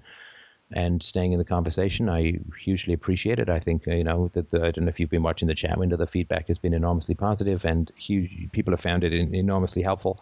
and 0.76 1.02
staying 1.02 1.34
in 1.34 1.40
the 1.40 1.46
conversation. 1.46 2.10
I 2.10 2.40
hugely 2.60 2.94
appreciate 2.94 3.40
it. 3.40 3.50
I 3.50 3.60
think 3.60 3.88
uh, 3.88 3.94
you 3.94 4.04
know 4.04 4.30
that 4.34 4.52
the, 4.52 4.66
I 4.66 4.72
don't 4.72 4.86
know 4.86 4.90
if 4.90 5.00
you've 5.00 5.10
been 5.10 5.24
watching 5.24 5.48
the 5.48 5.56
chat 5.56 5.78
window. 5.78 5.98
The 5.98 6.08
feedback 6.08 6.48
has 6.48 6.60
been 6.60 6.74
enormously 6.74 7.16
positive, 7.16 7.66
and 7.66 7.92
huge 7.96 8.52
people 8.52 8.72
have 8.74 8.82
found 8.82 9.04
it 9.04 9.14
en- 9.14 9.34
enormously 9.34 9.82
helpful 9.82 10.22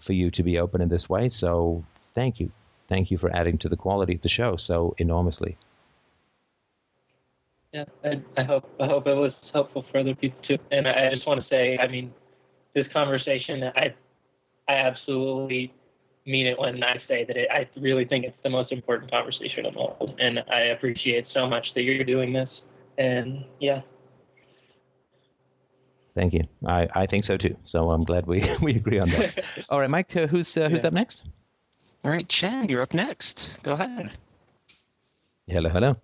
for 0.00 0.12
you 0.12 0.30
to 0.32 0.42
be 0.42 0.58
open 0.58 0.80
in 0.80 0.88
this 0.88 1.08
way. 1.08 1.28
So 1.28 1.84
thank 2.14 2.40
you, 2.40 2.50
thank 2.88 3.10
you 3.10 3.18
for 3.18 3.34
adding 3.34 3.58
to 3.58 3.68
the 3.68 3.76
quality 3.76 4.14
of 4.14 4.22
the 4.22 4.28
show 4.28 4.56
so 4.56 4.94
enormously. 4.98 5.56
Yeah, 7.72 7.84
I, 8.04 8.20
I 8.36 8.42
hope 8.42 8.68
I 8.80 8.86
hope 8.86 9.06
it 9.06 9.14
was 9.14 9.50
helpful 9.50 9.82
for 9.82 9.98
other 9.98 10.14
people 10.14 10.40
too. 10.42 10.58
And 10.70 10.86
I 10.86 11.10
just 11.10 11.26
want 11.26 11.40
to 11.40 11.46
say, 11.46 11.78
I 11.78 11.88
mean, 11.88 12.12
this 12.74 12.88
conversation, 12.88 13.64
I 13.64 13.94
I 14.68 14.74
absolutely 14.74 15.72
mean 16.26 16.46
it 16.46 16.58
when 16.58 16.82
I 16.82 16.96
say 16.98 17.24
that 17.24 17.36
it, 17.36 17.48
I 17.50 17.68
really 17.80 18.04
think 18.04 18.24
it's 18.24 18.40
the 18.40 18.50
most 18.50 18.72
important 18.72 19.10
conversation 19.10 19.66
of 19.66 19.76
all, 19.76 20.14
and 20.18 20.42
I 20.50 20.60
appreciate 20.76 21.26
so 21.26 21.48
much 21.48 21.74
that 21.74 21.82
you're 21.82 22.04
doing 22.04 22.32
this. 22.32 22.62
And 22.98 23.44
yeah, 23.60 23.82
Thank 26.14 26.34
you. 26.34 26.42
I, 26.66 26.86
I 26.94 27.06
think 27.06 27.24
so 27.24 27.38
too. 27.38 27.56
So 27.64 27.90
I'm 27.90 28.04
glad 28.04 28.26
we, 28.26 28.44
we 28.60 28.76
agree 28.76 28.98
on 28.98 29.08
that. 29.10 29.42
All 29.70 29.80
right, 29.80 29.88
Mike, 29.88 30.14
uh, 30.14 30.26
who's 30.26 30.54
uh, 30.58 30.68
who's 30.68 30.82
Yeah. 30.82 30.88
up 30.88 30.92
next? 30.92 31.24
All 32.04 32.10
right, 32.10 32.28
Chad, 32.28 32.70
you're 32.70 32.82
up 32.82 32.92
next. 32.92 33.58
Go 33.62 33.72
ahead. 33.72 34.10
Hello, 35.46 35.70
hello. 35.70 35.96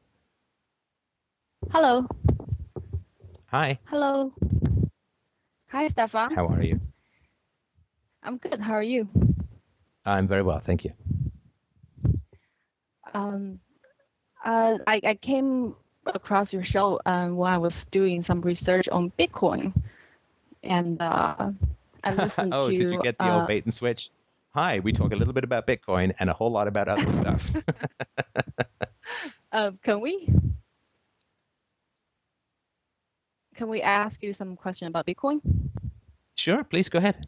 Hello. 1.71 2.07
Hi. 3.51 3.79
Hello. 3.85 4.33
Hi, 5.69 5.89
Stefan. 5.89 6.35
How 6.35 6.47
are 6.47 6.63
you? 6.63 6.81
I'm 8.23 8.39
good. 8.39 8.61
How 8.61 8.73
are 8.73 8.83
you? 8.83 9.09
I'm 10.09 10.27
very 10.27 10.43
well, 10.43 10.61
thank 10.61 10.85
you. 10.85 10.93
Um, 13.13 13.61
uh, 14.45 14.79
I, 14.87 15.01
I 15.05 15.15
came 15.15 15.75
across 16.07 16.53
your 16.53 16.65
show 16.65 17.01
um, 17.07 17.37
when 17.37 17.51
I 17.51 17.59
was 17.59 17.87
doing 17.91 18.23
some 18.23 18.41
research 18.41 18.89
on 18.89 19.13
Bitcoin, 19.19 19.75
and 20.63 21.01
uh, 21.01 21.53
I 22.05 22.15
listened 22.15 22.55
oh, 22.55 22.71
to. 22.71 22.77
did 22.77 22.91
you 22.91 23.03
get 23.03 23.19
the 23.19 23.25
uh, 23.25 23.41
old 23.41 23.49
bait 23.49 23.65
and 23.65 23.75
switch? 23.75 24.11
Hi, 24.55 24.79
we 24.81 24.93
talk 24.93 25.13
a 25.13 25.17
little 25.17 25.35
bit 25.35 25.45
about 25.45 25.67
Bitcoin 25.67 26.15
and 26.19 26.31
a 26.31 26.33
whole 26.33 26.51
lot 26.51 26.69
about 26.69 26.89
other 26.89 27.13
stuff. 27.13 27.51
Uh, 29.53 29.73
can 29.83 30.01
we? 30.01 30.29
Can 33.55 33.69
we 33.69 33.83
ask 33.83 34.23
you 34.23 34.33
some 34.33 34.57
question 34.57 34.89
about 34.89 35.07
Bitcoin? 35.07 35.41
sure, 36.37 36.65
please 36.65 36.89
go 36.89 36.99
ahead. 36.99 37.27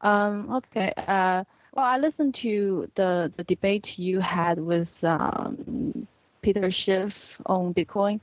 Um, 0.00 0.50
okay. 0.56 0.92
Uh, 0.96 1.44
well, 1.74 1.84
I 1.84 1.98
listened 1.98 2.34
to 2.36 2.90
the, 2.94 3.32
the 3.36 3.44
debate 3.44 3.98
you 3.98 4.20
had 4.20 4.58
with 4.58 4.92
um, 5.02 6.06
Peter 6.42 6.70
Schiff 6.70 7.14
on 7.46 7.74
Bitcoin, 7.74 8.20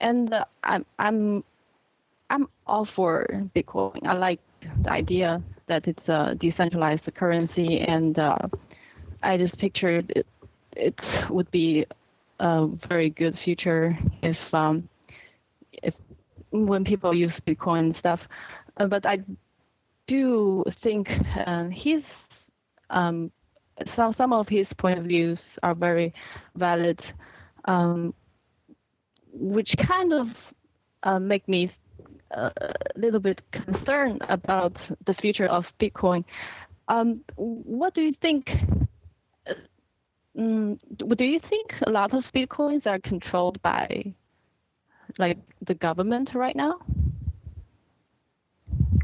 and 0.00 0.32
uh, 0.32 0.44
I'm 0.62 0.84
I'm 0.98 1.44
I'm 2.30 2.48
all 2.66 2.84
for 2.84 3.26
Bitcoin. 3.54 4.06
I 4.06 4.14
like 4.14 4.40
the 4.82 4.90
idea 4.90 5.42
that 5.66 5.86
it's 5.88 6.08
a 6.08 6.34
decentralized 6.34 7.12
currency, 7.14 7.80
and 7.80 8.18
uh, 8.18 8.38
I 9.22 9.38
just 9.38 9.58
pictured 9.58 10.12
it, 10.14 10.26
it 10.76 11.00
would 11.30 11.50
be 11.50 11.86
a 12.40 12.66
very 12.88 13.10
good 13.10 13.38
future 13.38 13.98
if 14.22 14.52
um, 14.54 14.88
if 15.82 15.94
when 16.50 16.84
people 16.84 17.14
use 17.14 17.40
Bitcoin 17.40 17.80
and 17.80 17.96
stuff. 17.96 18.20
Uh, 18.76 18.86
but 18.86 19.06
I 19.06 19.20
do 20.06 20.64
think 20.82 21.08
his 21.70 22.04
um, 22.90 23.30
some 23.86 24.12
some 24.12 24.32
of 24.32 24.48
his 24.48 24.72
point 24.72 24.98
of 24.98 25.04
views 25.06 25.58
are 25.62 25.74
very 25.74 26.14
valid, 26.56 27.00
um, 27.64 28.14
which 29.32 29.74
kind 29.78 30.12
of 30.12 30.28
uh, 31.02 31.18
make 31.18 31.48
me 31.48 31.70
uh, 32.30 32.50
a 32.58 32.74
little 32.98 33.20
bit 33.20 33.42
concerned 33.50 34.22
about 34.28 34.78
the 35.06 35.14
future 35.14 35.46
of 35.46 35.72
Bitcoin. 35.78 36.24
Um, 36.88 37.20
what 37.36 37.94
do 37.94 38.02
you 38.02 38.12
think? 38.12 38.50
uh, 39.46 39.54
Mm, 40.36 40.78
do 41.16 41.24
you 41.24 41.38
think 41.38 41.74
a 41.86 41.90
lot 41.90 42.12
of 42.12 42.24
bitcoins 42.32 42.88
are 42.88 42.98
controlled 42.98 43.62
by 43.62 44.14
like 45.18 45.38
the 45.62 45.74
government 45.74 46.34
right 46.34 46.56
now? 46.56 46.80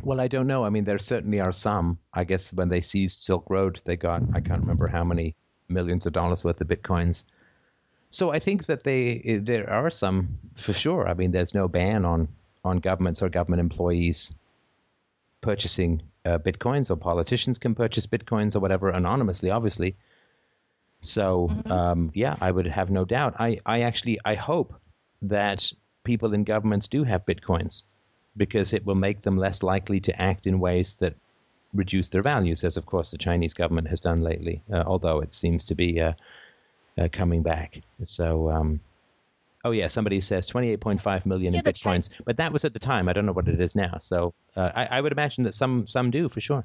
Well, 0.02 0.20
I 0.20 0.28
don't 0.28 0.46
know. 0.46 0.64
I 0.64 0.70
mean, 0.70 0.84
there 0.84 0.98
certainly 0.98 1.40
are 1.40 1.52
some. 1.52 1.98
I 2.14 2.24
guess 2.24 2.52
when 2.52 2.68
they 2.68 2.80
seized 2.80 3.20
Silk 3.20 3.44
Road, 3.50 3.82
they 3.84 3.96
got, 3.96 4.22
I 4.34 4.40
can't 4.40 4.60
remember 4.60 4.86
how 4.86 5.04
many 5.04 5.36
millions 5.68 6.06
of 6.06 6.12
dollars 6.12 6.42
worth 6.42 6.60
of 6.60 6.68
bitcoins. 6.68 7.24
So 8.10 8.32
I 8.32 8.40
think 8.40 8.66
that 8.66 8.82
they 8.82 9.40
there 9.40 9.70
are 9.70 9.88
some 9.88 10.38
for 10.56 10.72
sure. 10.72 11.08
I 11.08 11.14
mean, 11.14 11.30
there's 11.30 11.54
no 11.54 11.68
ban 11.68 12.04
on 12.04 12.28
on 12.64 12.78
governments 12.78 13.22
or 13.22 13.28
government 13.28 13.60
employees 13.60 14.34
purchasing 15.40 16.02
uh, 16.24 16.38
bitcoins, 16.38 16.90
or 16.90 16.96
politicians 16.96 17.58
can 17.58 17.74
purchase 17.74 18.06
bitcoins 18.06 18.56
or 18.56 18.60
whatever 18.60 18.88
anonymously, 18.90 19.50
obviously. 19.50 19.96
So 21.02 21.50
um, 21.66 22.10
yeah, 22.12 22.36
I 22.40 22.50
would 22.50 22.66
have 22.66 22.90
no 22.90 23.04
doubt. 23.04 23.36
I 23.38 23.60
I 23.64 23.82
actually 23.82 24.18
I 24.24 24.34
hope 24.34 24.74
that 25.22 25.72
people 26.02 26.34
in 26.34 26.42
governments 26.42 26.88
do 26.88 27.04
have 27.04 27.24
bitcoins 27.24 27.84
because 28.36 28.72
it 28.72 28.84
will 28.86 28.94
make 28.94 29.22
them 29.22 29.36
less 29.36 29.62
likely 29.62 30.00
to 30.00 30.22
act 30.22 30.46
in 30.46 30.60
ways 30.60 30.96
that 30.96 31.14
reduce 31.74 32.08
their 32.08 32.22
values, 32.22 32.64
as 32.64 32.76
of 32.76 32.86
course 32.86 33.10
the 33.10 33.18
Chinese 33.18 33.54
government 33.54 33.88
has 33.88 34.00
done 34.00 34.22
lately, 34.22 34.62
uh, 34.72 34.82
although 34.86 35.20
it 35.20 35.32
seems 35.32 35.64
to 35.64 35.74
be 35.74 36.00
uh, 36.00 36.12
uh, 36.98 37.08
coming 37.12 37.42
back. 37.42 37.80
So, 38.04 38.50
um, 38.50 38.80
Oh 39.64 39.72
yeah, 39.72 39.88
somebody 39.88 40.20
says 40.20 40.50
28.5 40.50 41.26
million 41.26 41.52
Yeah, 41.52 41.60
in 41.60 41.64
bitcoins, 41.64 42.08
but 42.24 42.38
that 42.38 42.52
was 42.52 42.64
at 42.64 42.72
the 42.72 42.78
time. 42.78 43.08
I 43.08 43.12
don't 43.12 43.26
know 43.26 43.32
what 43.32 43.46
it 43.48 43.60
is 43.60 43.74
now. 43.74 43.98
So 43.98 44.32
uh, 44.56 44.70
I, 44.74 44.86
I 44.86 45.00
would 45.02 45.12
imagine 45.12 45.44
that 45.44 45.54
some 45.54 45.86
some 45.86 46.10
do 46.10 46.28
for 46.30 46.40
sure. 46.40 46.64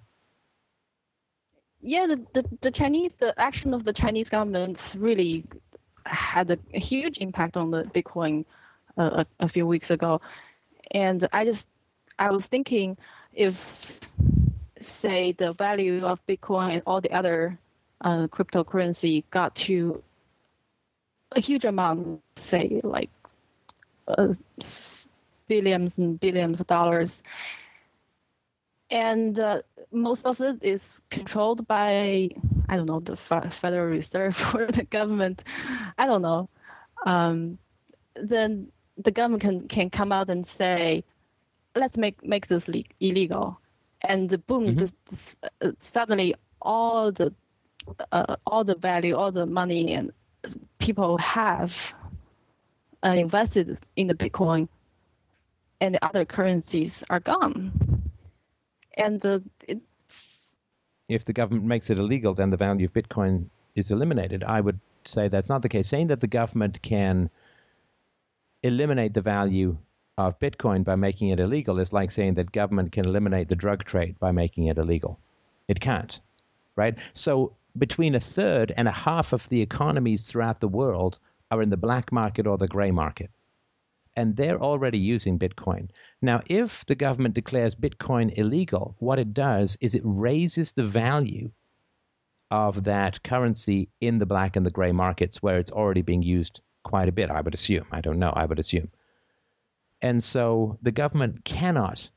yeah, 1.81 2.07
the, 2.07 2.25
the, 2.33 2.57
the 2.61 2.71
Chinese, 2.71 3.11
the 3.19 3.37
action 3.39 3.73
of 3.73 3.83
the 3.83 3.93
Chinese 3.93 4.29
government 4.29 4.79
really 4.97 5.43
had 6.05 6.49
a, 6.51 6.57
a 6.73 6.79
huge 6.79 7.17
impact 7.19 7.57
on 7.57 7.71
the 7.71 7.83
Bitcoin 7.83 8.45
uh, 8.97 9.23
a, 9.39 9.45
a 9.45 9.49
few 9.49 9.67
weeks 9.67 9.89
ago. 9.89 10.21
And 10.91 11.27
I 11.33 11.45
just, 11.45 11.65
I 12.19 12.31
was 12.31 12.45
thinking 12.45 12.97
if, 13.33 13.53
say, 14.79 15.33
the 15.33 15.53
value 15.53 16.05
of 16.05 16.25
Bitcoin 16.27 16.73
and 16.73 16.83
all 16.85 17.01
the 17.01 17.11
other 17.11 17.57
uh, 18.01 18.27
cryptocurrency 18.27 19.23
got 19.31 19.55
to 19.55 20.03
a 21.31 21.39
huge 21.41 21.65
amount, 21.65 22.21
say, 22.37 22.81
like 22.83 23.09
uh, 24.07 24.33
billions 25.47 25.97
and 25.97 26.19
billions 26.19 26.59
of 26.61 26.67
dollars, 26.67 27.23
and 28.91 29.39
uh, 29.39 29.61
most 29.91 30.25
of 30.25 30.39
it 30.41 30.57
is 30.61 30.83
controlled 31.09 31.67
by 31.67 32.29
I 32.69 32.77
don't 32.77 32.85
know 32.85 32.99
the 32.99 33.15
Fe- 33.15 33.49
Federal 33.61 33.87
Reserve 33.87 34.35
or 34.53 34.67
the 34.67 34.83
government. 34.83 35.43
I 35.97 36.05
don't 36.05 36.21
know. 36.21 36.49
Um, 37.05 37.57
then 38.15 38.67
the 38.97 39.11
government 39.11 39.41
can 39.41 39.67
can 39.67 39.89
come 39.89 40.11
out 40.11 40.29
and 40.29 40.45
say, 40.45 41.03
let's 41.75 41.97
make 41.97 42.23
make 42.25 42.47
this 42.47 42.67
le- 42.67 42.83
illegal, 42.99 43.59
and 44.01 44.29
boom, 44.47 44.75
Mhm. 44.75 44.77
this, 44.79 44.93
this, 45.09 45.35
uh, 45.61 45.71
suddenly 45.93 46.35
all 46.61 47.11
the 47.11 47.33
uh, 48.11 48.35
all 48.47 48.63
the 48.63 48.75
value, 48.75 49.15
all 49.15 49.31
the 49.31 49.45
money 49.45 49.93
and 49.93 50.11
people 50.79 51.17
have 51.17 51.73
uh, 53.03 53.09
invested 53.09 53.79
in 53.95 54.07
the 54.07 54.13
Bitcoin, 54.15 54.67
and 55.81 55.95
the 55.95 56.05
other 56.05 56.25
currencies 56.25 57.03
are 57.09 57.19
gone. 57.19 57.71
And 58.97 59.23
it, 59.67 59.79
If 61.09 61.25
the 61.25 61.33
government 61.33 61.65
makes 61.65 61.89
it 61.89 61.99
illegal, 61.99 62.33
then 62.33 62.49
the 62.49 62.57
value 62.57 62.85
of 62.85 62.93
Bitcoin 62.93 63.49
is 63.75 63.91
eliminated. 63.91 64.43
I 64.43 64.61
would 64.61 64.79
say 65.03 65.27
that's 65.27 65.49
not 65.49 65.61
the 65.61 65.69
case. 65.69 65.87
Saying 65.87 66.07
that 66.07 66.21
the 66.21 66.27
government 66.27 66.81
can 66.81 67.29
eliminate 68.65 69.13
the 69.13 69.21
value 69.21 69.77
of 70.17 70.39
Bitcoin 70.39 70.83
by 70.83 70.95
making 70.95 71.29
it 71.29 71.39
illegal 71.39 71.79
is 71.79 71.93
like 71.93 72.09
saying 72.09 72.33
that 72.33 72.51
government 72.51 72.91
can 72.91 73.05
eliminate 73.05 73.47
the 73.47 73.55
drug 73.55 73.83
trade 73.83 74.17
by 74.19 74.31
making 74.31 74.65
it 74.65 74.77
illegal. 74.77 75.19
It 75.67 75.79
can't, 75.79 76.19
right? 76.75 76.97
So 77.13 77.55
between 77.77 78.15
a 78.15 78.19
third 78.19 78.73
and 78.77 78.87
a 78.87 78.91
half 78.91 79.33
of 79.33 79.47
the 79.49 79.61
economies 79.61 80.25
throughout 80.25 80.61
the 80.61 80.67
world 80.67 81.19
are 81.51 81.61
in 81.61 81.69
the 81.69 81.77
black 81.77 82.11
market 82.11 82.47
or 82.47 82.57
the 82.57 82.67
gray 82.67 82.91
market. 82.91 83.29
And 84.15 84.35
they're 84.35 84.61
already 84.61 84.97
using 84.97 85.37
Bitcoin. 85.37 85.89
Now, 86.21 86.41
if 86.47 86.85
the 86.85 86.95
government 86.95 87.35
declares 87.35 87.75
Bitcoin 87.75 88.35
illegal, 88.37 88.95
what 88.99 89.19
it 89.19 89.33
does 89.33 89.77
is 89.81 89.93
it 89.93 90.01
raises 90.05 90.71
the 90.71 90.85
value 90.85 91.51
of 92.49 92.85
that 92.85 93.21
currency 93.23 93.89
in 93.99 94.17
the 94.19 94.25
black 94.25 94.55
and 94.55 94.65
the 94.65 94.71
gray 94.71 94.93
markets 94.93 95.43
where 95.43 95.59
it's 95.59 95.71
already 95.71 96.01
being 96.01 96.23
used 96.23 96.61
quite 96.85 97.09
a 97.09 97.17
bit, 97.19 97.29
I 97.29 97.41
would 97.41 97.53
assume. 97.53 97.85
I 97.91 97.99
don't 97.99 98.19
know, 98.19 98.31
I 98.33 98.45
would 98.45 98.59
assume. 98.59 98.89
And 100.01 100.23
so 100.23 100.77
the 100.81 100.91
government 100.91 101.43
cannot 101.43 102.09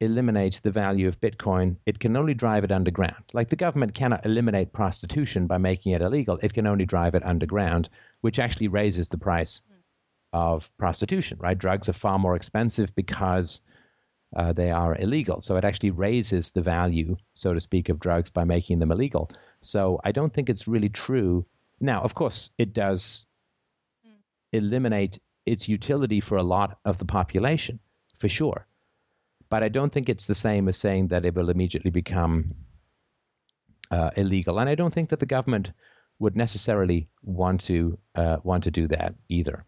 eliminate 0.00 0.60
the 0.62 0.70
value 0.70 1.08
of 1.08 1.20
Bitcoin. 1.20 1.76
It 1.86 1.98
can 1.98 2.16
only 2.16 2.34
drive 2.34 2.64
it 2.64 2.70
underground. 2.70 3.24
Like 3.32 3.48
the 3.48 3.56
government 3.56 3.94
cannot 3.94 4.26
eliminate 4.26 4.72
prostitution 4.72 5.46
by 5.46 5.58
making 5.58 5.92
it 5.92 6.02
illegal, 6.02 6.38
it 6.42 6.52
can 6.52 6.66
only 6.66 6.84
drive 6.84 7.14
it 7.14 7.24
underground, 7.24 7.88
which 8.20 8.38
actually 8.38 8.68
raises 8.68 9.08
the 9.08 9.18
price 9.18 9.62
of 10.32 10.70
prostitution, 10.76 11.38
right? 11.40 11.58
Drugs 11.58 11.88
are 11.88 11.94
far 11.94 12.18
more 12.18 12.36
expensive 12.36 12.94
because 12.94 13.62
uh, 14.36 14.52
they 14.52 14.70
are 14.70 14.96
illegal. 14.96 15.40
So 15.40 15.56
it 15.56 15.64
actually 15.64 15.92
raises 15.92 16.50
the 16.50 16.62
value, 16.62 17.16
so 17.32 17.54
to 17.54 17.60
speak, 17.60 17.88
of 17.88 18.00
drugs 18.00 18.30
by 18.30 18.44
making 18.44 18.80
them 18.80 18.90
illegal. 18.90 19.30
So 19.62 20.00
I 20.04 20.12
don't 20.12 20.32
think 20.32 20.50
it's 20.50 20.68
really 20.68 20.88
true. 20.88 21.46
Now, 21.80 22.02
of 22.02 22.14
course, 22.14 22.50
it 22.58 22.72
does 22.72 23.26
eliminate 24.54 25.18
its 25.46 25.68
utility 25.68 26.20
for 26.20 26.36
a 26.38 26.42
lot 26.42 26.78
of 26.84 26.98
the 26.98 27.04
population, 27.04 27.78
for 28.16 28.28
sure. 28.28 28.66
But 29.50 29.62
I 29.62 29.68
don't 29.68 29.92
think 29.92 30.08
it's 30.08 30.26
the 30.26 30.34
same 30.34 30.68
as 30.68 30.76
saying 30.76 31.08
that 31.08 31.24
it 31.24 31.34
will 31.34 31.50
immediately 31.50 31.90
become 31.90 32.54
uh, 33.90 34.10
illegal. 34.16 34.58
And 34.58 34.68
I 34.68 34.74
don't 34.74 34.92
think 34.94 35.10
that 35.10 35.18
the 35.20 35.26
government 35.26 35.72
would 36.18 36.36
necessarily 36.36 37.08
want 37.22 37.60
to 37.62 37.98
uh, 38.14 38.38
want 38.44 38.64
to 38.64 38.70
do 38.70 38.86
that 38.86 39.14
either. 39.28 39.64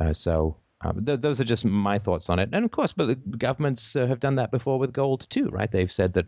Uh, 0.00 0.12
so 0.12 0.56
um, 0.80 1.04
th- 1.04 1.20
those 1.20 1.40
are 1.40 1.44
just 1.44 1.64
my 1.64 1.98
thoughts 1.98 2.28
on 2.30 2.38
it. 2.38 2.48
And 2.52 2.64
of 2.64 2.70
course, 2.70 2.92
but 2.92 3.06
the 3.06 3.36
governments 3.36 3.96
uh, 3.96 4.06
have 4.06 4.20
done 4.20 4.36
that 4.36 4.50
before 4.50 4.78
with 4.78 4.92
gold 4.92 5.28
too, 5.30 5.48
right? 5.48 5.70
They've 5.70 5.92
said 5.92 6.12
that 6.14 6.26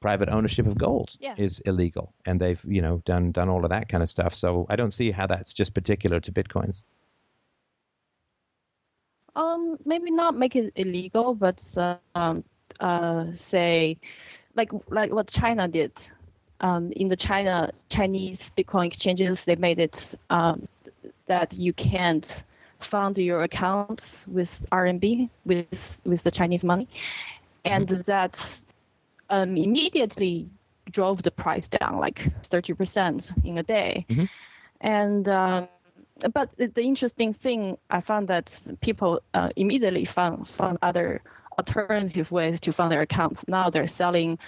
private 0.00 0.28
ownership 0.28 0.66
of 0.66 0.76
gold 0.76 1.16
Yeah. 1.20 1.34
is 1.38 1.60
illegal, 1.60 2.12
and 2.26 2.40
they've 2.40 2.62
you 2.68 2.82
know 2.82 3.00
done 3.04 3.32
done 3.32 3.48
all 3.48 3.64
of 3.64 3.70
that 3.70 3.88
kind 3.88 4.02
of 4.02 4.10
stuff. 4.10 4.34
So 4.34 4.66
I 4.68 4.76
don't 4.76 4.92
see 4.92 5.10
how 5.10 5.26
that's 5.26 5.52
just 5.54 5.74
particular 5.74 6.20
to 6.20 6.32
bitcoins. 6.32 6.84
Um 9.36 9.78
maybe 9.84 10.10
not 10.10 10.36
make 10.36 10.56
it 10.56 10.72
illegal, 10.76 11.34
but 11.34 11.62
uh, 11.76 11.96
um 12.14 12.44
uh 12.80 13.26
say 13.32 13.96
like 14.54 14.70
like 14.88 15.12
what 15.12 15.28
China 15.28 15.68
did. 15.68 15.92
Um, 16.60 16.92
in 16.92 17.08
the 17.08 17.16
China 17.16 17.70
Chinese 17.90 18.50
Bitcoin 18.56 18.86
exchanges, 18.86 19.44
they 19.44 19.56
made 19.56 19.78
it 19.78 20.14
um, 20.30 20.66
that 21.26 21.52
you 21.52 21.72
can't 21.72 22.44
fund 22.80 23.18
your 23.18 23.42
accounts 23.42 24.24
with 24.28 24.64
RMB 24.72 25.28
with 25.44 25.98
with 26.04 26.22
the 26.22 26.30
Chinese 26.30 26.64
money, 26.64 26.88
and 27.64 27.88
that 28.06 28.38
um, 29.30 29.56
immediately 29.56 30.48
drove 30.90 31.22
the 31.22 31.30
price 31.30 31.66
down 31.66 31.98
like 31.98 32.20
30% 32.50 33.32
in 33.44 33.58
a 33.58 33.62
day. 33.62 34.06
Mhm. 34.08 34.28
And 34.80 35.28
um, 35.28 35.68
but 36.32 36.50
the, 36.56 36.82
interesting 36.82 37.34
thing 37.34 37.76
I 37.90 38.00
found 38.00 38.28
that 38.28 38.52
people 38.80 39.20
uh, 39.34 39.50
immediately 39.56 40.04
found 40.04 40.48
found 40.48 40.78
other 40.82 41.22
alternative 41.58 42.30
ways 42.30 42.60
to 42.60 42.72
fund 42.72 42.92
their 42.92 43.02
accounts. 43.02 43.42
Now 43.46 43.70
they're 43.70 43.86
selling 43.86 44.38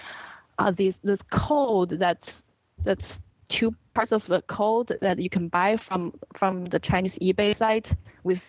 uh, 0.59 0.71
these 0.71 0.99
this 1.03 1.21
code 1.31 1.97
that's 1.99 2.43
that's 2.83 3.19
two 3.49 3.75
parts 3.93 4.11
of 4.11 4.25
the 4.27 4.41
code 4.43 4.97
that 5.01 5.19
you 5.19 5.29
can 5.29 5.49
buy 5.49 5.77
from 5.77 6.13
from 6.35 6.65
the 6.65 6.79
Chinese 6.79 7.17
eBay 7.19 7.57
site 7.57 7.93
with 8.23 8.41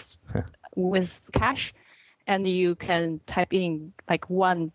with 0.76 1.10
cash, 1.32 1.74
and 2.26 2.46
you 2.46 2.74
can 2.76 3.20
type 3.26 3.52
in 3.52 3.92
like 4.08 4.30
one 4.30 4.70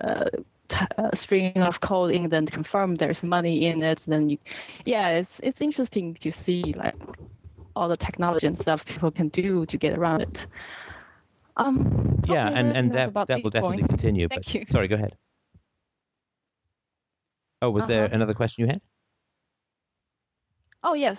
uh, 0.00 0.30
t- 0.68 0.76
uh, 0.96 1.14
string 1.14 1.56
of 1.58 1.80
code 1.80 2.14
and 2.14 2.30
then 2.30 2.46
confirm 2.46 2.96
there's 2.96 3.22
money 3.22 3.66
in 3.66 3.82
it. 3.82 4.00
Then 4.06 4.28
you, 4.28 4.38
yeah, 4.84 5.10
it's 5.10 5.40
it's 5.42 5.60
interesting 5.60 6.14
to 6.14 6.32
see 6.32 6.74
like 6.76 6.96
all 7.78 7.88
the 7.88 7.96
technology 7.96 8.46
and 8.46 8.58
stuff 8.58 8.84
people 8.84 9.10
can 9.10 9.28
do 9.28 9.64
to 9.66 9.78
get 9.78 9.96
around 9.98 10.22
it. 10.22 10.46
Um, 11.56 12.20
Yeah, 12.26 12.48
and, 12.48 12.76
and 12.76 12.92
that 12.92 13.14
that 13.28 13.42
will 13.42 13.50
definitely 13.50 13.84
continue. 13.88 14.28
Thank 14.28 14.46
but 14.46 14.54
you. 14.54 14.64
sorry, 14.70 14.88
go 14.88 14.96
ahead. 14.96 15.16
Oh, 17.62 17.70
was 17.70 17.86
there 17.86 18.04
Uh-huh. 18.04 18.14
another 18.14 18.34
question 18.34 18.64
you 18.66 18.68
had? 18.72 18.80
Oh 20.82 20.94
yes. 20.94 21.18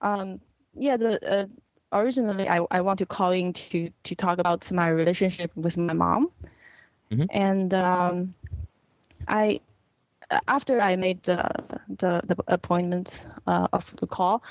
Um, 0.00 0.40
yeah. 0.74 0.96
The 0.96 1.18
uh, 1.30 1.46
originally 1.92 2.48
I, 2.48 2.60
I 2.70 2.80
want 2.80 2.98
to 2.98 3.06
call 3.06 3.32
in 3.32 3.52
to 3.52 3.90
to 4.04 4.14
talk 4.14 4.38
about 4.38 4.70
my 4.72 4.88
relationship 4.88 5.50
with 5.56 5.76
my 5.76 5.92
mom, 5.92 6.30
Mhm. 7.10 7.26
and 7.30 7.74
um, 7.74 8.34
I 9.28 9.60
after 10.48 10.80
I 10.80 10.96
made 10.96 11.22
the 11.24 11.42
the, 12.00 12.22
the 12.26 12.36
appointment 12.48 13.26
uh, 13.46 13.68
of 13.72 13.84
the 14.00 14.06
call, 14.06 14.42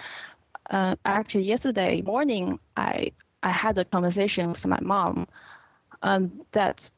uh, 0.69 0.95
actually 1.05 1.43
yesterday 1.43 2.01
morning 2.01 2.59
I 2.77 3.11
I 3.43 3.49
had 3.49 3.77
a 3.77 3.85
conversation 3.85 4.51
with 4.51 4.65
my 4.65 4.79
mom, 4.81 5.27
um, 6.01 6.41
that 6.51 6.89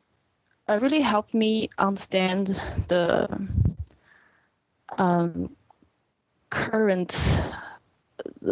uh, 0.68 0.80
really 0.82 1.02
helped 1.02 1.34
me 1.34 1.70
understand 1.78 2.48
the 2.88 3.28
um, 4.98 5.56
current 6.50 7.12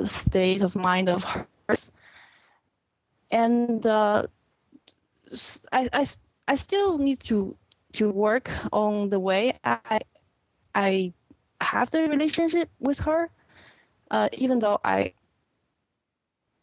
state 0.04 0.62
of 0.62 0.76
mind 0.76 1.10
of 1.10 1.24
hers. 1.24 1.92
And 3.32 3.86
uh, 3.86 4.28
I, 5.72 5.90
I 5.94 6.06
I 6.48 6.56
still 6.56 6.98
need 6.98 7.20
to 7.22 7.56
to 7.94 8.10
work 8.12 8.50
on 8.72 9.10
the 9.10 9.20
way 9.20 9.58
I 9.64 10.00
I 10.76 11.14
have 11.62 11.92
the 11.92 12.04
relationship 12.08 12.70
with 12.80 13.00
her, 13.00 13.30
uh, 14.16 14.30
even 14.38 14.60
though 14.60 14.80
I 14.84 15.14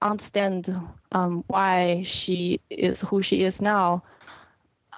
understand 0.01 0.75
um, 1.13 1.45
why 1.49 2.03
she 2.05 2.61
is 2.71 3.01
who 3.03 3.23
she 3.23 3.45
is 3.45 3.61
now. 3.61 4.03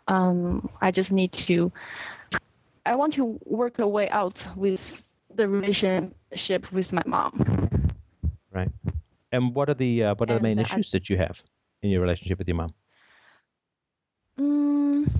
Um, 0.06 0.68
I 0.80 0.90
just 0.90 1.12
need 1.12 1.32
to 1.48 1.72
I 2.86 2.94
want 2.96 3.14
to 3.14 3.38
work 3.44 3.78
a 3.78 3.88
way 3.88 4.08
out 4.10 4.46
with 4.54 5.02
the 5.34 5.48
relationship 5.48 6.70
with 6.72 6.92
my 6.92 7.02
mom. 7.06 7.32
Right. 8.52 8.70
And 9.32 9.54
what 9.54 9.68
are 9.68 9.74
the 9.74 10.04
uh, 10.04 10.14
what 10.14 10.30
are 10.30 10.34
the 10.34 10.42
main 10.42 10.58
I- 10.58 10.62
issues 10.62 10.92
that 10.92 11.10
you 11.10 11.16
have 11.16 11.42
in 11.82 11.90
your 11.90 12.02
relationship 12.02 12.38
with 12.38 12.48
your 12.48 12.56
mom? 12.56 12.70
Mm, 14.38 15.10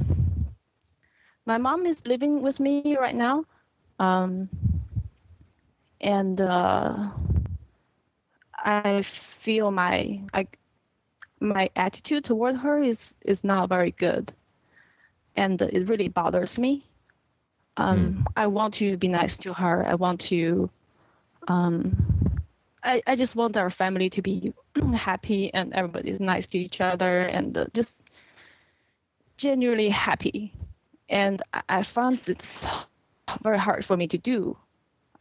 my 1.47 1.59
mom 1.59 1.87
is 1.87 2.07
living 2.07 2.43
with 2.43 2.61
me 2.61 2.97
right 2.97 3.15
now, 3.15 3.45
um, 3.99 4.49
and 6.05 6.39
uh, 6.39 7.09
I 8.55 9.03
feel 9.03 9.71
my 9.71 10.21
I, 10.33 10.47
my 11.41 11.71
attitude 11.75 12.25
toward 12.25 12.57
her 12.59 12.81
is 12.81 13.17
is 13.25 13.43
not 13.43 13.71
very 13.71 13.91
good, 13.91 14.31
and 15.35 15.61
it 15.61 15.89
really 15.89 16.09
bothers 16.09 16.59
me. 16.59 16.87
Um, 17.77 18.27
I 18.37 18.47
want 18.47 18.75
to 18.75 18.97
be 18.97 19.09
nice 19.09 19.39
to 19.39 19.55
her. 19.55 19.85
I 19.85 19.95
want 19.95 20.21
to. 20.29 20.71
Um, 21.49 22.41
I, 22.83 23.03
I 23.07 23.17
just 23.17 23.35
want 23.35 23.57
our 23.57 23.71
family 23.71 24.11
to 24.11 24.23
be 24.23 24.53
happy 24.95 25.53
and 25.53 25.73
everybody's 25.73 26.21
nice 26.21 26.47
to 26.49 26.59
each 26.59 26.83
other 26.83 27.23
and 27.23 27.57
uh, 27.57 27.65
just 27.73 28.03
genuinely 29.39 29.89
happy. 29.89 30.53
And 31.09 31.41
I, 31.55 31.63
I 31.69 31.83
found 31.83 32.21
it's 32.27 32.69
very 33.43 33.59
hard 33.59 33.87
for 33.87 33.97
me 33.97 34.07
to 34.09 34.19
do. 34.19 34.59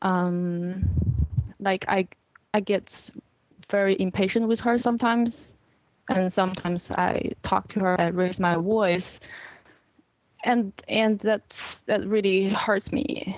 Um, 0.04 0.90
like 1.60 1.86
I, 1.88 2.08
I 2.54 2.60
get 2.60 3.10
very 3.70 4.00
impatient 4.00 4.48
with 4.48 4.60
her 4.60 4.78
sometimes, 4.78 5.56
and 6.10 6.32
sometimes 6.32 6.92
I 6.92 7.32
talk 7.42 7.70
to 7.70 7.80
her, 7.80 8.00
I 8.00 8.10
raise 8.10 8.40
my 8.40 8.56
voice, 8.56 9.20
and 10.44 10.74
and 10.88 11.20
that's 11.20 11.82
that 11.84 12.06
really 12.06 12.50
hurts 12.50 12.92
me. 12.92 13.38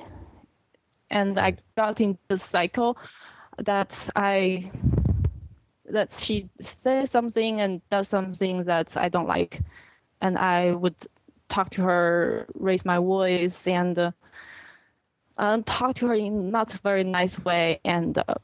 And 1.11 1.39
I 1.39 1.55
got 1.77 2.01
in 2.01 2.17
this 2.27 2.43
cycle 2.43 2.97
that 3.59 4.09
I 4.15 4.71
that 5.85 6.11
she 6.11 6.49
says 6.59 7.11
something 7.11 7.61
and 7.61 7.81
does 7.91 8.09
something 8.09 8.63
that 8.63 8.97
I 8.97 9.07
don't 9.09 9.27
like, 9.27 9.61
and 10.21 10.37
I 10.37 10.71
would 10.71 10.95
talk 11.47 11.69
to 11.71 11.83
her, 11.83 12.47
raise 12.55 12.85
my 12.85 12.97
voice, 12.97 13.67
and 13.67 13.97
uh, 13.97 14.11
uh, 15.37 15.61
talk 15.65 15.95
to 15.95 16.07
her 16.07 16.13
in 16.13 16.51
not 16.51 16.71
very 16.83 17.03
nice 17.03 17.39
way. 17.43 17.79
And 17.85 18.17
uh, 18.17 18.35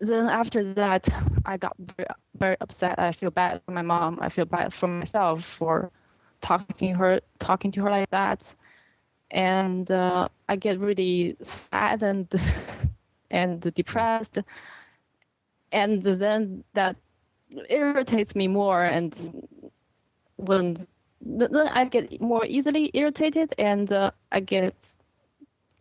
then 0.00 0.28
after 0.28 0.74
that, 0.74 1.08
I 1.44 1.56
got 1.56 1.76
very, 1.78 2.08
very 2.36 2.56
upset. 2.60 2.98
I 2.98 3.12
feel 3.12 3.30
bad 3.30 3.62
for 3.64 3.72
my 3.72 3.82
mom. 3.82 4.18
I 4.20 4.28
feel 4.28 4.46
bad 4.46 4.72
for 4.72 4.88
myself 4.88 5.44
for 5.44 5.90
talking 6.40 6.74
to 6.88 6.98
her, 6.98 7.20
talking 7.38 7.70
to 7.72 7.82
her 7.82 7.90
like 7.90 8.10
that, 8.10 8.54
and 9.30 9.90
uh, 9.90 10.28
I 10.48 10.56
get 10.56 10.78
really 10.78 11.36
sad 11.42 12.02
and 12.02 12.28
and 13.30 13.60
depressed 13.74 14.38
and 15.72 16.02
then 16.02 16.64
that 16.74 16.96
irritates 17.68 18.34
me 18.34 18.46
more 18.46 18.84
and 18.84 19.14
when 20.36 20.76
then 21.20 21.68
i 21.68 21.84
get 21.84 22.20
more 22.20 22.44
easily 22.46 22.90
irritated 22.94 23.54
and 23.58 23.90
uh, 23.92 24.10
i 24.30 24.40
get 24.40 24.96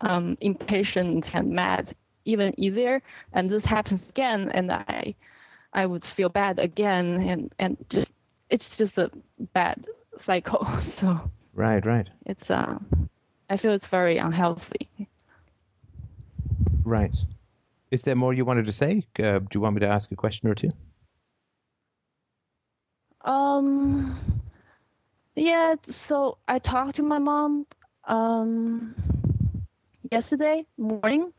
um, 0.02 0.38
impatient 0.42 1.34
and 1.36 1.52
mad 1.52 1.94
even 2.26 2.54
easier 2.60 3.02
and 3.34 3.50
this 3.50 3.66
happens 3.66 4.10
again 4.10 4.50
and 4.54 4.72
i 4.72 5.16
i 5.74 5.86
would 5.86 6.04
feel 6.04 6.30
bad 6.30 6.60
again 6.60 7.20
and 7.22 7.54
and 7.60 7.78
just 7.90 8.14
it's 8.50 8.78
just 8.78 8.98
a 8.98 9.10
bad 9.54 9.86
cycle 10.18 10.66
so 10.82 11.20
Right, 11.54 11.86
right, 11.86 12.10
it's 12.26 12.50
uh 12.52 12.78
i 13.50 13.58
feel 13.58 13.74
it's 13.74 13.88
very 13.88 14.18
unhealthy 14.18 14.90
right. 16.84 17.16
Is 17.92 18.04
there 18.04 18.16
more 18.16 18.34
you 18.34 18.46
wanted 18.46 18.66
to 18.66 18.72
say? 18.72 19.06
Uh, 19.20 19.40
do 19.40 19.48
you 19.56 19.62
want 19.62 19.76
me 19.76 19.80
to 19.82 19.88
ask 19.88 20.12
a 20.12 20.16
question 20.16 20.50
or 20.50 20.56
two? 20.56 20.72
Um, 23.24 24.18
yeah, 25.36 25.76
so 25.84 26.38
I 26.48 26.60
talked 26.60 26.96
to 26.96 27.04
my 27.04 27.20
mom 27.20 27.66
um 28.06 28.96
yesterday 30.10 30.66
morning. 30.78 31.32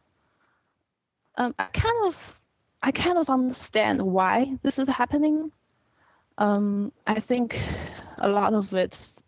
Um, 1.37 1.55
I 1.59 1.65
kind 1.65 2.07
of 2.07 2.41
I 2.83 2.91
kind 2.91 3.19
of 3.19 3.31
understand 3.31 4.01
why 4.01 4.57
this 4.63 4.79
is 4.79 4.89
happening. 4.89 5.51
Um, 6.39 6.93
I 7.07 7.21
think 7.21 7.61
a 8.19 8.29
lot 8.29 8.55
of 8.55 8.73
it's 8.75 9.23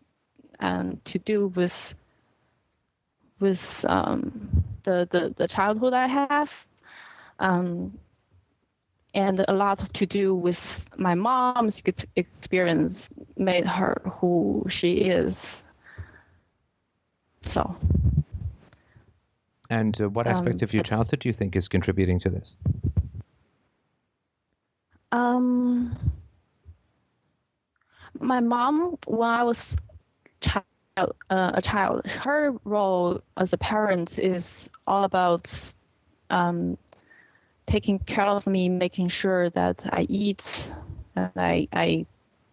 um, 0.60 1.00
to 1.04 1.18
do 1.18 1.48
with 1.48 1.94
with 3.40 3.84
um, 3.88 4.64
the, 4.82 5.06
the 5.10 5.32
the 5.36 5.48
childhood 5.48 5.92
I 5.92 6.06
have. 6.06 6.66
Um, 7.38 7.98
and 9.14 9.44
a 9.46 9.52
lot 9.52 9.78
to 9.94 10.06
do 10.06 10.34
with 10.34 10.88
my 10.98 11.14
mom's 11.14 11.82
experience 12.16 13.10
made 13.36 13.64
her 13.64 14.02
who 14.04 14.66
she 14.68 14.94
is. 14.94 15.62
So, 17.42 17.76
And 19.70 20.00
uh, 20.00 20.08
what 20.08 20.26
aspect 20.26 20.60
Um, 20.60 20.62
of 20.62 20.72
your 20.72 20.82
childhood 20.82 21.20
do 21.20 21.28
you 21.28 21.32
think 21.32 21.56
is 21.56 21.68
contributing 21.68 22.18
to 22.20 22.30
this? 22.30 22.56
um, 25.12 25.96
my 28.20 28.40
mom, 28.40 28.98
when 29.06 29.30
I 29.30 29.42
was 29.44 29.76
child, 30.40 31.14
uh, 31.30 31.52
a 31.54 31.62
child, 31.62 32.06
her 32.06 32.52
role 32.64 33.20
as 33.36 33.52
a 33.52 33.58
parent 33.58 34.18
is 34.18 34.68
all 34.86 35.04
about 35.04 35.74
um, 36.30 36.76
taking 37.66 37.98
care 37.98 38.26
of 38.26 38.46
me, 38.46 38.68
making 38.68 39.08
sure 39.08 39.50
that 39.50 39.84
I 39.92 40.06
eat, 40.08 40.72
and 41.16 41.30
I, 41.36 41.68
I 41.72 42.06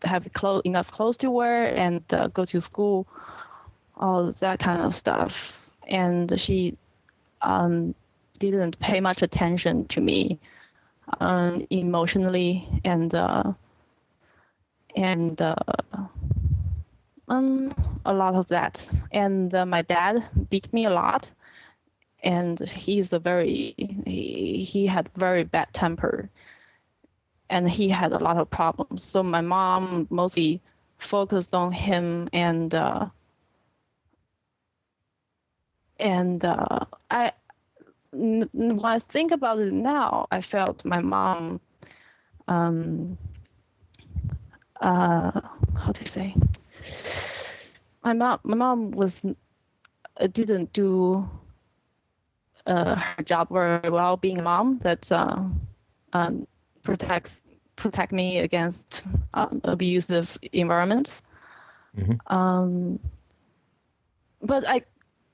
have 0.04 0.28
clo- 0.34 0.62
enough 0.66 0.92
clothes 0.92 1.18
to 1.18 1.30
wear, 1.32 1.76
and 1.76 2.02
uh, 2.14 2.28
go 2.28 2.46
to 2.46 2.62
school, 2.62 3.08
all 3.96 4.32
that 4.32 4.60
kind 4.60 4.82
of 4.82 4.96
stuff. 4.96 5.70
And 5.88 6.40
she 6.40 6.78
um, 7.44 7.96
didn't 8.40 8.80
pay 8.80 9.00
much 9.00 9.22
attention 9.22 9.86
to 9.88 10.02
me 10.02 10.40
um, 11.20 11.66
emotionally, 11.70 12.68
and 12.84 13.14
uh, 13.14 13.54
and 14.96 15.42
uh, 15.42 15.56
um, 17.32 17.74
a 18.06 18.14
lot 18.14 18.36
of 18.36 18.48
that. 18.48 18.88
And 19.12 19.54
uh, 19.56 19.66
my 19.66 19.82
dad 19.82 20.24
beat 20.50 20.72
me 20.74 20.86
a 20.86 20.90
lot. 20.90 21.32
And 22.24 22.60
he's 22.60 23.14
a 23.14 23.20
very 23.20 23.74
he, 24.06 24.64
he 24.64 24.86
had 24.86 25.10
very 25.16 25.44
bad 25.44 25.74
temper. 25.74 26.30
And 27.50 27.70
he 27.70 27.90
had 27.90 28.12
a 28.12 28.20
lot 28.20 28.38
of 28.38 28.50
problems. 28.50 29.04
So 29.04 29.24
my 29.24 29.42
mom 29.42 30.08
mostly 30.10 30.62
focused 31.00 31.54
on 31.54 31.72
him 31.72 32.30
and 32.32 32.76
uh, 32.76 33.08
and 36.02 36.46
uh, 36.46 36.80
i 37.12 37.32
when 38.12 38.80
i 38.86 39.00
think 39.00 39.32
about 39.32 39.60
it 39.60 39.74
now 39.74 40.28
i 40.32 40.42
felt 40.42 40.86
my 40.86 41.00
mom 41.02 41.60
um 42.48 43.18
uh 44.82 45.42
how 45.78 45.92
do 45.94 46.02
you 46.02 46.08
say 46.08 46.36
my 48.04 48.14
mom 48.14 48.40
my 48.44 48.56
mom 48.56 48.92
was 48.92 49.26
uh, 50.20 50.28
didn't 50.28 50.74
do 50.74 51.28
uh, 52.68 52.96
her 52.96 53.24
job 53.24 53.50
very 53.50 53.90
well 53.90 54.18
being 54.18 54.40
a 54.40 54.44
mom 54.44 54.80
that 54.80 55.12
uh, 55.12 55.44
um, 56.14 56.48
protects 56.84 57.44
protect 57.76 58.12
me 58.12 58.40
against 58.40 59.06
um, 59.34 59.62
abusive 59.64 60.38
environments. 60.54 61.22
Mhm. 61.94 62.20
Um, 62.28 63.00
but 64.42 64.68
I 64.68 64.84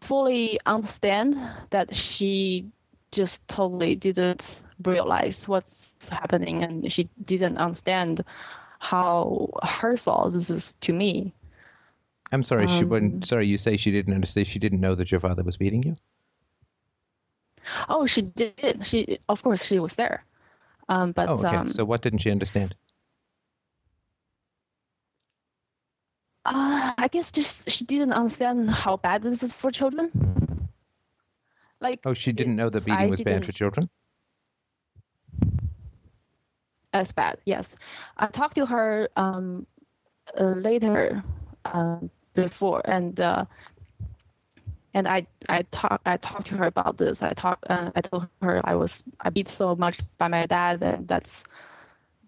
fully 0.01 0.59
understand 0.65 1.35
that 1.71 1.95
she 1.95 2.69
just 3.11 3.47
totally 3.47 3.95
didn't 3.95 4.59
realize 4.83 5.47
what's 5.47 5.95
happening 6.11 6.63
and 6.63 6.91
she 6.91 7.09
didn't 7.25 7.57
understand 7.57 8.23
how 8.79 9.49
hurtful 9.63 10.29
this 10.29 10.49
is 10.49 10.75
to 10.81 10.93
me. 10.93 11.33
I'm 12.31 12.43
sorry, 12.43 12.67
she 12.67 12.83
Um, 12.83 12.89
wouldn't. 12.89 13.25
Sorry, 13.25 13.47
you 13.47 13.57
say 13.57 13.77
she 13.77 13.91
didn't 13.91 14.13
understand. 14.13 14.47
She 14.47 14.59
didn't 14.59 14.81
know 14.81 14.95
that 14.95 15.11
your 15.11 15.19
father 15.19 15.43
was 15.43 15.57
beating 15.57 15.83
you. 15.83 15.95
Oh, 17.89 18.05
she 18.05 18.21
did. 18.21 18.85
She, 18.85 19.19
of 19.27 19.43
course, 19.43 19.63
she 19.65 19.79
was 19.79 19.95
there. 19.95 20.23
Um, 20.89 21.11
but 21.11 21.29
Oh, 21.29 21.33
okay. 21.33 21.57
um, 21.57 21.67
so 21.67 21.85
what 21.85 22.01
didn't 22.01 22.19
she 22.19 22.31
understand? 22.31 22.75
Uh, 26.47 26.93
I 26.97 27.09
guess 27.09 27.31
just 27.31 27.69
she 27.69 27.83
didn't 27.83 28.13
understand 28.13 28.69
how 28.69 28.95
bad 28.95 29.21
this 29.21 29.43
is 29.43 29.51
for 29.51 29.69
children. 29.69 30.11
Like 31.81 31.99
Oh, 32.05 32.13
she 32.13 32.31
didn't 32.31 32.55
know 32.55 32.69
that 32.69 32.85
beating 32.85 32.99
I 32.99 33.07
was 33.07 33.21
bad 33.21 33.45
for 33.45 33.51
children. 33.51 33.89
as 36.93 37.11
bad. 37.11 37.37
Yes, 37.45 37.75
I 38.17 38.27
talked 38.27 38.55
to 38.55 38.65
her 38.65 39.09
um, 39.17 39.67
uh, 40.39 40.55
later 40.55 41.21
um, 41.65 42.09
before, 42.33 42.81
and 42.85 43.19
uh, 43.19 43.45
and 44.93 45.07
I 45.07 45.27
I 45.49 45.63
talk 45.69 46.01
I 46.05 46.15
talked 46.17 46.47
to 46.47 46.57
her 46.57 46.65
about 46.65 46.97
this. 46.97 47.21
I 47.21 47.33
talk 47.33 47.59
uh, 47.69 47.91
I 47.93 48.01
told 48.01 48.27
her 48.41 48.61
I 48.63 48.75
was 48.75 49.03
I 49.19 49.29
beat 49.29 49.49
so 49.49 49.75
much 49.75 49.99
by 50.17 50.29
my 50.29 50.45
dad 50.45 50.81
and 50.81 51.07
that's 51.07 51.43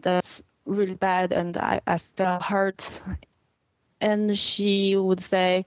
that's 0.01 0.43
really 0.65 0.93
bad 0.95 1.31
and 1.31 1.57
I, 1.57 1.81
I 1.87 1.97
felt 1.97 2.43
hurt 2.43 3.01
and 4.01 4.37
she 4.37 4.95
would 4.95 5.21
say 5.21 5.65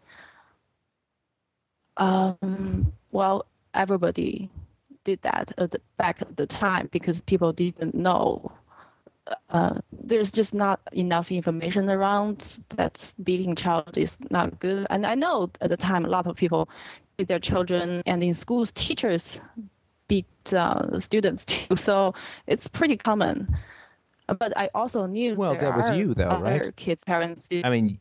um, 1.96 2.92
well 3.10 3.44
everybody 3.74 4.50
did 5.04 5.20
that 5.22 5.52
at 5.58 5.70
the 5.70 5.80
back 5.96 6.22
at 6.22 6.36
the 6.36 6.46
time 6.46 6.88
because 6.92 7.20
people 7.22 7.52
didn't 7.52 7.94
know 7.94 8.52
uh, 9.50 9.78
there's 9.92 10.32
just 10.32 10.54
not 10.54 10.80
enough 10.92 11.30
information 11.30 11.88
around 11.88 12.58
that 12.70 13.14
beating 13.22 13.54
child 13.54 13.96
is 13.96 14.18
not 14.30 14.58
good. 14.58 14.86
And 14.90 15.06
I 15.06 15.14
know 15.14 15.50
at 15.60 15.70
the 15.70 15.76
time 15.76 16.04
a 16.04 16.08
lot 16.08 16.26
of 16.26 16.36
people 16.36 16.68
beat 17.16 17.28
their 17.28 17.38
children, 17.38 18.02
and 18.06 18.22
in 18.22 18.34
schools 18.34 18.72
teachers 18.72 19.40
beat 20.08 20.26
uh, 20.52 20.98
students 20.98 21.44
too. 21.46 21.76
So 21.76 22.14
it's 22.46 22.68
pretty 22.68 22.96
common. 22.96 23.56
But 24.26 24.56
I 24.56 24.70
also 24.74 25.06
knew 25.06 25.34
well, 25.34 25.54
that 25.54 25.76
was 25.76 25.90
you 25.90 26.14
though, 26.14 26.38
right? 26.38 26.74
Kids' 26.76 27.04
parents. 27.04 27.48
I 27.52 27.70
mean, 27.70 28.00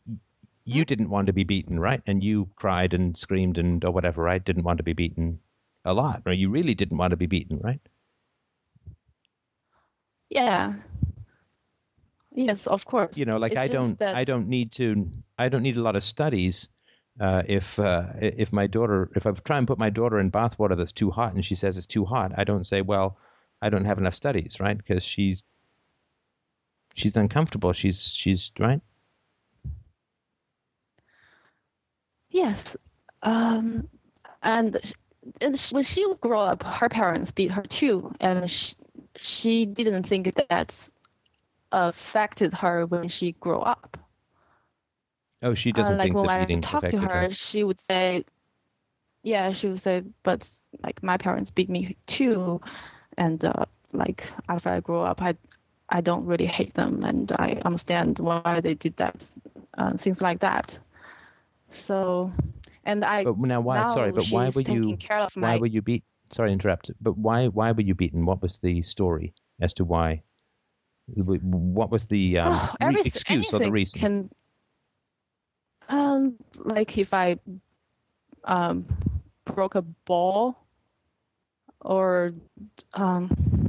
you 0.64 0.84
didn't 0.84 1.10
want 1.10 1.26
to 1.26 1.32
be 1.32 1.44
beaten, 1.44 1.78
right? 1.78 2.02
And 2.06 2.22
you 2.22 2.48
cried 2.56 2.94
and 2.94 3.16
screamed 3.16 3.58
and 3.58 3.84
or 3.84 3.90
whatever, 3.90 4.22
right? 4.22 4.42
Didn't 4.42 4.62
want 4.62 4.78
to 4.78 4.84
be 4.84 4.92
beaten 4.92 5.40
a 5.84 5.92
lot, 5.92 6.22
right? 6.24 6.38
You 6.38 6.48
really 6.50 6.74
didn't 6.74 6.98
want 6.98 7.10
to 7.10 7.16
be 7.16 7.26
beaten, 7.26 7.58
right? 7.58 7.80
Yeah, 10.30 10.74
Yes, 12.34 12.66
of 12.66 12.84
course. 12.84 13.16
You 13.16 13.24
know, 13.24 13.36
like 13.36 13.52
it's 13.52 13.60
I 13.60 13.68
don't, 13.68 13.98
that... 13.98 14.16
I 14.16 14.24
don't 14.24 14.48
need 14.48 14.72
to, 14.72 15.10
I 15.38 15.48
don't 15.48 15.62
need 15.62 15.76
a 15.76 15.82
lot 15.82 15.96
of 15.96 16.02
studies. 16.02 16.68
Uh, 17.20 17.42
if 17.46 17.78
uh, 17.78 18.04
if 18.20 18.54
my 18.54 18.66
daughter, 18.66 19.10
if 19.14 19.26
I 19.26 19.32
try 19.32 19.58
and 19.58 19.66
put 19.66 19.78
my 19.78 19.90
daughter 19.90 20.18
in 20.18 20.30
bathwater 20.30 20.76
that's 20.76 20.92
too 20.92 21.10
hot 21.10 21.34
and 21.34 21.44
she 21.44 21.54
says 21.54 21.76
it's 21.76 21.86
too 21.86 22.06
hot, 22.06 22.32
I 22.38 22.44
don't 22.44 22.64
say, 22.64 22.80
well, 22.80 23.18
I 23.60 23.68
don't 23.68 23.84
have 23.84 23.98
enough 23.98 24.14
studies, 24.14 24.58
right? 24.60 24.76
Because 24.76 25.02
she's 25.02 25.42
she's 26.94 27.16
uncomfortable. 27.16 27.72
She's 27.72 28.12
she's 28.14 28.52
right. 28.58 28.80
Yes, 32.30 32.76
um, 33.22 33.88
and 34.42 34.76
when 35.72 35.84
she 35.84 36.06
grew 36.20 36.38
up, 36.38 36.62
her 36.62 36.88
parents 36.88 37.30
beat 37.30 37.50
her 37.50 37.62
too, 37.62 38.12
and 38.20 38.50
she, 38.50 38.74
she 39.20 39.66
didn't 39.66 40.04
think 40.04 40.34
that's 40.48 40.92
affected 41.70 42.54
her 42.54 42.86
when 42.86 43.08
she 43.08 43.32
grew 43.32 43.60
up. 43.60 43.98
Oh, 45.42 45.54
she 45.54 45.72
doesn't 45.72 45.96
uh, 45.96 45.98
like 45.98 46.12
think 46.12 46.16
when 46.16 46.30
I 46.30 46.60
talk 46.60 46.88
to 46.88 46.98
her, 46.98 47.08
her, 47.08 47.30
she 47.32 47.64
would 47.64 47.80
say, 47.80 48.24
"Yeah," 49.22 49.52
she 49.52 49.68
would 49.68 49.80
say, 49.80 50.02
"But 50.22 50.48
like 50.82 51.02
my 51.02 51.16
parents 51.16 51.50
beat 51.50 51.68
me 51.68 51.96
too, 52.06 52.60
and 53.18 53.44
uh, 53.44 53.66
like 53.92 54.24
after 54.48 54.70
I 54.70 54.80
grew 54.80 55.00
up, 55.00 55.20
I 55.20 55.36
I 55.92 56.00
don't 56.00 56.24
really 56.24 56.46
hate 56.46 56.74
them, 56.74 57.04
and 57.04 57.30
I 57.32 57.60
understand 57.64 58.18
why 58.18 58.60
they 58.60 58.74
did 58.74 58.96
that, 58.96 59.30
uh, 59.78 59.96
things 59.96 60.20
like 60.20 60.40
that." 60.40 60.78
So, 61.68 62.32
and 62.84 63.04
I. 63.04 63.24
But 63.24 63.38
now, 63.38 63.60
why? 63.60 63.82
Now 63.82 63.94
sorry, 63.94 64.12
but 64.12 64.26
why 64.28 64.50
were 64.54 64.62
you? 64.62 64.96
Why 65.08 65.28
my, 65.36 65.58
were 65.58 65.66
you 65.66 65.82
beat? 65.82 66.04
Sorry, 66.32 66.48
to 66.48 66.52
interrupt. 66.52 66.90
But 67.00 67.18
why? 67.18 67.48
Why 67.48 67.72
were 67.72 67.82
you 67.82 67.94
beaten? 67.94 68.24
What 68.24 68.40
was 68.42 68.58
the 68.58 68.82
story 68.82 69.34
as 69.60 69.72
to 69.74 69.84
why? 69.84 70.22
What 71.06 71.90
was 71.90 72.06
the 72.06 72.38
um, 72.40 72.70
oh, 72.80 72.94
excuse 73.04 73.52
or 73.52 73.58
the 73.58 73.70
reason? 73.70 74.00
Can, 74.00 74.30
um, 75.88 76.36
like 76.56 76.96
if 76.96 77.12
I 77.12 77.36
um, 78.44 78.86
broke 79.44 79.74
a 79.74 79.82
ball, 79.82 80.56
or 81.82 82.32
um, 82.94 83.61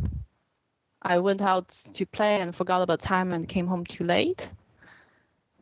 I 1.03 1.19
went 1.19 1.41
out 1.41 1.69
to 1.93 2.05
play 2.05 2.39
and 2.39 2.55
forgot 2.55 2.81
about 2.81 3.01
time 3.01 3.33
and 3.33 3.47
came 3.47 3.67
home 3.67 3.85
too 3.85 4.05
late, 4.05 4.49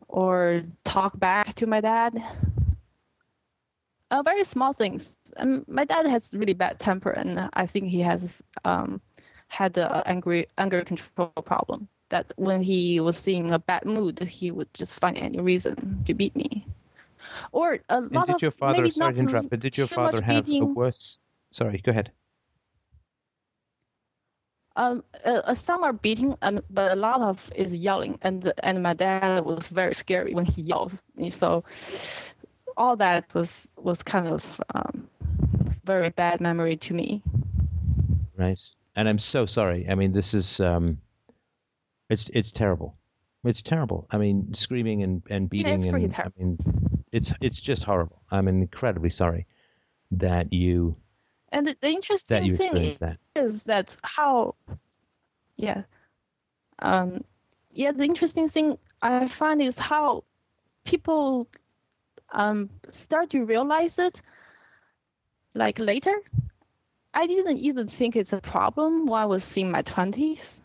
or 0.08 0.62
talk 0.84 1.18
back 1.18 1.54
to 1.54 1.66
my 1.66 1.80
dad. 1.80 2.22
Uh, 4.10 4.22
very 4.22 4.44
small 4.44 4.72
things. 4.72 5.16
Um, 5.38 5.64
my 5.66 5.84
dad 5.84 6.06
has 6.06 6.32
really 6.32 6.52
bad 6.52 6.78
temper, 6.78 7.10
and 7.10 7.48
I 7.54 7.66
think 7.66 7.88
he 7.88 8.00
has 8.00 8.42
um, 8.64 9.00
had 9.48 9.76
an 9.78 10.02
angry 10.06 10.46
anger 10.58 10.84
control 10.84 11.28
problem. 11.44 11.88
That 12.10 12.32
when 12.36 12.62
he 12.62 13.00
was 13.00 13.26
in 13.26 13.52
a 13.52 13.58
bad 13.58 13.86
mood, 13.86 14.18
he 14.20 14.50
would 14.50 14.72
just 14.74 15.00
find 15.00 15.16
any 15.16 15.40
reason 15.40 16.04
to 16.04 16.12
beat 16.12 16.36
me. 16.36 16.66
Or 17.52 17.78
a 17.88 17.96
and 17.96 18.12
lot 18.12 18.26
did 18.26 18.36
of 18.36 18.42
your 18.42 18.50
father, 18.50 18.82
maybe 18.82 18.90
sorry 18.90 19.12
not 19.12 19.16
to 19.16 19.20
interrupt, 19.20 19.50
but 19.50 19.60
did 19.60 19.78
your 19.78 19.86
father 19.86 20.20
have 20.20 20.44
beating. 20.44 20.62
a 20.62 20.66
worse? 20.66 21.22
Sorry, 21.50 21.78
go 21.78 21.90
ahead. 21.90 22.12
Um, 24.76 25.04
uh, 25.24 25.54
some 25.54 25.84
are 25.84 25.92
beating, 25.92 26.36
and 26.42 26.62
but 26.70 26.92
a 26.92 26.96
lot 26.96 27.20
of 27.20 27.52
is 27.54 27.76
yelling, 27.76 28.18
and 28.22 28.52
and 28.62 28.82
my 28.82 28.94
dad 28.94 29.44
was 29.44 29.68
very 29.68 29.94
scary 29.94 30.34
when 30.34 30.46
he 30.46 30.62
yells. 30.62 31.04
So 31.30 31.64
all 32.76 32.96
that 32.96 33.32
was 33.34 33.68
was 33.76 34.02
kind 34.02 34.28
of 34.28 34.60
um, 34.74 35.08
very 35.84 36.10
bad 36.10 36.40
memory 36.40 36.76
to 36.76 36.94
me. 36.94 37.22
Right 38.36 38.60
and 38.96 39.08
I'm 39.08 39.18
so 39.18 39.46
sorry. 39.46 39.86
I 39.88 39.94
mean, 39.94 40.12
this 40.12 40.34
is 40.34 40.60
um, 40.60 40.98
it's 42.10 42.30
it's 42.34 42.50
terrible. 42.50 42.96
It's 43.44 43.62
terrible. 43.62 44.06
I 44.10 44.18
mean, 44.18 44.52
screaming 44.54 45.02
and, 45.02 45.22
and 45.28 45.50
beating 45.50 45.80
yeah, 45.80 45.94
and 45.96 46.14
I 46.14 46.28
mean, 46.38 46.58
it's 47.12 47.32
it's 47.40 47.60
just 47.60 47.84
horrible. 47.84 48.22
I'm 48.30 48.48
incredibly 48.48 49.10
sorry 49.10 49.46
that 50.12 50.52
you 50.52 50.96
and 51.52 51.66
the, 51.66 51.76
the 51.80 51.88
interesting 51.88 52.48
that 52.48 52.56
thing 52.56 52.66
experienced 52.68 53.00
that 53.00 53.18
is 53.36 53.64
that 53.64 53.96
how 54.02 54.54
yeah 55.56 55.82
um 56.80 57.22
yeah 57.70 57.92
the 57.92 58.04
interesting 58.04 58.48
thing 58.48 58.78
I 59.00 59.28
find 59.28 59.62
is 59.62 59.78
how 59.78 60.24
people 60.84 61.48
um 62.32 62.70
start 62.88 63.30
to 63.30 63.44
realize 63.44 63.98
it 63.98 64.20
like 65.54 65.78
later 65.78 66.14
I 67.14 67.26
didn't 67.26 67.58
even 67.58 67.86
think 67.88 68.16
it's 68.16 68.32
a 68.32 68.40
problem 68.40 69.06
while 69.06 69.22
I 69.22 69.26
was 69.26 69.56
in 69.56 69.70
my 69.70 69.82
20s. 69.82 70.60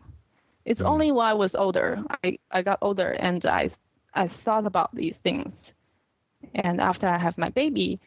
It's 0.65 0.81
mm. 0.81 0.85
only 0.85 1.11
while 1.11 1.27
I 1.27 1.33
was 1.33 1.55
older, 1.55 2.03
I, 2.23 2.39
I 2.49 2.61
got 2.61 2.79
older 2.81 3.09
and 3.09 3.45
I, 3.45 3.69
I 4.13 4.27
thought 4.27 4.65
about 4.65 4.95
these 4.95 5.17
things. 5.17 5.73
And 6.55 6.79
after 6.79 7.07
I 7.07 7.17
have 7.17 7.37
my 7.37 7.49
baby, 7.49 7.99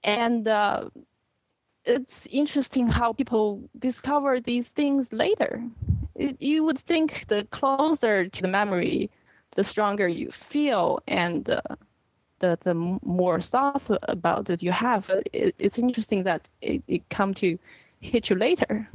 and 0.03 0.47
uh, 0.49 0.89
it's 1.85 2.27
interesting 2.27 2.87
how 2.89 3.12
people 3.12 3.69
discover 3.79 4.41
these 4.41 4.71
things 4.71 5.12
later. 5.12 5.62
It, 6.15 6.41
you 6.41 6.65
would 6.65 6.79
think 6.79 7.27
the 7.29 7.45
closer 7.51 8.29
to 8.29 8.43
the 8.43 8.49
memory, 8.49 9.11
the 9.55 9.64
stronger 9.64 10.09
you 10.09 10.31
feel, 10.31 11.01
and 11.06 11.48
uh, 11.48 11.60
the 12.39 12.59
the 12.62 12.74
more 12.74 13.40
thought 13.40 13.82
about 14.02 14.51
it 14.51 14.62
you 14.62 14.72
have. 14.72 15.10
It, 15.32 15.55
it's 15.59 15.78
interesting 15.78 16.24
that 16.24 16.48
it, 16.60 16.82
it 16.89 17.09
come 17.09 17.35
to 17.35 17.59
hit 18.01 18.31
you 18.31 18.36
later. 18.36 18.89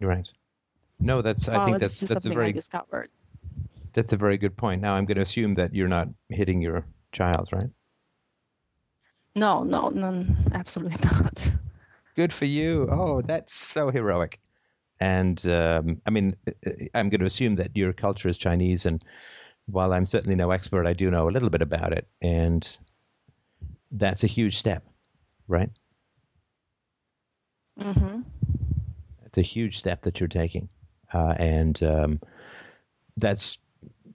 Right. 0.00 0.30
No, 1.00 1.22
that's. 1.22 1.48
I 1.48 1.64
think 1.64 1.78
that's 1.78 2.00
that's 2.00 2.24
a 2.24 2.28
very. 2.28 2.52
discovered. 2.52 3.10
That's 3.94 4.12
a 4.12 4.16
very 4.16 4.38
good 4.38 4.56
point. 4.56 4.82
Now 4.82 4.94
I'm 4.94 5.06
going 5.06 5.16
to 5.16 5.22
assume 5.22 5.54
that 5.54 5.74
you're 5.74 5.88
not 5.88 6.08
hitting 6.28 6.60
your 6.60 6.84
child, 7.12 7.48
right? 7.52 7.70
No, 9.34 9.62
no, 9.62 9.88
no, 9.88 10.26
absolutely 10.52 10.98
not. 11.12 11.50
Good 12.16 12.32
for 12.32 12.44
you. 12.44 12.88
Oh, 12.90 13.22
that's 13.22 13.54
so 13.54 13.90
heroic. 13.90 14.40
And 15.00 15.44
um, 15.46 16.00
I 16.06 16.10
mean, 16.10 16.34
I'm 16.94 17.08
going 17.08 17.20
to 17.20 17.26
assume 17.26 17.54
that 17.56 17.76
your 17.76 17.92
culture 17.92 18.28
is 18.28 18.36
Chinese, 18.36 18.84
and 18.84 19.04
while 19.70 19.92
I'm 19.92 20.06
certainly 20.06 20.36
no 20.36 20.50
expert, 20.50 20.86
I 20.86 20.92
do 20.92 21.10
know 21.10 21.28
a 21.28 21.30
little 21.30 21.50
bit 21.50 21.62
about 21.62 21.92
it, 21.92 22.06
and 22.20 22.68
that's 23.90 24.24
a 24.24 24.28
huge 24.28 24.58
step, 24.58 24.84
right? 25.46 25.70
Mm-hmm. 27.80 28.22
It's 29.26 29.38
a 29.38 29.42
huge 29.42 29.78
step 29.78 30.02
that 30.02 30.20
you're 30.20 30.28
taking 30.28 30.68
uh, 31.12 31.34
and 31.38 31.82
um, 31.82 32.20
that's 33.16 33.58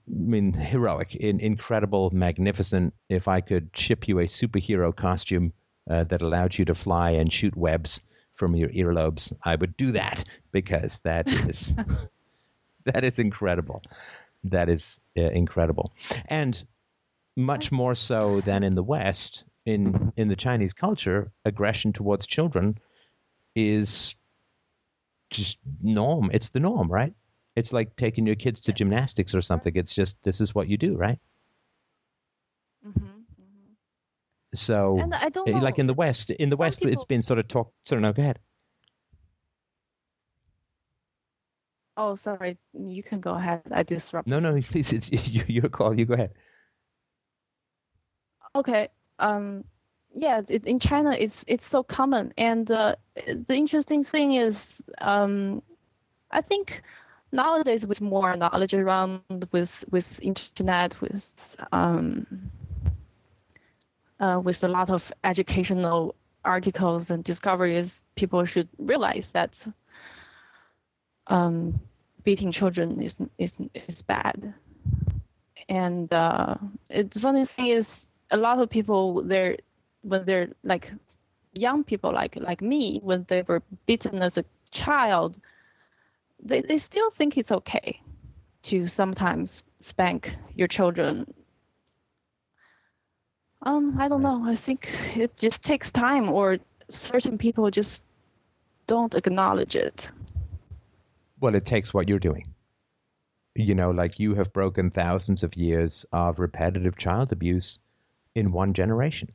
I 0.06 0.12
mean, 0.14 0.52
heroic, 0.52 1.14
in, 1.14 1.40
incredible, 1.40 2.10
magnificent. 2.10 2.94
If 3.08 3.26
I 3.26 3.40
could 3.40 3.70
ship 3.74 4.06
you 4.06 4.18
a 4.18 4.24
superhero 4.24 4.94
costume 4.94 5.52
uh, 5.88 6.04
that 6.04 6.20
allowed 6.22 6.58
you 6.58 6.66
to 6.66 6.74
fly 6.74 7.10
and 7.10 7.32
shoot 7.32 7.56
webs 7.56 8.02
from 8.34 8.54
your 8.54 8.68
earlobes, 8.70 9.32
I 9.42 9.56
would 9.56 9.76
do 9.76 9.92
that 9.92 10.24
because 10.52 10.98
that 11.00 11.26
is 11.28 11.74
that 12.84 13.04
is 13.04 13.18
incredible. 13.18 13.82
That 14.44 14.68
is 14.68 15.00
uh, 15.16 15.22
incredible, 15.22 15.92
and 16.26 16.64
much 17.36 17.72
more 17.72 17.94
so 17.94 18.40
than 18.40 18.62
in 18.62 18.74
the 18.74 18.82
West. 18.82 19.44
In 19.66 20.12
in 20.16 20.28
the 20.28 20.36
Chinese 20.36 20.74
culture, 20.74 21.32
aggression 21.46 21.94
towards 21.94 22.26
children 22.26 22.76
is 23.54 24.14
just 25.30 25.58
norm. 25.82 26.30
It's 26.34 26.50
the 26.50 26.60
norm, 26.60 26.92
right? 26.92 27.14
It's 27.56 27.72
like 27.72 27.96
taking 27.96 28.26
your 28.26 28.36
kids 28.36 28.60
to 28.60 28.72
gymnastics 28.72 29.34
or 29.34 29.40
something. 29.40 29.74
It's 29.74 29.94
just 29.94 30.22
this 30.22 30.40
is 30.40 30.54
what 30.54 30.68
you 30.68 30.76
do, 30.76 30.96
right? 30.96 31.18
Mm-hmm. 32.86 33.06
So, 34.54 34.98
And 35.00 35.14
I 35.14 35.28
don't 35.30 35.48
eh, 35.48 35.58
like 35.60 35.78
in 35.78 35.86
the 35.86 35.94
West, 35.94 36.30
in 36.30 36.50
the 36.50 36.56
some 36.56 36.60
West, 36.60 36.84
it's 36.84 37.04
been 37.04 37.22
sort 37.22 37.38
of 37.38 37.48
talked. 37.48 37.72
Sorry, 37.88 38.00
no, 38.00 38.12
go 38.12 38.22
ahead. 38.22 38.38
Oh, 41.96 42.16
sorry. 42.16 42.58
You 42.72 43.02
can 43.02 43.20
go 43.20 43.34
ahead. 43.34 43.62
I 43.70 43.82
disrupt. 43.82 44.26
No, 44.26 44.40
no, 44.40 44.60
please, 44.70 44.92
it's 44.92 45.10
you, 45.12 45.44
your 45.46 45.68
call. 45.68 45.98
You 45.98 46.06
go 46.06 46.14
ahead. 46.14 46.34
Okay. 48.54 48.88
Um, 49.18 49.64
yeah, 50.14 50.42
it, 50.48 50.66
in 50.66 50.78
China, 50.78 51.12
it's 51.12 51.44
it's 51.48 51.66
so 51.66 51.82
common, 51.82 52.32
and 52.38 52.70
uh, 52.70 52.94
the 53.26 53.54
interesting 53.54 54.04
thing 54.04 54.34
is, 54.34 54.82
um, 55.00 55.62
I 56.30 56.40
think 56.40 56.82
nowadays 57.32 57.84
with 57.84 58.00
more 58.00 58.36
knowledge 58.36 58.74
around 58.74 59.22
with 59.50 59.84
with 59.90 60.20
internet, 60.22 61.00
with 61.00 61.56
um, 61.72 62.26
uh, 64.20 64.40
with 64.42 64.62
a 64.62 64.68
lot 64.68 64.90
of 64.90 65.12
educational 65.24 66.14
articles 66.44 67.10
and 67.10 67.24
discoveries, 67.24 68.04
people 68.14 68.44
should 68.44 68.68
realize 68.78 69.32
that 69.32 69.66
um, 71.28 71.80
beating 72.24 72.52
children 72.52 73.00
is 73.00 73.16
is 73.38 73.56
is 73.88 74.02
bad. 74.02 74.54
And 75.68 76.12
uh, 76.12 76.56
it's 76.90 77.20
funny 77.20 77.44
thing 77.46 77.66
is 77.68 78.08
a 78.30 78.36
lot 78.36 78.58
of 78.58 78.68
people 78.70 79.22
they're 79.22 79.56
when 80.02 80.24
they're 80.24 80.50
like 80.62 80.92
young 81.54 81.84
people 81.84 82.12
like 82.12 82.36
like 82.36 82.60
me 82.60 83.00
when 83.02 83.24
they 83.28 83.42
were 83.42 83.62
beaten 83.86 84.22
as 84.22 84.38
a 84.38 84.44
child, 84.70 85.38
they 86.42 86.60
they 86.60 86.78
still 86.78 87.10
think 87.10 87.36
it's 87.36 87.52
okay 87.52 88.00
to 88.62 88.86
sometimes 88.86 89.62
spank 89.80 90.34
your 90.54 90.68
children. 90.68 91.32
Um, 93.62 93.96
I 93.98 94.08
don't 94.08 94.22
know. 94.22 94.44
I 94.44 94.54
think 94.54 94.90
it 95.16 95.36
just 95.36 95.64
takes 95.64 95.90
time, 95.90 96.28
or 96.30 96.58
certain 96.90 97.38
people 97.38 97.70
just 97.70 98.04
don't 98.86 99.14
acknowledge 99.14 99.76
it. 99.76 100.10
Well, 101.44 101.54
it 101.54 101.66
takes 101.66 101.92
what 101.92 102.08
you're 102.08 102.18
doing. 102.18 102.54
You 103.54 103.74
know, 103.74 103.90
like 103.90 104.18
you 104.18 104.34
have 104.36 104.54
broken 104.54 104.90
thousands 104.90 105.42
of 105.42 105.54
years 105.58 106.06
of 106.10 106.38
repetitive 106.38 106.96
child 106.96 107.32
abuse 107.32 107.78
in 108.34 108.50
one 108.50 108.72
generation. 108.72 109.30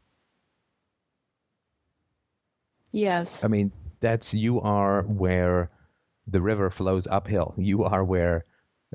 Yes. 2.92 3.44
I 3.44 3.48
mean, 3.48 3.72
that's 4.00 4.34
you 4.34 4.60
are 4.60 5.04
where 5.04 5.70
the 6.26 6.42
river 6.42 6.72
flows 6.72 7.06
uphill. 7.06 7.54
You 7.60 7.84
are 7.84 8.04
where 8.04 8.44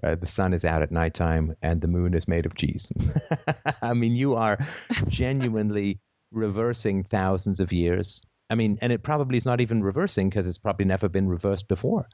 uh, 0.02 0.16
the 0.16 0.26
sun 0.26 0.52
is 0.52 0.64
out 0.64 0.82
at 0.82 0.90
nighttime 0.90 1.54
and 1.62 1.80
the 1.80 1.86
moon 1.86 2.14
is 2.14 2.26
made 2.26 2.46
of 2.46 2.56
cheese. 2.56 2.90
I 3.80 3.94
mean, 3.94 4.16
you 4.16 4.34
are 4.34 4.58
genuinely 5.06 6.00
reversing 6.32 7.04
thousands 7.04 7.60
of 7.60 7.72
years. 7.72 8.22
I 8.50 8.56
mean, 8.56 8.76
and 8.80 8.92
it 8.92 9.04
probably 9.04 9.36
is 9.36 9.46
not 9.46 9.60
even 9.60 9.84
reversing 9.84 10.30
because 10.30 10.48
it's 10.48 10.58
probably 10.58 10.86
never 10.86 11.08
been 11.08 11.28
reversed 11.28 11.68
before. 11.68 12.08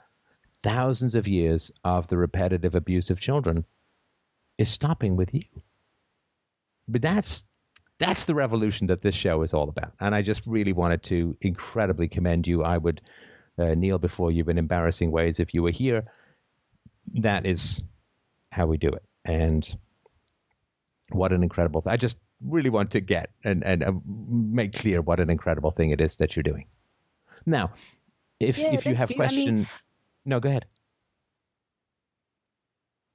Thousands 0.63 1.15
of 1.15 1.27
years 1.27 1.71
of 1.85 2.09
the 2.09 2.19
repetitive 2.19 2.75
abuse 2.75 3.11
of 3.11 3.21
children 3.21 3.65
is 4.59 4.69
stopping 4.69 5.17
with 5.17 5.33
you. 5.35 5.43
But 6.87 7.03
that's 7.03 7.45
that's 7.99 8.25
the 8.25 8.35
revolution 8.35 8.87
that 8.89 9.03
this 9.03 9.15
show 9.15 9.43
is 9.43 9.53
all 9.53 9.69
about. 9.69 9.93
And 10.01 10.15
I 10.15 10.23
just 10.23 10.47
really 10.47 10.73
wanted 10.73 11.03
to 11.05 11.37
incredibly 11.43 12.09
commend 12.09 12.47
you. 12.47 12.63
I 12.63 12.79
would 12.79 13.03
uh, 13.59 13.75
kneel 13.75 13.99
before 13.99 14.31
you 14.33 14.45
in 14.45 14.59
embarrassing 14.59 15.11
ways 15.11 15.39
if 15.39 15.53
you 15.55 15.63
were 15.63 15.71
here. 15.71 16.05
That 17.15 17.47
is 17.47 17.83
how 18.53 18.67
we 18.67 18.79
do 18.79 18.89
it. 18.89 19.03
And 19.25 19.77
what 21.13 21.33
an 21.33 21.43
incredible 21.43 21.83
I 21.87 21.97
just 21.97 22.19
really 22.43 22.71
want 22.71 22.93
to 22.93 23.01
get 23.01 23.31
and, 23.45 23.65
and 23.65 23.83
uh, 23.83 23.93
make 24.07 24.73
clear 24.73 25.03
what 25.03 25.21
an 25.21 25.29
incredible 25.29 25.71
thing 25.71 25.91
it 25.91 26.01
is 26.01 26.17
that 26.17 26.37
you're 26.37 26.43
doing. 26.43 26.67
Now, 27.45 27.73
if, 28.39 28.59
Yeah, 28.59 28.73
if 28.73 28.87
you 28.87 28.95
have 28.95 29.11
you. 29.11 29.17
I 29.17 29.29
mean- 29.29 29.29
question, 29.29 29.67
no, 30.25 30.41
go 30.41 30.49
ahead. 30.49 30.67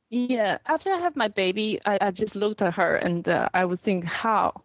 Yeah, 0.09 0.59
after 0.65 0.91
I 0.91 0.97
have 0.97 1.15
my 1.15 1.27
baby, 1.27 1.79
I, 1.85 1.97
I 1.99 2.11
just 2.11 2.35
looked 2.35 2.61
at 2.61 2.75
her 2.75 2.95
and 2.95 3.27
uh, 3.27 3.49
I 3.53 3.65
would 3.65 3.79
think, 3.79 4.05
how, 4.05 4.61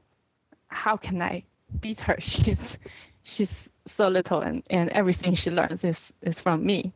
how 0.69 0.97
can 0.97 1.21
I 1.23 1.45
beat 1.81 2.01
her? 2.01 2.17
She's, 2.21 2.79
she's 3.23 3.71
so 3.87 4.09
little 4.09 4.41
and, 4.41 4.63
and 4.71 4.91
everything 4.91 5.35
she 5.35 5.51
learns 5.51 5.83
is, 5.85 6.13
is 6.23 6.39
from 6.39 6.65
me. 6.65 6.93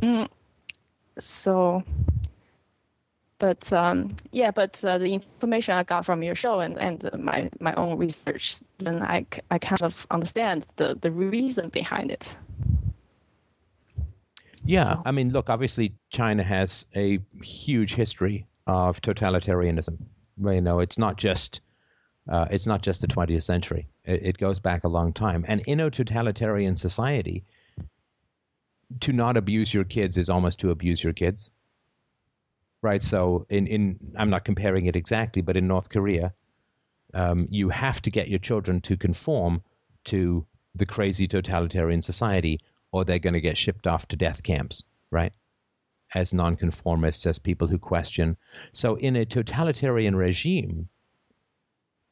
Mm, 0.00 0.28
so, 1.18 1.82
but 3.38 3.72
um, 3.72 4.08
yeah, 4.32 4.50
but 4.50 4.82
uh, 4.84 4.98
the 4.98 5.12
information 5.12 5.74
I 5.74 5.82
got 5.82 6.06
from 6.06 6.22
your 6.22 6.34
show 6.34 6.60
and, 6.60 6.78
and 6.78 7.04
uh, 7.04 7.16
my, 7.18 7.50
my 7.60 7.74
own 7.74 7.98
research, 7.98 8.60
then 8.78 9.02
I, 9.02 9.26
I 9.50 9.58
kind 9.58 9.82
of 9.82 10.06
understand 10.10 10.66
the, 10.76 10.96
the 11.00 11.10
reason 11.10 11.68
behind 11.68 12.10
it. 12.10 12.34
Yeah, 14.64 14.84
So- 14.84 15.02
I 15.04 15.10
mean, 15.12 15.30
look, 15.30 15.48
obviously, 15.50 15.94
China 16.10 16.42
has 16.42 16.86
a 16.94 17.18
huge 17.42 17.94
history 17.94 18.46
of 18.66 19.00
totalitarianism. 19.00 19.98
You 20.42 20.60
know, 20.60 20.80
it's 20.80 20.98
not 20.98 21.16
just 21.16 21.60
uh, 22.28 22.46
it's 22.50 22.66
not 22.66 22.82
just 22.82 23.00
the 23.00 23.08
20th 23.08 23.42
century. 23.42 23.88
It, 24.04 24.22
it 24.26 24.38
goes 24.38 24.60
back 24.60 24.84
a 24.84 24.88
long 24.88 25.12
time. 25.12 25.44
And 25.48 25.62
in 25.66 25.80
a 25.80 25.90
totalitarian 25.90 26.76
society, 26.76 27.44
to 29.00 29.12
not 29.12 29.36
abuse 29.36 29.72
your 29.72 29.84
kids 29.84 30.16
is 30.18 30.28
almost 30.28 30.60
to 30.60 30.70
abuse 30.70 31.02
your 31.02 31.12
kids, 31.12 31.50
right? 32.82 33.02
So, 33.02 33.46
in 33.48 33.66
in 33.66 33.98
I'm 34.16 34.30
not 34.30 34.44
comparing 34.44 34.86
it 34.86 34.96
exactly, 34.96 35.42
but 35.42 35.56
in 35.56 35.66
North 35.66 35.88
Korea, 35.88 36.34
um, 37.14 37.46
you 37.50 37.68
have 37.70 38.00
to 38.02 38.10
get 38.10 38.28
your 38.28 38.38
children 38.38 38.80
to 38.82 38.96
conform 38.96 39.62
to 40.04 40.46
the 40.74 40.86
crazy 40.86 41.26
totalitarian 41.26 42.02
society, 42.02 42.60
or 42.92 43.04
they're 43.04 43.18
going 43.18 43.34
to 43.34 43.40
get 43.40 43.58
shipped 43.58 43.86
off 43.86 44.06
to 44.08 44.16
death 44.16 44.42
camps, 44.42 44.84
right? 45.10 45.32
As 46.14 46.32
nonconformists, 46.32 47.26
as 47.26 47.38
people 47.38 47.68
who 47.68 47.78
question. 47.78 48.36
So, 48.72 48.96
in 48.96 49.16
a 49.16 49.24
totalitarian 49.24 50.16
regime, 50.16 50.88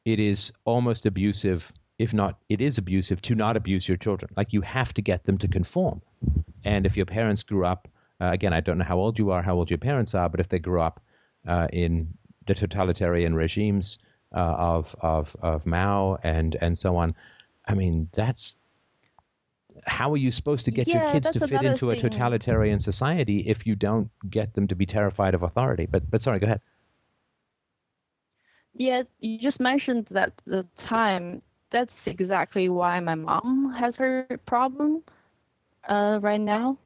it 0.05 0.19
is 0.19 0.53
almost 0.65 1.05
abusive, 1.05 1.71
if 1.97 2.13
not, 2.13 2.39
it 2.47 2.61
is 2.61 2.77
abusive 2.77 3.21
to 3.23 3.35
not 3.35 3.57
abuse 3.57 3.87
your 3.87 3.97
children. 3.97 4.31
Like, 4.37 4.53
you 4.53 4.61
have 4.61 4.93
to 4.93 5.01
get 5.01 5.25
them 5.25 5.37
to 5.39 5.47
conform. 5.47 6.01
And 6.63 6.85
if 6.85 6.95
your 6.95 7.05
parents 7.05 7.43
grew 7.43 7.65
up, 7.65 7.87
uh, 8.21 8.29
again, 8.31 8.53
I 8.53 8.61
don't 8.61 8.77
know 8.77 8.85
how 8.85 8.99
old 8.99 9.19
you 9.19 9.31
are, 9.31 9.41
how 9.41 9.55
old 9.55 9.69
your 9.69 9.77
parents 9.77 10.15
are, 10.15 10.29
but 10.29 10.39
if 10.39 10.49
they 10.49 10.59
grew 10.59 10.81
up 10.81 11.01
uh, 11.47 11.67
in 11.71 12.13
the 12.47 12.55
totalitarian 12.55 13.35
regimes 13.35 13.99
uh, 14.33 14.39
of, 14.39 14.95
of, 15.01 15.35
of 15.41 15.65
Mao 15.65 16.17
and, 16.23 16.55
and 16.61 16.77
so 16.77 16.97
on, 16.97 17.15
I 17.67 17.75
mean, 17.75 18.09
that's 18.13 18.55
how 19.85 20.11
are 20.13 20.17
you 20.17 20.31
supposed 20.31 20.65
to 20.65 20.71
get 20.71 20.87
your 20.87 21.05
kids 21.11 21.29
to 21.31 21.47
fit 21.47 21.63
into 21.63 21.91
a 21.91 21.95
totalitarian 21.95 22.79
society 22.79 23.39
if 23.47 23.65
you 23.65 23.75
don't 23.75 24.09
get 24.29 24.53
them 24.53 24.67
to 24.67 24.75
be 24.75 24.85
terrified 24.85 25.33
of 25.33 25.43
authority? 25.43 25.85
But 25.85 26.09
but 26.09 26.21
sorry, 26.21 26.39
go 26.39 26.45
ahead. 26.45 26.61
Yeah, 28.73 29.03
you 29.19 29.39
just 29.39 29.59
mentioned 29.59 30.07
that 30.07 30.37
the 30.37 30.65
time. 30.75 31.41
That's 31.71 32.07
exactly 32.07 32.67
why 32.67 32.99
my 32.99 33.13
mom 33.13 33.73
has 33.73 33.95
her 33.97 34.25
problem 34.47 35.03
uh, 35.87 36.17
right 36.19 36.41
now. 36.41 36.79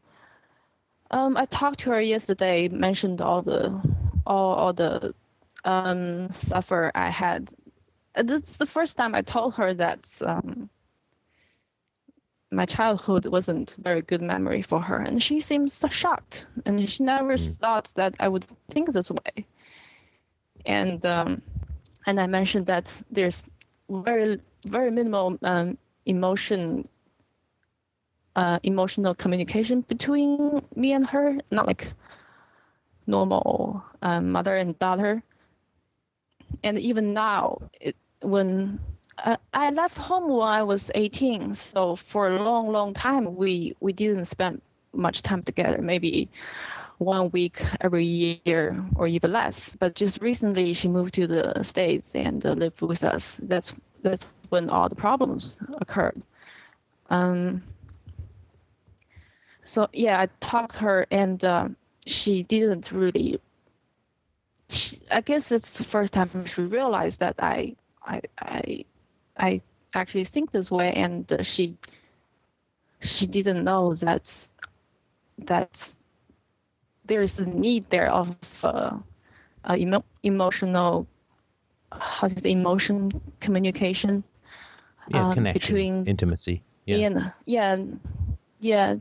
Um, 1.11 1.37
I 1.37 1.45
talked 1.45 1.79
to 1.79 1.91
her 1.91 2.01
yesterday, 2.01 2.67
mentioned 2.67 3.21
all 3.21 3.41
the 3.41 3.79
all, 4.25 4.53
all 4.55 4.73
the 4.73 5.13
um, 5.63 6.31
suffer 6.31 6.91
I 6.95 7.09
had. 7.09 7.53
It's 8.15 8.57
the 8.57 8.65
first 8.65 8.97
time 8.97 9.15
I 9.15 9.21
told 9.21 9.55
her 9.55 9.73
that 9.73 10.09
um, 10.25 10.69
my 12.53 12.65
childhood 12.65 13.25
wasn't 13.27 13.75
very 13.79 14.01
good 14.01 14.21
memory 14.21 14.61
for 14.63 14.81
her, 14.81 14.97
and 14.97 15.21
she 15.21 15.41
seems 15.41 15.73
so 15.73 15.89
shocked, 15.89 16.47
and 16.65 16.89
she 16.89 17.03
never 17.03 17.37
Mm. 17.37 17.57
thought 17.61 17.91
that 17.95 18.15
I 18.19 18.29
would 18.29 18.45
think 18.71 18.91
this 18.91 19.11
way. 19.11 19.45
And 20.65 21.05
um, 21.05 21.41
and 22.05 22.19
I 22.19 22.27
mentioned 22.27 22.67
that 22.67 23.01
there's 23.11 23.49
very 23.89 24.39
very 24.65 24.91
minimal 24.91 25.37
um, 25.43 25.77
emotion 26.05 26.87
uh, 28.35 28.59
emotional 28.63 29.15
communication 29.15 29.81
between 29.81 30.61
me 30.75 30.93
and 30.93 31.05
her, 31.07 31.37
not 31.51 31.67
like 31.67 31.93
normal 33.07 33.83
um, 34.01 34.31
mother 34.31 34.55
and 34.55 34.77
daughter. 34.79 35.23
And 36.63 36.77
even 36.79 37.13
now, 37.13 37.59
it, 37.79 37.95
when 38.21 38.79
uh, 39.17 39.37
I 39.53 39.69
left 39.71 39.97
home 39.97 40.29
when 40.29 40.47
I 40.47 40.63
was 40.63 40.91
18, 40.93 41.55
so 41.55 41.95
for 41.95 42.27
a 42.27 42.41
long, 42.41 42.71
long 42.71 42.93
time 42.93 43.35
we 43.35 43.75
we 43.79 43.93
didn't 43.93 44.25
spend 44.25 44.61
much 44.93 45.21
time 45.21 45.43
together. 45.43 45.81
Maybe 45.81 46.29
one 46.97 47.31
week 47.31 47.61
every 47.81 48.05
year 48.05 48.83
or 48.95 49.07
even 49.07 49.31
less. 49.31 49.75
But 49.75 49.95
just 49.95 50.21
recently, 50.21 50.73
she 50.73 50.87
moved 50.87 51.15
to 51.15 51.27
the 51.27 51.63
states 51.63 52.15
and 52.15 52.45
uh, 52.45 52.53
lived 52.53 52.81
with 52.81 53.03
us. 53.03 53.39
That's 53.43 53.73
that's 54.01 54.25
when 54.49 54.69
all 54.69 54.89
the 54.89 54.95
problems 54.95 55.59
occurred. 55.79 56.21
Um, 57.09 57.63
so 59.63 59.87
yeah, 59.93 60.19
I 60.19 60.27
talked 60.39 60.73
to 60.73 60.79
her, 60.79 61.07
and 61.11 61.43
uh, 61.43 61.69
she 62.05 62.43
didn't 62.43 62.91
really. 62.91 63.39
She, 64.69 64.99
I 65.11 65.21
guess 65.21 65.51
it's 65.51 65.77
the 65.77 65.83
first 65.83 66.13
time 66.13 66.45
she 66.45 66.61
realized 66.61 67.19
that 67.19 67.35
I, 67.39 67.75
I, 68.03 68.21
I, 68.39 68.85
I 69.37 69.61
actually 69.95 70.25
think 70.25 70.51
this 70.51 70.71
way, 70.71 70.91
and 70.93 71.31
uh, 71.31 71.43
she, 71.43 71.75
she 73.01 73.25
didn't 73.27 73.63
know 73.63 73.93
that, 73.95 74.49
that 75.39 75.95
there 77.05 77.21
is 77.21 77.39
a 77.39 77.45
need 77.45 77.89
there 77.89 78.09
of 78.11 78.49
uh, 78.63 78.97
uh, 79.65 79.75
emo- 79.77 80.05
emotional, 80.23 81.07
how 81.91 82.27
to 82.27 82.39
say, 82.39 82.51
emotion 82.51 83.11
communication. 83.39 84.23
Yeah, 85.07 85.23
um, 85.23 85.33
connection, 85.33 85.75
between 85.75 86.05
intimacy. 86.05 86.63
Yeah. 86.85 86.97
yeah, 86.97 87.29
yeah, 87.45 87.77
yeah. 88.59 88.95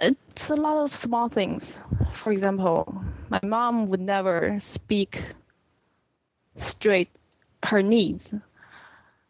It's 0.00 0.50
a 0.50 0.54
lot 0.56 0.78
of 0.84 0.94
small 0.94 1.28
things. 1.28 1.78
For 2.12 2.32
example, 2.32 3.02
my 3.30 3.40
mom 3.42 3.86
would 3.86 4.00
never 4.00 4.58
speak 4.60 5.22
straight 6.56 7.08
her 7.64 7.82
needs. 7.82 8.34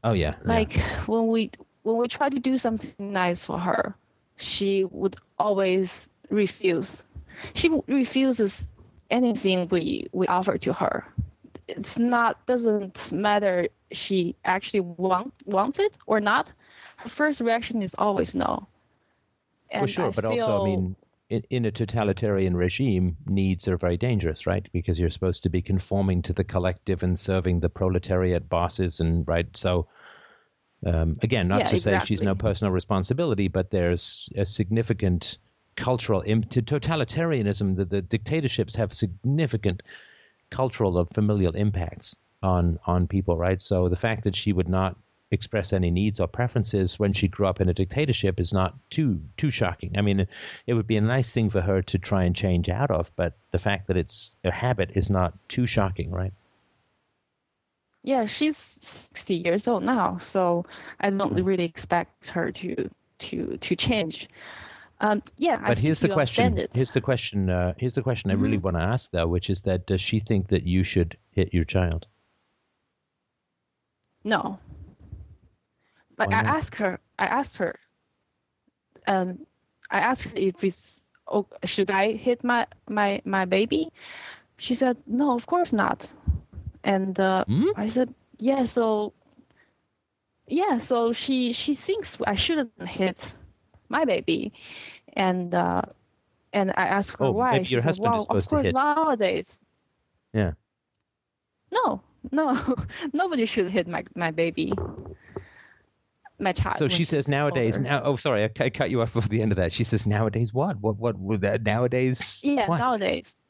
Oh 0.05 0.13
yeah. 0.13 0.35
yeah. 0.45 0.49
Like 0.49 0.75
when 1.07 1.29
we 1.29 1.51
when 1.83 1.97
we 1.97 2.09
try 2.09 2.29
to 2.29 2.39
do 2.39 2.59
something 2.59 2.93
nice 2.99 3.45
for 3.45 3.59
her, 3.59 3.95
she 4.37 4.85
would 4.85 5.17
always 5.39 6.09
refuse. 6.31 7.03
She 7.55 7.71
refuses 7.87 8.67
anything 9.11 9.69
we 9.69 10.09
we 10.13 10.27
offer 10.27 10.59
to 10.59 10.73
her. 10.73 11.07
It's 11.69 11.99
not 11.99 12.45
doesn't 12.47 13.13
matter 13.13 13.69
she 13.93 14.35
actually 14.45 14.81
want 14.81 15.33
wants 15.45 15.79
it 15.79 15.97
or 16.07 16.21
not. 16.21 16.53
Her 16.97 17.09
first 17.09 17.41
reaction 17.41 17.83
is 17.83 17.95
always 17.97 18.35
no. 18.35 18.67
well, 19.73 19.87
sure, 19.87 20.07
I 20.07 20.11
but 20.11 20.25
also, 20.25 20.63
I 20.63 20.65
mean, 20.65 20.97
in, 21.33 21.43
in 21.49 21.65
a 21.65 21.71
totalitarian 21.71 22.55
regime, 22.55 23.17
needs 23.27 23.67
are 23.67 23.79
very 23.79 23.97
dangerous, 23.97 24.47
right? 24.47 24.69
Because 24.73 25.01
you're 25.01 25.11
supposed 25.11 25.43
to 25.45 25.49
be 25.49 25.63
conforming 25.63 26.21
to 26.23 26.35
the 26.35 26.45
collective 26.45 27.03
and 27.03 27.19
serving 27.19 27.61
the 27.61 27.71
proletariat 27.71 28.49
bosses, 28.51 29.01
and 29.01 29.27
right. 29.27 29.47
So, 29.57 29.89
um, 30.85 31.17
again, 31.23 31.49
not 31.49 31.61
Yeah, 31.61 31.67
to 31.69 31.79
say 31.79 31.99
she's 32.01 32.23
no 32.23 32.35
personal 32.35 32.71
responsibility, 32.71 33.49
but 33.49 33.71
there's 33.71 34.29
a 34.37 34.45
significant 34.45 35.39
cultural 35.77 36.23
imp- 36.27 36.51
to 36.51 36.61
totalitarianism. 36.61 37.77
The, 37.77 37.87
the 37.87 38.03
dictatorships 38.03 38.77
have 38.77 38.93
significant 38.93 39.83
cultural 40.51 40.99
or 40.99 41.07
familial 41.07 41.57
impacts 41.57 42.15
on 42.43 42.79
on 42.87 43.07
people, 43.07 43.39
right? 43.39 43.61
So 43.61 43.89
the 43.89 43.97
fact 43.97 44.25
that 44.25 44.37
she 44.37 44.53
would 44.53 44.69
not 44.69 44.99
express 45.33 45.73
any 45.73 45.91
needs 45.91 46.21
or 46.21 46.29
preferences 46.29 46.99
when 46.99 47.13
she 47.13 47.29
grew 47.29 47.47
up 47.47 47.61
in 47.61 47.69
a 47.69 47.75
dictatorship 47.75 48.39
is 48.41 48.53
not 48.53 48.75
too 48.91 49.21
too 49.37 49.51
shocking. 49.51 49.97
I 49.99 50.03
mean, 50.03 50.27
it 50.67 50.75
would 50.75 50.87
be 50.87 50.97
a 50.97 51.01
nice 51.01 51.33
thing 51.33 51.51
for 51.51 51.61
her 51.63 51.83
to 51.83 51.99
try 51.99 52.25
and 52.25 52.37
change 52.37 52.69
out 52.69 52.91
of, 52.91 53.11
but 53.17 53.35
the 53.51 53.59
fact 53.59 53.89
that 53.89 53.97
it's 53.97 54.37
a 54.45 54.51
habit 54.53 54.91
is 54.97 55.11
not 55.11 55.35
too 55.49 55.67
shocking, 55.67 56.11
right? 56.11 56.33
yeah, 58.05 58.27
she's 58.27 58.57
60 58.57 59.35
years 59.35 59.69
old 59.69 59.85
now, 59.85 60.17
so 60.19 60.65
I 61.01 61.11
don't 61.11 61.35
Hmm. 61.35 61.43
really 61.43 61.65
expect 61.65 62.29
her 62.31 62.51
to 62.53 62.91
to 63.19 63.57
to 63.59 63.77
change. 63.77 64.29
Um, 65.01 65.23
yeah, 65.39 65.61
I 65.63 65.75
But 65.75 65.77
think 65.77 65.87
here's 65.87 66.01
the 66.01 66.09
you 66.09 66.13
question. 66.13 66.57
understand 66.57 66.59
it. 66.59 66.73
Here's 66.73 66.93
the 66.93 67.01
question. 67.01 67.51
Uh, 67.51 67.75
here's 67.79 67.95
the 67.95 68.03
question 68.03 68.31
I 68.31 68.35
really 68.35 68.59
Mhm. 68.59 68.63
want 68.63 68.77
to 68.77 68.83
ask 68.83 69.11
though, 69.11 69.27
which 69.29 69.51
is 69.51 69.63
that 69.63 69.87
does 69.87 70.01
she 70.01 70.21
think 70.21 70.49
that 70.49 70.65
you 70.65 70.85
should 70.85 71.17
hit 71.31 71.53
your 71.55 71.65
child? 71.65 72.07
No. 74.25 74.59
Why 76.25 76.41
I 76.43 76.43
asked 76.57 76.77
her. 76.77 77.01
I 77.19 77.27
asked 77.27 77.57
her. 77.59 77.79
and 79.07 79.47
I 79.91 80.01
asked 80.01 80.25
her 80.25 80.31
if 80.35 80.63
it's 80.65 81.03
oh, 81.27 81.47
should 81.65 81.91
I 81.91 82.13
hit 82.13 82.45
my 82.45 82.67
my 82.89 83.21
my 83.25 83.45
baby. 83.47 83.91
She 84.57 84.75
said 84.75 84.97
no, 85.07 85.35
of 85.35 85.47
course 85.47 85.73
not. 85.73 86.13
And 86.85 87.19
uh, 87.21 87.45
Hmm? 87.47 87.71
I 87.75 87.89
said 87.89 88.15
yeah. 88.39 88.65
So 88.65 89.15
yeah. 90.49 90.79
So 90.79 91.13
she 91.13 91.53
she 91.53 91.75
thinks 91.75 92.19
I 92.27 92.35
shouldn't 92.37 92.73
hit 92.75 93.23
my 93.77 93.93
baby, 93.93 94.41
and 95.03 95.55
uh, 95.55 95.83
and 96.53 96.71
I 96.77 96.87
asked 96.87 97.17
her 97.19 97.27
Oh, 97.27 97.33
why. 97.33 97.51
maybe 97.51 97.65
she 97.65 97.77
your 97.77 97.81
said, 97.81 97.85
husband 97.85 98.15
is 98.15 98.19
well, 98.19 98.21
supposed 98.21 98.45
of 98.45 98.47
to 98.49 98.57
course 98.57 98.59
hit." 98.59 98.73
nowadays. 98.73 99.53
Yeah. 100.33 100.53
No, 101.71 102.03
no, 102.31 102.59
nobody 103.13 103.45
should 103.47 103.71
hit 103.71 103.87
my 103.89 104.05
my 104.15 104.31
baby. 104.31 104.83
My 106.43 106.53
child. 106.53 106.77
So 106.77 106.89
she 106.89 107.05
says 107.05 107.29
nowadays. 107.29 107.77
older. 107.77 107.89
Now, 107.89 108.03
oh, 108.03 108.17
sorry, 108.17 108.43
I, 108.43 108.51
I 108.59 108.71
cut 108.71 108.91
you 108.91 109.01
off 109.01 109.15
before 109.15 109.29
the 109.29 109.41
end 109.41 109.53
of 109.53 109.57
that. 109.57 109.73
She 109.73 109.85
says 109.85 110.07
nowadays 110.07 110.53
what? 110.53 110.79
What? 110.81 110.97
What? 110.97 111.17
would 111.19 111.43
that 111.43 111.63
nowadays? 111.63 112.41
Yeah, 112.43 112.67
what? 112.67 112.79
nowadays. 112.79 113.43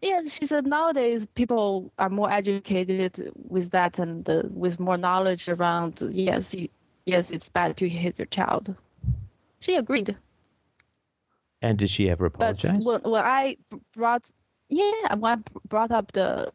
Yeah, 0.00 0.22
she 0.26 0.46
said 0.46 0.66
nowadays 0.66 1.26
people 1.34 1.92
are 1.98 2.08
more 2.08 2.30
educated 2.32 3.30
with 3.34 3.70
that 3.72 3.98
and 3.98 4.26
uh, 4.28 4.42
with 4.48 4.80
more 4.80 4.96
knowledge 4.96 5.46
around. 5.48 6.00
Yes, 6.10 6.54
you, 6.54 6.68
yes, 7.04 7.30
it's 7.30 7.50
bad 7.50 7.76
to 7.76 7.88
hit 7.88 8.18
your 8.18 8.26
child. 8.26 8.74
She 9.60 9.76
agreed, 9.76 10.16
And 11.60 11.76
did 11.76 11.90
she 11.90 12.08
ever 12.08 12.30
but 12.30 12.64
apologize? 12.64 12.86
when, 12.86 13.02
when 13.02 13.22
I 13.22 13.58
brought, 13.92 14.30
yeah, 14.70 15.14
when 15.14 15.38
I 15.38 15.42
brought 15.68 15.90
up 15.90 16.12
the, 16.12 16.50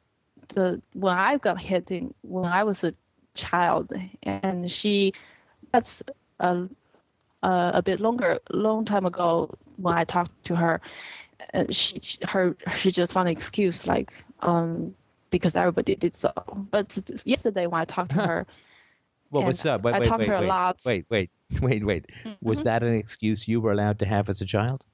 the 0.55 0.81
when 0.93 1.15
I 1.15 1.37
got 1.37 1.61
hit 1.61 1.91
in, 1.91 2.15
when 2.21 2.51
I 2.51 2.63
was 2.63 2.83
a 2.83 2.93
child, 3.35 3.93
and 4.23 4.71
she, 4.71 5.13
that's 5.75 6.03
a, 6.39 6.67
a, 7.43 7.71
a 7.75 7.83
bit 7.83 7.99
longer, 8.01 8.39
long 8.51 8.85
time 8.85 9.05
ago 9.05 9.57
when 9.77 9.95
I 9.97 10.05
talked 10.05 10.43
to 10.45 10.55
her 10.55 10.81
uh, 11.53 11.65
she 11.71 11.99
her 12.27 12.55
she 12.75 12.91
just 12.91 13.13
found 13.13 13.27
an 13.27 13.33
excuse 13.33 13.87
like 13.87 14.25
um 14.41 14.95
because 15.31 15.55
everybody 15.55 15.95
did 15.95 16.15
so. 16.15 16.31
But 16.71 16.97
yesterday 17.25 17.67
when 17.67 17.81
I 17.81 17.85
talked 17.85 18.11
to 18.11 18.21
her, 18.27 18.47
Well, 19.31 19.43
and 19.43 19.47
what's 19.47 19.65
up? 19.65 19.83
Wait, 19.83 19.97
I 19.97 19.99
wait, 19.99 20.09
talked 20.09 20.19
wait, 20.19 20.27
to 20.27 20.31
her 20.31 20.37
a 20.37 20.47
lot. 20.47 20.81
wait, 20.85 21.05
wait, 21.09 21.31
wait, 21.61 21.85
wait. 21.85 22.05
Was 22.41 22.61
Mhm. 22.61 22.63
that 22.63 22.83
an 22.83 22.93
excuse 22.95 23.47
you 23.47 23.61
were 23.61 23.71
allowed 23.71 23.99
to 23.99 24.05
have 24.05 24.29
as 24.29 24.41
a 24.41 24.45
child? 24.45 24.85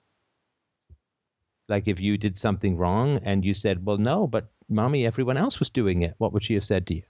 Like 1.67 1.87
if 1.87 1.99
you 1.99 2.17
did 2.17 2.37
something 2.37 2.77
wrong 2.77 3.17
and 3.23 3.45
you 3.45 3.53
said, 3.55 3.85
"Well, 3.85 3.97
no, 3.97 4.27
but 4.27 4.51
mommy, 4.69 5.05
everyone 5.05 5.37
else 5.37 5.59
was 5.59 5.69
doing 5.71 6.03
it," 6.03 6.15
what 6.19 6.33
would 6.33 6.43
she 6.43 6.55
have 6.55 6.65
said 6.65 6.87
to 6.87 6.95
you? 6.97 7.03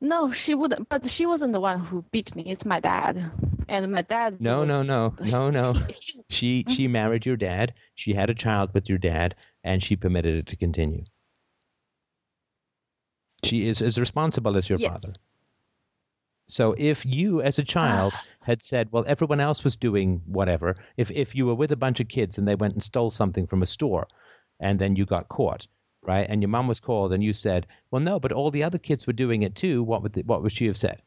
No, 0.00 0.32
she 0.32 0.54
wouldn't. 0.54 0.88
But 0.88 1.06
she 1.08 1.26
wasn't 1.26 1.52
the 1.52 1.60
one 1.60 1.80
who 1.80 2.02
beat 2.10 2.34
me. 2.34 2.44
It's 2.46 2.64
my 2.64 2.80
dad, 2.80 3.30
and 3.68 3.92
my 3.92 4.02
dad. 4.02 4.40
No, 4.40 4.64
no, 4.64 4.78
was- 4.78 4.88
no, 4.88 5.14
no, 5.20 5.50
no. 5.50 5.72
he- 5.74 6.22
She 6.30 6.64
she 6.68 6.88
married 6.88 7.26
your 7.26 7.36
dad. 7.36 7.74
She 7.94 8.14
had 8.14 8.30
a 8.30 8.34
child 8.34 8.70
with 8.72 8.88
your 8.88 8.98
dad, 8.98 9.34
and 9.64 9.82
she 9.82 9.96
permitted 9.96 10.34
it 10.36 10.46
to 10.48 10.56
continue. 10.56 11.04
She 13.44 13.66
is 13.66 13.80
as 13.82 13.98
responsible 13.98 14.56
as 14.56 14.68
your 14.68 14.78
father. 14.78 14.98
yes. 15.02 15.18
So 16.48 16.74
if 16.76 17.06
you, 17.06 17.40
as 17.42 17.58
a 17.58 17.64
child, 17.64 18.12
ah. 18.14 18.24
had 18.42 18.62
said, 18.62 18.88
"Well, 18.90 19.04
everyone 19.06 19.40
else 19.40 19.62
was 19.64 19.76
doing 19.76 20.22
whatever," 20.26 20.76
if 20.96 21.10
if 21.10 21.34
you 21.34 21.46
were 21.46 21.54
with 21.54 21.72
a 21.72 21.76
bunch 21.76 22.00
of 22.00 22.08
kids 22.08 22.38
and 22.38 22.46
they 22.46 22.54
went 22.56 22.74
and 22.74 22.82
stole 22.82 23.10
something 23.10 23.46
from 23.46 23.62
a 23.62 23.66
store, 23.66 24.08
and 24.58 24.78
then 24.78 24.96
you 24.96 25.06
got 25.06 25.28
caught, 25.28 25.66
right? 26.02 26.26
And 26.28 26.42
your 26.42 26.48
mom 26.48 26.68
was 26.68 26.80
called, 26.80 27.12
and 27.12 27.22
you 27.22 27.32
said, 27.32 27.66
"Well, 27.90 28.00
no, 28.00 28.20
but 28.20 28.32
all 28.32 28.50
the 28.50 28.64
other 28.64 28.78
kids 28.78 29.06
were 29.06 29.12
doing 29.12 29.42
it 29.42 29.54
too." 29.54 29.82
What 29.82 30.02
would 30.02 30.12
the, 30.14 30.22
what 30.22 30.42
would 30.42 30.52
she 30.52 30.66
have 30.66 30.76
said? 30.76 31.02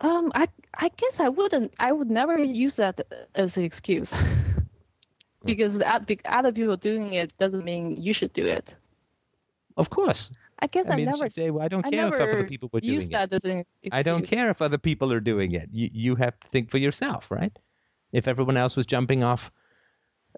Um, 0.00 0.32
I 0.34 0.48
I 0.78 0.90
guess 0.96 1.20
I 1.20 1.28
wouldn't. 1.28 1.74
I 1.78 1.92
would 1.92 2.10
never 2.10 2.42
use 2.42 2.76
that 2.76 3.00
as 3.34 3.56
an 3.56 3.64
excuse. 3.64 4.12
because 5.44 5.78
the 5.78 5.96
oth- 5.96 6.06
be- 6.06 6.20
other 6.24 6.52
people 6.52 6.76
doing 6.76 7.12
it 7.12 7.36
doesn't 7.38 7.64
mean 7.64 7.96
you 8.00 8.12
should 8.12 8.32
do 8.32 8.46
it. 8.46 8.76
Of 9.76 9.90
course. 9.90 10.32
I 10.58 10.66
guess 10.66 10.90
I 10.90 10.94
I, 10.94 10.96
mean, 10.96 11.06
never 11.06 11.28
say, 11.30 11.50
"Well, 11.50 11.64
I 11.64 11.68
don't 11.68 11.86
I 11.86 11.90
care 11.90 12.08
if 12.08 12.20
other 12.20 12.44
people 12.44 12.68
were 12.72 12.80
use 12.82 13.04
doing 13.04 13.08
it. 13.08 13.30
that 13.30 13.32
as 13.32 13.44
an 13.44 13.64
excuse. 13.82 13.90
I 13.92 14.02
don't 14.02 14.24
care 14.26 14.50
if 14.50 14.60
other 14.60 14.78
people 14.78 15.12
are 15.12 15.20
doing 15.20 15.52
it. 15.52 15.68
You 15.72 15.88
you 15.92 16.16
have 16.16 16.38
to 16.40 16.48
think 16.48 16.70
for 16.70 16.78
yourself, 16.78 17.30
right? 17.30 17.56
If 18.12 18.26
everyone 18.28 18.56
else 18.56 18.76
was 18.76 18.86
jumping 18.86 19.22
off 19.22 19.52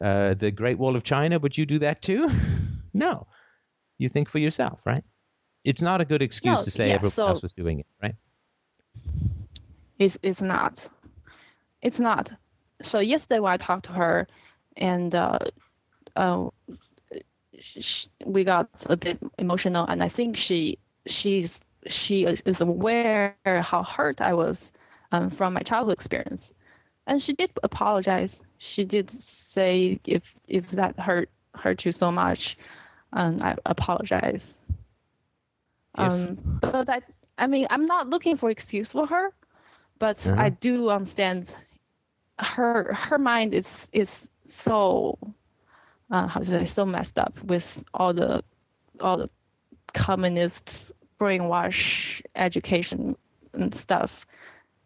uh, 0.00 0.34
the 0.34 0.50
Great 0.50 0.78
Wall 0.78 0.96
of 0.96 1.02
China, 1.04 1.38
would 1.38 1.56
you 1.56 1.66
do 1.66 1.78
that 1.80 2.02
too? 2.02 2.28
No. 2.94 3.26
You 3.96 4.10
think 4.10 4.28
for 4.28 4.38
yourself, 4.38 4.82
right? 4.84 5.02
It's 5.64 5.80
not 5.80 6.02
a 6.02 6.04
good 6.04 6.20
excuse 6.20 6.58
No, 6.58 6.62
to 6.64 6.70
say 6.70 6.88
yeah, 6.88 6.94
everyone 6.96 7.12
so- 7.12 7.26
else 7.28 7.42
was 7.42 7.54
doing 7.54 7.80
it, 7.80 7.86
right? 8.02 8.14
It's 9.98 10.18
it's 10.22 10.42
not. 10.42 10.88
It's 11.80 12.00
not. 12.00 12.30
So 12.82 12.98
yesterday 12.98 13.40
when 13.40 13.52
I 13.52 13.56
talked 13.56 13.86
to 13.86 13.92
her, 13.92 14.26
and 14.76 15.14
uh, 15.14 15.38
uh, 16.16 16.48
sh- 17.58 18.06
we 18.24 18.44
got 18.44 18.68
a 18.90 18.96
bit 18.96 19.18
emotional, 19.38 19.86
and 19.86 20.02
I 20.02 20.08
think 20.08 20.36
she 20.36 20.78
she's 21.06 21.60
she 21.86 22.24
is, 22.26 22.42
is 22.42 22.60
aware 22.60 23.36
how 23.44 23.82
hurt 23.82 24.20
I 24.20 24.34
was 24.34 24.72
um, 25.12 25.30
from 25.30 25.54
my 25.54 25.60
childhood 25.62 25.94
experience, 25.94 26.52
and 27.06 27.22
she 27.22 27.32
did 27.32 27.50
apologize. 27.62 28.42
She 28.58 28.84
did 28.84 29.10
say 29.10 30.00
if 30.06 30.34
if 30.48 30.70
that 30.72 30.98
hurt 30.98 31.30
hurt 31.54 31.84
you 31.84 31.92
so 31.92 32.10
much, 32.12 32.56
um, 33.12 33.38
I 33.42 33.56
apologize. 33.66 34.58
Um, 35.94 36.38
but 36.60 36.88
I, 36.88 37.02
I 37.38 37.46
mean, 37.46 37.66
I'm 37.70 37.84
not 37.84 38.08
looking 38.08 38.36
for 38.36 38.50
excuse 38.50 38.92
for 38.92 39.06
her, 39.06 39.32
but 39.98 40.28
Uh-huh. 40.28 40.36
I 40.36 40.50
do 40.50 40.90
understand 40.90 41.54
her 42.38 42.92
her 42.94 43.18
mind 43.18 43.54
is 43.54 43.88
is 43.92 44.28
so 44.46 45.18
uh, 46.10 46.26
how 46.26 46.40
to 46.40 46.46
say 46.46 46.66
so 46.66 46.84
messed 46.84 47.18
up 47.18 47.42
with 47.44 47.84
all 47.94 48.12
the 48.12 48.42
all 49.00 49.18
the 49.18 49.30
communist 49.94 50.92
brainwash 51.20 52.22
education 52.34 53.16
and 53.54 53.74
stuff 53.74 54.26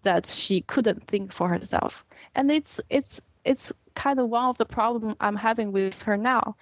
that 0.07 0.27
she 0.27 0.63
couldn't 0.63 1.07
think 1.09 1.33
for 1.33 1.49
herself. 1.49 2.05
And 2.35 2.51
it's 2.51 2.81
it's 2.91 3.21
it's 3.45 3.73
kind 3.95 4.19
of 4.21 4.29
one 4.29 4.45
of 4.51 4.59
the 4.59 4.67
problem 4.67 5.17
i'm 5.21 5.37
having 5.37 5.73
with 5.73 6.03
her 6.03 6.17
now 6.19 6.55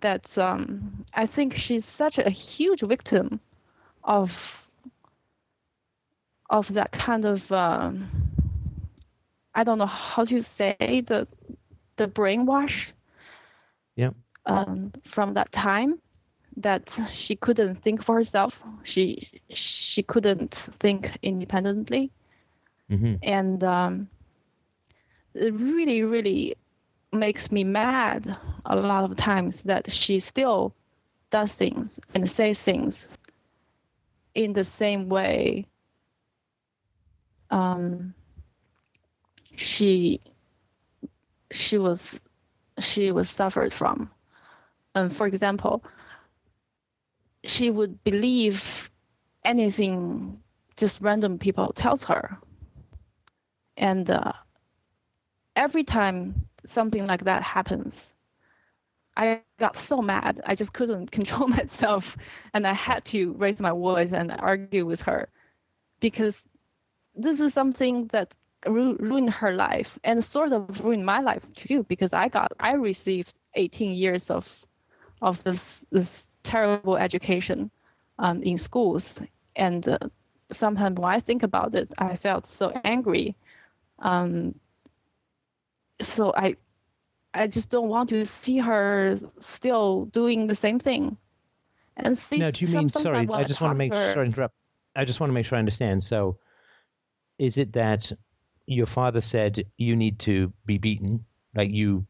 that 0.00 0.38
um, 0.38 1.04
i 1.14 1.26
think 1.26 1.54
she's 1.54 1.84
such 1.84 2.18
a 2.18 2.30
huge 2.30 2.80
victim 2.80 3.40
of 4.04 4.68
of 6.50 6.68
that 6.74 6.90
kind 6.92 7.24
of 7.24 7.50
um, 7.52 8.08
i 9.54 9.64
don't 9.64 9.78
know 9.78 9.86
how 9.86 10.24
to 10.24 10.40
say 10.42 10.76
the 11.06 11.26
the 11.96 12.08
brainwash 12.08 12.92
Yeah. 13.96 14.12
um, 14.46 14.92
from 15.04 15.34
that 15.34 15.52
time 15.52 16.00
that 16.56 16.98
she 17.12 17.36
couldn't 17.36 17.74
think 17.76 18.02
for 18.02 18.14
herself. 18.16 18.64
She 18.82 19.28
she 19.52 20.02
couldn't 20.02 20.54
think 20.54 21.18
independently 21.22 22.10
hmm 22.88 23.14
and 23.22 23.62
um, 23.64 24.08
it 25.34 25.52
really 25.54 26.02
really 26.02 26.54
makes 27.12 27.50
me 27.50 27.64
mad 27.64 28.36
a 28.66 28.76
lot 28.76 29.04
of 29.04 29.16
times 29.16 29.64
that 29.64 29.90
she 29.90 30.20
still 30.20 30.74
does 31.30 31.54
things 31.54 32.00
and 32.14 32.28
says 32.28 32.62
things 32.62 33.08
in 34.34 34.52
the 34.52 34.64
same 34.64 35.08
way 35.08 35.64
um, 37.50 38.14
she 39.56 40.20
she 41.50 41.78
was 41.78 42.20
she 42.78 43.10
was 43.10 43.28
suffered 43.30 43.72
from. 43.72 44.10
Um, 44.94 45.08
for 45.10 45.26
example 45.26 45.84
she 47.44 47.70
would 47.70 48.02
believe 48.04 48.90
anything 49.44 50.40
just 50.76 51.00
random 51.00 51.38
people 51.38 51.72
tells 51.72 52.04
her 52.04 52.38
and 53.78 54.10
uh, 54.10 54.32
every 55.56 55.84
time 55.84 56.48
something 56.64 57.06
like 57.06 57.24
that 57.24 57.42
happens 57.42 58.14
i 59.16 59.42
got 59.58 59.76
so 59.76 60.02
mad. 60.02 60.40
I 60.46 60.54
just 60.54 60.72
couldn't 60.72 61.10
control 61.18 61.48
myself. 61.48 62.16
And 62.54 62.66
i 62.66 62.72
had 62.72 63.04
to 63.06 63.32
raise 63.34 63.60
my 63.60 63.70
voice 63.70 64.12
and 64.12 64.32
argue 64.38 64.86
with 64.86 65.02
her 65.02 65.28
because 66.00 66.48
this 67.14 67.40
is 67.40 67.52
something 67.54 68.06
that 68.08 68.36
ru- 68.66 68.96
ruined 69.00 69.30
her 69.30 69.52
life 69.54 69.98
and 70.04 70.22
sort 70.24 70.52
of 70.52 70.84
ruined 70.84 71.06
my 71.06 71.20
life 71.20 71.46
too 71.54 71.84
because 71.84 72.12
i 72.12 72.28
got 72.28 72.52
i 72.60 72.72
received 72.72 73.34
18 73.54 73.92
years 73.92 74.30
of 74.30 74.66
of 75.22 75.42
this 75.44 75.86
this 75.90 76.30
terrible 76.42 76.96
education 76.96 77.70
um, 78.18 78.42
in 78.42 78.58
schools. 78.58 79.22
And 79.56 79.88
uh, 79.88 79.98
sometimes 80.52 80.98
when 80.98 81.12
i 81.12 81.20
think 81.20 81.42
about 81.42 81.74
it 81.74 81.92
i 81.98 82.16
felt 82.16 82.46
so 82.46 82.70
angry 82.84 83.36
um, 84.00 84.54
so 86.00 86.32
I 86.36 86.56
I 87.34 87.46
just 87.46 87.70
don't 87.70 87.88
want 87.88 88.08
to 88.10 88.24
see 88.24 88.58
her 88.58 89.16
still 89.38 90.06
doing 90.06 90.46
the 90.46 90.54
same 90.54 90.78
thing. 90.78 91.16
And 91.96 92.16
see, 92.16 92.38
Now, 92.38 92.50
do 92.50 92.64
you 92.64 92.72
mean? 92.76 92.88
Sorry, 92.88 93.26
when 93.26 93.40
I 93.40 93.44
just 93.44 93.60
want 93.60 93.72
to 93.72 93.78
make 93.78 93.92
her- 93.92 94.12
sure. 94.12 94.22
I 94.22 94.26
interrupt. 94.26 94.54
I 94.96 95.04
just 95.04 95.20
want 95.20 95.30
to 95.30 95.34
make 95.34 95.46
sure 95.46 95.56
I 95.56 95.58
understand. 95.58 96.02
So, 96.02 96.38
is 97.38 97.58
it 97.58 97.72
that 97.74 98.12
your 98.66 98.86
father 98.86 99.20
said 99.20 99.64
you 99.76 99.96
need 99.96 100.18
to 100.20 100.52
be 100.66 100.78
beaten, 100.78 101.24
like 101.54 101.70
you, 101.70 102.06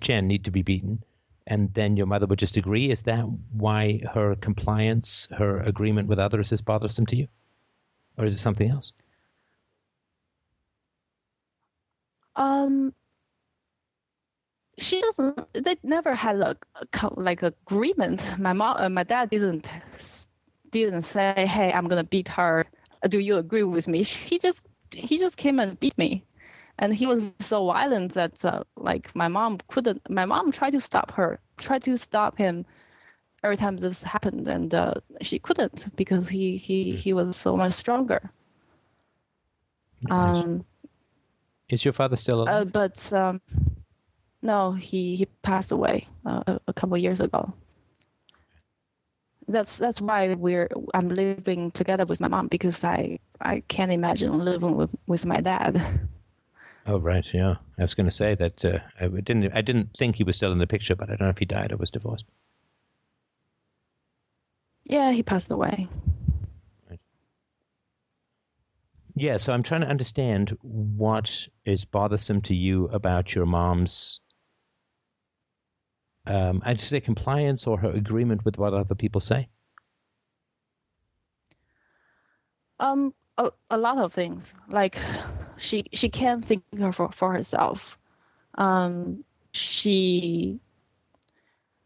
Chen, 0.00 0.26
need 0.26 0.44
to 0.44 0.50
be 0.50 0.62
beaten, 0.62 1.02
and 1.46 1.72
then 1.74 1.96
your 1.96 2.06
mother 2.06 2.26
would 2.26 2.38
just 2.38 2.56
agree? 2.56 2.90
Is 2.90 3.02
that 3.02 3.24
why 3.52 4.00
her 4.14 4.34
compliance, 4.36 5.28
her 5.36 5.60
agreement 5.60 6.08
with 6.08 6.18
others, 6.18 6.52
is 6.52 6.62
bothersome 6.62 7.06
to 7.06 7.16
you, 7.16 7.28
or 8.18 8.24
is 8.24 8.34
it 8.34 8.38
something 8.38 8.70
else? 8.70 8.92
Um, 12.40 12.94
she 14.78 15.00
doesn't. 15.02 15.40
They 15.54 15.76
never 15.82 16.14
had 16.14 16.36
a, 16.40 16.56
like 17.16 17.42
agreement. 17.42 18.38
My 18.38 18.54
mom, 18.54 18.76
uh, 18.78 18.88
my 18.90 19.04
dad 19.04 19.30
didn't 19.30 19.68
didn't 20.72 21.02
say, 21.02 21.46
"Hey, 21.46 21.72
I'm 21.72 21.88
gonna 21.88 22.04
beat 22.04 22.28
her. 22.28 22.66
Do 23.08 23.18
you 23.20 23.38
agree 23.38 23.64
with 23.64 23.88
me?" 23.88 24.02
He 24.04 24.38
just 24.38 24.62
he 24.94 25.18
just 25.18 25.36
came 25.36 25.60
and 25.60 25.78
beat 25.80 25.98
me, 25.98 26.24
and 26.78 26.94
he 26.94 27.06
was 27.06 27.32
so 27.40 27.66
violent 27.66 28.14
that 28.14 28.44
uh, 28.44 28.64
like 28.76 29.14
my 29.16 29.28
mom 29.28 29.58
couldn't. 29.68 30.08
My 30.10 30.26
mom 30.26 30.52
tried 30.52 30.72
to 30.72 30.80
stop 30.80 31.12
her, 31.12 31.40
tried 31.58 31.82
to 31.84 31.96
stop 31.98 32.38
him 32.38 32.66
every 33.44 33.56
time 33.56 33.76
this 33.76 34.02
happened, 34.02 34.48
and 34.48 34.74
uh, 34.74 34.94
she 35.22 35.38
couldn't 35.38 35.94
because 35.96 36.28
he 36.28 36.56
he 36.56 36.96
he 36.96 37.12
was 37.14 37.36
so 37.36 37.56
much 37.56 37.74
stronger. 37.74 38.30
Right. 40.08 40.46
Um, 40.46 40.64
is 41.72 41.84
your 41.84 41.92
father 41.92 42.16
still 42.16 42.40
uh, 42.40 42.44
alive? 42.44 42.72
but 42.72 43.12
um, 43.12 43.40
no, 44.42 44.72
he 44.72 45.16
he 45.16 45.26
passed 45.42 45.72
away 45.72 46.06
uh, 46.26 46.58
a, 46.66 46.72
couple 46.72 46.94
of 46.94 47.02
years 47.02 47.20
ago. 47.20 47.52
That's 49.48 49.78
that's 49.78 50.00
why 50.00 50.34
we're 50.34 50.68
I'm 50.94 51.08
living 51.08 51.70
together 51.70 52.06
with 52.06 52.20
my 52.20 52.28
mom 52.28 52.48
because 52.48 52.84
I 52.84 53.18
I 53.40 53.62
can't 53.68 53.92
imagine 53.92 54.38
living 54.38 54.76
with 54.76 54.94
with 55.06 55.26
my 55.26 55.40
dad. 55.40 55.82
oh, 56.86 56.98
right. 57.00 57.34
Yeah, 57.34 57.56
I 57.78 57.82
was 57.82 57.94
going 57.94 58.06
to 58.06 58.12
say 58.12 58.34
that 58.36 58.64
uh, 58.64 58.78
I 59.00 59.08
didn't. 59.08 59.52
I 59.54 59.60
didn't 59.60 59.96
think 59.96 60.16
he 60.16 60.24
was 60.24 60.36
still 60.36 60.52
in 60.52 60.58
the 60.58 60.66
picture, 60.66 60.96
but 60.96 61.10
I 61.10 61.16
don't 61.16 61.26
know 61.26 61.30
if 61.30 61.38
he 61.38 61.44
died 61.44 61.72
or 61.72 61.76
was 61.76 61.90
divorced. 61.90 62.26
yeah, 64.90 65.12
he 65.12 65.22
passed 65.22 65.50
away. 65.50 65.86
Yeah, 69.20 69.36
so 69.36 69.52
I'm 69.52 69.62
trying 69.62 69.82
to 69.82 69.86
understand 69.86 70.56
what 70.62 71.46
is 71.66 71.84
bothersome 71.84 72.40
to 72.42 72.54
you 72.54 72.86
about 72.86 73.34
your 73.34 73.44
mom's, 73.44 74.18
um, 76.26 76.62
I'd 76.64 76.80
say 76.80 77.00
compliance 77.00 77.66
or 77.66 77.76
her 77.80 77.90
agreement 77.90 78.46
with 78.46 78.56
what 78.56 78.72
other 78.72 78.94
people 78.94 79.20
say. 79.20 79.50
Um, 82.78 83.12
a, 83.36 83.50
a 83.68 83.76
lot 83.76 83.98
of 83.98 84.14
things. 84.14 84.54
Like, 84.70 84.96
she 85.58 85.84
she 85.92 86.08
can't 86.08 86.42
think 86.42 86.64
for 86.94 87.12
for 87.12 87.34
herself. 87.34 87.98
Um, 88.54 89.22
she 89.52 90.60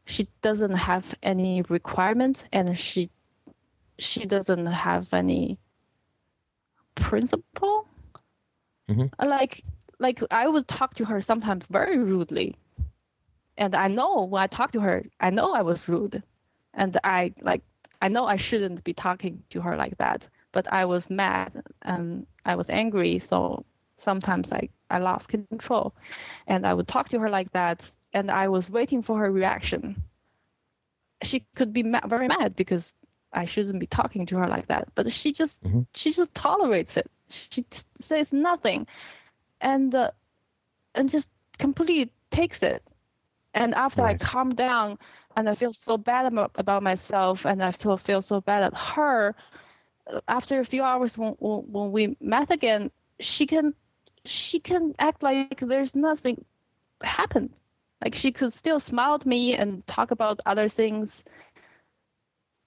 she 0.07 0.29
doesn't 0.41 0.77
have 0.77 1.17
any 1.21 1.63
requirements, 1.63 2.45
and 2.53 2.79
she 2.79 3.11
she 3.99 4.25
doesn't 4.25 4.67
have 4.67 5.13
any 5.13 5.59
principle. 6.95 7.89
Mhm. 8.89 9.11
Like 9.19 9.65
like 9.99 10.21
I 10.31 10.47
would 10.49 10.69
talk 10.69 10.95
to 10.95 11.05
her 11.05 11.21
sometimes 11.21 11.65
very 11.71 11.99
rudely, 11.99 12.57
and 13.57 13.75
I 13.75 13.89
know 13.89 14.25
when 14.25 14.43
I 14.43 14.47
talk 14.47 14.73
to 14.73 14.81
her, 14.81 15.03
I 15.21 15.31
know 15.31 15.53
I 15.55 15.63
was 15.63 15.89
rude, 15.89 16.23
and 16.75 16.97
I 17.05 17.33
like 17.41 17.63
I 18.03 18.09
know 18.09 18.27
I 18.27 18.37
shouldn't 18.37 18.85
be 18.85 18.93
talking 18.95 19.43
to 19.51 19.61
her 19.63 19.77
like 19.77 19.97
that 19.99 20.29
but 20.55 20.73
I 20.73 20.85
was 20.87 21.11
mad 21.11 21.65
and 21.83 22.27
I 22.47 22.55
was 22.55 22.71
angry. 22.71 23.19
So 23.19 23.65
sometimes 23.99 24.53
I, 24.53 24.69
I 24.89 25.01
lost 25.01 25.29
control 25.29 25.95
and 26.47 26.65
I 26.65 26.73
would 26.73 26.87
talk 26.89 27.09
to 27.11 27.19
her 27.19 27.29
like 27.29 27.53
that. 27.53 27.91
And 28.13 28.31
I 28.31 28.49
was 28.49 28.71
waiting 28.71 29.03
for 29.03 29.19
her 29.19 29.31
reaction. 29.31 30.05
She 31.25 31.41
could 31.57 31.73
be 31.73 31.83
ma- 31.83 32.07
very 32.07 32.29
mad 32.29 32.55
because 32.55 32.95
I 33.35 33.45
shouldn't 33.47 33.81
be 33.81 33.87
talking 33.87 34.27
to 34.27 34.39
her 34.39 34.49
like 34.49 34.69
that. 34.69 34.89
But 34.95 35.13
she 35.13 35.33
just, 35.33 35.63
Mhm. 35.65 35.87
she 35.95 36.13
just 36.13 36.35
tolerates 36.35 36.97
it. 36.97 37.11
She 37.29 37.65
says 37.71 38.33
nothing 38.33 38.87
and, 39.61 39.95
uh, 39.95 40.11
and 40.95 41.09
just 41.09 41.29
completely 41.59 42.13
takes 42.31 42.63
it. 42.63 42.83
And 43.55 43.75
after 43.75 44.03
Right. 44.03 44.21
I 44.21 44.25
calm 44.25 44.51
down 44.55 44.99
and 45.37 45.49
I 45.49 45.55
feel 45.55 45.73
so 45.73 45.97
bad 45.99 46.27
about, 46.27 46.53
about 46.57 46.83
myself 46.83 47.47
and 47.47 47.63
I 47.63 47.71
still 47.71 47.97
feel 47.97 48.23
so 48.23 48.41
bad 48.41 48.63
at 48.65 48.79
her, 48.79 49.35
after 50.29 50.61
a 50.61 50.65
few 50.65 50.83
hours 50.83 51.17
when, 51.19 51.33
when 51.39 51.61
when 51.73 51.93
we 51.93 52.17
met 52.21 52.51
again 52.51 52.91
she 53.21 53.47
can 53.47 53.75
she 54.25 54.61
can 54.61 54.95
act 54.99 55.23
like 55.23 55.59
there's 55.61 55.95
nothing 55.95 56.45
happened 57.03 57.51
like 58.03 58.15
she 58.15 58.31
could 58.33 58.53
still 58.53 58.79
smile 58.79 59.15
at 59.15 59.25
me 59.27 59.55
and 59.55 59.87
talk 59.87 60.11
about 60.11 60.41
other 60.47 60.69
things 60.69 61.25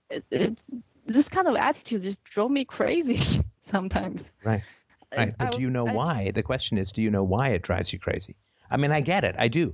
it, 0.09 0.25
it, 0.31 0.61
this 1.05 1.29
kind 1.29 1.47
of 1.47 1.55
attitude 1.55 2.03
just 2.03 2.23
drove 2.23 2.51
me 2.51 2.65
crazy 2.65 3.19
sometimes. 3.61 4.31
Right. 4.43 4.63
Right. 5.15 5.33
But 5.37 5.53
do 5.53 5.61
you 5.61 5.69
know 5.69 5.85
why? 5.85 6.31
The 6.31 6.43
question 6.43 6.77
is, 6.77 6.91
do 6.91 7.01
you 7.01 7.09
know 7.09 7.23
why 7.23 7.49
it 7.49 7.61
drives 7.61 7.93
you 7.93 7.99
crazy? 7.99 8.35
I 8.69 8.75
mean, 8.75 8.91
I 8.91 8.99
get 8.99 9.23
it. 9.23 9.35
I 9.39 9.47
do. 9.47 9.73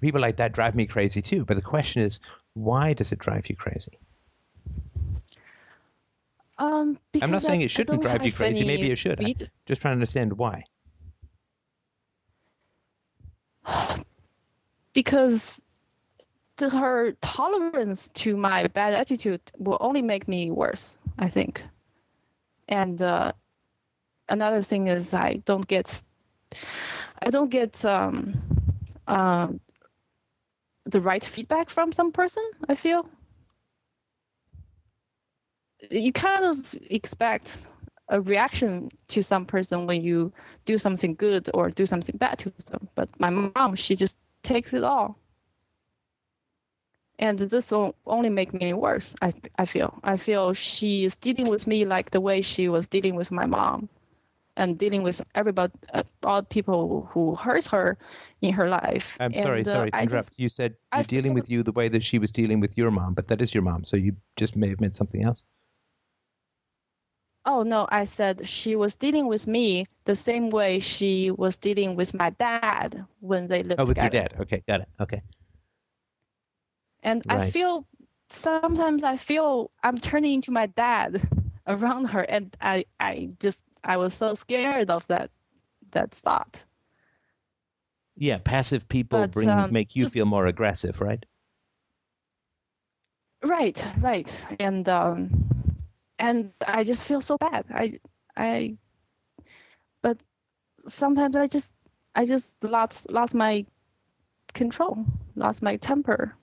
People 0.00 0.20
like 0.20 0.36
that 0.36 0.52
drive 0.52 0.74
me 0.74 0.86
crazy 0.86 1.22
too. 1.22 1.46
But 1.46 1.54
the 1.54 1.62
question 1.62 2.02
is, 2.02 2.20
why 2.52 2.92
does 2.92 3.10
it 3.12 3.18
drive 3.18 3.48
you 3.48 3.56
crazy? 3.56 3.98
Um, 6.58 6.98
I'm 7.20 7.30
not 7.30 7.42
saying 7.42 7.62
I, 7.62 7.64
it 7.64 7.70
shouldn't 7.70 8.02
drive 8.02 8.24
you 8.24 8.32
crazy. 8.32 8.64
Maybe 8.64 8.90
it 8.90 8.96
should. 8.96 9.18
Feed. 9.18 9.50
just 9.66 9.80
trying 9.80 9.92
to 9.92 9.96
understand 9.96 10.36
why. 10.36 10.64
Because 14.92 15.60
her 16.60 17.12
tolerance 17.20 18.08
to 18.08 18.36
my 18.36 18.66
bad 18.68 18.94
attitude 18.94 19.40
will 19.58 19.78
only 19.80 20.02
make 20.02 20.28
me 20.28 20.50
worse, 20.50 20.98
I 21.18 21.28
think. 21.28 21.62
And 22.68 23.00
uh, 23.02 23.32
another 24.28 24.62
thing 24.62 24.88
is 24.88 25.12
I 25.12 25.34
don't 25.44 25.66
get, 25.66 26.02
I 27.20 27.30
don't 27.30 27.50
get 27.50 27.84
um, 27.84 28.34
uh, 29.06 29.48
the 30.84 31.00
right 31.00 31.24
feedback 31.24 31.70
from 31.70 31.92
some 31.92 32.12
person. 32.12 32.44
I 32.68 32.74
feel 32.74 33.08
you 35.90 36.12
kind 36.12 36.44
of 36.44 36.74
expect 36.88 37.66
a 38.08 38.20
reaction 38.20 38.90
to 39.08 39.22
some 39.22 39.44
person 39.44 39.86
when 39.86 40.02
you 40.02 40.32
do 40.66 40.78
something 40.78 41.14
good 41.14 41.50
or 41.52 41.70
do 41.70 41.86
something 41.86 42.16
bad 42.16 42.38
to 42.38 42.52
them. 42.66 42.88
But 42.94 43.08
my 43.18 43.30
mom, 43.30 43.74
she 43.76 43.96
just 43.96 44.16
takes 44.42 44.72
it 44.74 44.84
all 44.84 45.18
and 47.18 47.38
this 47.38 47.70
will 47.70 47.94
only 48.06 48.28
make 48.28 48.52
me 48.52 48.72
worse 48.72 49.14
I, 49.22 49.34
I 49.58 49.66
feel 49.66 49.98
i 50.04 50.16
feel 50.16 50.52
she 50.52 51.04
is 51.04 51.16
dealing 51.16 51.48
with 51.48 51.66
me 51.66 51.84
like 51.84 52.10
the 52.10 52.20
way 52.20 52.42
she 52.42 52.68
was 52.68 52.88
dealing 52.88 53.14
with 53.14 53.30
my 53.30 53.46
mom 53.46 53.88
and 54.56 54.78
dealing 54.78 55.02
with 55.02 55.20
everybody 55.34 55.72
uh, 55.92 56.02
all 56.22 56.42
people 56.42 57.08
who 57.12 57.34
hurt 57.34 57.64
her 57.66 57.96
in 58.42 58.52
her 58.52 58.68
life 58.68 59.16
i'm 59.20 59.34
sorry 59.34 59.58
and, 59.60 59.68
uh, 59.68 59.72
sorry 59.72 59.90
to 59.90 60.02
interrupt 60.02 60.28
just, 60.28 60.40
you 60.40 60.48
said 60.48 60.74
you're 60.92 61.00
I 61.00 61.02
dealing 61.02 61.34
with 61.34 61.50
you 61.50 61.62
the 61.62 61.72
way 61.72 61.88
that 61.88 62.02
she 62.02 62.18
was 62.18 62.30
dealing 62.30 62.60
with 62.60 62.76
your 62.76 62.90
mom 62.90 63.14
but 63.14 63.28
that 63.28 63.40
is 63.40 63.54
your 63.54 63.62
mom 63.62 63.84
so 63.84 63.96
you 63.96 64.16
just 64.36 64.56
may 64.56 64.68
have 64.68 64.80
meant 64.80 64.94
something 64.94 65.22
else 65.22 65.44
Oh 67.46 67.62
no, 67.62 67.86
I 67.90 68.06
said 68.06 68.48
she 68.48 68.74
was 68.74 68.96
dealing 68.96 69.26
with 69.26 69.46
me 69.46 69.86
the 70.06 70.16
same 70.16 70.48
way 70.48 70.80
she 70.80 71.30
was 71.30 71.58
dealing 71.58 71.94
with 71.94 72.14
my 72.14 72.30
dad 72.30 73.04
when 73.20 73.46
they 73.46 73.62
lived 73.62 73.80
Oh, 73.80 73.84
with 73.84 73.98
together. 73.98 74.16
your 74.16 74.28
dad. 74.28 74.40
Okay, 74.40 74.62
got 74.66 74.80
it. 74.80 74.88
Okay. 74.98 75.20
And 77.04 77.24
Right. 77.24 77.28
I 77.28 77.40
feel 77.50 77.86
sometimes 78.30 78.92
I 78.92 79.16
feel 79.16 79.70
I'm 79.82 79.96
turning 79.96 80.24
into 80.34 80.40
my 80.52 80.66
dad 80.66 81.20
around 81.66 82.06
her, 82.06 82.20
and 82.22 82.56
I 82.60 82.86
I 82.98 83.30
just 83.40 83.64
I 83.84 83.96
was 83.98 84.14
so 84.14 84.34
scared 84.34 84.90
of 84.90 85.06
that 85.08 85.30
that 85.92 86.12
thought. 86.12 86.64
Yeah, 88.16 88.38
passive 88.38 88.88
people 88.88 89.26
But, 89.26 89.28
bring 89.28 89.66
um, 89.66 89.70
make 89.70 89.96
you 89.96 90.06
just- 90.06 90.14
feel 90.14 90.26
more 90.26 90.46
aggressive, 90.46 91.00
right? 91.00 91.24
Right, 93.44 93.84
right, 94.00 94.46
and 94.58 94.88
um, 94.88 95.30
and 96.18 96.52
I 96.66 96.84
just 96.84 97.06
feel 97.06 97.20
so 97.20 97.36
bad. 97.38 97.66
I 97.70 98.00
I, 98.36 98.76
but 100.02 100.22
sometimes 100.86 101.36
I 101.36 101.46
just 101.46 101.74
I 102.14 102.26
just 102.26 102.62
lost 102.64 103.10
lost 103.10 103.34
my 103.34 103.66
control, 104.54 105.04
lost 105.36 105.62
my 105.62 105.76
temper 105.76 106.36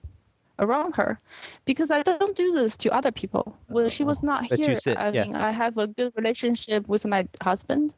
around 0.62 0.94
her, 0.96 1.18
because 1.66 1.90
I 1.90 2.02
don't 2.02 2.36
do 2.36 2.52
this 2.52 2.76
to 2.78 2.94
other 2.94 3.12
people. 3.12 3.56
When 3.68 3.88
she 3.90 4.04
was 4.04 4.22
not 4.22 4.48
But 4.48 4.58
here, 4.58 4.76
said- 4.76 4.96
I 4.96 5.10
yeah. 5.10 5.24
mean, 5.24 5.36
I 5.36 5.50
have 5.50 5.76
a 5.76 5.86
good 5.86 6.12
relationship 6.16 6.88
with 6.88 7.04
my 7.04 7.28
husband. 7.42 7.94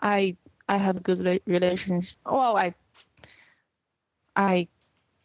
I 0.00 0.36
I 0.68 0.76
have 0.78 0.96
a 0.96 1.00
good 1.00 1.20
relationship. 1.46 2.16
Well, 2.24 2.56
I 2.56 2.74
I 4.36 4.68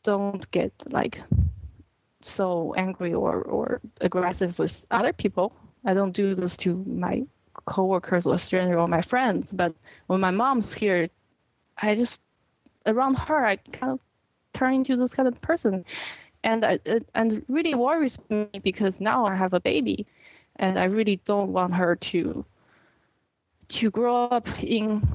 don't 0.04 0.50
get 0.52 0.74
like 0.90 1.22
so 2.22 2.74
angry 2.76 3.14
or, 3.14 3.42
or 3.44 3.82
aggressive 4.02 4.58
with 4.60 4.86
other 4.92 5.14
people. 5.14 5.52
I 5.86 5.94
don't 5.94 6.14
do 6.14 6.34
this 6.36 6.58
to 6.58 6.76
my 6.88 7.24
coworkers 7.66 8.26
or 8.26 8.38
strangers 8.40 8.78
or 8.78 8.88
my 8.88 9.02
friends. 9.02 9.52
But 9.54 9.76
when 10.08 10.20
my 10.22 10.32
mom's 10.32 10.74
here, 10.74 11.10
I 11.78 11.96
just 11.96 12.22
around 12.86 13.16
her, 13.18 13.46
I 13.46 13.58
kind 13.58 13.92
of 13.94 14.00
turn 14.54 14.74
into 14.76 14.96
this 14.96 15.14
kind 15.14 15.28
of 15.28 15.40
person, 15.42 15.84
and 16.44 16.66
I, 16.66 16.80
it, 16.86 17.08
and 17.16 17.44
really 17.48 17.76
worries 17.76 18.18
me 18.30 18.50
because 18.64 19.00
now 19.02 19.26
I 19.26 19.36
have 19.36 19.54
a 19.54 19.60
baby, 19.60 20.06
and 20.58 20.78
I 20.78 20.86
really 20.86 21.20
don't 21.26 21.54
want 21.54 21.74
her 21.74 21.96
to 21.96 22.46
to 23.70 23.92
grow 23.92 24.26
up 24.26 24.48
in 24.64 25.08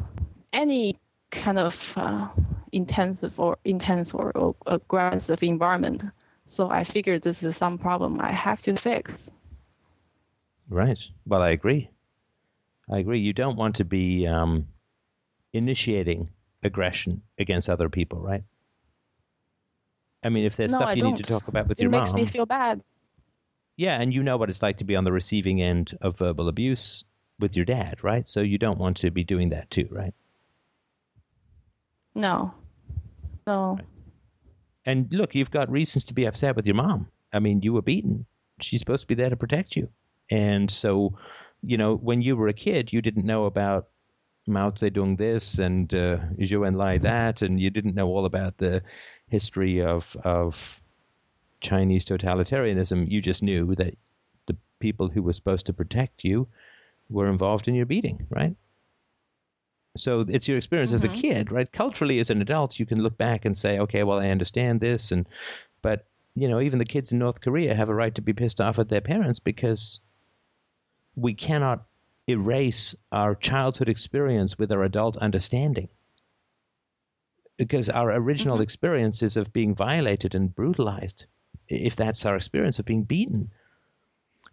any 0.52 0.98
kind 1.30 1.58
of 1.58 1.94
uh, 1.96 2.28
intensive 2.72 3.38
or 3.38 3.58
intense 3.64 4.12
or, 4.14 4.32
or 4.36 4.54
aggressive 4.66 5.42
environment. 5.42 6.02
So 6.46 6.70
I 6.70 6.82
figured 6.84 7.22
this 7.22 7.42
is 7.42 7.56
some 7.56 7.78
problem 7.78 8.20
I 8.20 8.32
have 8.32 8.60
to 8.62 8.76
fix. 8.76 9.30
Right. 10.68 11.00
Well, 11.26 11.42
I 11.42 11.50
agree. 11.50 11.90
I 12.90 12.98
agree. 12.98 13.20
You 13.20 13.32
don't 13.32 13.56
want 13.56 13.76
to 13.76 13.84
be 13.84 14.26
um, 14.26 14.68
initiating 15.52 16.30
aggression 16.62 17.22
against 17.38 17.68
other 17.68 17.88
people, 17.88 18.20
right? 18.20 18.42
I 20.22 20.28
mean, 20.28 20.44
if 20.44 20.56
there's 20.56 20.72
No, 20.72 20.78
stuff 20.78 20.90
I 20.90 20.94
you 20.94 21.02
need 21.02 21.16
to 21.16 21.22
talk 21.22 21.48
about 21.48 21.68
with 21.68 21.78
it 21.78 21.82
your 21.82 21.90
makes 21.90 22.12
mom, 22.12 22.22
me 22.22 22.26
feel 22.26 22.46
bad. 22.46 22.82
yeah, 23.76 24.00
and 24.00 24.12
you 24.12 24.22
know 24.22 24.36
what 24.36 24.48
it's 24.50 24.62
like 24.62 24.76
to 24.78 24.84
be 24.84 24.96
on 24.96 25.04
the 25.04 25.12
receiving 25.12 25.62
end 25.62 25.96
of 26.00 26.18
verbal 26.18 26.48
abuse 26.48 27.04
with 27.38 27.54
your 27.54 27.64
dad, 27.64 28.02
right? 28.02 28.26
So 28.26 28.40
you 28.40 28.58
don't 28.58 28.78
want 28.78 28.96
to 28.98 29.10
be 29.10 29.22
doing 29.24 29.50
that 29.50 29.70
too, 29.70 29.88
right? 29.90 30.12
No, 32.14 32.52
no. 33.46 33.78
And 34.84 35.12
look, 35.12 35.34
you've 35.34 35.50
got 35.50 35.70
reasons 35.70 36.04
to 36.04 36.14
be 36.14 36.24
upset 36.24 36.56
with 36.56 36.66
your 36.66 36.74
mom. 36.74 37.08
I 37.32 37.38
mean, 37.38 37.62
you 37.62 37.72
were 37.72 37.82
beaten. 37.82 38.26
She's 38.60 38.80
supposed 38.80 39.02
to 39.02 39.06
be 39.06 39.14
there 39.14 39.30
to 39.30 39.36
protect 39.36 39.76
you. 39.76 39.88
And 40.30 40.70
so, 40.70 41.16
you 41.62 41.76
know, 41.76 41.96
when 41.96 42.22
you 42.22 42.36
were 42.36 42.48
a 42.48 42.52
kid, 42.52 42.92
you 42.92 43.00
didn't 43.02 43.24
know 43.26 43.44
about 43.44 43.88
Mao 44.48 44.70
Zedong 44.70 45.18
this 45.18 45.58
and 45.58 45.92
uh, 45.94 46.18
Zhou 46.38 46.66
Enlai 46.66 47.00
that, 47.02 47.42
and 47.42 47.60
you 47.60 47.70
didn't 47.70 47.94
know 47.94 48.08
all 48.08 48.24
about 48.24 48.58
the 48.58 48.82
history 49.28 49.80
of 49.82 50.16
of 50.24 50.80
Chinese 51.60 52.04
totalitarianism. 52.04 53.10
You 53.10 53.20
just 53.20 53.42
knew 53.42 53.74
that 53.76 53.96
the 54.46 54.56
people 54.80 55.08
who 55.08 55.22
were 55.22 55.32
supposed 55.32 55.66
to 55.66 55.72
protect 55.72 56.24
you 56.24 56.48
were 57.10 57.28
involved 57.28 57.68
in 57.68 57.74
your 57.74 57.86
beating, 57.86 58.26
right? 58.30 58.54
So 59.96 60.20
it's 60.28 60.46
your 60.46 60.58
experience 60.58 60.92
as 60.92 61.02
a 61.02 61.08
Mhm. 61.08 61.14
kid, 61.14 61.52
right? 61.52 61.70
Culturally, 61.72 62.20
as 62.20 62.30
an 62.30 62.40
adult, 62.40 62.78
you 62.78 62.86
can 62.86 63.02
look 63.02 63.18
back 63.18 63.44
and 63.44 63.56
say, 63.56 63.78
okay, 63.80 64.04
well, 64.04 64.18
I 64.18 64.30
understand 64.30 64.80
this, 64.80 65.10
and 65.10 65.26
but 65.82 66.06
you 66.34 66.46
know, 66.46 66.60
even 66.60 66.78
the 66.78 66.84
kids 66.84 67.10
in 67.10 67.18
North 67.18 67.40
Korea 67.40 67.74
have 67.74 67.88
a 67.88 67.94
right 67.94 68.14
to 68.14 68.22
be 68.22 68.32
pissed 68.32 68.60
off 68.60 68.78
at 68.78 68.88
their 68.90 69.00
parents 69.00 69.40
because 69.40 70.00
we 71.16 71.34
cannot 71.34 71.87
erase 72.28 72.94
our 73.10 73.34
childhood 73.34 73.88
experience 73.88 74.58
with 74.58 74.70
our 74.70 74.84
adult 74.84 75.16
understanding. 75.16 75.88
Because 77.56 77.88
our 77.88 78.12
original 78.12 78.58
Mhm. 78.58 78.62
experience 78.62 79.22
is 79.22 79.36
of 79.36 79.52
being 79.52 79.74
violated 79.74 80.34
and 80.34 80.54
brutalized, 80.54 81.26
if 81.68 81.96
that's 81.96 82.24
our 82.24 82.36
experience 82.36 82.78
of 82.78 82.84
being 82.84 83.02
beaten. 83.02 83.50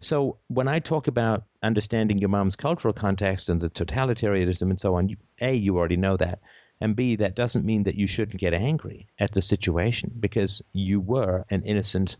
So 0.00 0.38
when 0.48 0.68
I 0.68 0.80
talk 0.80 1.06
about 1.06 1.44
understanding 1.62 2.18
your 2.18 2.28
mom's 2.28 2.56
cultural 2.56 2.92
context 2.92 3.48
and 3.48 3.60
the 3.60 3.70
totalitarianism 3.70 4.70
and 4.70 4.80
so 4.80 4.94
on, 4.96 5.08
you, 5.08 5.16
A, 5.40 5.54
you 5.54 5.78
already 5.78 5.96
know 5.96 6.16
that. 6.16 6.40
And 6.80 6.94
B, 6.94 7.16
that 7.16 7.36
doesn't 7.36 7.64
mean 7.64 7.84
that 7.84 7.94
you 7.94 8.06
shouldn't 8.06 8.40
get 8.40 8.52
angry 8.52 9.08
at 9.18 9.32
the 9.32 9.40
situation 9.40 10.12
because 10.20 10.60
you 10.72 11.00
were 11.00 11.46
an 11.48 11.62
innocent 11.62 12.16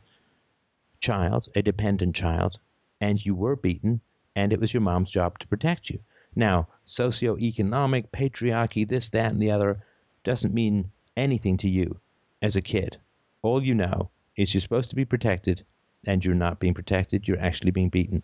child, 1.00 1.48
a 1.54 1.60
dependent 1.62 2.16
child, 2.16 2.58
and 3.00 3.22
you 3.24 3.34
were 3.34 3.56
beaten, 3.56 4.00
and 4.36 4.52
it 4.52 4.60
was 4.60 4.72
your 4.72 4.82
mom's 4.82 5.10
job 5.10 5.38
to 5.40 5.48
protect 5.48 5.90
you. 5.90 5.98
Now, 6.36 6.68
socioeconomic, 6.86 8.10
patriarchy, 8.10 8.86
this, 8.86 9.08
that, 9.10 9.32
and 9.32 9.42
the 9.42 9.50
other 9.50 9.82
doesn't 10.22 10.54
mean 10.54 10.92
anything 11.16 11.56
to 11.56 11.68
you 11.68 11.98
as 12.42 12.54
a 12.54 12.60
kid. 12.60 12.98
All 13.42 13.62
you 13.64 13.74
know 13.74 14.10
is 14.36 14.52
you're 14.54 14.60
supposed 14.60 14.90
to 14.90 14.96
be 14.96 15.04
protected, 15.06 15.64
and 16.06 16.24
you're 16.24 16.34
not 16.34 16.60
being 16.60 16.74
protected, 16.74 17.26
you're 17.26 17.40
actually 17.40 17.70
being 17.70 17.88
beaten. 17.88 18.22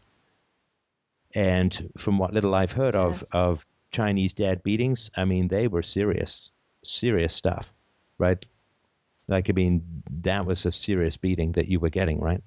And 1.34 1.90
from 1.96 2.18
what 2.18 2.34
little 2.34 2.54
I've 2.54 2.72
heard 2.72 2.94
of 2.94 3.12
Yes. 3.12 3.30
of 3.32 3.66
Chinese 3.90 4.34
dad 4.34 4.62
beatings, 4.62 5.10
I 5.16 5.24
mean, 5.24 5.48
they 5.48 5.66
were 5.66 5.82
serious, 5.82 6.50
serious 6.82 7.34
stuff, 7.34 7.72
right? 8.18 8.44
Like, 9.28 9.48
I 9.48 9.52
mean, 9.52 9.82
that 10.22 10.44
was 10.44 10.66
a 10.66 10.72
serious 10.72 11.16
beating 11.16 11.52
that 11.52 11.68
you 11.68 11.80
were 11.80 11.88
getting, 11.90 12.20
right? 12.20 12.42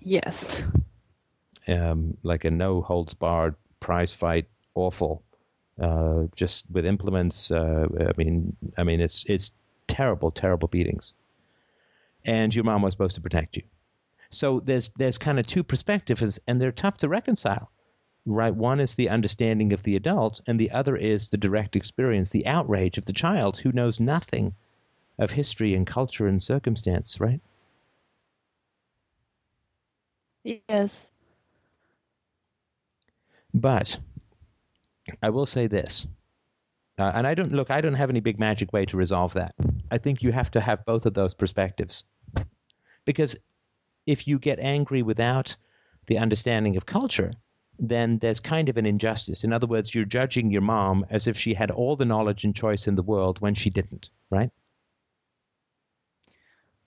Yes. 0.00 0.62
Um, 1.68 2.16
like 2.22 2.44
a 2.44 2.50
no 2.50 2.80
holds 2.82 3.14
barred 3.14 3.54
prize 3.80 4.14
fight, 4.14 4.46
awful. 4.74 5.22
Uh, 5.80 6.26
just 6.34 6.66
with 6.70 6.84
implements. 6.84 7.50
Uh, 7.50 7.86
I 7.98 8.12
mean, 8.18 8.54
I 8.76 8.84
mean, 8.84 9.00
it's 9.00 9.24
it's 9.24 9.50
terrible, 9.86 10.30
terrible 10.30 10.68
beatings. 10.68 11.14
And 12.26 12.54
your 12.54 12.64
mom 12.64 12.82
was 12.82 12.92
supposed 12.92 13.14
to 13.14 13.22
protect 13.22 13.56
you. 13.56 13.62
So 14.28 14.60
there's 14.60 14.90
there's 14.98 15.16
kind 15.16 15.38
of 15.40 15.46
two 15.46 15.64
perspectives, 15.64 16.38
and 16.46 16.60
they're 16.60 16.70
tough 16.70 16.98
to 16.98 17.08
reconcile. 17.08 17.70
Right, 18.26 18.54
one 18.54 18.78
is 18.78 18.94
the 18.94 19.08
understanding 19.08 19.72
of 19.72 19.82
the 19.82 19.96
adult, 19.96 20.42
and 20.46 20.60
the 20.60 20.70
other 20.70 20.96
is 20.96 21.30
the 21.30 21.38
direct 21.38 21.74
experience, 21.74 22.28
the 22.28 22.46
outrage 22.46 22.98
of 22.98 23.06
the 23.06 23.14
child 23.14 23.56
who 23.56 23.72
knows 23.72 23.98
nothing 23.98 24.54
of 25.18 25.30
history 25.30 25.74
and 25.74 25.86
culture 25.86 26.26
and 26.26 26.42
circumstance. 26.42 27.18
Right. 27.18 27.40
Yes. 30.44 31.10
But 33.52 33.98
I 35.22 35.30
will 35.30 35.46
say 35.46 35.66
this, 35.66 36.06
uh, 36.98 37.12
and 37.14 37.26
I 37.26 37.34
don't 37.34 37.52
look. 37.52 37.70
I 37.70 37.80
don't 37.80 37.94
have 37.94 38.10
any 38.10 38.20
big 38.20 38.38
magic 38.38 38.72
way 38.72 38.84
to 38.86 38.96
resolve 38.96 39.34
that. 39.34 39.54
I 39.90 39.98
think 39.98 40.22
you 40.22 40.32
have 40.32 40.50
to 40.52 40.60
have 40.60 40.84
both 40.84 41.06
of 41.06 41.14
those 41.14 41.34
perspectives, 41.34 42.04
because 43.04 43.36
if 44.06 44.26
you 44.28 44.38
get 44.38 44.58
angry 44.60 45.02
without 45.02 45.56
the 46.06 46.18
understanding 46.18 46.76
of 46.76 46.86
culture, 46.86 47.32
then 47.78 48.18
there's 48.18 48.40
kind 48.40 48.68
of 48.68 48.76
an 48.76 48.86
injustice. 48.86 49.44
In 49.44 49.52
other 49.52 49.66
words, 49.66 49.94
you're 49.94 50.04
judging 50.04 50.50
your 50.50 50.62
mom 50.62 51.06
as 51.10 51.26
if 51.26 51.36
she 51.36 51.54
had 51.54 51.70
all 51.70 51.96
the 51.96 52.04
knowledge 52.04 52.44
and 52.44 52.54
choice 52.54 52.86
in 52.86 52.94
the 52.94 53.02
world 53.02 53.40
when 53.40 53.54
she 53.54 53.70
didn't, 53.70 54.10
right? 54.30 54.50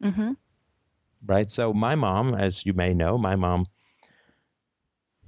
Mm-hmm. 0.03 0.33
Right. 1.25 1.49
So 1.49 1.73
my 1.73 1.95
mom, 1.95 2.35
as 2.35 2.65
you 2.65 2.73
may 2.73 2.93
know, 2.93 3.17
my 3.17 3.35
mom, 3.35 3.65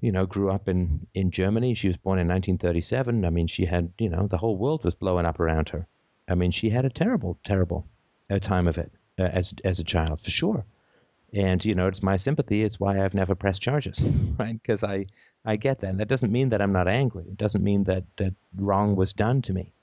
you 0.05 0.11
know, 0.11 0.27
grew 0.27 0.51
up 0.51 0.69
in 0.69 1.07
in 1.15 1.31
Germany. 1.31 1.73
She 1.73 1.87
was 1.87 1.97
born 1.97 2.19
in 2.19 2.27
1937. 2.27 3.25
I 3.25 3.29
mean, 3.31 3.47
she 3.47 3.65
had, 3.65 3.91
you 3.97 4.09
know, 4.09 4.27
the 4.27 4.37
whole 4.37 4.55
world 4.55 4.83
was 4.83 4.93
blowing 4.93 5.25
up 5.25 5.39
around 5.39 5.69
her. 5.69 5.87
I 6.29 6.35
mean, 6.35 6.51
she 6.51 6.69
had 6.69 6.85
a 6.85 6.89
terrible, 6.91 7.37
terrible 7.43 7.85
uh, 8.29 8.37
time 8.39 8.67
of 8.67 8.77
it 8.77 8.91
uh, 9.17 9.23
as 9.23 9.53
as 9.63 9.79
a 9.79 9.83
child, 9.83 10.21
for 10.21 10.29
sure. 10.29 10.63
And 11.33 11.65
you 11.65 11.73
know, 11.73 11.87
it's 11.87 12.03
my 12.03 12.17
sympathy. 12.17 12.61
It's 12.61 12.79
why 12.79 13.03
I've 13.03 13.15
never 13.15 13.33
pressed 13.35 13.63
charges, 13.63 13.99
right? 14.39 14.61
Because 14.61 14.83
I 14.83 15.07
I 15.43 15.55
get 15.55 15.79
that. 15.79 15.89
And 15.89 15.99
that 15.99 16.07
doesn't 16.07 16.31
mean 16.31 16.49
that 16.49 16.61
I'm 16.61 16.73
not 16.73 16.87
angry. 16.87 17.23
It 17.23 17.37
doesn't 17.37 17.63
mean 17.63 17.85
that 17.85 18.03
that 18.17 18.35
wrong 18.57 18.95
was 18.95 19.11
done 19.13 19.41
to 19.41 19.53
me. 19.53 19.73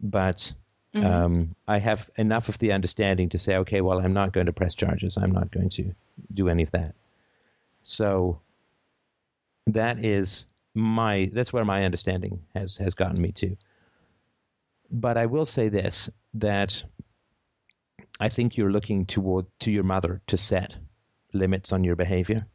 But 0.00 0.54
Mhm. 0.94 1.04
um, 1.04 1.54
I 1.68 1.78
have 1.78 2.10
enough 2.16 2.48
of 2.48 2.58
the 2.58 2.72
understanding 2.72 3.28
to 3.30 3.38
say, 3.38 3.56
okay, 3.56 3.80
well, 3.80 4.00
I'm 4.00 4.12
not 4.12 4.32
going 4.32 4.46
to 4.46 4.52
press 4.52 4.74
charges. 4.74 5.16
I'm 5.16 5.32
not 5.32 5.50
going 5.50 5.70
to 5.70 5.94
do 6.34 6.48
any 6.48 6.62
of 6.64 6.70
that. 6.72 6.94
So 7.82 8.40
that 9.66 10.04
is 10.04 10.46
my 10.74 11.30
that's 11.32 11.52
where 11.52 11.64
my 11.64 11.84
understanding 11.84 12.42
has 12.54 12.76
has 12.76 12.94
gotten 12.94 13.20
me 13.20 13.32
to. 13.32 13.56
But 14.90 15.16
I 15.16 15.26
will 15.26 15.46
say 15.46 15.68
this 15.68 16.10
that 16.34 16.84
I 18.20 18.28
think 18.28 18.56
you're 18.56 18.72
looking 18.72 19.06
toward 19.06 19.46
to 19.60 19.72
your 19.72 19.84
mother 19.84 20.22
to 20.28 20.36
set 20.36 20.76
limits 21.32 21.72
on 21.72 21.84
your 21.84 21.96
behavior 21.96 22.46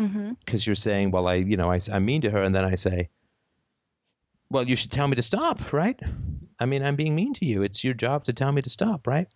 Mm-hmm. 0.00 0.32
because 0.44 0.66
you're 0.66 0.74
saying, 0.76 1.10
well, 1.10 1.28
I 1.28 1.34
you 1.34 1.56
know 1.58 1.70
I, 1.70 1.78
I'm 1.92 2.06
mean 2.06 2.22
to 2.22 2.30
her, 2.30 2.42
and 2.42 2.54
then 2.54 2.64
I 2.64 2.74
say, 2.74 3.10
well, 4.50 4.66
you 4.66 4.76
should 4.76 4.90
tell 4.90 5.08
me 5.08 5.16
to 5.16 5.22
stop, 5.22 5.72
right? 5.72 6.00
I 6.58 6.66
mean, 6.66 6.82
I'm 6.82 6.96
being 6.96 7.14
mean 7.14 7.34
to 7.34 7.46
you. 7.46 7.62
It's 7.62 7.84
your 7.84 7.94
job 7.94 8.24
to 8.24 8.32
tell 8.32 8.50
me 8.52 8.62
to 8.62 8.70
stop, 8.70 9.06
right? 9.06 9.28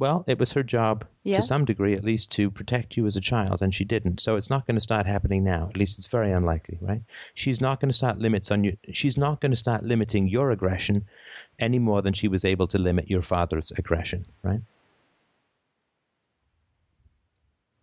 Well, 0.00 0.24
it 0.26 0.38
was 0.38 0.50
her 0.52 0.62
job 0.62 1.04
Yeah. 1.24 1.36
to 1.36 1.42
some 1.42 1.66
degree, 1.66 1.92
at 1.92 2.02
least, 2.02 2.30
to 2.32 2.50
protect 2.50 2.96
you 2.96 3.06
as 3.06 3.16
a 3.16 3.20
child, 3.20 3.60
and 3.60 3.74
she 3.74 3.84
didn't. 3.84 4.18
So 4.20 4.36
it's 4.36 4.48
not 4.48 4.66
going 4.66 4.76
to 4.76 4.80
start 4.80 5.04
happening 5.06 5.44
now. 5.44 5.68
At 5.68 5.76
least 5.76 5.98
it's 5.98 6.08
very 6.08 6.32
unlikely, 6.32 6.78
right? 6.80 7.02
She's 7.34 7.60
not 7.60 7.80
going 7.80 7.90
to 7.90 7.96
start 7.96 8.18
limits 8.18 8.50
on 8.50 8.64
you. 8.64 8.78
She's 8.92 9.18
not 9.18 9.42
going 9.42 9.52
to 9.52 9.56
start 9.56 9.84
limiting 9.84 10.26
your 10.26 10.52
aggression 10.52 11.04
any 11.58 11.78
more 11.78 12.00
than 12.00 12.14
she 12.14 12.28
was 12.28 12.46
able 12.46 12.66
to 12.68 12.78
limit 12.78 13.10
your 13.10 13.20
father's 13.20 13.72
aggression, 13.72 14.24
right? 14.42 14.62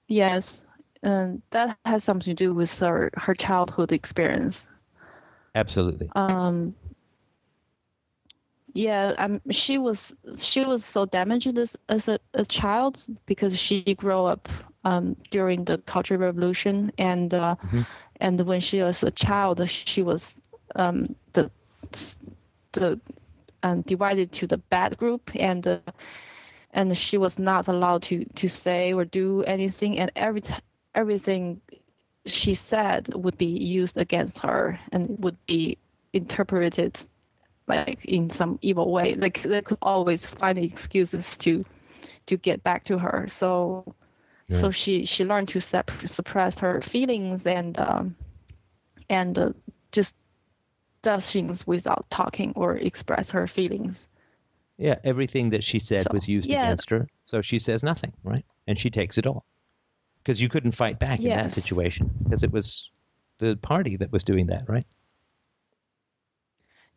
Yes. 0.08 0.66
And 1.04 1.44
that 1.52 1.78
has 1.86 2.04
something 2.04 2.36
to 2.36 2.44
do 2.46 2.52
with 2.54 2.80
her 2.80 3.12
her 3.16 3.36
childhood 3.36 3.92
experience. 3.92 4.70
Absolutely. 5.54 6.10
Um. 6.16 6.74
Yeah, 8.78 9.16
um, 9.18 9.42
she 9.52 9.80
was 9.80 10.16
she 10.38 10.66
was 10.66 10.86
so 10.86 11.06
damaged 11.06 11.58
as 11.58 11.78
as 11.90 12.08
a, 12.10 12.20
a 12.34 12.46
child 12.46 13.06
because 13.26 13.60
she 13.60 13.94
grew 13.96 14.26
up 14.26 14.50
um, 14.84 15.16
during 15.32 15.66
the 15.66 15.78
Cultural 15.80 16.20
Revolution 16.22 16.92
and 16.98 17.34
uh, 17.34 17.56
Mhm. 17.66 17.86
and 18.20 18.40
when 18.42 18.62
she 18.62 18.82
was 18.82 19.04
a 19.04 19.12
child 19.12 19.68
she 19.70 20.02
was 20.04 20.38
um, 20.76 21.16
the 21.34 21.50
the 22.74 23.00
um, 23.64 23.82
divided 23.82 24.32
to 24.34 24.48
the 24.48 24.58
bad 24.58 24.98
group 24.98 25.32
and 25.36 25.68
uh, 25.68 25.80
and 26.74 26.96
she 26.98 27.18
was 27.18 27.40
not 27.40 27.68
allowed 27.68 28.04
to 28.04 28.26
to 28.36 28.48
say 28.48 28.94
or 28.94 29.06
do 29.06 29.44
anything 29.44 29.98
and 29.98 30.12
every 30.16 30.42
t- 30.42 30.54
everything 30.94 31.62
she 32.26 32.54
said 32.54 33.10
would 33.14 33.38
be 33.38 33.46
used 33.48 33.98
against 33.98 34.40
her 34.40 34.80
and 34.92 35.18
would 35.24 35.38
be 35.48 35.78
interpreted 36.14 36.98
like 37.68 38.06
in 38.06 38.30
some 38.30 38.58
evil 38.62 38.92
way 38.92 39.16
like 39.16 39.42
they 39.44 39.62
could 39.62 39.78
always 39.82 40.26
find 40.26 40.58
excuses 40.58 41.38
to 41.38 41.66
to 42.26 42.38
get 42.38 42.64
back 42.64 42.84
to 42.86 42.98
her 42.98 43.26
so 43.28 43.84
so 44.52 44.72
she 44.72 45.06
she 45.06 45.26
learned 45.26 45.48
to 45.50 45.60
sep- 45.60 45.92
suppress 46.06 46.60
her 46.60 46.82
feelings 46.82 47.46
and 47.46 47.78
um 47.80 48.16
and 49.10 49.38
uh, 49.38 49.52
just 49.92 50.16
does 51.02 51.32
things 51.32 51.66
without 51.68 52.10
talking 52.10 52.54
or 52.56 52.78
express 52.78 53.32
her 53.32 53.48
feelings 53.48 54.08
Yeah, 54.78 54.96
everything 55.04 55.50
that 55.52 55.64
she 55.64 55.80
said 55.80 56.04
So, 56.04 56.12
was 56.12 56.28
used 56.28 56.50
yeah. 56.50 56.64
against 56.66 56.90
her, 56.92 57.08
so 57.26 57.42
she 57.42 57.60
says 57.60 57.84
nothing, 57.84 58.14
right? 58.24 58.46
And 58.68 58.78
she 58.78 58.90
takes 58.90 59.18
it 59.18 59.28
all. 59.28 59.46
Because 60.24 60.42
you 60.42 60.50
couldn't 60.50 60.74
fight 60.74 61.00
back 61.00 61.26
in 61.26 61.34
that 61.34 61.52
situation, 61.52 62.12
because 62.24 62.44
it 62.44 62.52
was 62.52 62.92
the 63.40 63.56
party 63.58 63.96
that 63.98 64.12
was 64.12 64.24
doing 64.24 64.48
that, 64.48 64.68
right? 64.70 64.86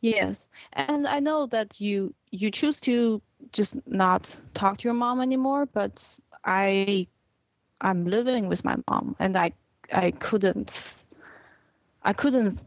Yes, 0.01 0.49
and 0.75 1.07
I 1.07 1.21
know 1.21 1.47
that 1.47 1.81
you 1.81 2.15
you 2.31 2.51
choose 2.51 2.81
to 2.81 3.21
just 3.53 3.77
not 3.87 4.41
talk 4.55 4.79
to 4.79 4.85
your 4.85 4.95
mom 4.95 5.21
anymore, 5.21 5.67
but 5.67 6.19
I 6.45 7.07
I'm 7.81 8.05
living 8.07 8.49
with 8.49 8.65
my 8.65 8.77
mom 8.89 9.17
and 9.19 9.37
I 9.37 9.53
I 9.93 10.11
couldn't 10.13 11.05
I 12.03 12.13
couldn't 12.13 12.63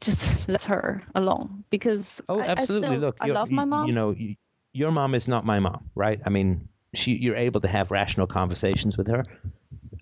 just 0.00 0.48
let 0.48 0.64
her 0.64 1.02
alone 1.14 1.64
because 1.70 2.20
Oh, 2.28 2.40
I, 2.40 2.46
absolutely. 2.46 2.96
I 2.96 2.98
still, 2.98 3.00
Look, 3.00 3.16
I 3.20 3.26
love 3.28 3.50
my 3.50 3.64
mom. 3.64 3.86
You 3.86 3.92
know, 3.92 4.10
you, 4.12 4.36
your 4.72 4.90
mom 4.90 5.14
is 5.14 5.28
not 5.28 5.44
my 5.44 5.60
mom, 5.60 5.90
right? 5.94 6.20
I 6.24 6.30
mean, 6.30 6.68
she 6.94 7.12
you're 7.12 7.36
able 7.36 7.60
to 7.60 7.68
have 7.68 7.90
rational 7.90 8.26
conversations 8.26 8.96
with 8.96 9.08
her. 9.08 9.24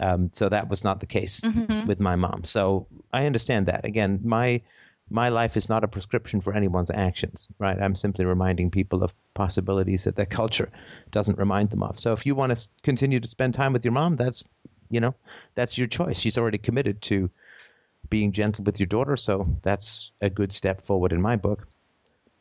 Um, 0.01 0.31
so 0.33 0.49
that 0.49 0.69
was 0.69 0.85
not 0.85 1.01
the 1.01 1.07
case 1.07 1.43
Mhm. 1.45 1.87
with 1.87 2.01
my 2.01 2.17
mom. 2.17 2.45
So 2.45 2.87
I 3.13 3.27
understand 3.27 3.67
that. 3.67 3.85
Again, 3.85 4.21
my 4.25 4.63
my 5.11 5.29
life 5.29 5.57
is 5.57 5.69
not 5.69 5.85
a 5.85 5.89
prescription 5.89 6.41
for 6.41 6.55
anyone's 6.55 6.91
actions, 6.91 7.49
right? 7.59 7.79
I'm 7.79 7.95
simply 7.95 8.25
reminding 8.25 8.71
people 8.71 9.03
of 9.03 9.15
possibilities 9.35 10.05
that 10.05 10.17
their 10.17 10.27
culture 10.27 10.71
doesn't 11.11 11.39
remind 11.39 11.71
them 11.71 11.83
of. 11.83 11.99
So 11.99 12.13
if 12.13 12.25
you 12.25 12.35
want 12.35 12.57
to 12.57 12.69
continue 12.83 13.21
to 13.21 13.29
spend 13.29 13.55
time 13.55 13.73
with 13.73 13.85
your 13.85 13.93
mom, 13.93 14.17
that's 14.17 14.45
you 14.91 15.01
know, 15.01 15.15
that's 15.55 15.79
your 15.79 15.87
choice. 15.87 16.19
She's 16.19 16.37
already 16.37 16.59
committed 16.59 17.01
to 17.03 17.31
being 18.11 18.33
gentle 18.33 18.65
with 18.65 18.79
your 18.79 18.87
daughter, 18.87 19.17
so 19.17 19.49
that's 19.63 20.13
a 20.21 20.29
good 20.29 20.53
step 20.53 20.83
forward 20.83 21.13
in 21.13 21.23
my 21.23 21.37
book. 21.37 21.67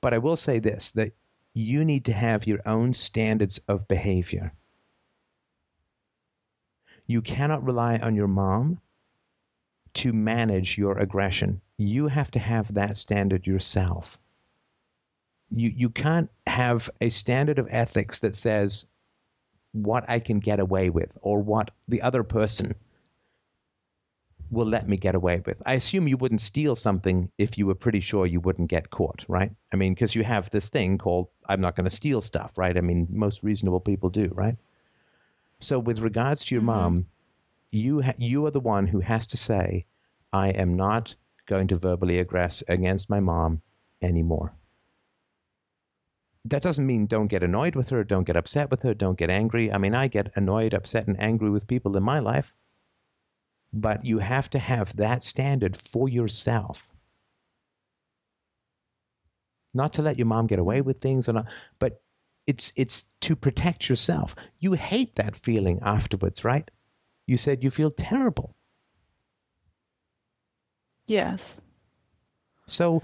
But 0.02 0.14
I 0.14 0.18
will 0.18 0.36
say 0.36 0.60
this 0.60 0.92
that 0.92 1.14
you 1.54 1.86
need 1.86 2.06
to 2.06 2.14
have 2.14 2.48
your 2.48 2.60
own 2.66 2.94
standards 2.94 3.60
of 3.68 3.88
behavior. 3.88 4.54
You 7.08 7.22
cannot 7.22 7.64
rely 7.66 7.98
on 7.98 8.16
your 8.16 8.28
mom 8.28 8.80
to 9.96 10.14
manage 10.14 10.78
your 10.78 10.98
aggression. 10.98 11.62
You 11.82 12.10
have 12.10 12.30
to 12.32 12.40
have 12.40 12.76
that 12.76 12.96
standard 12.96 13.48
yourself. 13.48 14.20
You 15.50 15.70
you 15.76 15.90
can't 15.90 16.30
have 16.46 16.92
a 17.02 17.10
standard 17.10 17.58
of 17.58 17.68
ethics 17.72 18.20
that 18.20 18.36
says 18.36 18.86
what 19.72 20.08
I 20.08 20.20
can 20.20 20.40
get 20.40 20.60
away 20.60 20.92
with 20.92 21.18
or 21.24 21.42
what 21.42 21.72
the 21.88 22.04
other 22.04 22.24
person 22.24 22.76
will 24.52 24.68
let 24.68 24.88
me 24.88 24.98
get 24.98 25.16
away 25.16 25.42
with. 25.44 25.60
I 25.66 25.74
assume 25.74 26.08
you 26.08 26.18
wouldn't 26.18 26.42
steal 26.42 26.76
something 26.76 27.32
if 27.40 27.58
you 27.58 27.66
were 27.66 27.74
pretty 27.74 28.02
sure 28.02 28.28
you 28.28 28.42
wouldn't 28.42 28.70
get 28.70 28.92
caught, 28.92 29.26
right? 29.28 29.52
I 29.74 29.76
mean, 29.78 29.94
because 29.96 30.14
you 30.14 30.24
have 30.24 30.52
this 30.52 30.70
thing 30.70 31.00
called 31.00 31.30
I'm 31.48 31.62
not 31.62 31.76
going 31.76 31.86
to 31.90 31.96
steal 31.96 32.22
stuff, 32.22 32.60
right? 32.60 32.78
I 32.78 32.82
mean, 32.82 33.08
most 33.10 33.42
reasonable 33.42 33.80
people 33.80 34.10
do, 34.12 34.30
right? 34.36 34.58
So 35.60 35.80
with 35.80 36.00
regards 36.02 36.46
to 36.46 36.56
your 36.56 36.62
Mhm. 36.62 36.66
mom, 36.66 37.08
you 37.72 38.02
ha- 38.02 38.14
you 38.20 38.46
are 38.46 38.52
the 38.52 38.60
one 38.60 38.86
who 38.88 39.00
has 39.00 39.26
to 39.28 39.38
say, 39.38 39.86
I 40.32 40.50
am 40.50 40.76
not 40.76 41.16
going 41.52 41.68
to 41.68 41.78
verbally 41.78 42.24
aggress 42.24 42.64
against 42.70 43.10
my 43.10 43.20
mom 43.20 43.62
anymore. 44.02 44.54
That 46.46 46.64
doesn't 46.64 46.88
mean 46.88 47.08
don't 47.08 47.28
get 47.28 47.44
annoyed 47.44 47.76
with 47.76 47.90
her, 47.90 48.06
don't 48.06 48.24
get 48.24 48.38
upset 48.38 48.72
with 48.72 48.84
her, 48.84 48.94
don't 48.94 49.18
get 49.18 49.30
angry. 49.30 49.70
I 49.70 49.78
mean, 49.78 49.94
I 49.94 50.08
get 50.08 50.38
annoyed, 50.38 50.74
upset, 50.74 51.08
and 51.08 51.20
angry 51.20 51.50
with 51.50 51.68
people 51.68 51.98
in 51.98 52.04
my 52.04 52.20
life. 52.20 52.54
But 53.74 54.06
you 54.06 54.20
have 54.20 54.50
to 54.52 54.60
have 54.60 54.96
that 54.96 55.24
standard 55.24 55.76
for 55.76 56.08
yourself. 56.08 56.90
Not 59.74 59.94
to 59.94 60.02
let 60.02 60.18
your 60.18 60.28
mom 60.28 60.48
get 60.48 60.60
away 60.60 60.80
with 60.80 61.02
things 61.02 61.28
or 61.28 61.34
not, 61.34 61.48
but 61.80 62.02
it's 62.48 62.72
it's 62.78 63.04
to 63.22 63.36
protect 63.36 63.90
yourself. 63.90 64.36
You 64.60 64.72
hate 64.72 65.16
that 65.16 65.36
feeling 65.36 65.80
afterwards, 65.82 66.46
right? 66.46 66.72
You 67.28 67.36
said 67.36 67.62
you 67.64 67.72
feel 67.72 67.92
terrible. 67.92 68.56
Yes. 71.12 71.62
So 72.68 73.04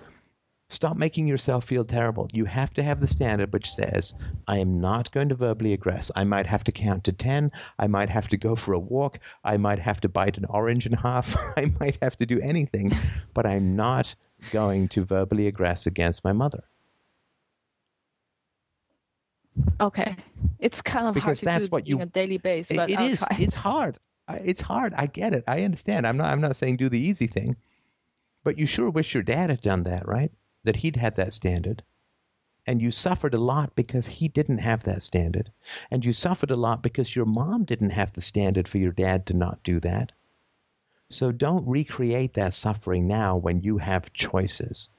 stop 0.70 0.96
making 0.96 1.28
yourself 1.28 1.66
feel 1.66 1.84
terrible. 1.84 2.30
You 2.32 2.46
have 2.46 2.74
to 2.76 2.84
have 2.84 3.02
the 3.02 3.08
standard 3.08 3.52
which 3.52 3.70
says, 3.70 4.16
I 4.48 4.60
am 4.60 4.80
not 4.80 5.12
going 5.12 5.28
to 5.28 5.36
verbally 5.36 5.78
aggress. 5.78 6.10
I 6.16 6.24
might 6.24 6.48
have 6.48 6.64
to 6.66 6.72
count 6.72 7.04
to 7.04 7.12
10. 7.12 7.52
I 7.80 7.88
might 7.88 8.10
have 8.10 8.30
to 8.30 8.38
go 8.38 8.56
for 8.56 8.72
a 8.74 8.80
walk. 8.80 9.20
I 9.44 9.58
might 9.58 9.80
have 9.80 10.00
to 10.02 10.10
bite 10.10 10.38
an 10.38 10.46
orange 10.50 10.86
in 10.86 10.94
half. 10.94 11.36
I 11.58 11.74
might 11.82 11.98
have 12.02 12.16
to 12.18 12.26
do 12.26 12.40
anything, 12.40 12.92
but 13.34 13.46
I'm 13.46 13.76
not 13.76 14.16
going 14.52 14.88
to 14.90 15.02
verbally 15.04 15.52
aggress 15.52 15.86
against 15.86 16.24
my 16.24 16.32
mother. 16.32 16.64
Okay. 19.82 20.16
It's 20.60 20.82
kind 20.82 21.08
of 21.08 21.14
Because 21.14 21.26
hard 21.26 21.38
to 21.40 21.46
that's 21.46 21.66
do 21.66 21.72
what 21.72 21.88
you- 21.88 21.96
on 21.98 22.04
a 22.04 22.06
daily 22.06 22.38
basis, 22.38 22.72
It- 22.72 22.78
but 22.78 22.90
it 22.90 23.18
try. 23.18 23.38
It's 23.40 23.56
hard. 23.56 23.98
It's 24.30 24.62
hard. 24.62 24.94
I 24.96 25.08
get 25.08 25.34
it. 25.34 25.44
I 25.48 25.64
understand. 25.64 26.06
I'm 26.08 26.18
not. 26.18 26.28
I'm 26.32 26.42
not 26.42 26.56
saying 26.56 26.76
do 26.78 26.90
the 26.90 27.00
easy 27.00 27.28
thing, 27.28 27.56
but 28.48 28.57
you 28.57 28.65
sure 28.65 28.90
wish 28.90 29.14
your 29.14 29.24
dad 29.24 29.49
had 29.49 29.60
done 29.60 29.84
that, 29.84 30.07
right? 30.07 30.32
That 30.64 30.78
he'd 30.78 30.95
had 30.95 31.15
that 31.15 31.34
standard, 31.34 31.84
and 32.65 32.82
you 32.82 32.91
suffered 32.91 33.34
a 33.34 33.40
lot 33.40 33.76
because 33.76 34.07
he 34.07 34.30
didn't 34.30 34.60
have 34.60 34.84
that 34.84 35.03
standard, 35.03 35.52
and 35.91 36.06
you 36.06 36.14
suffered 36.14 36.52
a 36.52 36.56
lot 36.56 36.82
because 36.82 37.14
your 37.14 37.26
mom 37.26 37.65
didn't 37.65 37.90
have 37.90 38.14
the 38.14 38.22
standard 38.22 38.69
for 38.69 38.78
your 38.78 38.94
dad 38.94 39.26
to 39.26 39.34
not 39.34 39.64
do 39.64 39.82
that. 39.82 40.14
So 41.10 41.34
don't 41.34 41.68
recreate 41.68 42.36
that 42.36 42.53
suffering 42.53 43.06
now 43.06 43.36
when 43.36 43.64
you 43.64 43.80
have 43.80 44.14
choices. 44.14 44.91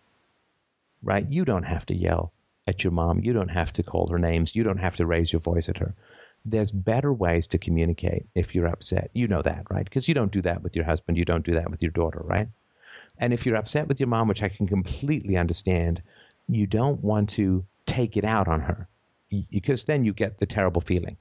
Right? 1.02 1.26
You 1.26 1.46
don't 1.46 1.62
have 1.62 1.86
to 1.86 1.94
yell 1.94 2.34
at 2.66 2.84
your 2.84 2.90
mom. 2.90 3.20
You 3.20 3.32
don't 3.32 3.48
have 3.48 3.72
to 3.72 3.82
call 3.82 4.08
her 4.08 4.18
names. 4.18 4.54
You 4.54 4.62
don't 4.62 4.76
have 4.76 4.96
to 4.96 5.06
raise 5.06 5.32
your 5.32 5.40
voice 5.40 5.70
at 5.70 5.78
her 5.78 5.94
there's 6.44 6.70
better 6.70 7.12
ways 7.12 7.46
to 7.46 7.58
communicate 7.58 8.26
if 8.34 8.54
you're 8.54 8.66
upset. 8.66 9.10
You 9.12 9.26
know 9.26 9.42
that, 9.42 9.64
right? 9.70 9.84
Because 9.84 10.06
you 10.08 10.14
don't 10.14 10.32
do 10.32 10.40
that 10.42 10.62
with 10.62 10.76
your 10.76 10.84
husband, 10.84 11.18
you 11.18 11.24
don't 11.24 11.44
do 11.44 11.54
that 11.54 11.70
with 11.70 11.82
your 11.82 11.90
daughter, 11.90 12.20
right? 12.24 12.48
And 13.18 13.32
if 13.32 13.44
you're 13.44 13.56
upset 13.56 13.88
with 13.88 14.00
your 14.00 14.08
mom, 14.08 14.28
which 14.28 14.42
I 14.42 14.48
can 14.48 14.66
completely 14.66 15.36
understand, 15.36 16.02
you 16.48 16.66
don't 16.66 17.02
want 17.02 17.28
to 17.30 17.64
take 17.86 18.16
it 18.16 18.24
out 18.24 18.48
on 18.48 18.60
her 18.60 18.88
because 19.50 19.84
then 19.84 20.04
you 20.04 20.12
get 20.12 20.38
the 20.38 20.46
terrible 20.46 20.80
feeling, 20.80 21.16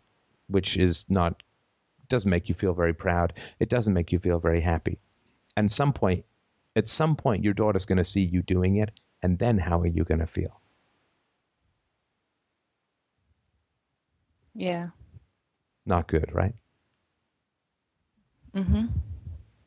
which 0.47 0.77
is 0.77 1.05
not 1.09 1.41
doesn't 2.09 2.29
make 2.29 2.47
you 2.47 2.55
feel 2.55 2.73
very 2.73 2.93
proud. 2.93 3.33
It 3.59 3.69
doesn't 3.69 3.93
make 3.93 4.11
you 4.11 4.19
feel 4.19 4.39
very 4.39 4.61
happy. 4.61 4.97
And 5.57 5.71
some 5.71 5.91
point, 5.91 6.23
at 6.75 6.87
some 6.87 7.15
point, 7.15 7.43
your 7.43 7.53
daughter's 7.53 7.85
going 7.85 7.97
to 7.97 8.05
see 8.05 8.21
you 8.21 8.41
doing 8.43 8.77
it, 8.77 8.91
and 9.21 9.39
then 9.39 9.57
how 9.57 9.81
are 9.81 9.87
you 9.87 10.03
going 10.03 10.19
to 10.19 10.27
feel? 10.27 10.61
Yeah. 14.53 14.89
Not 15.85 16.07
good, 16.07 16.33
right? 16.33 16.53
Mm-hmm. 18.55 18.85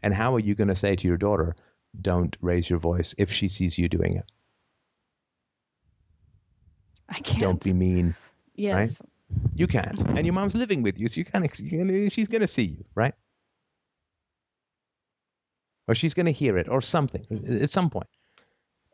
And 0.02 0.14
how 0.14 0.34
are 0.34 0.40
you 0.40 0.54
going 0.54 0.68
to 0.68 0.74
say 0.74 0.96
to 0.96 1.06
your 1.06 1.16
daughter, 1.16 1.54
don't 2.00 2.36
raise 2.40 2.68
your 2.68 2.78
voice 2.78 3.14
if 3.18 3.30
she 3.30 3.48
sees 3.48 3.78
you 3.78 3.88
doing 3.88 4.16
it? 4.16 4.24
I 7.08 7.18
can't. 7.20 7.40
Don't 7.40 7.62
be 7.62 7.72
mean. 7.72 8.14
Yes. 8.54 8.74
right? 8.74 9.08
You 9.54 9.66
can't. 9.66 9.98
And 10.16 10.24
your 10.24 10.32
mom's 10.32 10.54
living 10.54 10.82
with 10.82 10.98
you, 10.98 11.08
so 11.08 11.18
you 11.18 11.24
can't, 11.24 11.58
you 11.58 11.70
can, 11.70 12.10
she's 12.10 12.28
going 12.28 12.40
to 12.40 12.48
see 12.48 12.64
you, 12.64 12.84
right? 12.94 13.14
Or 15.88 15.94
she's 15.94 16.14
going 16.14 16.26
to 16.26 16.32
hear 16.32 16.56
it 16.56 16.68
or 16.68 16.80
something 16.80 17.26
at 17.60 17.70
some 17.70 17.90
point. 17.90 18.06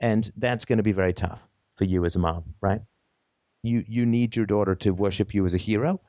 And 0.01 0.31
that's 0.37 0.65
going 0.65 0.79
to 0.79 0.83
be 0.83 0.93
very 0.93 1.13
tough 1.13 1.43
for 1.77 1.85
you 1.85 2.05
as 2.05 2.17
a 2.17 2.19
mom, 2.19 2.45
right? 2.61 2.81
You, 3.63 3.85
you 3.87 4.07
need 4.07 4.37
your 4.37 4.47
daughter 4.47 4.75
to 4.77 4.93
worship 4.93 5.35
you 5.35 5.45
as 5.47 5.55
a 5.55 5.59
hero, 5.59 6.01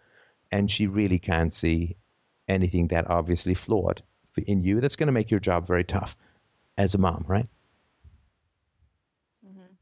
and 0.52 0.70
she 0.70 0.88
really 0.88 1.20
can't 1.20 1.54
see 1.54 1.98
anything 2.48 2.88
that 2.88 3.10
obviously 3.10 3.54
flawed 3.54 4.04
in 4.46 4.64
you. 4.64 4.80
That's 4.80 4.96
going 4.96 5.08
to 5.08 5.14
make 5.14 5.32
your 5.32 5.40
job 5.40 5.66
very 5.68 5.84
tough 5.84 6.16
as 6.78 6.96
a 6.96 6.98
mom, 6.98 7.26
right? 7.28 7.48
Mm-hmm. 9.46 9.74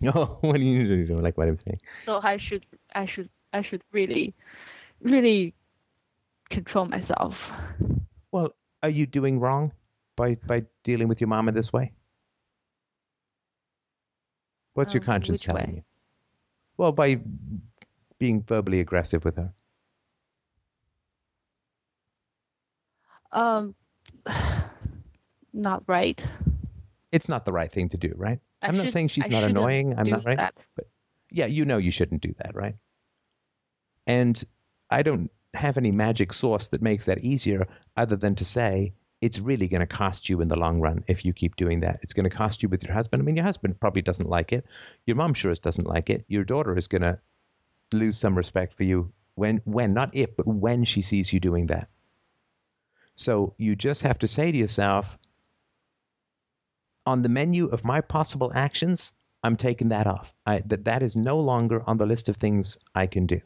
Oh, 0.14 0.38
what 0.40 0.56
do 0.56 0.62
you 0.62 0.86
do? 1.06 1.16
Like 1.16 1.36
what 1.36 1.48
I'm 1.48 1.56
saying? 1.56 1.78
So 1.96 2.20
I 2.22 2.36
should, 2.36 2.66
I 2.94 3.06
should, 3.06 3.30
I 3.52 3.62
should 3.62 3.82
really, 3.92 4.34
really 5.02 5.54
control 6.50 6.86
myself. 6.86 7.52
Well, 8.32 8.54
are 8.82 8.88
you 8.90 9.06
doing 9.06 9.40
wrong 9.40 9.72
by 10.16 10.36
by 10.36 10.66
dealing 10.82 11.08
with 11.08 11.20
your 11.20 11.28
mom 11.28 11.48
in 11.48 11.54
this 11.54 11.72
way? 11.72 11.92
What's 14.74 14.94
your 14.94 15.00
Um, 15.00 15.02
conscience 15.02 15.42
telling 15.42 15.68
way? 15.68 15.74
you? 15.74 15.84
Well, 16.76 16.92
by 16.92 17.20
being 18.18 18.42
verbally 18.42 18.80
aggressive 18.80 19.24
with 19.24 19.36
her. 19.36 19.52
Um, 23.32 23.74
not 25.54 25.84
right. 25.86 26.26
It's 27.12 27.28
not 27.28 27.44
the 27.44 27.52
right 27.52 27.70
thing 27.70 27.88
to 27.90 27.96
do, 27.96 28.12
right? 28.16 28.40
I 28.60 28.68
I'm 28.68 28.76
not 28.76 28.88
saying 28.88 29.08
she's 29.08 29.26
I 29.26 29.28
not 29.28 29.44
annoying. 29.44 29.94
I'm 29.96 30.08
not 30.08 30.24
right. 30.24 30.36
That. 30.36 30.66
Yeah, 31.30 31.46
you 31.46 31.64
know 31.64 31.78
you 31.78 31.90
shouldn't 31.90 32.22
do 32.22 32.34
that, 32.38 32.54
right? 32.54 32.76
And 34.06 34.42
I 34.90 35.02
don't 35.02 35.30
have 35.54 35.76
any 35.76 35.92
magic 35.92 36.32
sauce 36.32 36.68
that 36.68 36.82
makes 36.82 37.06
that 37.06 37.24
easier 37.24 37.66
other 37.96 38.16
than 38.16 38.34
to 38.36 38.44
say 38.44 38.92
it's 39.20 39.38
really 39.40 39.68
going 39.68 39.80
to 39.80 39.86
cost 39.86 40.28
you 40.28 40.40
in 40.40 40.48
the 40.48 40.58
long 40.58 40.80
run 40.80 41.04
if 41.08 41.24
you 41.24 41.32
keep 41.32 41.56
doing 41.56 41.80
that. 41.80 42.00
It's 42.02 42.12
going 42.12 42.28
to 42.28 42.36
cost 42.36 42.62
you 42.62 42.68
with 42.68 42.84
your 42.84 42.92
husband. 42.92 43.22
I 43.22 43.24
mean, 43.24 43.36
your 43.36 43.44
husband 43.44 43.80
probably 43.80 44.02
doesn't 44.02 44.28
like 44.28 44.52
it. 44.52 44.66
Your 45.06 45.16
mom 45.16 45.34
sure 45.34 45.50
as 45.50 45.58
doesn't 45.58 45.86
like 45.86 46.10
it. 46.10 46.24
Your 46.28 46.44
daughter 46.44 46.76
is 46.76 46.88
going 46.88 47.02
to 47.02 47.18
lose 47.92 48.18
some 48.18 48.36
respect 48.36 48.74
for 48.74 48.84
you 48.84 49.12
when 49.36 49.60
when 49.64 49.94
not 49.94 50.10
if, 50.14 50.36
but 50.36 50.46
when 50.46 50.84
she 50.84 51.02
sees 51.02 51.32
you 51.32 51.40
doing 51.40 51.66
that. 51.66 51.88
So 53.14 53.54
you 53.56 53.76
just 53.76 54.02
have 54.02 54.18
to 54.18 54.28
say 54.28 54.50
to 54.52 54.58
yourself 54.58 55.16
on 57.06 57.22
the 57.22 57.28
menu 57.28 57.66
of 57.66 57.84
my 57.84 58.00
possible 58.00 58.52
actions, 58.54 59.12
I'm 59.42 59.56
taking 59.56 59.88
that 59.90 60.06
off. 60.06 60.32
I, 60.46 60.60
that 60.66 60.84
that 60.84 61.02
is 61.02 61.16
no 61.16 61.38
longer 61.38 61.82
on 61.86 61.98
the 61.98 62.06
list 62.06 62.28
of 62.28 62.36
things 62.36 62.78
I 62.94 63.06
can 63.06 63.26
do. 63.26 63.40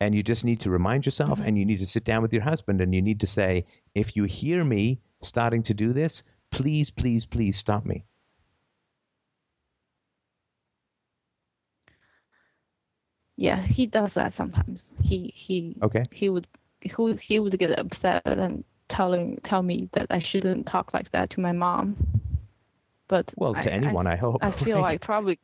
And 0.00 0.14
you 0.14 0.22
just 0.22 0.44
need 0.44 0.60
to 0.60 0.70
remind 0.70 1.06
yourself, 1.06 1.40
Mhm. 1.40 1.46
and 1.46 1.58
you 1.58 1.64
need 1.64 1.78
to 1.80 1.86
sit 1.86 2.04
down 2.04 2.22
with 2.22 2.32
your 2.32 2.42
husband, 2.42 2.80
and 2.80 2.94
you 2.94 3.02
need 3.02 3.20
to 3.20 3.26
say, 3.26 3.66
if 3.94 4.16
you 4.16 4.24
hear 4.24 4.64
me 4.64 5.00
starting 5.22 5.62
to 5.64 5.74
do 5.74 5.92
this, 5.92 6.22
please, 6.50 6.90
please, 6.90 7.26
please 7.26 7.56
stop 7.56 7.84
me. 7.84 8.04
Yeah, 13.36 13.60
he 13.60 13.86
does 13.86 14.14
that 14.14 14.32
sometimes. 14.32 14.92
He 15.02 15.28
he 15.34 15.76
Okay. 15.82 16.04
he 16.10 16.28
would 16.28 16.46
he 16.80 16.92
would, 16.98 17.20
he 17.20 17.38
would 17.40 17.58
get 17.58 17.78
upset 17.78 18.22
and 18.26 18.64
telling 18.88 19.38
tell 19.42 19.62
me 19.62 19.88
that 19.92 20.06
I 20.10 20.18
shouldn't 20.18 20.66
talk 20.66 20.92
like 20.94 21.10
that 21.12 21.30
to 21.30 21.40
my 21.40 21.52
mom. 21.52 21.96
But 23.08 23.32
Well, 23.36 23.54
to 23.54 23.70
I- 23.72 23.74
anyone, 23.76 24.06
I, 24.06 24.16
hope. 24.16 24.38
I, 24.42 24.48
I 24.48 24.50
feel 24.50 24.76
right? 24.76 24.82
like 24.92 25.00
probably 25.00 25.38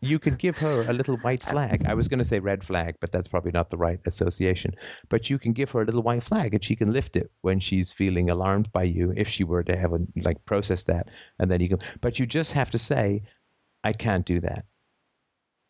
you 0.00 0.18
could 0.18 0.36
give 0.38 0.58
her 0.58 0.82
a 0.88 0.92
little 0.92 1.16
white 1.18 1.44
flag. 1.44 1.84
I 1.86 1.94
was 1.94 2.08
going 2.08 2.18
to 2.18 2.24
say 2.24 2.40
red 2.40 2.64
flag, 2.64 2.96
but 3.00 3.12
that's 3.12 3.28
probably 3.28 3.52
not 3.52 3.70
the 3.70 3.76
right 3.76 4.00
association. 4.04 4.74
But 5.08 5.30
you 5.30 5.38
can 5.38 5.52
give 5.52 5.70
her 5.70 5.82
a 5.82 5.84
little 5.84 6.02
white 6.02 6.24
flag, 6.24 6.54
and 6.54 6.64
she 6.64 6.74
can 6.74 6.92
lift 6.92 7.14
it 7.16 7.30
when 7.42 7.60
she's 7.60 7.92
feeling 7.92 8.28
alarmed 8.28 8.72
by 8.72 8.82
you. 8.82 9.12
If 9.16 9.28
she 9.28 9.44
were 9.44 9.62
to 9.62 9.76
have 9.76 9.92
a 9.92 10.00
like 10.16 10.44
process 10.44 10.82
that, 10.84 11.08
and 11.38 11.50
then 11.50 11.60
you 11.60 11.68
can. 11.68 11.78
But 12.00 12.18
you 12.18 12.26
just 12.26 12.52
have 12.52 12.72
to 12.72 12.78
say, 12.78 13.20
"I 13.84 13.92
can't 13.92 14.26
do 14.26 14.40
that." 14.40 14.64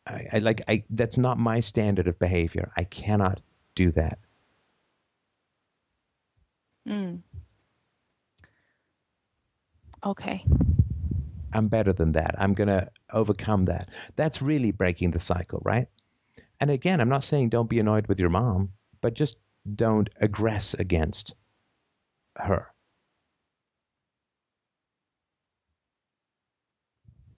I, 0.06 0.26
I 0.32 0.38
like 0.38 0.62
I. 0.66 0.84
That's 0.88 1.18
not 1.18 1.38
my 1.38 1.60
standard 1.60 2.08
of 2.08 2.18
behavior. 2.18 2.72
I 2.74 2.84
cannot 2.84 3.40
do 3.74 3.90
that. 3.92 4.18
Mm. 6.88 7.22
Okay. 10.04 10.44
I'm 11.52 11.68
better 11.68 11.92
than 11.92 12.12
that. 12.12 12.34
I'm 12.38 12.54
going 12.54 12.68
to 12.68 12.88
overcome 13.12 13.66
that. 13.66 13.88
That's 14.16 14.40
really 14.42 14.72
breaking 14.72 15.10
the 15.10 15.20
cycle, 15.20 15.60
right? 15.64 15.86
And 16.60 16.70
again, 16.70 17.00
I'm 17.00 17.08
not 17.08 17.24
saying 17.24 17.50
don't 17.50 17.68
be 17.68 17.78
annoyed 17.78 18.06
with 18.06 18.18
your 18.20 18.30
mom, 18.30 18.70
but 19.00 19.14
just 19.14 19.36
don't 19.76 20.08
aggress 20.20 20.78
against 20.78 21.34
her. 22.36 22.68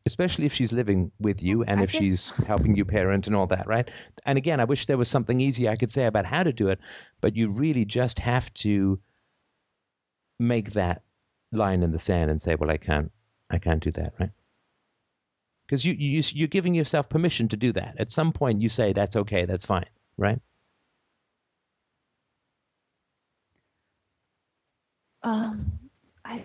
Especially 0.07 0.45
if 0.45 0.53
she's 0.53 0.73
living 0.73 1.11
with 1.19 1.43
you 1.43 1.63
and 1.65 1.81
I 1.81 1.85
if 1.85 1.93
guess- 1.93 2.01
she's 2.01 2.31
helping 2.47 2.77
you 2.77 2.85
parent 2.85 3.27
and 3.27 3.35
all 3.35 3.47
that, 3.49 3.67
right? 3.67 3.91
And 4.27 4.37
again, 4.37 4.61
I 4.61 4.65
wish 4.65 4.87
there 4.87 4.99
was 4.99 5.09
something 5.09 5.41
easy 5.41 5.69
I 5.69 5.77
could 5.77 5.91
say 5.91 6.05
about 6.05 6.27
how 6.27 6.43
to 6.43 6.53
do 6.53 6.69
it, 6.69 6.79
but 7.23 7.35
you 7.37 7.51
really 7.51 7.85
just 7.87 8.19
have 8.19 8.53
to 8.55 9.01
make 10.39 10.73
that 10.73 11.03
line 11.53 11.83
in 11.83 11.93
the 11.93 11.99
sand 11.99 12.31
and 12.31 12.41
say, 12.41 12.55
well, 12.55 12.71
I 12.71 12.77
can't 12.77 13.11
I 13.51 13.59
can't 13.59 13.83
do 13.83 13.91
that, 13.93 14.15
right? 14.19 14.31
Because 15.67 15.85
you, 15.85 15.95
you 15.95 16.23
you're 16.33 16.49
giving 16.49 16.75
yourself 16.75 17.09
permission 17.09 17.49
to 17.49 17.57
do 17.57 17.73
that. 17.73 17.95
At 17.99 18.11
some 18.11 18.33
point, 18.33 18.61
you 18.61 18.69
say 18.69 18.93
that's 18.93 19.17
okay, 19.17 19.45
that's 19.47 19.65
fine, 19.65 19.87
right? 20.19 20.41
Um, 25.23 25.73
I 26.25 26.45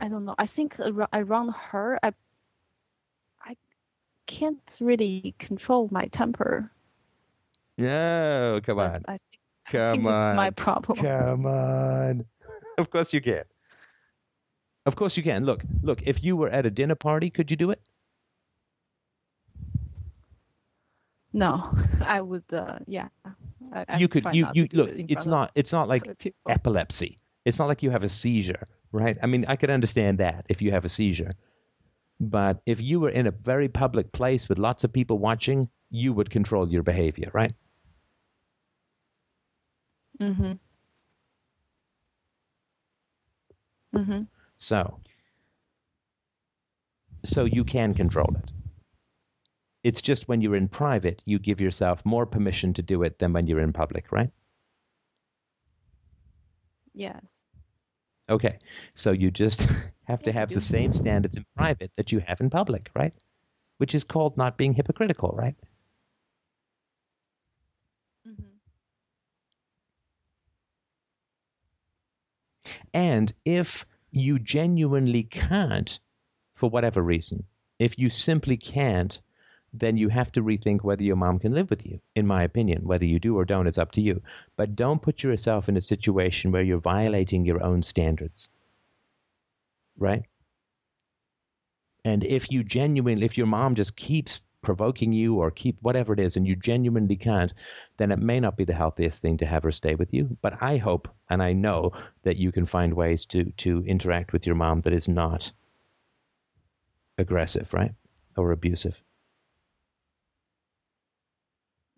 I 0.00 0.08
don't 0.08 0.24
know. 0.24 0.34
I 0.38 0.46
think 0.46 0.76
around 1.12 1.50
her, 1.50 1.98
I 2.02 2.12
I 3.44 3.56
can't 4.26 4.78
really 4.80 5.34
control 5.38 5.88
my 5.90 6.06
temper. 6.06 6.70
No, 7.76 8.60
come 8.64 8.78
on. 8.78 9.02
I 9.06 9.18
think, 9.18 9.40
I 9.66 9.70
Come 9.70 9.92
think 9.92 10.06
it's 10.06 10.36
my 10.36 10.50
problem. 10.50 10.98
Come 10.98 11.46
on. 11.46 12.26
of 12.78 12.90
course 12.90 13.12
you 13.12 13.20
can. 13.20 13.44
Of 14.86 14.96
course 14.96 15.16
you 15.16 15.22
can. 15.22 15.44
Look, 15.44 15.64
look, 15.82 16.02
if 16.02 16.24
you 16.24 16.36
were 16.36 16.48
at 16.48 16.66
a 16.66 16.70
dinner 16.70 16.94
party, 16.96 17.30
could 17.30 17.50
you 17.50 17.56
do 17.56 17.70
it? 17.70 17.80
No, 21.32 21.72
I 22.02 22.20
would. 22.20 22.44
Uh, 22.52 22.78
yeah. 22.86 23.08
I, 23.72 23.84
I 23.88 23.98
you 23.98 24.08
could 24.08 24.24
you 24.34 24.48
you 24.52 24.68
look, 24.72 24.90
it 24.90 25.06
it's 25.10 25.26
not 25.26 25.50
it's 25.54 25.72
not 25.72 25.88
like 25.88 26.06
epilepsy. 26.48 27.18
It's 27.44 27.58
not 27.58 27.68
like 27.68 27.82
you 27.82 27.90
have 27.90 28.02
a 28.04 28.08
seizure, 28.08 28.62
right? 28.92 29.16
I 29.22 29.26
mean, 29.26 29.44
I 29.48 29.56
could 29.56 29.70
understand 29.70 30.18
that 30.18 30.46
if 30.48 30.60
you 30.62 30.70
have 30.72 30.84
a 30.84 30.88
seizure. 30.88 31.34
But 32.20 32.62
if 32.66 32.80
you 32.80 33.00
were 33.00 33.10
in 33.10 33.26
a 33.26 33.32
very 33.32 33.68
public 33.68 34.12
place 34.12 34.48
with 34.48 34.58
lots 34.58 34.84
of 34.84 34.92
people 34.92 35.18
watching, 35.18 35.68
you 35.90 36.12
would 36.12 36.30
control 36.30 36.68
your 36.68 36.82
behavior, 36.82 37.30
right? 37.34 37.52
Mhm. 40.20 40.58
Mhm. 43.92 44.26
So, 44.56 45.00
so 47.24 47.44
you 47.44 47.64
can 47.64 47.94
control 47.94 48.34
it. 48.36 48.52
It's 49.84 50.00
just 50.02 50.26
when 50.26 50.40
you're 50.40 50.56
in 50.56 50.68
private, 50.68 51.22
you 51.24 51.38
give 51.38 51.60
yourself 51.60 52.04
more 52.04 52.26
permission 52.26 52.74
to 52.74 52.82
do 52.82 53.04
it 53.04 53.20
than 53.20 53.32
when 53.32 53.46
you're 53.46 53.60
in 53.60 53.72
public, 53.72 54.10
right? 54.10 54.32
Yes. 56.94 57.44
Okay. 58.28 58.58
So 58.94 59.12
you 59.12 59.30
just 59.30 59.66
have 60.04 60.22
to 60.22 60.32
have 60.32 60.52
the 60.52 60.60
same 60.60 60.92
standards 60.92 61.36
in 61.36 61.44
private 61.56 61.92
that 61.96 62.12
you 62.12 62.20
have 62.20 62.40
in 62.40 62.50
public, 62.50 62.90
right? 62.94 63.12
Which 63.78 63.94
is 63.94 64.04
called 64.04 64.36
not 64.36 64.56
being 64.58 64.72
hypocritical, 64.74 65.30
right? 65.36 65.56
And 72.94 73.32
if 73.44 73.86
you 74.10 74.38
genuinely 74.38 75.22
can't, 75.22 75.98
for 76.54 76.68
whatever 76.68 77.02
reason, 77.02 77.44
if 77.78 77.98
you 77.98 78.10
simply 78.10 78.56
can't, 78.56 79.20
then 79.72 79.96
you 79.96 80.08
have 80.08 80.30
to 80.32 80.42
rethink 80.42 80.82
whether 80.82 81.02
your 81.02 81.16
mom 81.16 81.38
can 81.38 81.52
live 81.52 81.70
with 81.70 81.86
you, 81.86 82.00
in 82.14 82.26
my 82.26 82.42
opinion. 82.42 82.82
Whether 82.84 83.06
you 83.06 83.18
do 83.18 83.38
or 83.38 83.44
don't 83.44 83.66
it's 83.66 83.78
up 83.78 83.92
to 83.92 84.02
you. 84.02 84.22
But 84.56 84.76
don't 84.76 85.00
put 85.00 85.22
yourself 85.22 85.68
in 85.68 85.76
a 85.76 85.80
situation 85.80 86.52
where 86.52 86.62
you're 86.62 86.78
violating 86.78 87.46
your 87.46 87.62
own 87.62 87.82
standards. 87.82 88.50
Right? 89.96 90.24
And 92.04 92.24
if 92.24 92.50
you 92.50 92.62
genuinely, 92.64 93.24
if 93.24 93.38
your 93.38 93.46
mom 93.46 93.74
just 93.74 93.96
keeps 93.96 94.42
provoking 94.62 95.12
you 95.12 95.36
or 95.36 95.50
keep 95.50 95.76
whatever 95.82 96.12
it 96.12 96.20
is 96.20 96.36
and 96.36 96.46
you 96.46 96.56
genuinely 96.56 97.16
can't, 97.16 97.52
then 97.96 98.12
it 98.12 98.18
may 98.18 98.40
not 98.40 98.56
be 98.56 98.64
the 98.64 98.72
healthiest 98.72 99.20
thing 99.20 99.36
to 99.38 99.46
have 99.46 99.64
her 99.64 99.72
stay 99.72 99.94
with 99.94 100.14
you. 100.14 100.36
But 100.40 100.62
I 100.62 100.76
hope 100.78 101.08
and 101.28 101.42
I 101.42 101.52
know 101.52 101.92
that 102.22 102.38
you 102.38 102.52
can 102.52 102.66
find 102.66 102.94
ways 102.94 103.26
to 103.26 103.52
to 103.58 103.84
interact 103.84 104.32
with 104.32 104.46
your 104.46 104.56
mom 104.56 104.80
that 104.82 104.92
is 104.92 105.08
not 105.08 105.52
aggressive, 107.18 107.74
right? 107.74 107.92
Or 108.36 108.52
abusive. 108.52 109.02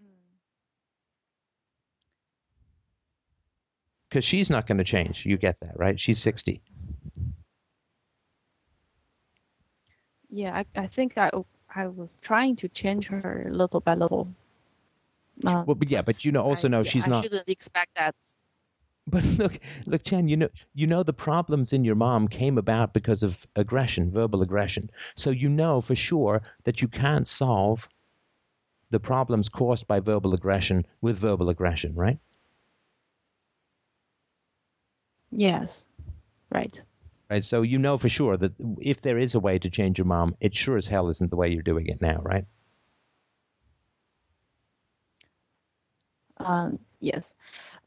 Mm. 0.02 0.16
Because 4.08 4.24
she's 4.24 4.50
not 4.50 4.66
going 4.66 4.78
to 4.78 4.84
change. 4.84 5.26
You 5.26 5.36
get 5.36 5.60
that, 5.60 5.78
right? 5.78 5.98
She's 6.00 6.20
60. 6.20 6.62
Yeah, 10.30 10.56
I, 10.56 10.80
I 10.80 10.86
think 10.88 11.16
I 11.16 11.30
I 11.74 11.88
was 11.88 12.18
trying 12.22 12.56
to 12.56 12.68
change 12.68 13.08
her 13.08 13.48
little 13.50 13.80
by 13.80 13.94
little. 13.94 14.28
Um, 15.44 15.64
Well, 15.66 15.74
but 15.74 15.90
yeah, 15.90 16.02
but 16.02 16.24
you 16.24 16.32
know, 16.32 16.42
also 16.42 16.68
I, 16.68 16.70
know 16.70 16.84
she's 16.84 17.06
I 17.06 17.10
not. 17.10 17.24
shouldn't 17.24 17.48
expect 17.48 17.94
that. 17.96 18.14
But 19.06 19.24
look, 19.38 19.58
look, 19.86 20.04
Chen, 20.04 20.28
you 20.28 20.36
know, 20.36 20.48
you 20.74 20.86
know 20.86 21.02
the 21.02 21.12
problems 21.12 21.72
in 21.72 21.84
your 21.84 21.94
mom 21.96 22.28
came 22.28 22.58
about 22.58 22.94
because 22.94 23.22
of 23.22 23.46
aggression, 23.56 24.10
verbal 24.10 24.42
aggression. 24.42 24.90
So 25.16 25.30
you 25.30 25.48
know 25.48 25.80
for 25.80 25.94
sure 25.94 26.42
that 26.64 26.80
you 26.80 26.88
can't 26.88 27.26
solve 27.26 27.88
the 28.90 29.00
problems 29.00 29.48
caused 29.48 29.86
by 29.88 30.00
verbal 30.00 30.34
aggression 30.34 30.86
with 31.00 31.18
verbal 31.18 31.48
aggression, 31.48 31.94
right? 31.94 32.18
Yes, 35.30 35.86
right. 36.50 36.82
Right. 37.30 37.44
So 37.44 37.62
you 37.62 37.78
know 37.78 37.96
for 37.98 38.08
sure 38.08 38.36
that 38.36 38.52
if 38.80 39.00
there 39.02 39.18
is 39.18 39.34
a 39.34 39.40
way 39.40 39.58
to 39.58 39.70
change 39.70 39.98
your 39.98 40.06
mom, 40.06 40.36
it 40.40 40.54
sure 40.54 40.76
as 40.76 40.86
hell 40.86 41.08
isn't 41.08 41.30
the 41.30 41.36
way 41.36 41.48
you're 41.50 41.62
doing 41.62 41.86
it 41.86 42.00
now, 42.00 42.20
right? 42.22 42.46
Um, 46.38 46.78
yes, 47.00 47.34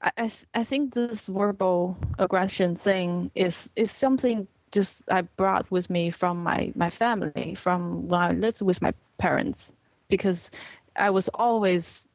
I 0.02 0.12
I, 0.18 0.22
th- 0.28 0.46
I 0.54 0.64
think 0.64 0.94
this 0.94 1.28
verbal 1.28 1.98
aggression 2.20 2.76
thing 2.76 3.32
is 3.36 3.70
is 3.76 3.92
something 3.92 4.48
just 4.72 5.04
I 5.12 5.22
brought 5.22 5.70
with 5.72 5.90
me 5.90 6.10
from 6.12 6.44
my 6.44 6.72
my 6.76 6.90
family 6.90 7.56
from 7.56 8.08
when 8.08 8.22
I 8.22 8.32
lived 8.32 8.62
with 8.62 8.82
my 8.82 8.94
parents 9.18 9.76
because 10.08 10.52
I 10.96 11.10
was 11.12 11.30
always 11.30 12.08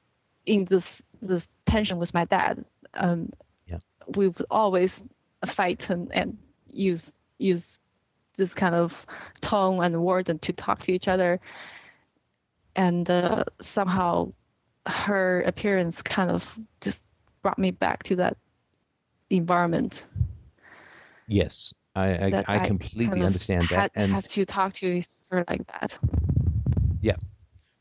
in 0.46 0.64
this 0.64 1.02
this 1.20 1.48
tension 1.66 1.98
with 1.98 2.14
my 2.14 2.24
dad. 2.24 2.64
Um, 2.94 3.32
Yeah. 3.66 3.78
we 4.16 4.28
would 4.28 4.46
always 4.50 5.02
fight 5.46 5.90
and, 5.90 6.12
and 6.12 6.38
use 6.72 7.12
use 7.38 7.80
this 8.36 8.54
kind 8.54 8.74
of 8.74 9.06
tone 9.40 9.82
and 9.84 10.02
word 10.02 10.28
and 10.28 10.40
to 10.42 10.52
talk 10.52 10.80
to 10.80 10.92
each 10.92 11.08
other. 11.08 11.40
And 12.74 13.10
uh, 13.10 13.44
somehow 13.60 14.32
her 14.86 15.42
appearance 15.42 16.02
kind 16.02 16.30
of 16.30 16.58
just 16.80 17.04
brought 17.42 17.58
me 17.58 17.70
back 17.70 18.02
to 18.04 18.16
that 18.16 18.36
environment. 19.28 20.06
Yes, 21.28 21.74
I 21.94 22.26
I, 22.26 22.30
that 22.30 22.44
I 22.48 22.58
kind 22.58 22.66
completely 22.66 23.20
of 23.20 23.26
understand 23.26 23.64
had, 23.64 23.76
that, 23.76 23.92
and 23.94 24.12
have 24.12 24.28
to 24.28 24.44
talk 24.44 24.72
to 24.74 25.02
her 25.30 25.44
like 25.48 25.66
that 25.66 25.98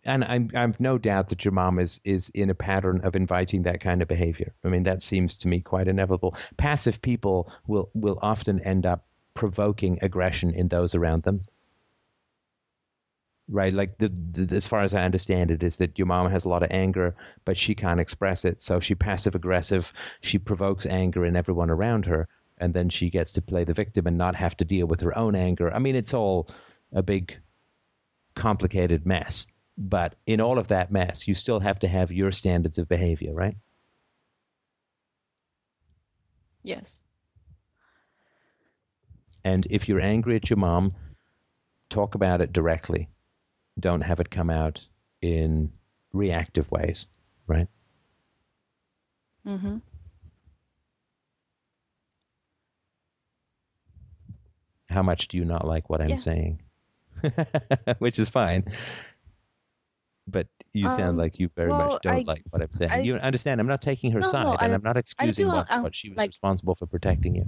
and 0.04 0.24
I'm 0.24 0.50
I've 0.56 0.80
no 0.80 0.98
doubt 0.98 1.30
that 1.30 1.46
your 1.46 1.52
mom 1.52 1.80
is 1.80 2.00
is 2.04 2.30
in 2.30 2.50
a 2.50 2.56
pattern 2.56 3.02
of 3.04 3.16
inviting 3.16 3.64
that 3.64 3.82
kind 3.82 4.02
of 4.02 4.08
behavior. 4.08 4.54
I 4.64 4.70
mean, 4.70 4.84
that 4.84 5.02
seems 5.02 5.38
to 5.38 5.48
me 5.48 5.60
quite 5.60 5.88
inevitable. 5.88 6.36
Passive 6.58 7.02
people 7.02 7.52
will 7.68 7.90
will 7.94 8.20
often 8.22 8.60
end 8.62 8.86
up 8.86 9.06
provoking 9.34 10.00
aggression 10.02 10.54
in 10.54 10.68
those 10.68 10.96
around 10.96 11.24
them. 11.24 11.42
Right, 13.48 13.74
like 13.74 13.98
the, 13.98 14.08
the 14.10 14.56
as 14.56 14.68
far 14.68 14.82
as 14.82 14.94
I 14.94 15.04
understand 15.04 15.52
it, 15.52 15.62
is 15.62 15.78
that 15.78 16.00
your 16.00 16.06
mom 16.06 16.30
has 16.32 16.46
a 16.46 16.50
lot 16.50 16.64
of 16.64 16.72
anger, 16.72 17.16
but 17.44 17.58
she 17.58 17.76
can't 17.76 18.00
express 18.00 18.46
it, 18.46 18.62
so 18.62 18.80
she 18.80 18.96
passive 18.96 19.36
aggressive. 19.36 19.92
She 20.22 20.38
provokes 20.38 20.86
anger 20.86 21.26
in 21.26 21.36
everyone 21.36 21.70
around 21.70 22.06
her, 22.06 22.30
and 22.58 22.74
then 22.74 22.88
she 22.90 23.10
gets 23.10 23.34
to 23.34 23.42
play 23.42 23.66
the 23.66 23.74
victim 23.74 24.08
and 24.08 24.18
not 24.18 24.36
have 24.36 24.56
to 24.58 24.66
deal 24.66 24.86
with 24.88 25.02
her 25.02 25.18
own 25.18 25.36
anger. 25.36 25.74
I 25.74 25.80
mean, 25.80 25.96
it's 25.98 26.14
all 26.14 26.48
a 26.94 27.04
big, 27.04 27.38
complicated 28.36 29.06
mess. 29.06 29.48
But 29.82 30.16
in 30.28 30.42
all 30.42 30.60
of 30.60 30.70
that 30.70 30.92
mess, 30.92 31.28
you 31.28 31.36
still 31.36 31.60
have 31.60 31.80
to 31.80 31.90
have 31.90 32.12
your 32.14 32.32
standards 32.32 32.80
of 32.80 32.88
behavior, 32.88 33.34
right? 33.34 33.58
yes 36.64 37.04
And 39.44 39.68
if 39.70 39.88
you're 39.88 40.02
angry 40.02 40.36
at 40.36 40.50
your 40.50 40.58
mom, 40.58 40.96
talk 41.90 42.16
about 42.16 42.42
it 42.42 42.54
directly. 42.54 43.10
Don't 43.80 44.02
have 44.02 44.20
it 44.20 44.30
come 44.32 44.50
out 44.50 44.88
in 45.22 45.72
reactive 46.14 46.72
ways, 46.72 47.08
right? 47.48 47.68
mm-hmm. 49.48 49.78
How 54.90 55.04
much 55.04 55.28
do 55.30 55.38
you 55.38 55.46
not 55.46 55.66
like 55.68 55.90
what 55.90 56.02
I'm 56.02 56.16
Yeah. 56.16 56.18
saying? 56.18 56.62
Which 58.00 58.20
is 58.20 58.30
fine. 58.30 58.66
But 60.32 60.48
you 60.74 60.86
sound 60.90 61.02
Um, 61.02 61.18
like 61.18 61.38
you 61.40 61.50
very 61.56 61.70
well, 61.70 61.90
much 61.90 62.02
don't 62.02 62.16
I- 62.16 62.24
like 62.26 62.44
what 62.50 62.62
I'm 62.62 62.72
saying. 62.74 62.92
I- 62.92 63.00
you 63.02 63.16
understand? 63.16 63.60
I'm 63.60 63.68
not 63.68 63.82
taking 63.82 64.12
her 64.14 64.20
No, 64.22 64.26
no, 64.26 64.32
side, 64.32 64.58
and 64.62 64.72
I- 64.72 64.76
I'm 64.76 64.82
not 64.84 64.96
excusing 64.98 65.48
what, 65.48 65.70
um, 65.70 65.84
what 65.84 65.94
she 65.96 66.10
was 66.10 66.18
like- 66.18 66.30
responsible 66.30 66.76
for 66.76 66.86
protecting 66.88 67.36
you. 67.36 67.46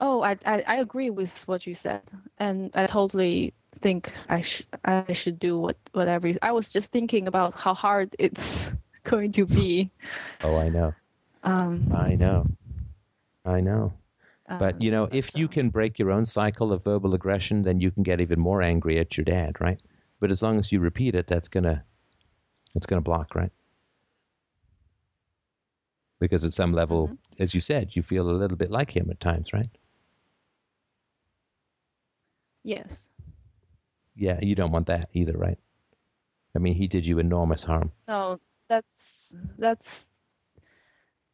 Oh, 0.00 0.22
I, 0.22 0.36
I 0.46 0.62
I 0.66 0.76
agree 0.76 1.10
with 1.10 1.42
what 1.48 1.66
you 1.66 1.74
said, 1.74 2.02
and 2.38 2.70
I 2.74 2.86
totally 2.86 3.52
think 3.72 4.12
I 4.28 4.42
sh- 4.42 4.62
I 4.84 5.12
should 5.12 5.38
do 5.40 5.58
what 5.58 5.76
whatever. 5.92 6.32
I 6.40 6.52
was 6.52 6.70
just 6.70 6.92
thinking 6.92 7.26
about 7.26 7.54
how 7.54 7.74
hard 7.74 8.14
it's 8.18 8.72
going 9.02 9.32
to 9.32 9.44
be. 9.46 9.90
Oh, 10.44 10.56
I 10.56 10.68
know. 10.68 10.94
Um, 11.42 11.90
I 11.94 12.14
know. 12.14 12.46
I 13.44 13.60
know. 13.60 13.92
But 14.48 14.74
um, 14.74 14.80
you 14.82 14.90
know, 14.90 15.08
if 15.10 15.34
you 15.36 15.48
can 15.48 15.68
break 15.68 15.98
your 15.98 16.10
own 16.12 16.24
cycle 16.24 16.72
of 16.72 16.84
verbal 16.84 17.14
aggression, 17.14 17.62
then 17.62 17.80
you 17.80 17.90
can 17.90 18.02
get 18.02 18.20
even 18.20 18.38
more 18.40 18.62
angry 18.62 18.98
at 18.98 19.16
your 19.16 19.24
dad, 19.24 19.60
right? 19.60 19.80
But 20.20 20.30
as 20.30 20.42
long 20.42 20.58
as 20.58 20.72
you 20.72 20.80
repeat 20.80 21.14
it, 21.14 21.26
that's 21.26 21.48
gonna 21.48 21.84
that's 22.74 22.86
gonna 22.86 23.00
block, 23.02 23.34
right? 23.34 23.52
Because 26.20 26.44
at 26.44 26.52
some 26.52 26.72
level, 26.72 27.10
Mm-hmm. 27.10 27.14
as 27.40 27.54
you 27.54 27.60
said, 27.60 27.96
you 27.96 28.02
feel 28.02 28.28
a 28.28 28.32
little 28.32 28.56
bit 28.56 28.70
like 28.70 28.96
him 28.96 29.10
at 29.10 29.20
times, 29.20 29.52
right? 29.52 29.68
yes, 32.64 33.10
Yeah, 34.14 34.38
you 34.42 34.54
don't 34.54 34.70
want 34.72 34.86
that 34.88 35.08
either, 35.14 35.36
right? 35.38 35.58
I 36.54 36.58
mean, 36.58 36.74
he 36.74 36.88
did 36.88 37.06
you 37.06 37.18
enormous 37.18 37.64
harm. 37.64 37.92
No, 38.08 38.40
that's 38.68 39.34
that's 39.58 40.10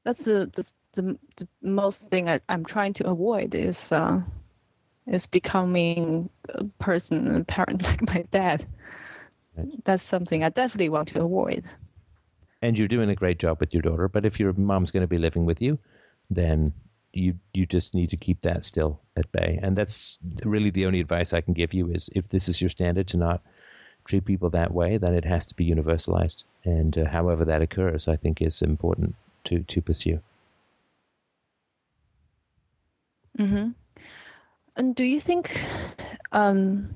that's 0.04 0.22
the 0.24 0.50
the, 0.54 0.72
the, 1.02 1.18
the 1.36 1.48
most 1.62 2.08
thing 2.10 2.28
I, 2.28 2.40
I'm 2.48 2.64
trying 2.64 2.92
to 2.94 3.08
avoid 3.08 3.54
is 3.54 3.92
uh, 3.92 4.22
is 5.06 5.26
becoming 5.26 6.28
a 6.50 6.64
person, 6.78 7.36
a 7.36 7.44
parent 7.44 7.82
like 7.84 8.06
my 8.06 8.24
dad. 8.30 8.66
Right. 9.56 9.84
That's 9.84 10.02
something 10.02 10.42
I 10.42 10.48
definitely 10.48 10.88
want 10.88 11.08
to 11.08 11.22
avoid. 11.22 11.64
And 12.62 12.78
you're 12.78 12.88
doing 12.88 13.10
a 13.10 13.14
great 13.14 13.38
job 13.38 13.60
with 13.60 13.74
your 13.74 13.82
daughter. 13.82 14.08
But 14.08 14.24
if 14.24 14.40
your 14.40 14.52
mom's 14.54 14.90
going 14.90 15.02
to 15.02 15.06
be 15.08 15.18
living 15.18 15.44
with 15.44 15.60
you, 15.60 15.78
then 16.30 16.72
you 17.12 17.34
you 17.52 17.66
just 17.66 17.94
need 17.94 18.10
to 18.10 18.16
keep 18.16 18.40
that 18.40 18.64
still 18.64 19.00
at 19.16 19.30
bay. 19.32 19.60
And 19.62 19.76
that's 19.76 20.18
really 20.44 20.70
the 20.70 20.86
only 20.86 21.00
advice 21.00 21.32
I 21.32 21.40
can 21.40 21.54
give 21.54 21.74
you 21.74 21.90
is 21.90 22.10
if 22.14 22.28
this 22.30 22.48
is 22.48 22.60
your 22.60 22.70
standard 22.70 23.06
to 23.08 23.16
not 23.16 23.42
treat 24.04 24.24
people 24.24 24.50
that 24.50 24.72
way, 24.72 24.96
then 24.96 25.14
it 25.14 25.24
has 25.24 25.46
to 25.46 25.54
be 25.54 25.68
universalized. 25.68 26.44
And 26.64 26.96
uh, 26.98 27.06
however 27.06 27.44
that 27.44 27.62
occurs, 27.62 28.08
I 28.08 28.16
think 28.16 28.42
is 28.42 28.62
important 28.62 29.14
to 29.44 29.60
to 29.62 29.82
pursue. 29.82 30.20
Mm-hmm. 33.38 33.70
And 34.76 34.94
do 34.94 35.04
you 35.04 35.20
think 35.20 35.56
um, 36.32 36.94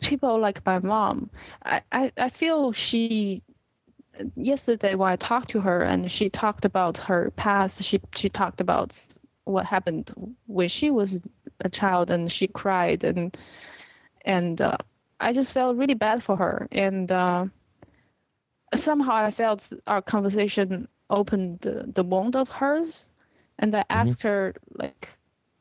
people 0.00 0.38
like 0.38 0.64
my 0.64 0.78
mom, 0.78 1.30
I, 1.64 1.82
I, 1.90 2.12
I 2.16 2.28
feel 2.28 2.72
she 2.72 3.42
yesterday 4.36 4.94
when 4.94 5.10
I 5.10 5.16
talked 5.16 5.50
to 5.50 5.60
her 5.60 5.82
and 5.82 6.10
she 6.10 6.28
talked 6.28 6.64
about 6.64 6.96
her 6.98 7.30
past, 7.36 7.82
she 7.82 8.00
she 8.14 8.28
talked 8.28 8.60
about 8.60 8.98
what 9.44 9.64
happened 9.64 10.12
when 10.46 10.68
she 10.68 10.90
was 10.90 11.20
a 11.60 11.68
child 11.68 12.10
and 12.10 12.30
she 12.30 12.46
cried 12.46 13.04
and 13.04 13.36
and 14.24 14.60
uh, 14.60 14.76
I 15.20 15.32
just 15.32 15.52
felt 15.52 15.76
really 15.76 15.94
bad 15.94 16.22
for 16.22 16.36
her. 16.36 16.68
And 16.70 17.10
uh, 17.10 17.46
somehow 18.74 19.14
I 19.14 19.30
felt 19.30 19.72
our 19.86 20.02
conversation 20.02 20.88
opened 21.10 21.60
the, 21.60 21.90
the 21.94 22.02
wound 22.02 22.36
of 22.36 22.48
hers 22.48 23.08
and 23.58 23.74
I 23.74 23.84
asked 23.88 24.22
her 24.22 24.54
like 24.74 25.08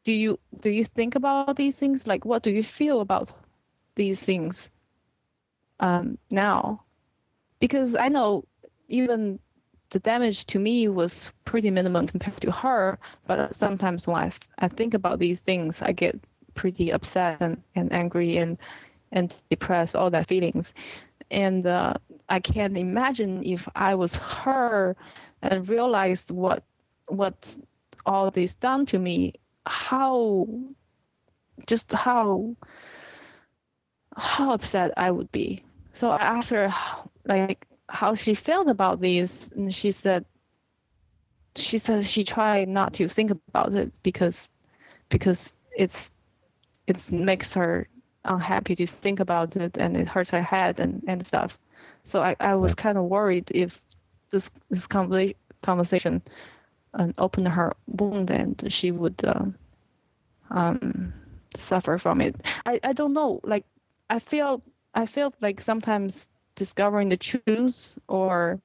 do 0.07 0.13
you 0.13 0.39
do 0.61 0.69
you 0.69 0.85
think 0.85 1.15
about 1.15 1.55
these 1.57 1.77
things 1.77 2.07
like 2.07 2.23
what 2.23 2.41
do 2.43 2.49
you 2.49 2.63
feel 2.63 3.01
about 3.01 3.31
these 3.95 4.23
things 4.23 4.71
um, 5.79 6.17
now 6.31 6.83
because 7.59 7.95
I 7.95 8.07
know 8.07 8.45
even 8.87 9.39
the 9.89 9.99
damage 9.99 10.45
to 10.47 10.59
me 10.59 10.87
was 10.87 11.31
pretty 11.45 11.71
minimum 11.71 12.07
compared 12.07 12.41
to 12.41 12.51
her. 12.51 12.99
But 13.25 13.55
sometimes 13.55 14.07
when 14.07 14.17
I, 14.17 14.31
I 14.59 14.67
think 14.67 14.93
about 14.93 15.19
these 15.19 15.39
things, 15.39 15.81
I 15.81 15.91
get 15.91 16.19
pretty 16.55 16.91
upset 16.91 17.41
and, 17.41 17.63
and 17.75 17.91
angry 17.93 18.37
and 18.37 18.57
and 19.11 19.33
depressed, 19.49 19.95
all 19.95 20.09
that 20.11 20.27
feelings. 20.27 20.73
And 21.31 21.65
uh, 21.65 21.93
I 22.27 22.39
can't 22.39 22.77
imagine 22.77 23.43
if 23.45 23.67
I 23.75 23.95
was 23.95 24.15
her 24.15 24.95
and 25.41 25.67
realized 25.69 26.31
what 26.31 26.63
what 27.07 27.57
all 28.05 28.31
this 28.31 28.55
done 28.55 28.85
to 28.87 28.99
me, 28.99 29.33
how 29.67 30.47
just 31.65 31.91
how 31.91 32.55
how 34.15 34.51
upset 34.51 34.91
I 34.97 35.11
would 35.11 35.31
be. 35.31 35.63
So 35.91 36.09
I 36.09 36.17
asked 36.17 36.49
her 36.49 36.73
like 37.25 37.67
how 37.89 38.15
she 38.15 38.33
felt 38.33 38.69
about 38.69 39.01
this, 39.01 39.49
and 39.55 39.73
she 39.73 39.91
said 39.91 40.25
she 41.55 41.77
said 41.77 42.05
she 42.05 42.23
tried 42.23 42.67
not 42.67 42.93
to 42.93 43.07
think 43.07 43.31
about 43.31 43.73
it 43.73 43.91
because 44.03 44.49
because 45.09 45.53
it's 45.75 46.11
it 46.87 47.11
makes 47.11 47.53
her 47.53 47.87
unhappy 48.25 48.75
to 48.75 48.87
think 48.87 49.19
about 49.19 49.55
it 49.55 49.77
and 49.77 49.97
it 49.97 50.07
hurts 50.07 50.29
her 50.29 50.41
head 50.41 50.79
and, 50.79 51.03
and 51.07 51.25
stuff. 51.25 51.57
So 52.03 52.21
I, 52.21 52.35
I 52.39 52.55
was 52.55 52.75
kind 52.75 52.97
of 52.97 53.05
worried 53.05 53.51
if 53.51 53.81
this 54.31 54.51
this 54.69 54.87
conversation 54.87 56.21
um, 56.97 57.13
open 57.17 57.45
her 57.45 57.73
wound 57.87 58.29
and 58.31 58.73
she 58.73 58.91
would 58.91 59.23
uh, 59.23 59.45
um, 60.49 61.13
suffer 61.55 61.97
from 61.97 62.21
it. 62.21 62.35
I, 62.65 62.79
I 62.83 62.93
don't 62.93 63.13
know. 63.13 63.39
Like 63.43 63.65
I 64.09 64.19
feel 64.19 64.61
I 64.93 65.05
feel 65.05 65.33
like 65.39 65.61
sometimes 65.61 66.27
discovering 66.55 67.09
the 67.09 67.17
truth 67.17 67.97
or 68.07 68.59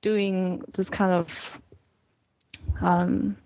doing 0.00 0.62
this 0.72 0.88
kind 0.88 1.12
of 1.12 1.60
um, 2.80 3.36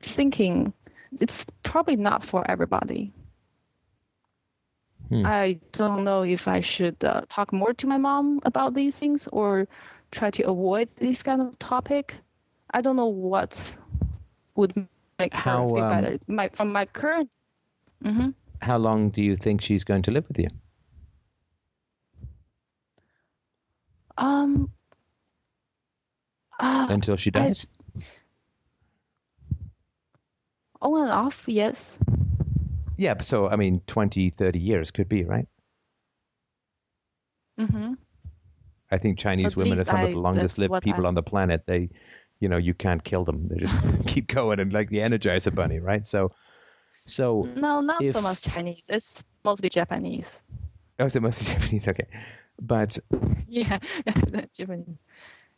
thinking, 0.00 0.72
it's 1.20 1.46
probably 1.62 1.96
not 1.96 2.24
for 2.24 2.48
everybody. 2.50 3.12
Hmm. 5.08 5.24
I 5.24 5.60
don't 5.70 6.02
know 6.02 6.22
if 6.22 6.48
I 6.48 6.60
should 6.60 7.04
uh, 7.04 7.22
talk 7.28 7.52
more 7.52 7.72
to 7.74 7.86
my 7.86 7.98
mom 7.98 8.40
about 8.44 8.74
these 8.74 8.96
things 8.96 9.28
or 9.30 9.68
try 10.10 10.30
to 10.32 10.48
avoid 10.48 10.88
this 10.96 11.22
kind 11.22 11.40
of 11.40 11.58
topic. 11.58 12.16
I 12.70 12.80
don't 12.80 12.96
know 12.96 13.06
what 13.06 13.74
would 14.56 14.74
make 15.18 15.34
her 15.34 15.40
How, 15.40 15.68
feel 15.68 15.82
um, 15.84 15.90
better. 16.02 16.18
My 16.26 16.48
from 16.50 16.72
my 16.72 16.86
current. 16.86 17.30
hmm 18.04 18.30
How 18.60 18.76
long 18.78 19.10
do 19.10 19.22
you 19.22 19.36
think 19.36 19.60
she's 19.62 19.84
going 19.84 20.02
to 20.02 20.10
live 20.10 20.26
with 20.28 20.38
you? 20.38 20.48
Um. 24.18 24.70
Uh, 26.58 26.86
Until 26.88 27.16
she 27.16 27.30
I- 27.34 27.38
dies? 27.38 27.66
on 30.82 31.02
and 31.02 31.10
off, 31.10 31.44
yes. 31.48 31.98
Yeah, 32.96 33.20
so, 33.20 33.48
I 33.48 33.56
mean, 33.56 33.80
20, 33.86 34.30
30 34.30 34.58
years 34.58 34.90
could 34.90 35.08
be, 35.08 35.24
right? 35.24 35.46
Mm-hmm. 37.60 37.94
I 38.90 38.98
think 38.98 39.18
Chinese 39.18 39.56
women 39.56 39.78
are 39.80 39.84
some 39.84 40.02
of 40.04 40.10
the 40.10 40.18
longest 40.18 40.58
lived 40.58 40.82
people 40.82 41.04
I- 41.04 41.08
on 41.08 41.14
the 41.14 41.22
planet. 41.22 41.66
They, 41.66 41.90
you 42.40 42.48
know, 42.48 42.56
you 42.56 42.74
can't 42.74 43.02
kill 43.04 43.24
them. 43.24 43.48
They 43.48 43.56
just 43.58 43.76
keep 44.06 44.26
going 44.28 44.60
and 44.60 44.72
like 44.72 44.90
the 44.90 44.98
Energizer 44.98 45.54
Bunny, 45.54 45.80
right? 45.80 46.06
So, 46.06 46.32
so, 47.06 47.48
No, 47.56 47.80
not 47.80 48.02
If- 48.02 48.14
so 48.14 48.20
much 48.22 48.42
Chinese. 48.42 48.84
It's 48.88 49.22
mostly 49.44 49.68
Japanese. 49.68 50.42
oh, 50.98 51.08
so 51.08 51.20
mostly 51.20 51.46
Japanese, 51.54 51.88
okay. 51.88 52.06
But 52.60 52.98
Yeah, 53.48 53.78
Japanese. 54.56 54.96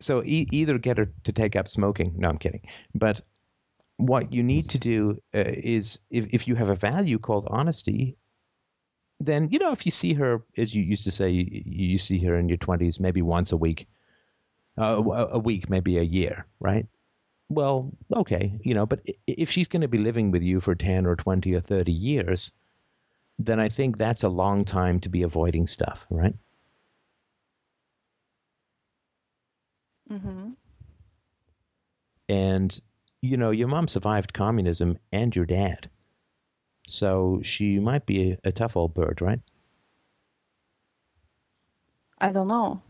so 0.01 0.23
e- 0.25 0.47
either 0.53 0.79
get 0.79 0.99
her 0.99 1.07
to 1.25 1.33
take 1.33 1.57
up 1.57 1.69
smoking. 1.69 2.15
No, 2.17 2.29
I'm 2.29 2.39
kidding. 2.39 2.63
But 2.95 3.21
what 3.97 4.33
you 4.33 4.43
need 4.43 4.69
to 4.71 4.79
do 4.79 5.21
uh, 5.35 5.43
is 5.47 5.99
if, 6.11 6.27
if 6.33 6.47
you 6.47 6.55
have 6.55 6.69
a 6.69 6.75
value 6.77 7.19
called 7.19 7.47
honesty, 7.51 8.17
then, 9.21 9.49
you 9.51 9.59
know, 9.59 9.73
if 9.73 9.85
you 9.85 9.91
see 9.91 10.15
her, 10.15 10.43
as 10.57 10.75
you 10.75 10.83
used 10.83 11.03
to 11.05 11.11
say, 11.11 11.29
you, 11.31 11.47
you 11.65 11.99
see 11.99 12.19
her 12.21 12.37
in 12.37 12.49
your 12.49 12.59
20s, 12.59 13.01
maybe 13.01 13.21
once 13.23 13.51
a 13.51 13.57
week, 13.57 13.89
uh, 14.79 15.29
a, 15.33 15.39
week, 15.39 15.69
maybe 15.69 15.99
a 15.99 16.03
year, 16.03 16.47
right? 16.61 16.87
Well, 17.49 17.91
okay, 18.15 18.59
you 18.63 18.75
know, 18.75 18.87
but 18.87 19.01
if 19.27 19.51
she's 19.51 19.69
going 19.69 19.83
to 19.83 19.89
be 19.89 19.99
living 19.99 20.31
with 20.31 20.43
you 20.43 20.61
for 20.61 20.75
10 20.75 21.07
or 21.07 21.17
20 21.17 21.55
or 21.55 21.61
30 21.61 21.93
years, 21.93 22.53
then 23.39 23.61
I 23.61 23.69
think 23.69 23.97
that's 23.97 24.23
a 24.23 24.29
long 24.29 24.65
time 24.65 25.01
to 25.01 25.09
be 25.09 25.23
avoiding 25.23 25.67
stuff, 25.67 26.07
right? 26.11 26.35
Mm-hmm. 30.11 30.51
and 32.31 32.81
you 33.21 33.37
know 33.37 33.51
your 33.51 33.69
mom 33.69 33.89
survived 33.89 34.33
communism 34.33 34.99
and 35.13 35.37
your 35.37 35.45
dad 35.45 35.91
so 36.87 37.41
she 37.43 37.79
might 37.79 38.07
be 38.07 38.33
a, 38.33 38.39
a 38.45 38.53
tough 38.53 38.77
old 38.77 38.95
bird 38.95 39.21
right 39.21 39.41
I 42.21 42.33
don't 42.33 42.49
know. 42.49 42.83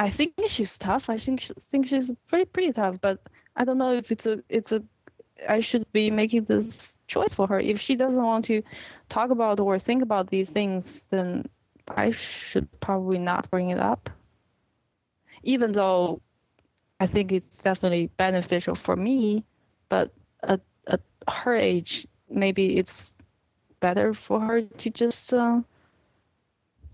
I 0.00 0.08
think 0.08 0.32
she's 0.48 0.78
tough. 0.78 1.10
I 1.10 1.18
think 1.18 1.42
she, 1.42 1.52
think 1.58 1.88
she's 1.88 2.10
pretty 2.26 2.46
pretty 2.46 2.72
tough, 2.72 2.96
but 3.02 3.20
I 3.54 3.66
don't 3.66 3.76
know 3.76 3.92
if 3.92 4.10
it's 4.10 4.24
a 4.24 4.42
it's 4.48 4.72
a. 4.72 4.82
I 5.46 5.60
should 5.60 5.92
be 5.92 6.10
making 6.10 6.44
this 6.44 6.96
choice 7.06 7.34
for 7.34 7.46
her. 7.48 7.60
If 7.60 7.80
she 7.80 7.96
doesn't 7.96 8.22
want 8.22 8.46
to 8.46 8.62
talk 9.10 9.28
about 9.28 9.60
or 9.60 9.78
think 9.78 10.02
about 10.02 10.30
these 10.30 10.48
things, 10.48 11.04
then 11.10 11.50
I 11.86 12.12
should 12.12 12.68
probably 12.80 13.18
not 13.18 13.50
bring 13.50 13.68
it 13.68 13.78
up. 13.78 14.08
Even 15.42 15.72
though 15.72 16.22
I 16.98 17.06
think 17.06 17.30
it's 17.30 17.62
definitely 17.62 18.06
beneficial 18.16 18.76
for 18.76 18.96
me, 18.96 19.44
but 19.90 20.14
at, 20.42 20.62
at 20.86 21.02
her 21.28 21.54
age, 21.54 22.06
maybe 22.30 22.78
it's 22.78 23.12
better 23.80 24.14
for 24.14 24.40
her 24.40 24.62
to 24.62 24.90
just 24.90 25.34
uh, 25.34 25.60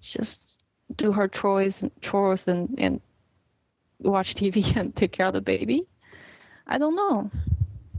just 0.00 0.45
do 0.94 1.12
her 1.12 1.26
chores, 1.28 1.84
chores 2.00 2.46
and, 2.48 2.74
and 2.78 3.00
watch 4.00 4.34
TV 4.34 4.76
and 4.80 4.94
take 4.94 5.12
care 5.12 5.26
of 5.26 5.32
the 5.34 5.40
baby. 5.40 5.86
I 6.66 6.78
don't 6.78 6.94
know. 6.96 7.30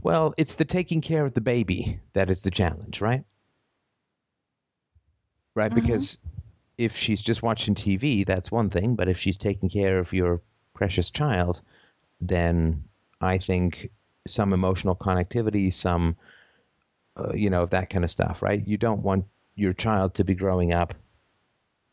well 0.02 0.32
it's 0.36 0.54
the 0.56 0.64
taking 0.64 1.00
care 1.00 1.24
of 1.24 1.34
the 1.34 1.40
baby 1.40 1.98
that 2.12 2.30
is 2.30 2.42
the 2.42 2.50
challenge 2.50 3.00
right 3.00 3.24
right 5.54 5.72
Mhm. 5.72 5.74
because 5.74 6.18
if 6.76 6.94
she's 6.94 7.20
just 7.22 7.42
watching 7.42 7.74
tv 7.74 8.24
that's 8.24 8.50
one 8.52 8.70
thing 8.70 8.94
but 8.94 9.08
if 9.08 9.18
she's 9.18 9.36
taking 9.36 9.68
care 9.68 9.98
of 9.98 10.12
your 10.12 10.40
precious 10.74 11.10
child 11.10 11.62
then 12.20 12.84
i 13.20 13.38
think 13.38 13.90
some 14.26 14.52
emotional 14.52 14.94
connectivity 14.94 15.72
some 15.72 16.16
uh, 17.16 17.32
you 17.34 17.50
know, 17.50 17.64
of 17.64 17.70
that 17.70 17.90
kind 17.90 18.04
of 18.04 18.10
stuff, 18.12 18.42
right? 18.42 18.64
You 18.64 18.76
don't 18.76 19.02
want 19.02 19.24
your 19.56 19.72
child 19.72 20.14
to 20.14 20.22
be 20.24 20.36
growing 20.36 20.72
up 20.72 20.94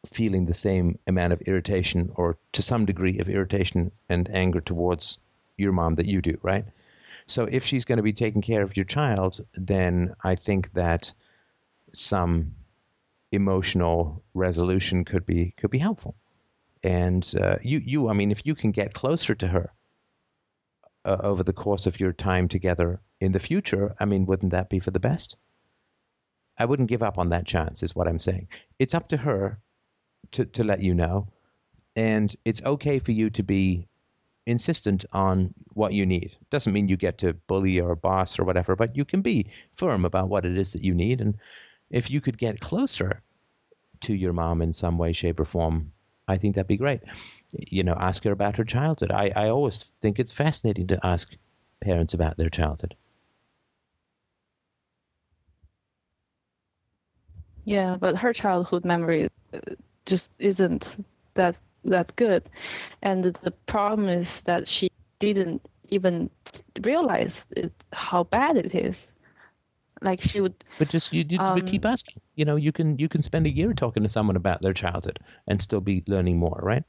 feeling 0.06 0.46
the 0.46 0.54
same 0.54 0.98
amount 1.08 1.34
of 1.34 1.42
irritation 1.42 2.12
or 2.16 2.38
to 2.54 2.62
some 2.62 2.86
degree 2.86 3.20
of 3.20 3.30
irritation 3.30 3.92
and 4.10 4.30
anger 4.34 4.62
towards 4.62 5.20
your 5.58 5.72
mom 5.72 5.96
that 5.96 6.06
you 6.06 6.22
do, 6.22 6.38
right? 6.42 6.66
So 7.28 7.46
if 7.46 7.66
she's 7.66 7.86
going 7.86 7.98
to 7.98 8.04
be 8.04 8.14
taking 8.14 8.42
care 8.42 8.62
of 8.62 8.78
your 8.78 8.86
child, 8.86 9.40
then 9.54 10.16
I 10.24 10.36
think 10.36 10.74
that 10.74 11.14
some 11.94 12.54
emotional 13.32 14.24
resolution 14.34 15.06
could 15.06 15.26
be 15.26 15.54
could 15.58 15.72
be 15.72 15.80
helpful. 15.80 16.16
And 16.84 17.34
uh, 17.40 17.58
you 17.62 17.80
you 17.80 18.10
I 18.10 18.14
mean, 18.14 18.32
if 18.32 18.46
you 18.46 18.56
can 18.56 18.72
get 18.72 18.94
closer 18.94 19.34
to 19.36 19.48
her 19.48 19.72
uh, 21.04 21.18
over 21.22 21.44
the 21.44 21.54
course 21.54 21.86
of 21.86 22.00
your 22.00 22.14
time 22.14 22.48
together 22.48 23.00
in 23.20 23.32
the 23.32 23.40
future, 23.40 23.96
I 24.00 24.06
mean, 24.06 24.26
wouldn't 24.26 24.52
that 24.52 24.70
be 24.70 24.80
for 24.80 24.92
the 24.92 25.00
best? 25.00 25.38
I 26.58 26.66
wouldn't 26.66 26.90
give 26.90 27.04
up 27.04 27.18
on 27.18 27.30
that 27.30 27.46
chance, 27.46 27.84
is 27.84 27.96
what 27.96 28.08
I'm 28.08 28.20
saying. 28.20 28.48
It's 28.80 28.94
up 28.94 29.08
to 29.10 29.18
her 29.18 29.60
to, 30.32 30.46
to 30.46 30.64
let 30.64 30.82
you 30.82 30.94
know. 30.94 31.28
And 31.96 32.36
it's 32.46 32.62
okay 32.64 33.00
for 33.00 33.12
you 33.12 33.30
to 33.30 33.44
be 33.44 33.88
insistent 34.46 35.06
on 35.12 35.54
what 35.74 35.94
you 35.94 36.06
need. 36.06 36.36
Doesn't 36.50 36.74
mean 36.74 36.88
you 36.88 36.98
get 36.98 37.18
to 37.20 37.34
bully 37.34 37.80
or 37.80 37.96
boss 37.96 38.38
or 38.38 38.44
whatever, 38.44 38.76
but 38.76 38.96
you 38.96 39.06
can 39.06 39.22
be 39.22 39.48
firm 39.76 40.06
about 40.06 40.30
what 40.30 40.46
it 40.46 40.58
is 40.58 40.74
that 40.74 40.84
you 40.84 40.94
need. 40.94 41.22
And 41.22 41.38
if 41.90 42.12
you 42.12 42.22
could 42.22 42.38
get 42.38 42.60
closer 42.60 43.22
to 44.02 44.14
your 44.14 44.34
mom 44.34 44.62
in 44.62 44.74
some 44.74 44.98
way, 44.98 45.14
shape, 45.14 45.40
or 45.40 45.46
form, 45.46 45.92
I 46.28 46.38
think 46.38 46.56
that'd 46.56 46.68
be 46.68 46.78
great. 46.78 47.02
You 47.52 47.84
know, 47.84 47.96
ask 48.00 48.24
her 48.24 48.32
about 48.32 48.58
her 48.58 48.64
childhood. 48.64 49.12
I, 49.12 49.32
I 49.36 49.50
always 49.50 49.86
think 50.02 50.20
it's 50.20 50.32
fascinating 50.32 50.88
to 50.88 51.06
ask 51.06 51.36
parents 51.82 52.14
about 52.14 52.38
their 52.38 52.50
childhood. 52.50 52.96
Yeah, 57.64 57.98
but 58.00 58.16
her 58.18 58.32
childhood 58.32 58.86
memory 58.86 59.28
uh, 59.54 59.60
just 60.06 60.32
isn't 60.40 61.04
that 61.36 61.60
that 61.86 62.16
good, 62.16 62.44
and 63.02 63.24
the 63.24 63.52
problem 63.68 64.10
is 64.10 64.42
that 64.44 64.68
she 64.68 64.90
didn't 65.20 65.62
even 65.90 66.30
realize 66.82 67.46
it, 67.52 67.72
how 67.94 68.24
bad 68.24 68.58
it 68.58 68.74
is. 68.76 69.08
Like 70.02 70.22
she 70.22 70.42
would. 70.42 70.56
But 70.78 70.90
just 70.90 71.14
you, 71.14 71.26
you 71.30 71.40
Um, 71.40 71.62
keep 71.62 71.86
asking. 71.86 72.22
You 72.36 72.46
know, 72.46 72.56
you 72.56 72.72
can 72.72 72.98
you 73.00 73.08
can 73.10 73.22
spend 73.22 73.46
a 73.48 73.50
year 73.50 73.74
talking 73.74 74.04
to 74.04 74.10
someone 74.10 74.36
about 74.36 74.62
their 74.62 74.74
childhood 74.74 75.20
and 75.48 75.62
still 75.62 75.82
be 75.82 76.04
learning 76.08 76.38
more, 76.40 76.60
right? 76.62 76.84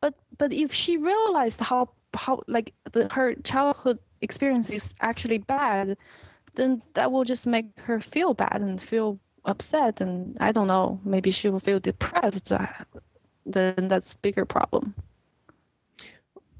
But 0.00 0.14
but 0.38 0.52
if 0.52 0.72
she 0.72 0.96
realized 0.96 1.60
how 1.60 1.90
how 2.14 2.42
like 2.46 2.72
the, 2.92 3.08
her 3.12 3.34
childhood 3.36 3.98
experience 4.20 4.70
is 4.70 4.94
actually 5.00 5.38
bad, 5.38 5.96
then 6.54 6.82
that 6.94 7.10
will 7.12 7.24
just 7.24 7.46
make 7.46 7.78
her 7.80 8.00
feel 8.00 8.34
bad 8.34 8.60
and 8.60 8.80
feel 8.80 9.18
upset, 9.44 10.00
and 10.00 10.36
I 10.40 10.52
don't 10.52 10.68
know, 10.68 11.00
maybe 11.04 11.30
she 11.30 11.48
will 11.50 11.60
feel 11.60 11.80
depressed. 11.80 12.52
Uh, 12.52 12.66
Then 13.44 13.88
that's 13.88 14.14
bigger 14.14 14.44
problem. 14.44 14.94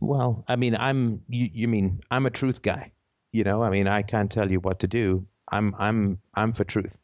Well, 0.01 0.45
I 0.49 0.57
mean, 0.57 0.75
I'm 0.75 1.23
you, 1.29 1.49
you 1.53 1.69
mean 1.69 2.01
I'm 2.11 2.27
a 2.27 2.31
truth 2.31 2.61
guy. 2.61 2.91
You 3.31 3.45
know, 3.45 3.63
I 3.63 3.71
mean, 3.71 3.87
I 3.87 4.03
can't 4.03 4.33
tell 4.33 4.51
you 4.51 4.59
what 4.61 4.81
to 4.81 4.89
do. 4.89 5.27
I'm 5.49 5.75
I'm 5.79 6.19
I'm 6.35 6.53
for 6.53 6.65
truth. 6.65 6.99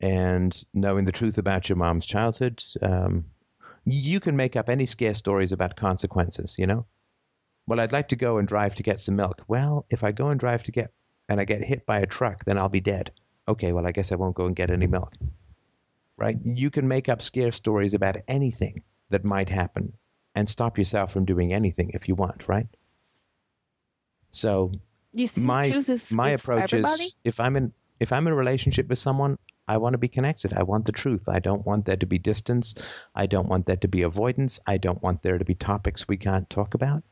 And 0.00 0.64
knowing 0.72 1.04
the 1.04 1.12
truth 1.12 1.38
about 1.38 1.68
your 1.68 1.76
mom's 1.76 2.06
childhood, 2.06 2.62
um, 2.80 3.24
you 3.84 4.20
can 4.20 4.36
make 4.36 4.54
up 4.54 4.68
any 4.68 4.86
scare 4.86 5.14
stories 5.14 5.50
about 5.52 5.74
consequences. 5.74 6.56
You 6.58 6.66
know. 6.68 6.86
Well, 7.66 7.80
I'd 7.80 7.92
like 7.92 8.08
to 8.08 8.16
go 8.16 8.38
and 8.38 8.48
drive 8.48 8.76
to 8.76 8.82
get 8.82 9.00
some 9.00 9.16
milk. 9.16 9.42
Well, 9.48 9.84
if 9.90 10.04
I 10.04 10.12
go 10.12 10.28
and 10.28 10.40
drive 10.40 10.62
to 10.62 10.72
get 10.72 10.92
and 11.28 11.40
I 11.40 11.44
get 11.44 11.64
hit 11.64 11.84
by 11.86 12.00
a 12.00 12.06
truck, 12.06 12.44
then 12.44 12.56
I'll 12.56 12.70
be 12.70 12.80
dead. 12.80 13.10
Okay, 13.48 13.72
well, 13.72 13.86
I 13.86 13.92
guess 13.92 14.12
I 14.12 14.16
won't 14.16 14.36
go 14.36 14.46
and 14.46 14.54
get 14.54 14.70
any 14.70 14.86
milk. 14.86 15.14
Right? 16.16 16.36
You 16.44 16.70
can 16.70 16.86
make 16.86 17.08
up 17.08 17.22
scare 17.22 17.52
stories 17.52 17.94
about 17.94 18.16
anything 18.28 18.82
that 19.10 19.24
might 19.24 19.48
happen 19.48 19.94
and 20.34 20.48
stop 20.48 20.78
yourself 20.78 21.12
from 21.12 21.24
doing 21.24 21.52
anything 21.52 21.90
if 21.94 22.08
you 22.08 22.14
want, 22.14 22.46
right? 22.48 22.66
So 24.30 24.72
my 25.36 25.82
my 26.12 26.30
approach 26.30 26.74
everybody. 26.74 27.04
is 27.04 27.14
if 27.24 27.40
I'm 27.40 27.56
in 27.56 27.72
if 27.98 28.12
I'm 28.12 28.26
in 28.26 28.32
a 28.32 28.36
relationship 28.36 28.88
with 28.88 28.98
someone, 28.98 29.38
I 29.66 29.76
want 29.78 29.94
to 29.94 29.98
be 29.98 30.08
connected. 30.08 30.52
I 30.52 30.62
want 30.62 30.86
the 30.86 30.92
truth. 30.92 31.28
I 31.28 31.40
don't 31.40 31.66
want 31.66 31.86
there 31.86 31.96
to 31.96 32.06
be 32.06 32.18
distance. 32.18 32.74
I 33.14 33.26
don't 33.26 33.48
want 33.48 33.66
there 33.66 33.76
to 33.76 33.88
be 33.88 34.02
avoidance. 34.02 34.60
I 34.66 34.78
don't 34.78 35.02
want 35.02 35.22
there 35.22 35.38
to 35.38 35.44
be 35.44 35.54
topics 35.54 36.06
we 36.06 36.16
can't 36.16 36.48
talk 36.48 36.74
about. 36.74 37.02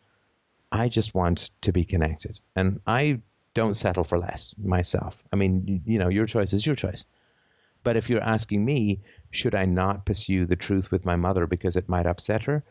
I 0.71 0.89
just 0.89 1.15
want 1.15 1.51
to 1.63 1.73
be 1.73 1.85
connected. 1.85 2.41
And 2.55 2.81
I 2.87 3.21
don't 3.57 3.75
settle 3.75 4.05
for 4.05 4.19
less 4.19 4.55
myself. 4.63 5.25
I 5.33 5.37
mean, 5.37 5.65
you, 5.67 5.81
you 5.87 5.99
know, 5.99 6.09
your 6.09 6.27
choice 6.27 6.53
is 6.53 6.67
your 6.67 6.77
choice. 6.77 7.07
But 7.83 7.97
if 7.97 8.11
you're 8.11 8.23
asking 8.23 8.65
me, 8.65 9.01
should 9.31 9.55
I 9.55 9.65
not 9.65 10.05
pursue 10.05 10.45
the 10.45 10.57
truth 10.57 10.91
with 10.91 11.07
my 11.07 11.17
mother 11.17 11.47
because 11.47 11.75
it 11.75 11.89
might 11.89 12.07
upset 12.07 12.43
her? 12.43 12.65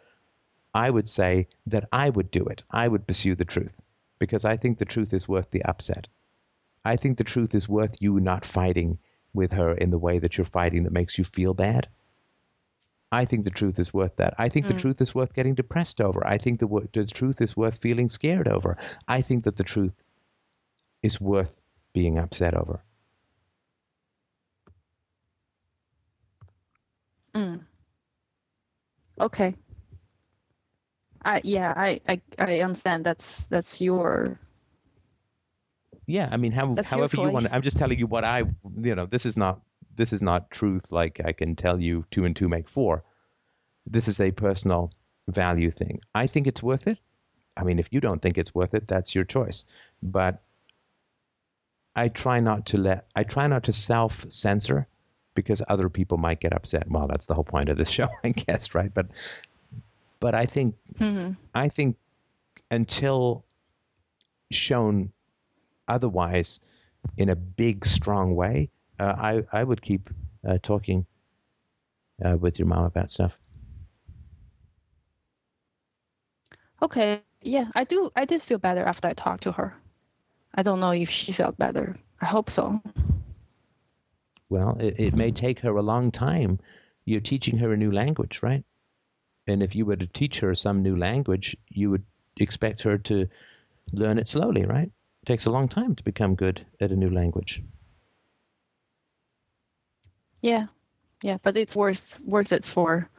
I 0.76 0.92
would 0.92 1.10
say 1.10 1.48
that 1.66 1.90
I 1.92 2.10
would 2.12 2.30
do 2.30 2.46
it. 2.46 2.64
I 2.70 2.88
would 2.88 3.08
pursue 3.08 3.34
the 3.34 3.46
truth 3.46 3.82
because 4.20 4.46
I 4.46 4.58
think 4.58 4.78
the 4.78 4.86
truth 4.86 5.12
is 5.12 5.28
worth 5.28 5.50
the 5.50 5.66
upset. 5.66 6.08
I 6.86 6.98
think 6.98 7.18
the 7.18 7.24
truth 7.24 7.56
is 7.56 7.68
worth 7.68 7.96
you 8.00 8.20
not 8.20 8.46
fighting 8.46 9.00
with 9.34 9.54
her 9.54 9.74
in 9.74 9.90
the 9.90 9.98
way 9.98 10.20
that 10.20 10.38
you're 10.38 10.46
fighting 10.46 10.84
that 10.84 10.94
makes 10.94 11.18
you 11.18 11.24
feel 11.24 11.56
bad. 11.56 11.88
I 13.12 13.26
think 13.26 13.44
the 13.44 13.58
truth 13.60 13.80
is 13.80 13.92
worth 13.92 14.18
that. 14.18 14.36
I 14.38 14.50
think 14.50 14.68
the 14.68 14.74
mm. 14.76 14.82
truth 14.82 15.02
is 15.02 15.16
worth 15.16 15.34
getting 15.34 15.56
depressed 15.56 16.00
over. 16.00 16.22
I 16.28 16.38
think 16.38 16.60
the, 16.60 16.68
the 16.94 17.08
truth 17.08 17.42
is 17.42 17.58
worth 17.58 17.82
feeling 17.82 18.10
scared 18.10 18.48
over. 18.48 18.78
I 19.08 19.22
think 19.22 19.46
that 19.46 19.56
the 19.56 19.64
truth 19.64 19.98
is 21.06 21.22
worth 21.22 21.62
being 21.94 22.18
upset 22.18 22.56
over. 22.56 22.84
Mm. 27.34 27.62
Okay. 29.22 29.56
I 31.24 31.42
yeah, 31.44 31.74
I, 31.76 32.02
I 32.08 32.22
I 32.40 32.60
understand. 32.62 33.06
That's 33.06 33.46
that's 33.46 33.82
your 33.82 34.40
Yeah, 36.08 36.30
I 36.32 36.38
mean, 36.38 36.52
how, 36.52 36.76
however 36.84 37.18
you 37.18 37.30
want. 37.30 37.52
I'm 37.52 37.62
just 37.62 37.78
telling 37.78 38.00
you 38.00 38.08
what 38.08 38.24
I, 38.24 38.44
you 38.82 38.96
know, 38.96 39.06
this 39.06 39.26
is 39.26 39.38
not 39.38 39.62
this 39.96 40.14
is 40.14 40.22
not 40.22 40.52
truth. 40.52 40.92
Like 40.92 41.22
I 41.26 41.32
can 41.34 41.56
tell 41.56 41.82
you 41.82 42.06
two 42.12 42.26
and 42.26 42.36
two 42.36 42.50
make 42.50 42.70
four. 42.70 43.04
This 43.88 44.08
is 44.08 44.20
a 44.20 44.32
personal 44.32 44.92
value 45.28 45.72
thing. 45.72 46.02
I 46.14 46.28
think 46.28 46.48
it's 46.48 46.64
worth 46.64 46.88
it. 46.88 47.00
I 47.58 47.64
mean, 47.64 47.80
if 47.80 47.90
you 47.92 48.02
don't 48.02 48.22
think 48.22 48.38
it's 48.38 48.54
worth 48.54 48.74
it, 48.74 48.88
that's 48.88 49.16
your 49.16 49.24
choice. 49.24 49.66
But 50.04 50.44
I 51.96 52.10
try 52.10 52.40
not 52.40 52.66
to 52.68 52.78
let 52.78 53.08
I 53.16 53.24
try 53.24 53.48
not 53.48 53.64
to 53.66 53.74
self 53.74 54.26
censor 54.30 54.88
because 55.36 55.62
other 55.68 55.90
people 55.90 56.18
might 56.18 56.40
get 56.40 56.54
upset. 56.54 56.90
Well, 56.90 57.08
that's 57.08 57.26
the 57.28 57.34
whole 57.36 57.44
point 57.44 57.70
of 57.70 57.78
this 57.78 57.90
show, 57.98 58.08
I 58.24 58.30
guess, 58.30 58.76
right? 58.76 58.94
But 58.94 59.08
but 60.20 60.36
I 60.36 60.46
think 60.46 60.76
Mhm. 61.00 61.38
I 61.54 61.70
think 61.70 61.98
until 62.72 63.46
shown 64.52 65.12
otherwise 65.88 66.60
in 67.18 67.30
a 67.30 67.36
big, 67.36 67.86
strong 67.86 68.36
way, 68.36 68.70
uh, 69.00 69.16
I 69.18 69.44
I 69.52 69.64
would 69.64 69.82
keep 69.82 70.10
uh, 70.48 70.58
talking 70.62 71.06
uh, 72.24 72.38
with 72.38 72.60
your 72.60 72.68
mom 72.68 72.86
about 72.86 73.10
stuff. 73.12 73.40
Okay. 76.82 77.24
Yeah, 77.42 77.72
I 77.76 77.84
do 77.84 78.12
I 78.16 78.26
did 78.26 78.42
feel 78.42 78.58
better 78.58 78.84
after 78.84 79.08
I 79.08 79.14
talked 79.14 79.44
to 79.44 79.52
her. 79.54 79.76
I 80.56 80.64
don't 80.64 80.80
know 80.80 80.92
if 80.92 81.10
she 81.10 81.32
felt 81.34 81.58
better. 81.58 81.96
I 82.22 82.26
hope 82.26 82.50
so. 82.50 82.82
Well, 84.50 84.78
it, 84.80 85.00
it 85.00 85.14
may 85.14 85.32
take 85.32 85.60
her 85.60 85.76
a 85.76 85.82
long 85.82 86.12
time. 86.12 86.60
You're 87.04 87.20
teaching 87.20 87.58
her 87.58 87.74
a 87.74 87.78
new 87.78 87.92
language, 87.92 88.42
right? 88.42 88.64
And 89.48 89.62
if 89.62 89.76
you 89.76 89.86
were 89.86 89.98
to 89.98 90.08
teach 90.08 90.40
her 90.40 90.56
some 90.56 90.82
new 90.82 90.96
language, 90.96 91.56
you 91.70 91.92
would 91.92 92.04
expect 92.40 92.84
her 92.84 92.98
to 92.98 93.28
learn 93.92 94.18
it 94.18 94.28
slowly, 94.28 94.66
right? 94.66 94.88
It 94.88 95.26
takes 95.26 95.46
a 95.46 95.52
long 95.52 95.68
time 95.68 95.96
to 95.96 96.04
become 96.04 96.36
good 96.36 96.66
at 96.80 96.92
a 96.92 96.96
new 96.96 97.10
language. 97.10 97.62
Yeah. 100.42 100.68
Yeah, 101.22 101.38
but 101.42 101.58
it's 101.58 101.76
worth 101.76 102.20
worth 102.24 102.52
it 102.52 102.64
for 102.64 103.10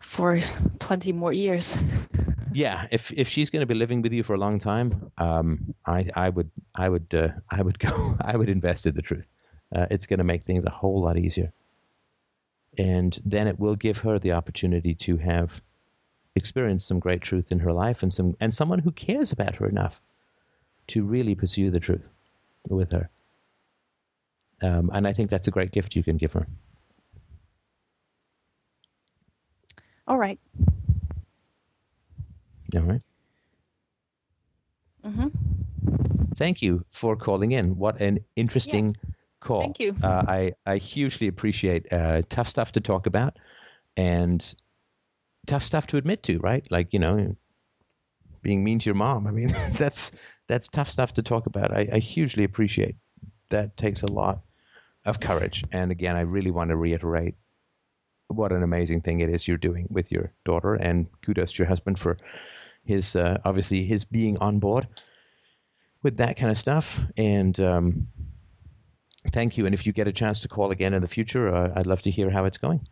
for 0.00 0.40
20 0.78 1.12
more 1.12 1.32
years. 1.32 1.76
yeah, 2.52 2.86
if 2.90 3.12
if 3.12 3.28
she's 3.28 3.50
going 3.50 3.60
to 3.60 3.66
be 3.66 3.74
living 3.74 4.02
with 4.02 4.12
you 4.12 4.22
for 4.22 4.34
a 4.34 4.38
long 4.38 4.58
time, 4.58 5.12
um, 5.18 5.74
I 5.86 6.08
I 6.14 6.28
would 6.28 6.50
I 6.74 6.88
would 6.88 7.14
uh, 7.14 7.28
I 7.50 7.62
would 7.62 7.78
go 7.78 8.16
I 8.20 8.36
would 8.36 8.48
invest 8.48 8.86
in 8.86 8.94
the 8.94 9.02
truth. 9.02 9.28
Uh, 9.74 9.86
it's 9.90 10.06
going 10.06 10.18
to 10.18 10.24
make 10.24 10.42
things 10.42 10.64
a 10.64 10.70
whole 10.70 11.00
lot 11.00 11.16
easier, 11.16 11.52
and 12.76 13.18
then 13.24 13.46
it 13.46 13.60
will 13.60 13.76
give 13.76 13.98
her 13.98 14.18
the 14.18 14.32
opportunity 14.32 14.94
to 14.96 15.16
have 15.18 15.62
experienced 16.34 16.88
some 16.88 16.98
great 16.98 17.20
truth 17.20 17.52
in 17.52 17.60
her 17.60 17.72
life 17.72 18.02
and 18.02 18.12
some 18.12 18.36
and 18.40 18.52
someone 18.52 18.78
who 18.78 18.92
cares 18.92 19.32
about 19.32 19.56
her 19.56 19.66
enough 19.68 20.00
to 20.88 21.04
really 21.04 21.34
pursue 21.34 21.70
the 21.70 21.80
truth 21.80 22.08
with 22.68 22.90
her. 22.92 23.08
Um, 24.62 24.90
and 24.92 25.06
I 25.06 25.12
think 25.12 25.30
that's 25.30 25.48
a 25.48 25.52
great 25.52 25.70
gift 25.70 25.96
you 25.96 26.02
can 26.02 26.16
give 26.16 26.32
her. 26.32 26.46
All 30.10 30.18
right. 30.18 30.40
All 32.74 32.82
right. 32.82 33.00
Mhm. 35.04 35.30
thank 36.34 36.60
you 36.60 36.84
for 36.90 37.14
calling 37.14 37.52
in. 37.52 37.76
What 37.76 38.00
an 38.00 38.18
interesting 38.34 38.96
call. 39.38 39.60
Thank 39.60 39.78
you. 39.78 39.94
Uh, 40.02 40.24
I 40.26 40.52
I 40.66 40.78
hugely 40.78 41.28
appreciate 41.28 41.92
uh, 41.92 42.22
tough 42.28 42.48
stuff 42.48 42.72
to 42.72 42.80
talk 42.80 43.06
about, 43.06 43.38
and 43.96 44.52
tough 45.46 45.62
stuff 45.62 45.86
to 45.86 45.96
admit 45.96 46.24
to. 46.24 46.40
Right, 46.40 46.68
like 46.72 46.92
you 46.92 46.98
know, 46.98 47.36
being 48.42 48.64
mean 48.64 48.80
to 48.80 48.86
your 48.86 48.96
mom. 48.96 49.28
I 49.28 49.30
mean, 49.30 49.54
that's 49.78 50.10
that's 50.48 50.66
tough 50.66 50.90
stuff 50.90 51.14
to 51.14 51.22
talk 51.22 51.46
about. 51.46 51.70
I, 51.72 51.88
I 51.92 51.98
hugely 51.98 52.42
appreciate 52.42 52.96
that. 53.50 53.76
Takes 53.76 54.02
a 54.02 54.08
lot 54.08 54.40
of 55.04 55.20
courage. 55.20 55.62
And 55.70 55.92
again, 55.92 56.16
I 56.16 56.22
really 56.22 56.50
want 56.50 56.70
to 56.70 56.76
reiterate 56.76 57.36
what 58.30 58.52
an 58.52 58.62
amazing 58.62 59.00
thing 59.02 59.20
it 59.20 59.30
is 59.30 59.46
you're 59.46 59.56
doing 59.58 59.86
with 59.90 60.10
your 60.12 60.32
daughter, 60.44 60.74
and 60.74 61.06
kudos 61.22 61.52
to 61.52 61.58
your 61.62 61.68
husband 61.68 61.98
for 61.98 62.16
his 62.84 63.14
uh, 63.16 63.38
obviously 63.44 63.84
his 63.84 64.04
being 64.04 64.38
on 64.38 64.58
board 64.58 64.86
with 66.02 66.16
that 66.18 66.36
kind 66.36 66.50
of 66.50 66.56
stuff. 66.58 66.98
And 67.16 67.58
um, 67.60 68.08
thank 69.32 69.58
you. 69.58 69.66
And 69.66 69.74
if 69.74 69.86
you 69.86 69.92
get 69.92 70.08
a 70.08 70.12
chance 70.12 70.40
to 70.40 70.48
call 70.48 70.70
again 70.70 70.94
in 70.94 71.02
the 71.02 71.08
future, 71.08 71.54
uh, 71.54 71.72
I'd 71.76 71.86
love 71.86 72.02
to 72.02 72.10
hear 72.10 72.30
how 72.30 72.46
it's 72.46 72.58
going. 72.58 72.86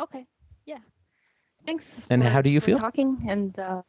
Okay. 0.00 0.26
Yeah. 0.66 0.78
Thanks. 1.66 2.00
And 2.10 2.22
for- 2.22 2.28
how 2.28 2.42
do 2.42 2.50
you 2.50 2.60
feel? 2.60 2.78
Talking 2.78 3.26
and 3.28 3.58
uh, 3.58 3.82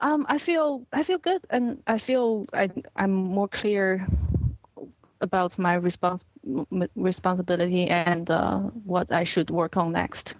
um, 0.00 0.26
I 0.28 0.38
feel 0.38 0.86
I 0.92 1.02
feel 1.02 1.18
good, 1.18 1.42
and 1.50 1.82
I 1.86 1.98
feel 1.98 2.46
I 2.52 2.70
I'm 2.96 3.12
more 3.12 3.48
clear 3.48 4.06
about 5.22 5.58
my 5.58 5.78
respons- 5.78 6.24
responsibility 6.94 7.88
and 7.88 8.30
uh, 8.30 8.58
what 8.58 9.10
I 9.12 9.24
should 9.24 9.50
work 9.50 9.76
on 9.76 9.92
next. 9.92 10.34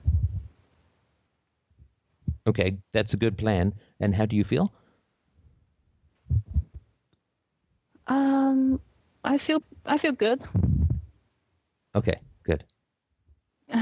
Okay, 2.47 2.79
that's 2.93 3.15
a 3.15 3.17
good 3.17 3.39
plan. 3.39 3.73
And 4.01 4.15
how 4.15 4.27
do 4.27 4.37
you 4.37 4.45
feel? 4.45 4.73
Um, 8.09 8.81
I 9.25 9.39
feel 9.39 9.63
I 9.87 9.97
feel 9.97 10.13
good. 10.13 10.43
Okay, 11.95 12.21
good. 12.45 12.65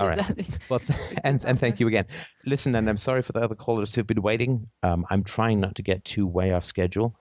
All 0.00 0.08
right. 0.08 0.18
Is 0.18 0.26
that 0.26 0.38
it? 0.38 0.58
Well, 0.68 0.80
and 1.24 1.44
and 1.44 1.60
thank 1.60 1.78
you 1.78 1.86
again. 1.88 2.06
Listen, 2.46 2.74
and 2.74 2.88
I'm 2.88 2.96
sorry 2.96 3.22
for 3.22 3.32
the 3.32 3.40
other 3.40 3.54
callers 3.54 3.94
who've 3.94 4.06
been 4.06 4.22
waiting. 4.22 4.66
Um, 4.82 5.04
I'm 5.10 5.24
trying 5.24 5.60
not 5.60 5.74
to 5.76 5.82
get 5.82 6.04
too 6.04 6.26
way 6.26 6.52
off 6.52 6.64
schedule, 6.64 7.16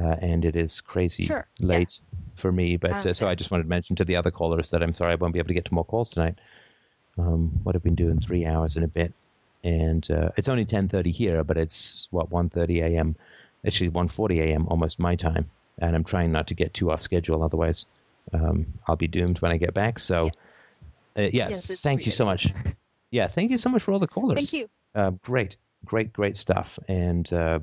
uh, 0.00 0.16
and 0.20 0.44
it 0.44 0.56
is 0.56 0.80
crazy 0.80 1.24
Sure, 1.24 1.46
yeah. 1.58 1.66
late 1.66 2.00
for 2.36 2.50
me. 2.52 2.76
But 2.76 3.06
uh, 3.06 3.14
so 3.14 3.28
I 3.28 3.34
just 3.34 3.50
wanted 3.50 3.64
to 3.64 3.68
mention 3.68 3.96
to 3.96 4.04
the 4.04 4.16
other 4.16 4.30
callers 4.30 4.70
that 4.70 4.82
I'm 4.82 4.92
sorry 4.92 5.12
I 5.12 5.16
won't 5.16 5.32
be 5.32 5.38
able 5.38 5.48
to 5.48 5.54
get 5.54 5.64
to 5.66 5.74
more 5.74 5.84
calls 5.84 6.10
tonight. 6.10 6.38
Um, 7.16 7.60
what 7.62 7.76
I've 7.76 7.82
been 7.82 7.94
doing 7.94 8.18
three 8.18 8.44
hours 8.44 8.74
and 8.76 8.84
a 8.84 8.88
bit, 8.88 9.12
and 9.62 10.08
uh, 10.10 10.30
it's 10.36 10.48
only 10.48 10.64
10:30 10.64 11.12
here, 11.12 11.44
but 11.44 11.56
it's 11.56 12.08
what 12.10 12.30
1:30 12.30 12.82
a.m. 12.82 13.16
Actually, 13.64 13.90
1:40 13.90 14.40
a.m. 14.40 14.66
almost 14.68 14.98
my 14.98 15.14
time, 15.14 15.48
and 15.78 15.94
I'm 15.94 16.04
trying 16.04 16.32
not 16.32 16.48
to 16.48 16.54
get 16.54 16.74
too 16.74 16.90
off 16.90 17.02
schedule. 17.02 17.42
Otherwise, 17.44 17.86
um, 18.32 18.66
I'll 18.88 18.96
be 18.96 19.06
doomed 19.06 19.40
when 19.40 19.52
I 19.52 19.56
get 19.58 19.74
back. 19.74 20.00
So, 20.00 20.26
uh, 21.16 21.22
yeah, 21.32 21.50
Yes, 21.50 21.70
it's 21.70 21.80
thank 21.80 22.04
you 22.04 22.12
so 22.12 22.24
much. 22.24 22.52
Yeah, 23.12 23.28
thank 23.28 23.52
you 23.52 23.58
so 23.58 23.70
much 23.70 23.82
for 23.82 23.92
all 23.92 24.00
the 24.00 24.08
callers. 24.08 24.36
Thank 24.36 24.52
you. 24.52 24.68
Uh, 24.92 25.10
great, 25.22 25.56
great, 25.84 26.12
great 26.12 26.36
stuff. 26.36 26.80
And 26.88 27.32
uh, 27.32 27.60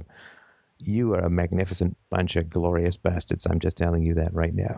you 0.81 1.13
are 1.13 1.19
a 1.19 1.29
magnificent 1.29 1.97
bunch 2.09 2.35
of 2.35 2.49
glorious 2.49 2.97
bastards. 2.97 3.45
I'm 3.45 3.59
just 3.59 3.77
telling 3.77 4.03
you 4.03 4.13
that 4.15 4.33
right 4.33 4.53
now. 4.53 4.77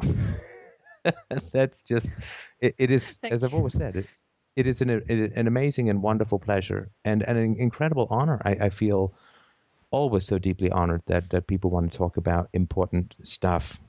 That's 1.52 1.84
just, 1.84 2.12
it, 2.60 2.76
it 2.78 2.92
is, 2.92 3.18
Thank 3.18 3.34
as 3.34 3.44
I've 3.44 3.54
always 3.54 3.74
said, 3.74 3.96
it, 3.96 4.08
it 4.56 4.68
is 4.68 4.82
an, 4.82 4.90
it, 4.90 5.34
an 5.36 5.48
amazing 5.48 5.90
and 5.90 6.02
wonderful 6.02 6.40
pleasure 6.40 6.90
and, 7.04 7.24
and 7.24 7.38
an 7.38 7.56
incredible 7.58 8.08
honor. 8.10 8.42
I, 8.46 8.52
I 8.52 8.70
feel 8.70 9.14
always 9.92 10.26
so 10.26 10.40
deeply 10.40 10.72
honored 10.72 11.02
that, 11.08 11.30
that 11.32 11.48
people 11.48 11.70
want 11.70 11.92
to 11.92 11.98
talk 11.98 12.18
about 12.18 12.50
important 12.54 13.16
stuff 13.24 13.80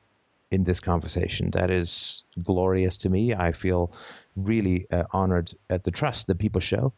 in 0.51 0.65
this 0.65 0.81
conversation. 0.81 1.51
That 1.51 1.71
is 1.71 2.25
glorious 2.43 2.97
to 2.99 3.11
me. 3.11 3.35
I 3.35 3.53
feel 3.53 3.93
really 4.37 4.87
uh, 4.91 5.05
honored 5.13 5.53
at 5.71 5.85
the 5.85 5.91
trust 5.91 6.27
that 6.29 6.39
people 6.39 6.61
show 6.61 6.93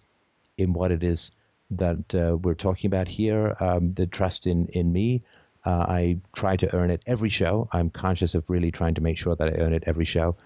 in 0.59 0.73
what 0.73 0.91
it 0.91 1.03
is 1.03 1.33
that 1.71 2.15
uh, 2.15 2.37
we're 2.37 2.55
talking 2.55 2.89
about 2.89 3.09
here. 3.09 3.57
Um, 3.61 3.93
the 3.93 4.07
trust 4.07 4.47
in 4.47 4.67
in 4.69 4.93
me. 4.93 5.21
Uh, 5.65 5.85
I 5.89 6.19
try 6.35 6.57
to 6.57 6.73
earn 6.75 6.91
it 6.91 7.03
every 7.07 7.29
show. 7.29 7.69
I'm 7.73 7.91
conscious 7.91 8.37
of 8.37 8.49
really 8.49 8.71
trying 8.71 8.95
to 8.95 9.01
make 9.01 9.19
sure 9.19 9.35
that 9.35 9.49
I 9.49 9.59
earn 9.59 9.73
it 9.73 9.83
every 9.87 10.05
show, 10.05 10.37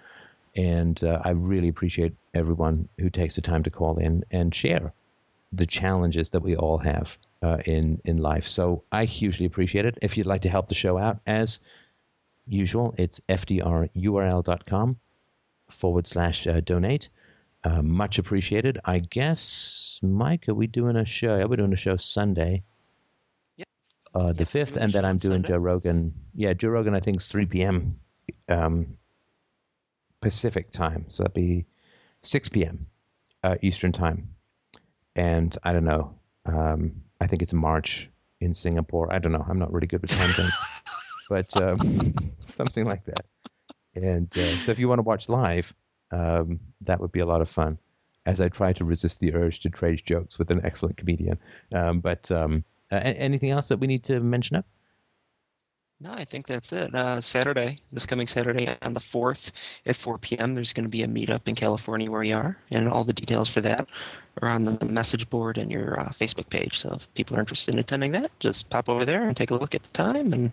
and 0.57 1.03
uh, 1.05 1.21
I 1.23 1.31
really 1.31 1.69
appreciate 1.69 2.15
everyone 2.33 2.89
who 2.99 3.11
takes 3.11 3.37
the 3.37 3.43
time 3.43 3.63
to 3.65 3.71
call 3.71 3.99
in 3.99 4.25
and 4.31 4.55
share 4.55 4.93
the 5.53 5.67
challenges 5.67 6.31
that 6.31 6.41
we 6.41 6.57
all 6.57 6.79
have 6.79 7.19
uh, 7.43 7.59
in 7.67 8.01
in 8.05 8.17
life. 8.17 8.47
So 8.47 8.85
I 8.91 9.05
hugely 9.05 9.47
appreciate 9.47 9.85
it. 9.85 9.99
If 10.01 10.17
you'd 10.17 10.27
like 10.27 10.43
to 10.43 10.49
help 10.49 10.69
the 10.69 10.75
show 10.75 10.97
out, 10.97 11.21
as 11.27 11.61
usual, 12.47 12.95
it's 12.97 13.21
fdrurl.com 13.29 14.97
forward 15.69 16.07
slash 16.07 16.47
uh, 16.47 16.61
donate. 16.61 17.11
Uh, 17.63 17.83
much 17.83 18.19
appreciated. 18.19 18.79
I 18.85 19.01
guess, 19.01 20.01
Mike, 20.03 20.49
are 20.49 20.55
we 20.55 20.67
doing 20.67 20.97
a 20.97 21.05
show? 21.05 21.37
Yeah, 21.37 21.45
we're 21.45 21.57
doing 21.57 21.73
a 21.73 21.77
show 21.77 21.97
Sunday. 21.97 22.63
Yep. 23.57 23.69
Uh, 24.15 24.33
the 24.33 24.47
fifth, 24.47 24.77
and 24.77 24.91
then 24.93 25.05
I'm 25.05 25.19
doing 25.19 25.43
Sunday. 25.43 25.49
Joe 25.49 25.57
Rogan. 25.59 26.15
Yeah, 26.35 26.55
Joe 26.55 26.69
Rogan. 26.69 26.95
I 26.95 27.01
think 27.01 27.19
is 27.19 27.29
3 27.29 27.47
p.m. 27.47 28.01
Um, 28.49 28.97
Pacific 30.23 30.71
time, 30.71 31.05
so 31.09 31.23
that'd 31.23 31.35
be 31.35 31.67
6 32.23 32.49
p.m. 32.49 32.81
Uh, 33.43 33.57
Eastern 33.61 33.93
time. 33.93 34.31
And 35.15 35.55
I 35.63 35.73
don't 35.73 35.85
know. 35.85 36.15
Um, 36.47 37.03
I 37.21 37.27
think 37.27 37.43
it's 37.43 37.53
March 37.53 38.09
in 38.41 38.55
Singapore. 38.55 39.13
I 39.13 39.19
don't 39.19 39.33
know. 39.33 39.45
I'm 39.47 39.59
not 39.59 39.73
really 39.73 39.87
good 39.87 40.01
with 40.01 40.11
time 40.11 40.31
zones, 40.31 40.53
but 41.29 41.57
um, 41.63 42.15
something 42.45 42.87
like 42.87 43.05
that. 43.05 43.27
And 43.95 44.29
uh, 44.35 44.41
so, 44.41 44.73
if 44.73 44.79
you 44.79 44.89
want 44.89 45.01
to 45.01 45.03
watch 45.03 45.29
live, 45.29 45.75
um, 46.11 46.61
that 46.83 47.01
would 47.01 47.13
be 47.13 47.21
a 47.21 47.27
lot 47.27 47.41
of 47.41 47.51
fun. 47.51 47.79
As 48.27 48.41
I 48.41 48.49
try 48.49 48.73
to 48.75 48.85
resist 48.85 49.21
the 49.21 49.35
urge 49.35 49.61
to 49.61 49.71
trade 49.71 50.03
jokes 50.05 50.39
with 50.39 50.51
an 50.51 50.61
excellent 50.63 50.99
comedian. 50.99 51.39
Um, 51.73 52.01
but 52.01 52.31
um, 52.31 52.65
uh, 52.93 52.97
anything 52.97 53.51
else 53.51 53.69
that 53.69 53.79
we 53.79 53.87
need 53.87 54.05
to 54.05 54.21
mention 54.21 54.57
up? 54.57 54.67
No, 56.03 56.13
I 56.15 56.25
think 56.25 56.47
that's 56.47 56.73
it. 56.73 56.95
Uh, 56.95 57.21
Saturday, 57.21 57.83
this 57.93 58.07
coming 58.07 58.27
Saturday 58.27 58.75
on 58.81 58.95
the 58.95 59.01
4th 59.01 59.53
at 59.85 59.97
4 59.97 60.17
p.m., 60.17 60.55
there's 60.55 60.73
going 60.73 60.87
to 60.87 60.91
be 60.91 61.03
a 61.03 61.07
meetup 61.07 61.47
in 61.47 61.55
California 61.55 62.11
where 62.11 62.23
you 62.23 62.37
are, 62.37 62.57
and 62.71 62.89
all 62.89 63.05
the 63.05 63.13
details 63.13 63.51
for 63.51 63.61
that 63.61 63.91
are 64.41 64.49
on 64.49 64.65
the 64.65 64.83
message 64.87 65.29
board 65.29 65.59
and 65.59 65.71
your 65.71 66.01
uh, 66.01 66.09
Facebook 66.09 66.49
page. 66.49 66.79
So 66.79 66.95
if 66.95 67.13
people 67.13 67.37
are 67.37 67.41
interested 67.41 67.75
in 67.75 67.79
attending 67.81 68.13
that, 68.13 68.31
just 68.41 68.71
pop 68.71 68.89
over 68.89 69.05
there 69.05 69.29
and 69.29 69.37
take 69.37 69.51
a 69.51 69.57
look 69.57 69.75
at 69.75 69.83
the 69.83 69.93
time 69.93 70.33
and 70.33 70.53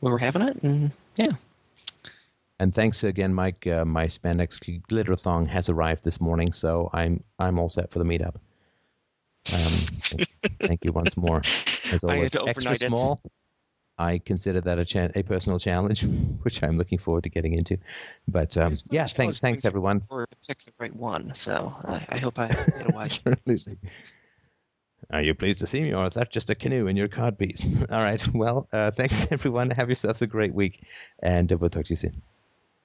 where 0.00 0.12
we're 0.12 0.18
having 0.18 0.42
it. 0.42 0.62
And 0.62 0.94
yeah, 1.16 1.32
And 2.60 2.74
thanks 2.74 3.02
again, 3.02 3.34
Mike. 3.34 3.66
Uh, 3.66 3.84
my 3.84 4.06
spandex 4.06 4.80
glitter 4.88 5.16
thong 5.16 5.44
has 5.46 5.68
arrived 5.68 6.04
this 6.04 6.20
morning, 6.20 6.52
so 6.52 6.88
I'm 6.92 7.22
I'm 7.38 7.58
all 7.58 7.68
set 7.68 7.90
for 7.90 7.98
the 7.98 8.04
meetup. 8.04 8.36
Um, 9.52 10.18
thank 10.60 10.84
you 10.84 10.92
once 10.92 11.16
more. 11.16 11.38
As 11.92 12.04
always, 12.04 12.34
extra 12.36 12.72
it. 12.72 12.80
small. 12.80 13.20
I 13.96 14.18
consider 14.18 14.60
that 14.62 14.78
a, 14.78 14.84
cha- 14.84 15.10
a 15.14 15.22
personal 15.22 15.58
challenge, 15.58 16.02
which 16.42 16.62
I'm 16.62 16.78
looking 16.78 16.98
forward 16.98 17.24
to 17.24 17.30
getting 17.30 17.52
into. 17.52 17.78
But 18.26 18.56
um, 18.56 18.72
It's 18.72 18.82
been 18.82 18.96
a 18.96 19.02
yeah, 19.02 19.06
thanks, 19.06 19.38
thanks 19.38 19.64
everyone. 19.64 20.02
or 20.10 20.26
pick 20.48 20.62
the 20.62 20.72
right 20.78 20.94
one. 20.94 21.34
So 21.34 21.74
I, 21.84 22.06
I 22.08 22.18
hope 22.18 22.38
I 22.38 22.48
get 22.48 22.90
a 22.90 22.94
wise. 22.94 23.20
Are 25.12 25.22
you 25.22 25.34
pleased 25.34 25.58
to 25.60 25.66
see 25.66 25.82
me, 25.82 25.92
or 25.94 26.06
is 26.06 26.14
that 26.14 26.32
just 26.32 26.50
a 26.50 26.54
canoe 26.54 26.86
in 26.86 26.96
your 26.96 27.08
card 27.08 27.36
piece? 27.38 27.68
All 27.90 28.02
right. 28.02 28.26
Well, 28.34 28.68
uh, 28.72 28.90
thanks 28.90 29.30
everyone. 29.30 29.70
Have 29.70 29.88
yourselves 29.88 30.22
a 30.22 30.26
great 30.26 30.54
week, 30.54 30.84
and 31.20 31.52
uh, 31.52 31.56
we'll 31.56 31.70
talk 31.70 31.84
to 31.84 31.90
you 31.90 31.96
soon. 31.96 32.22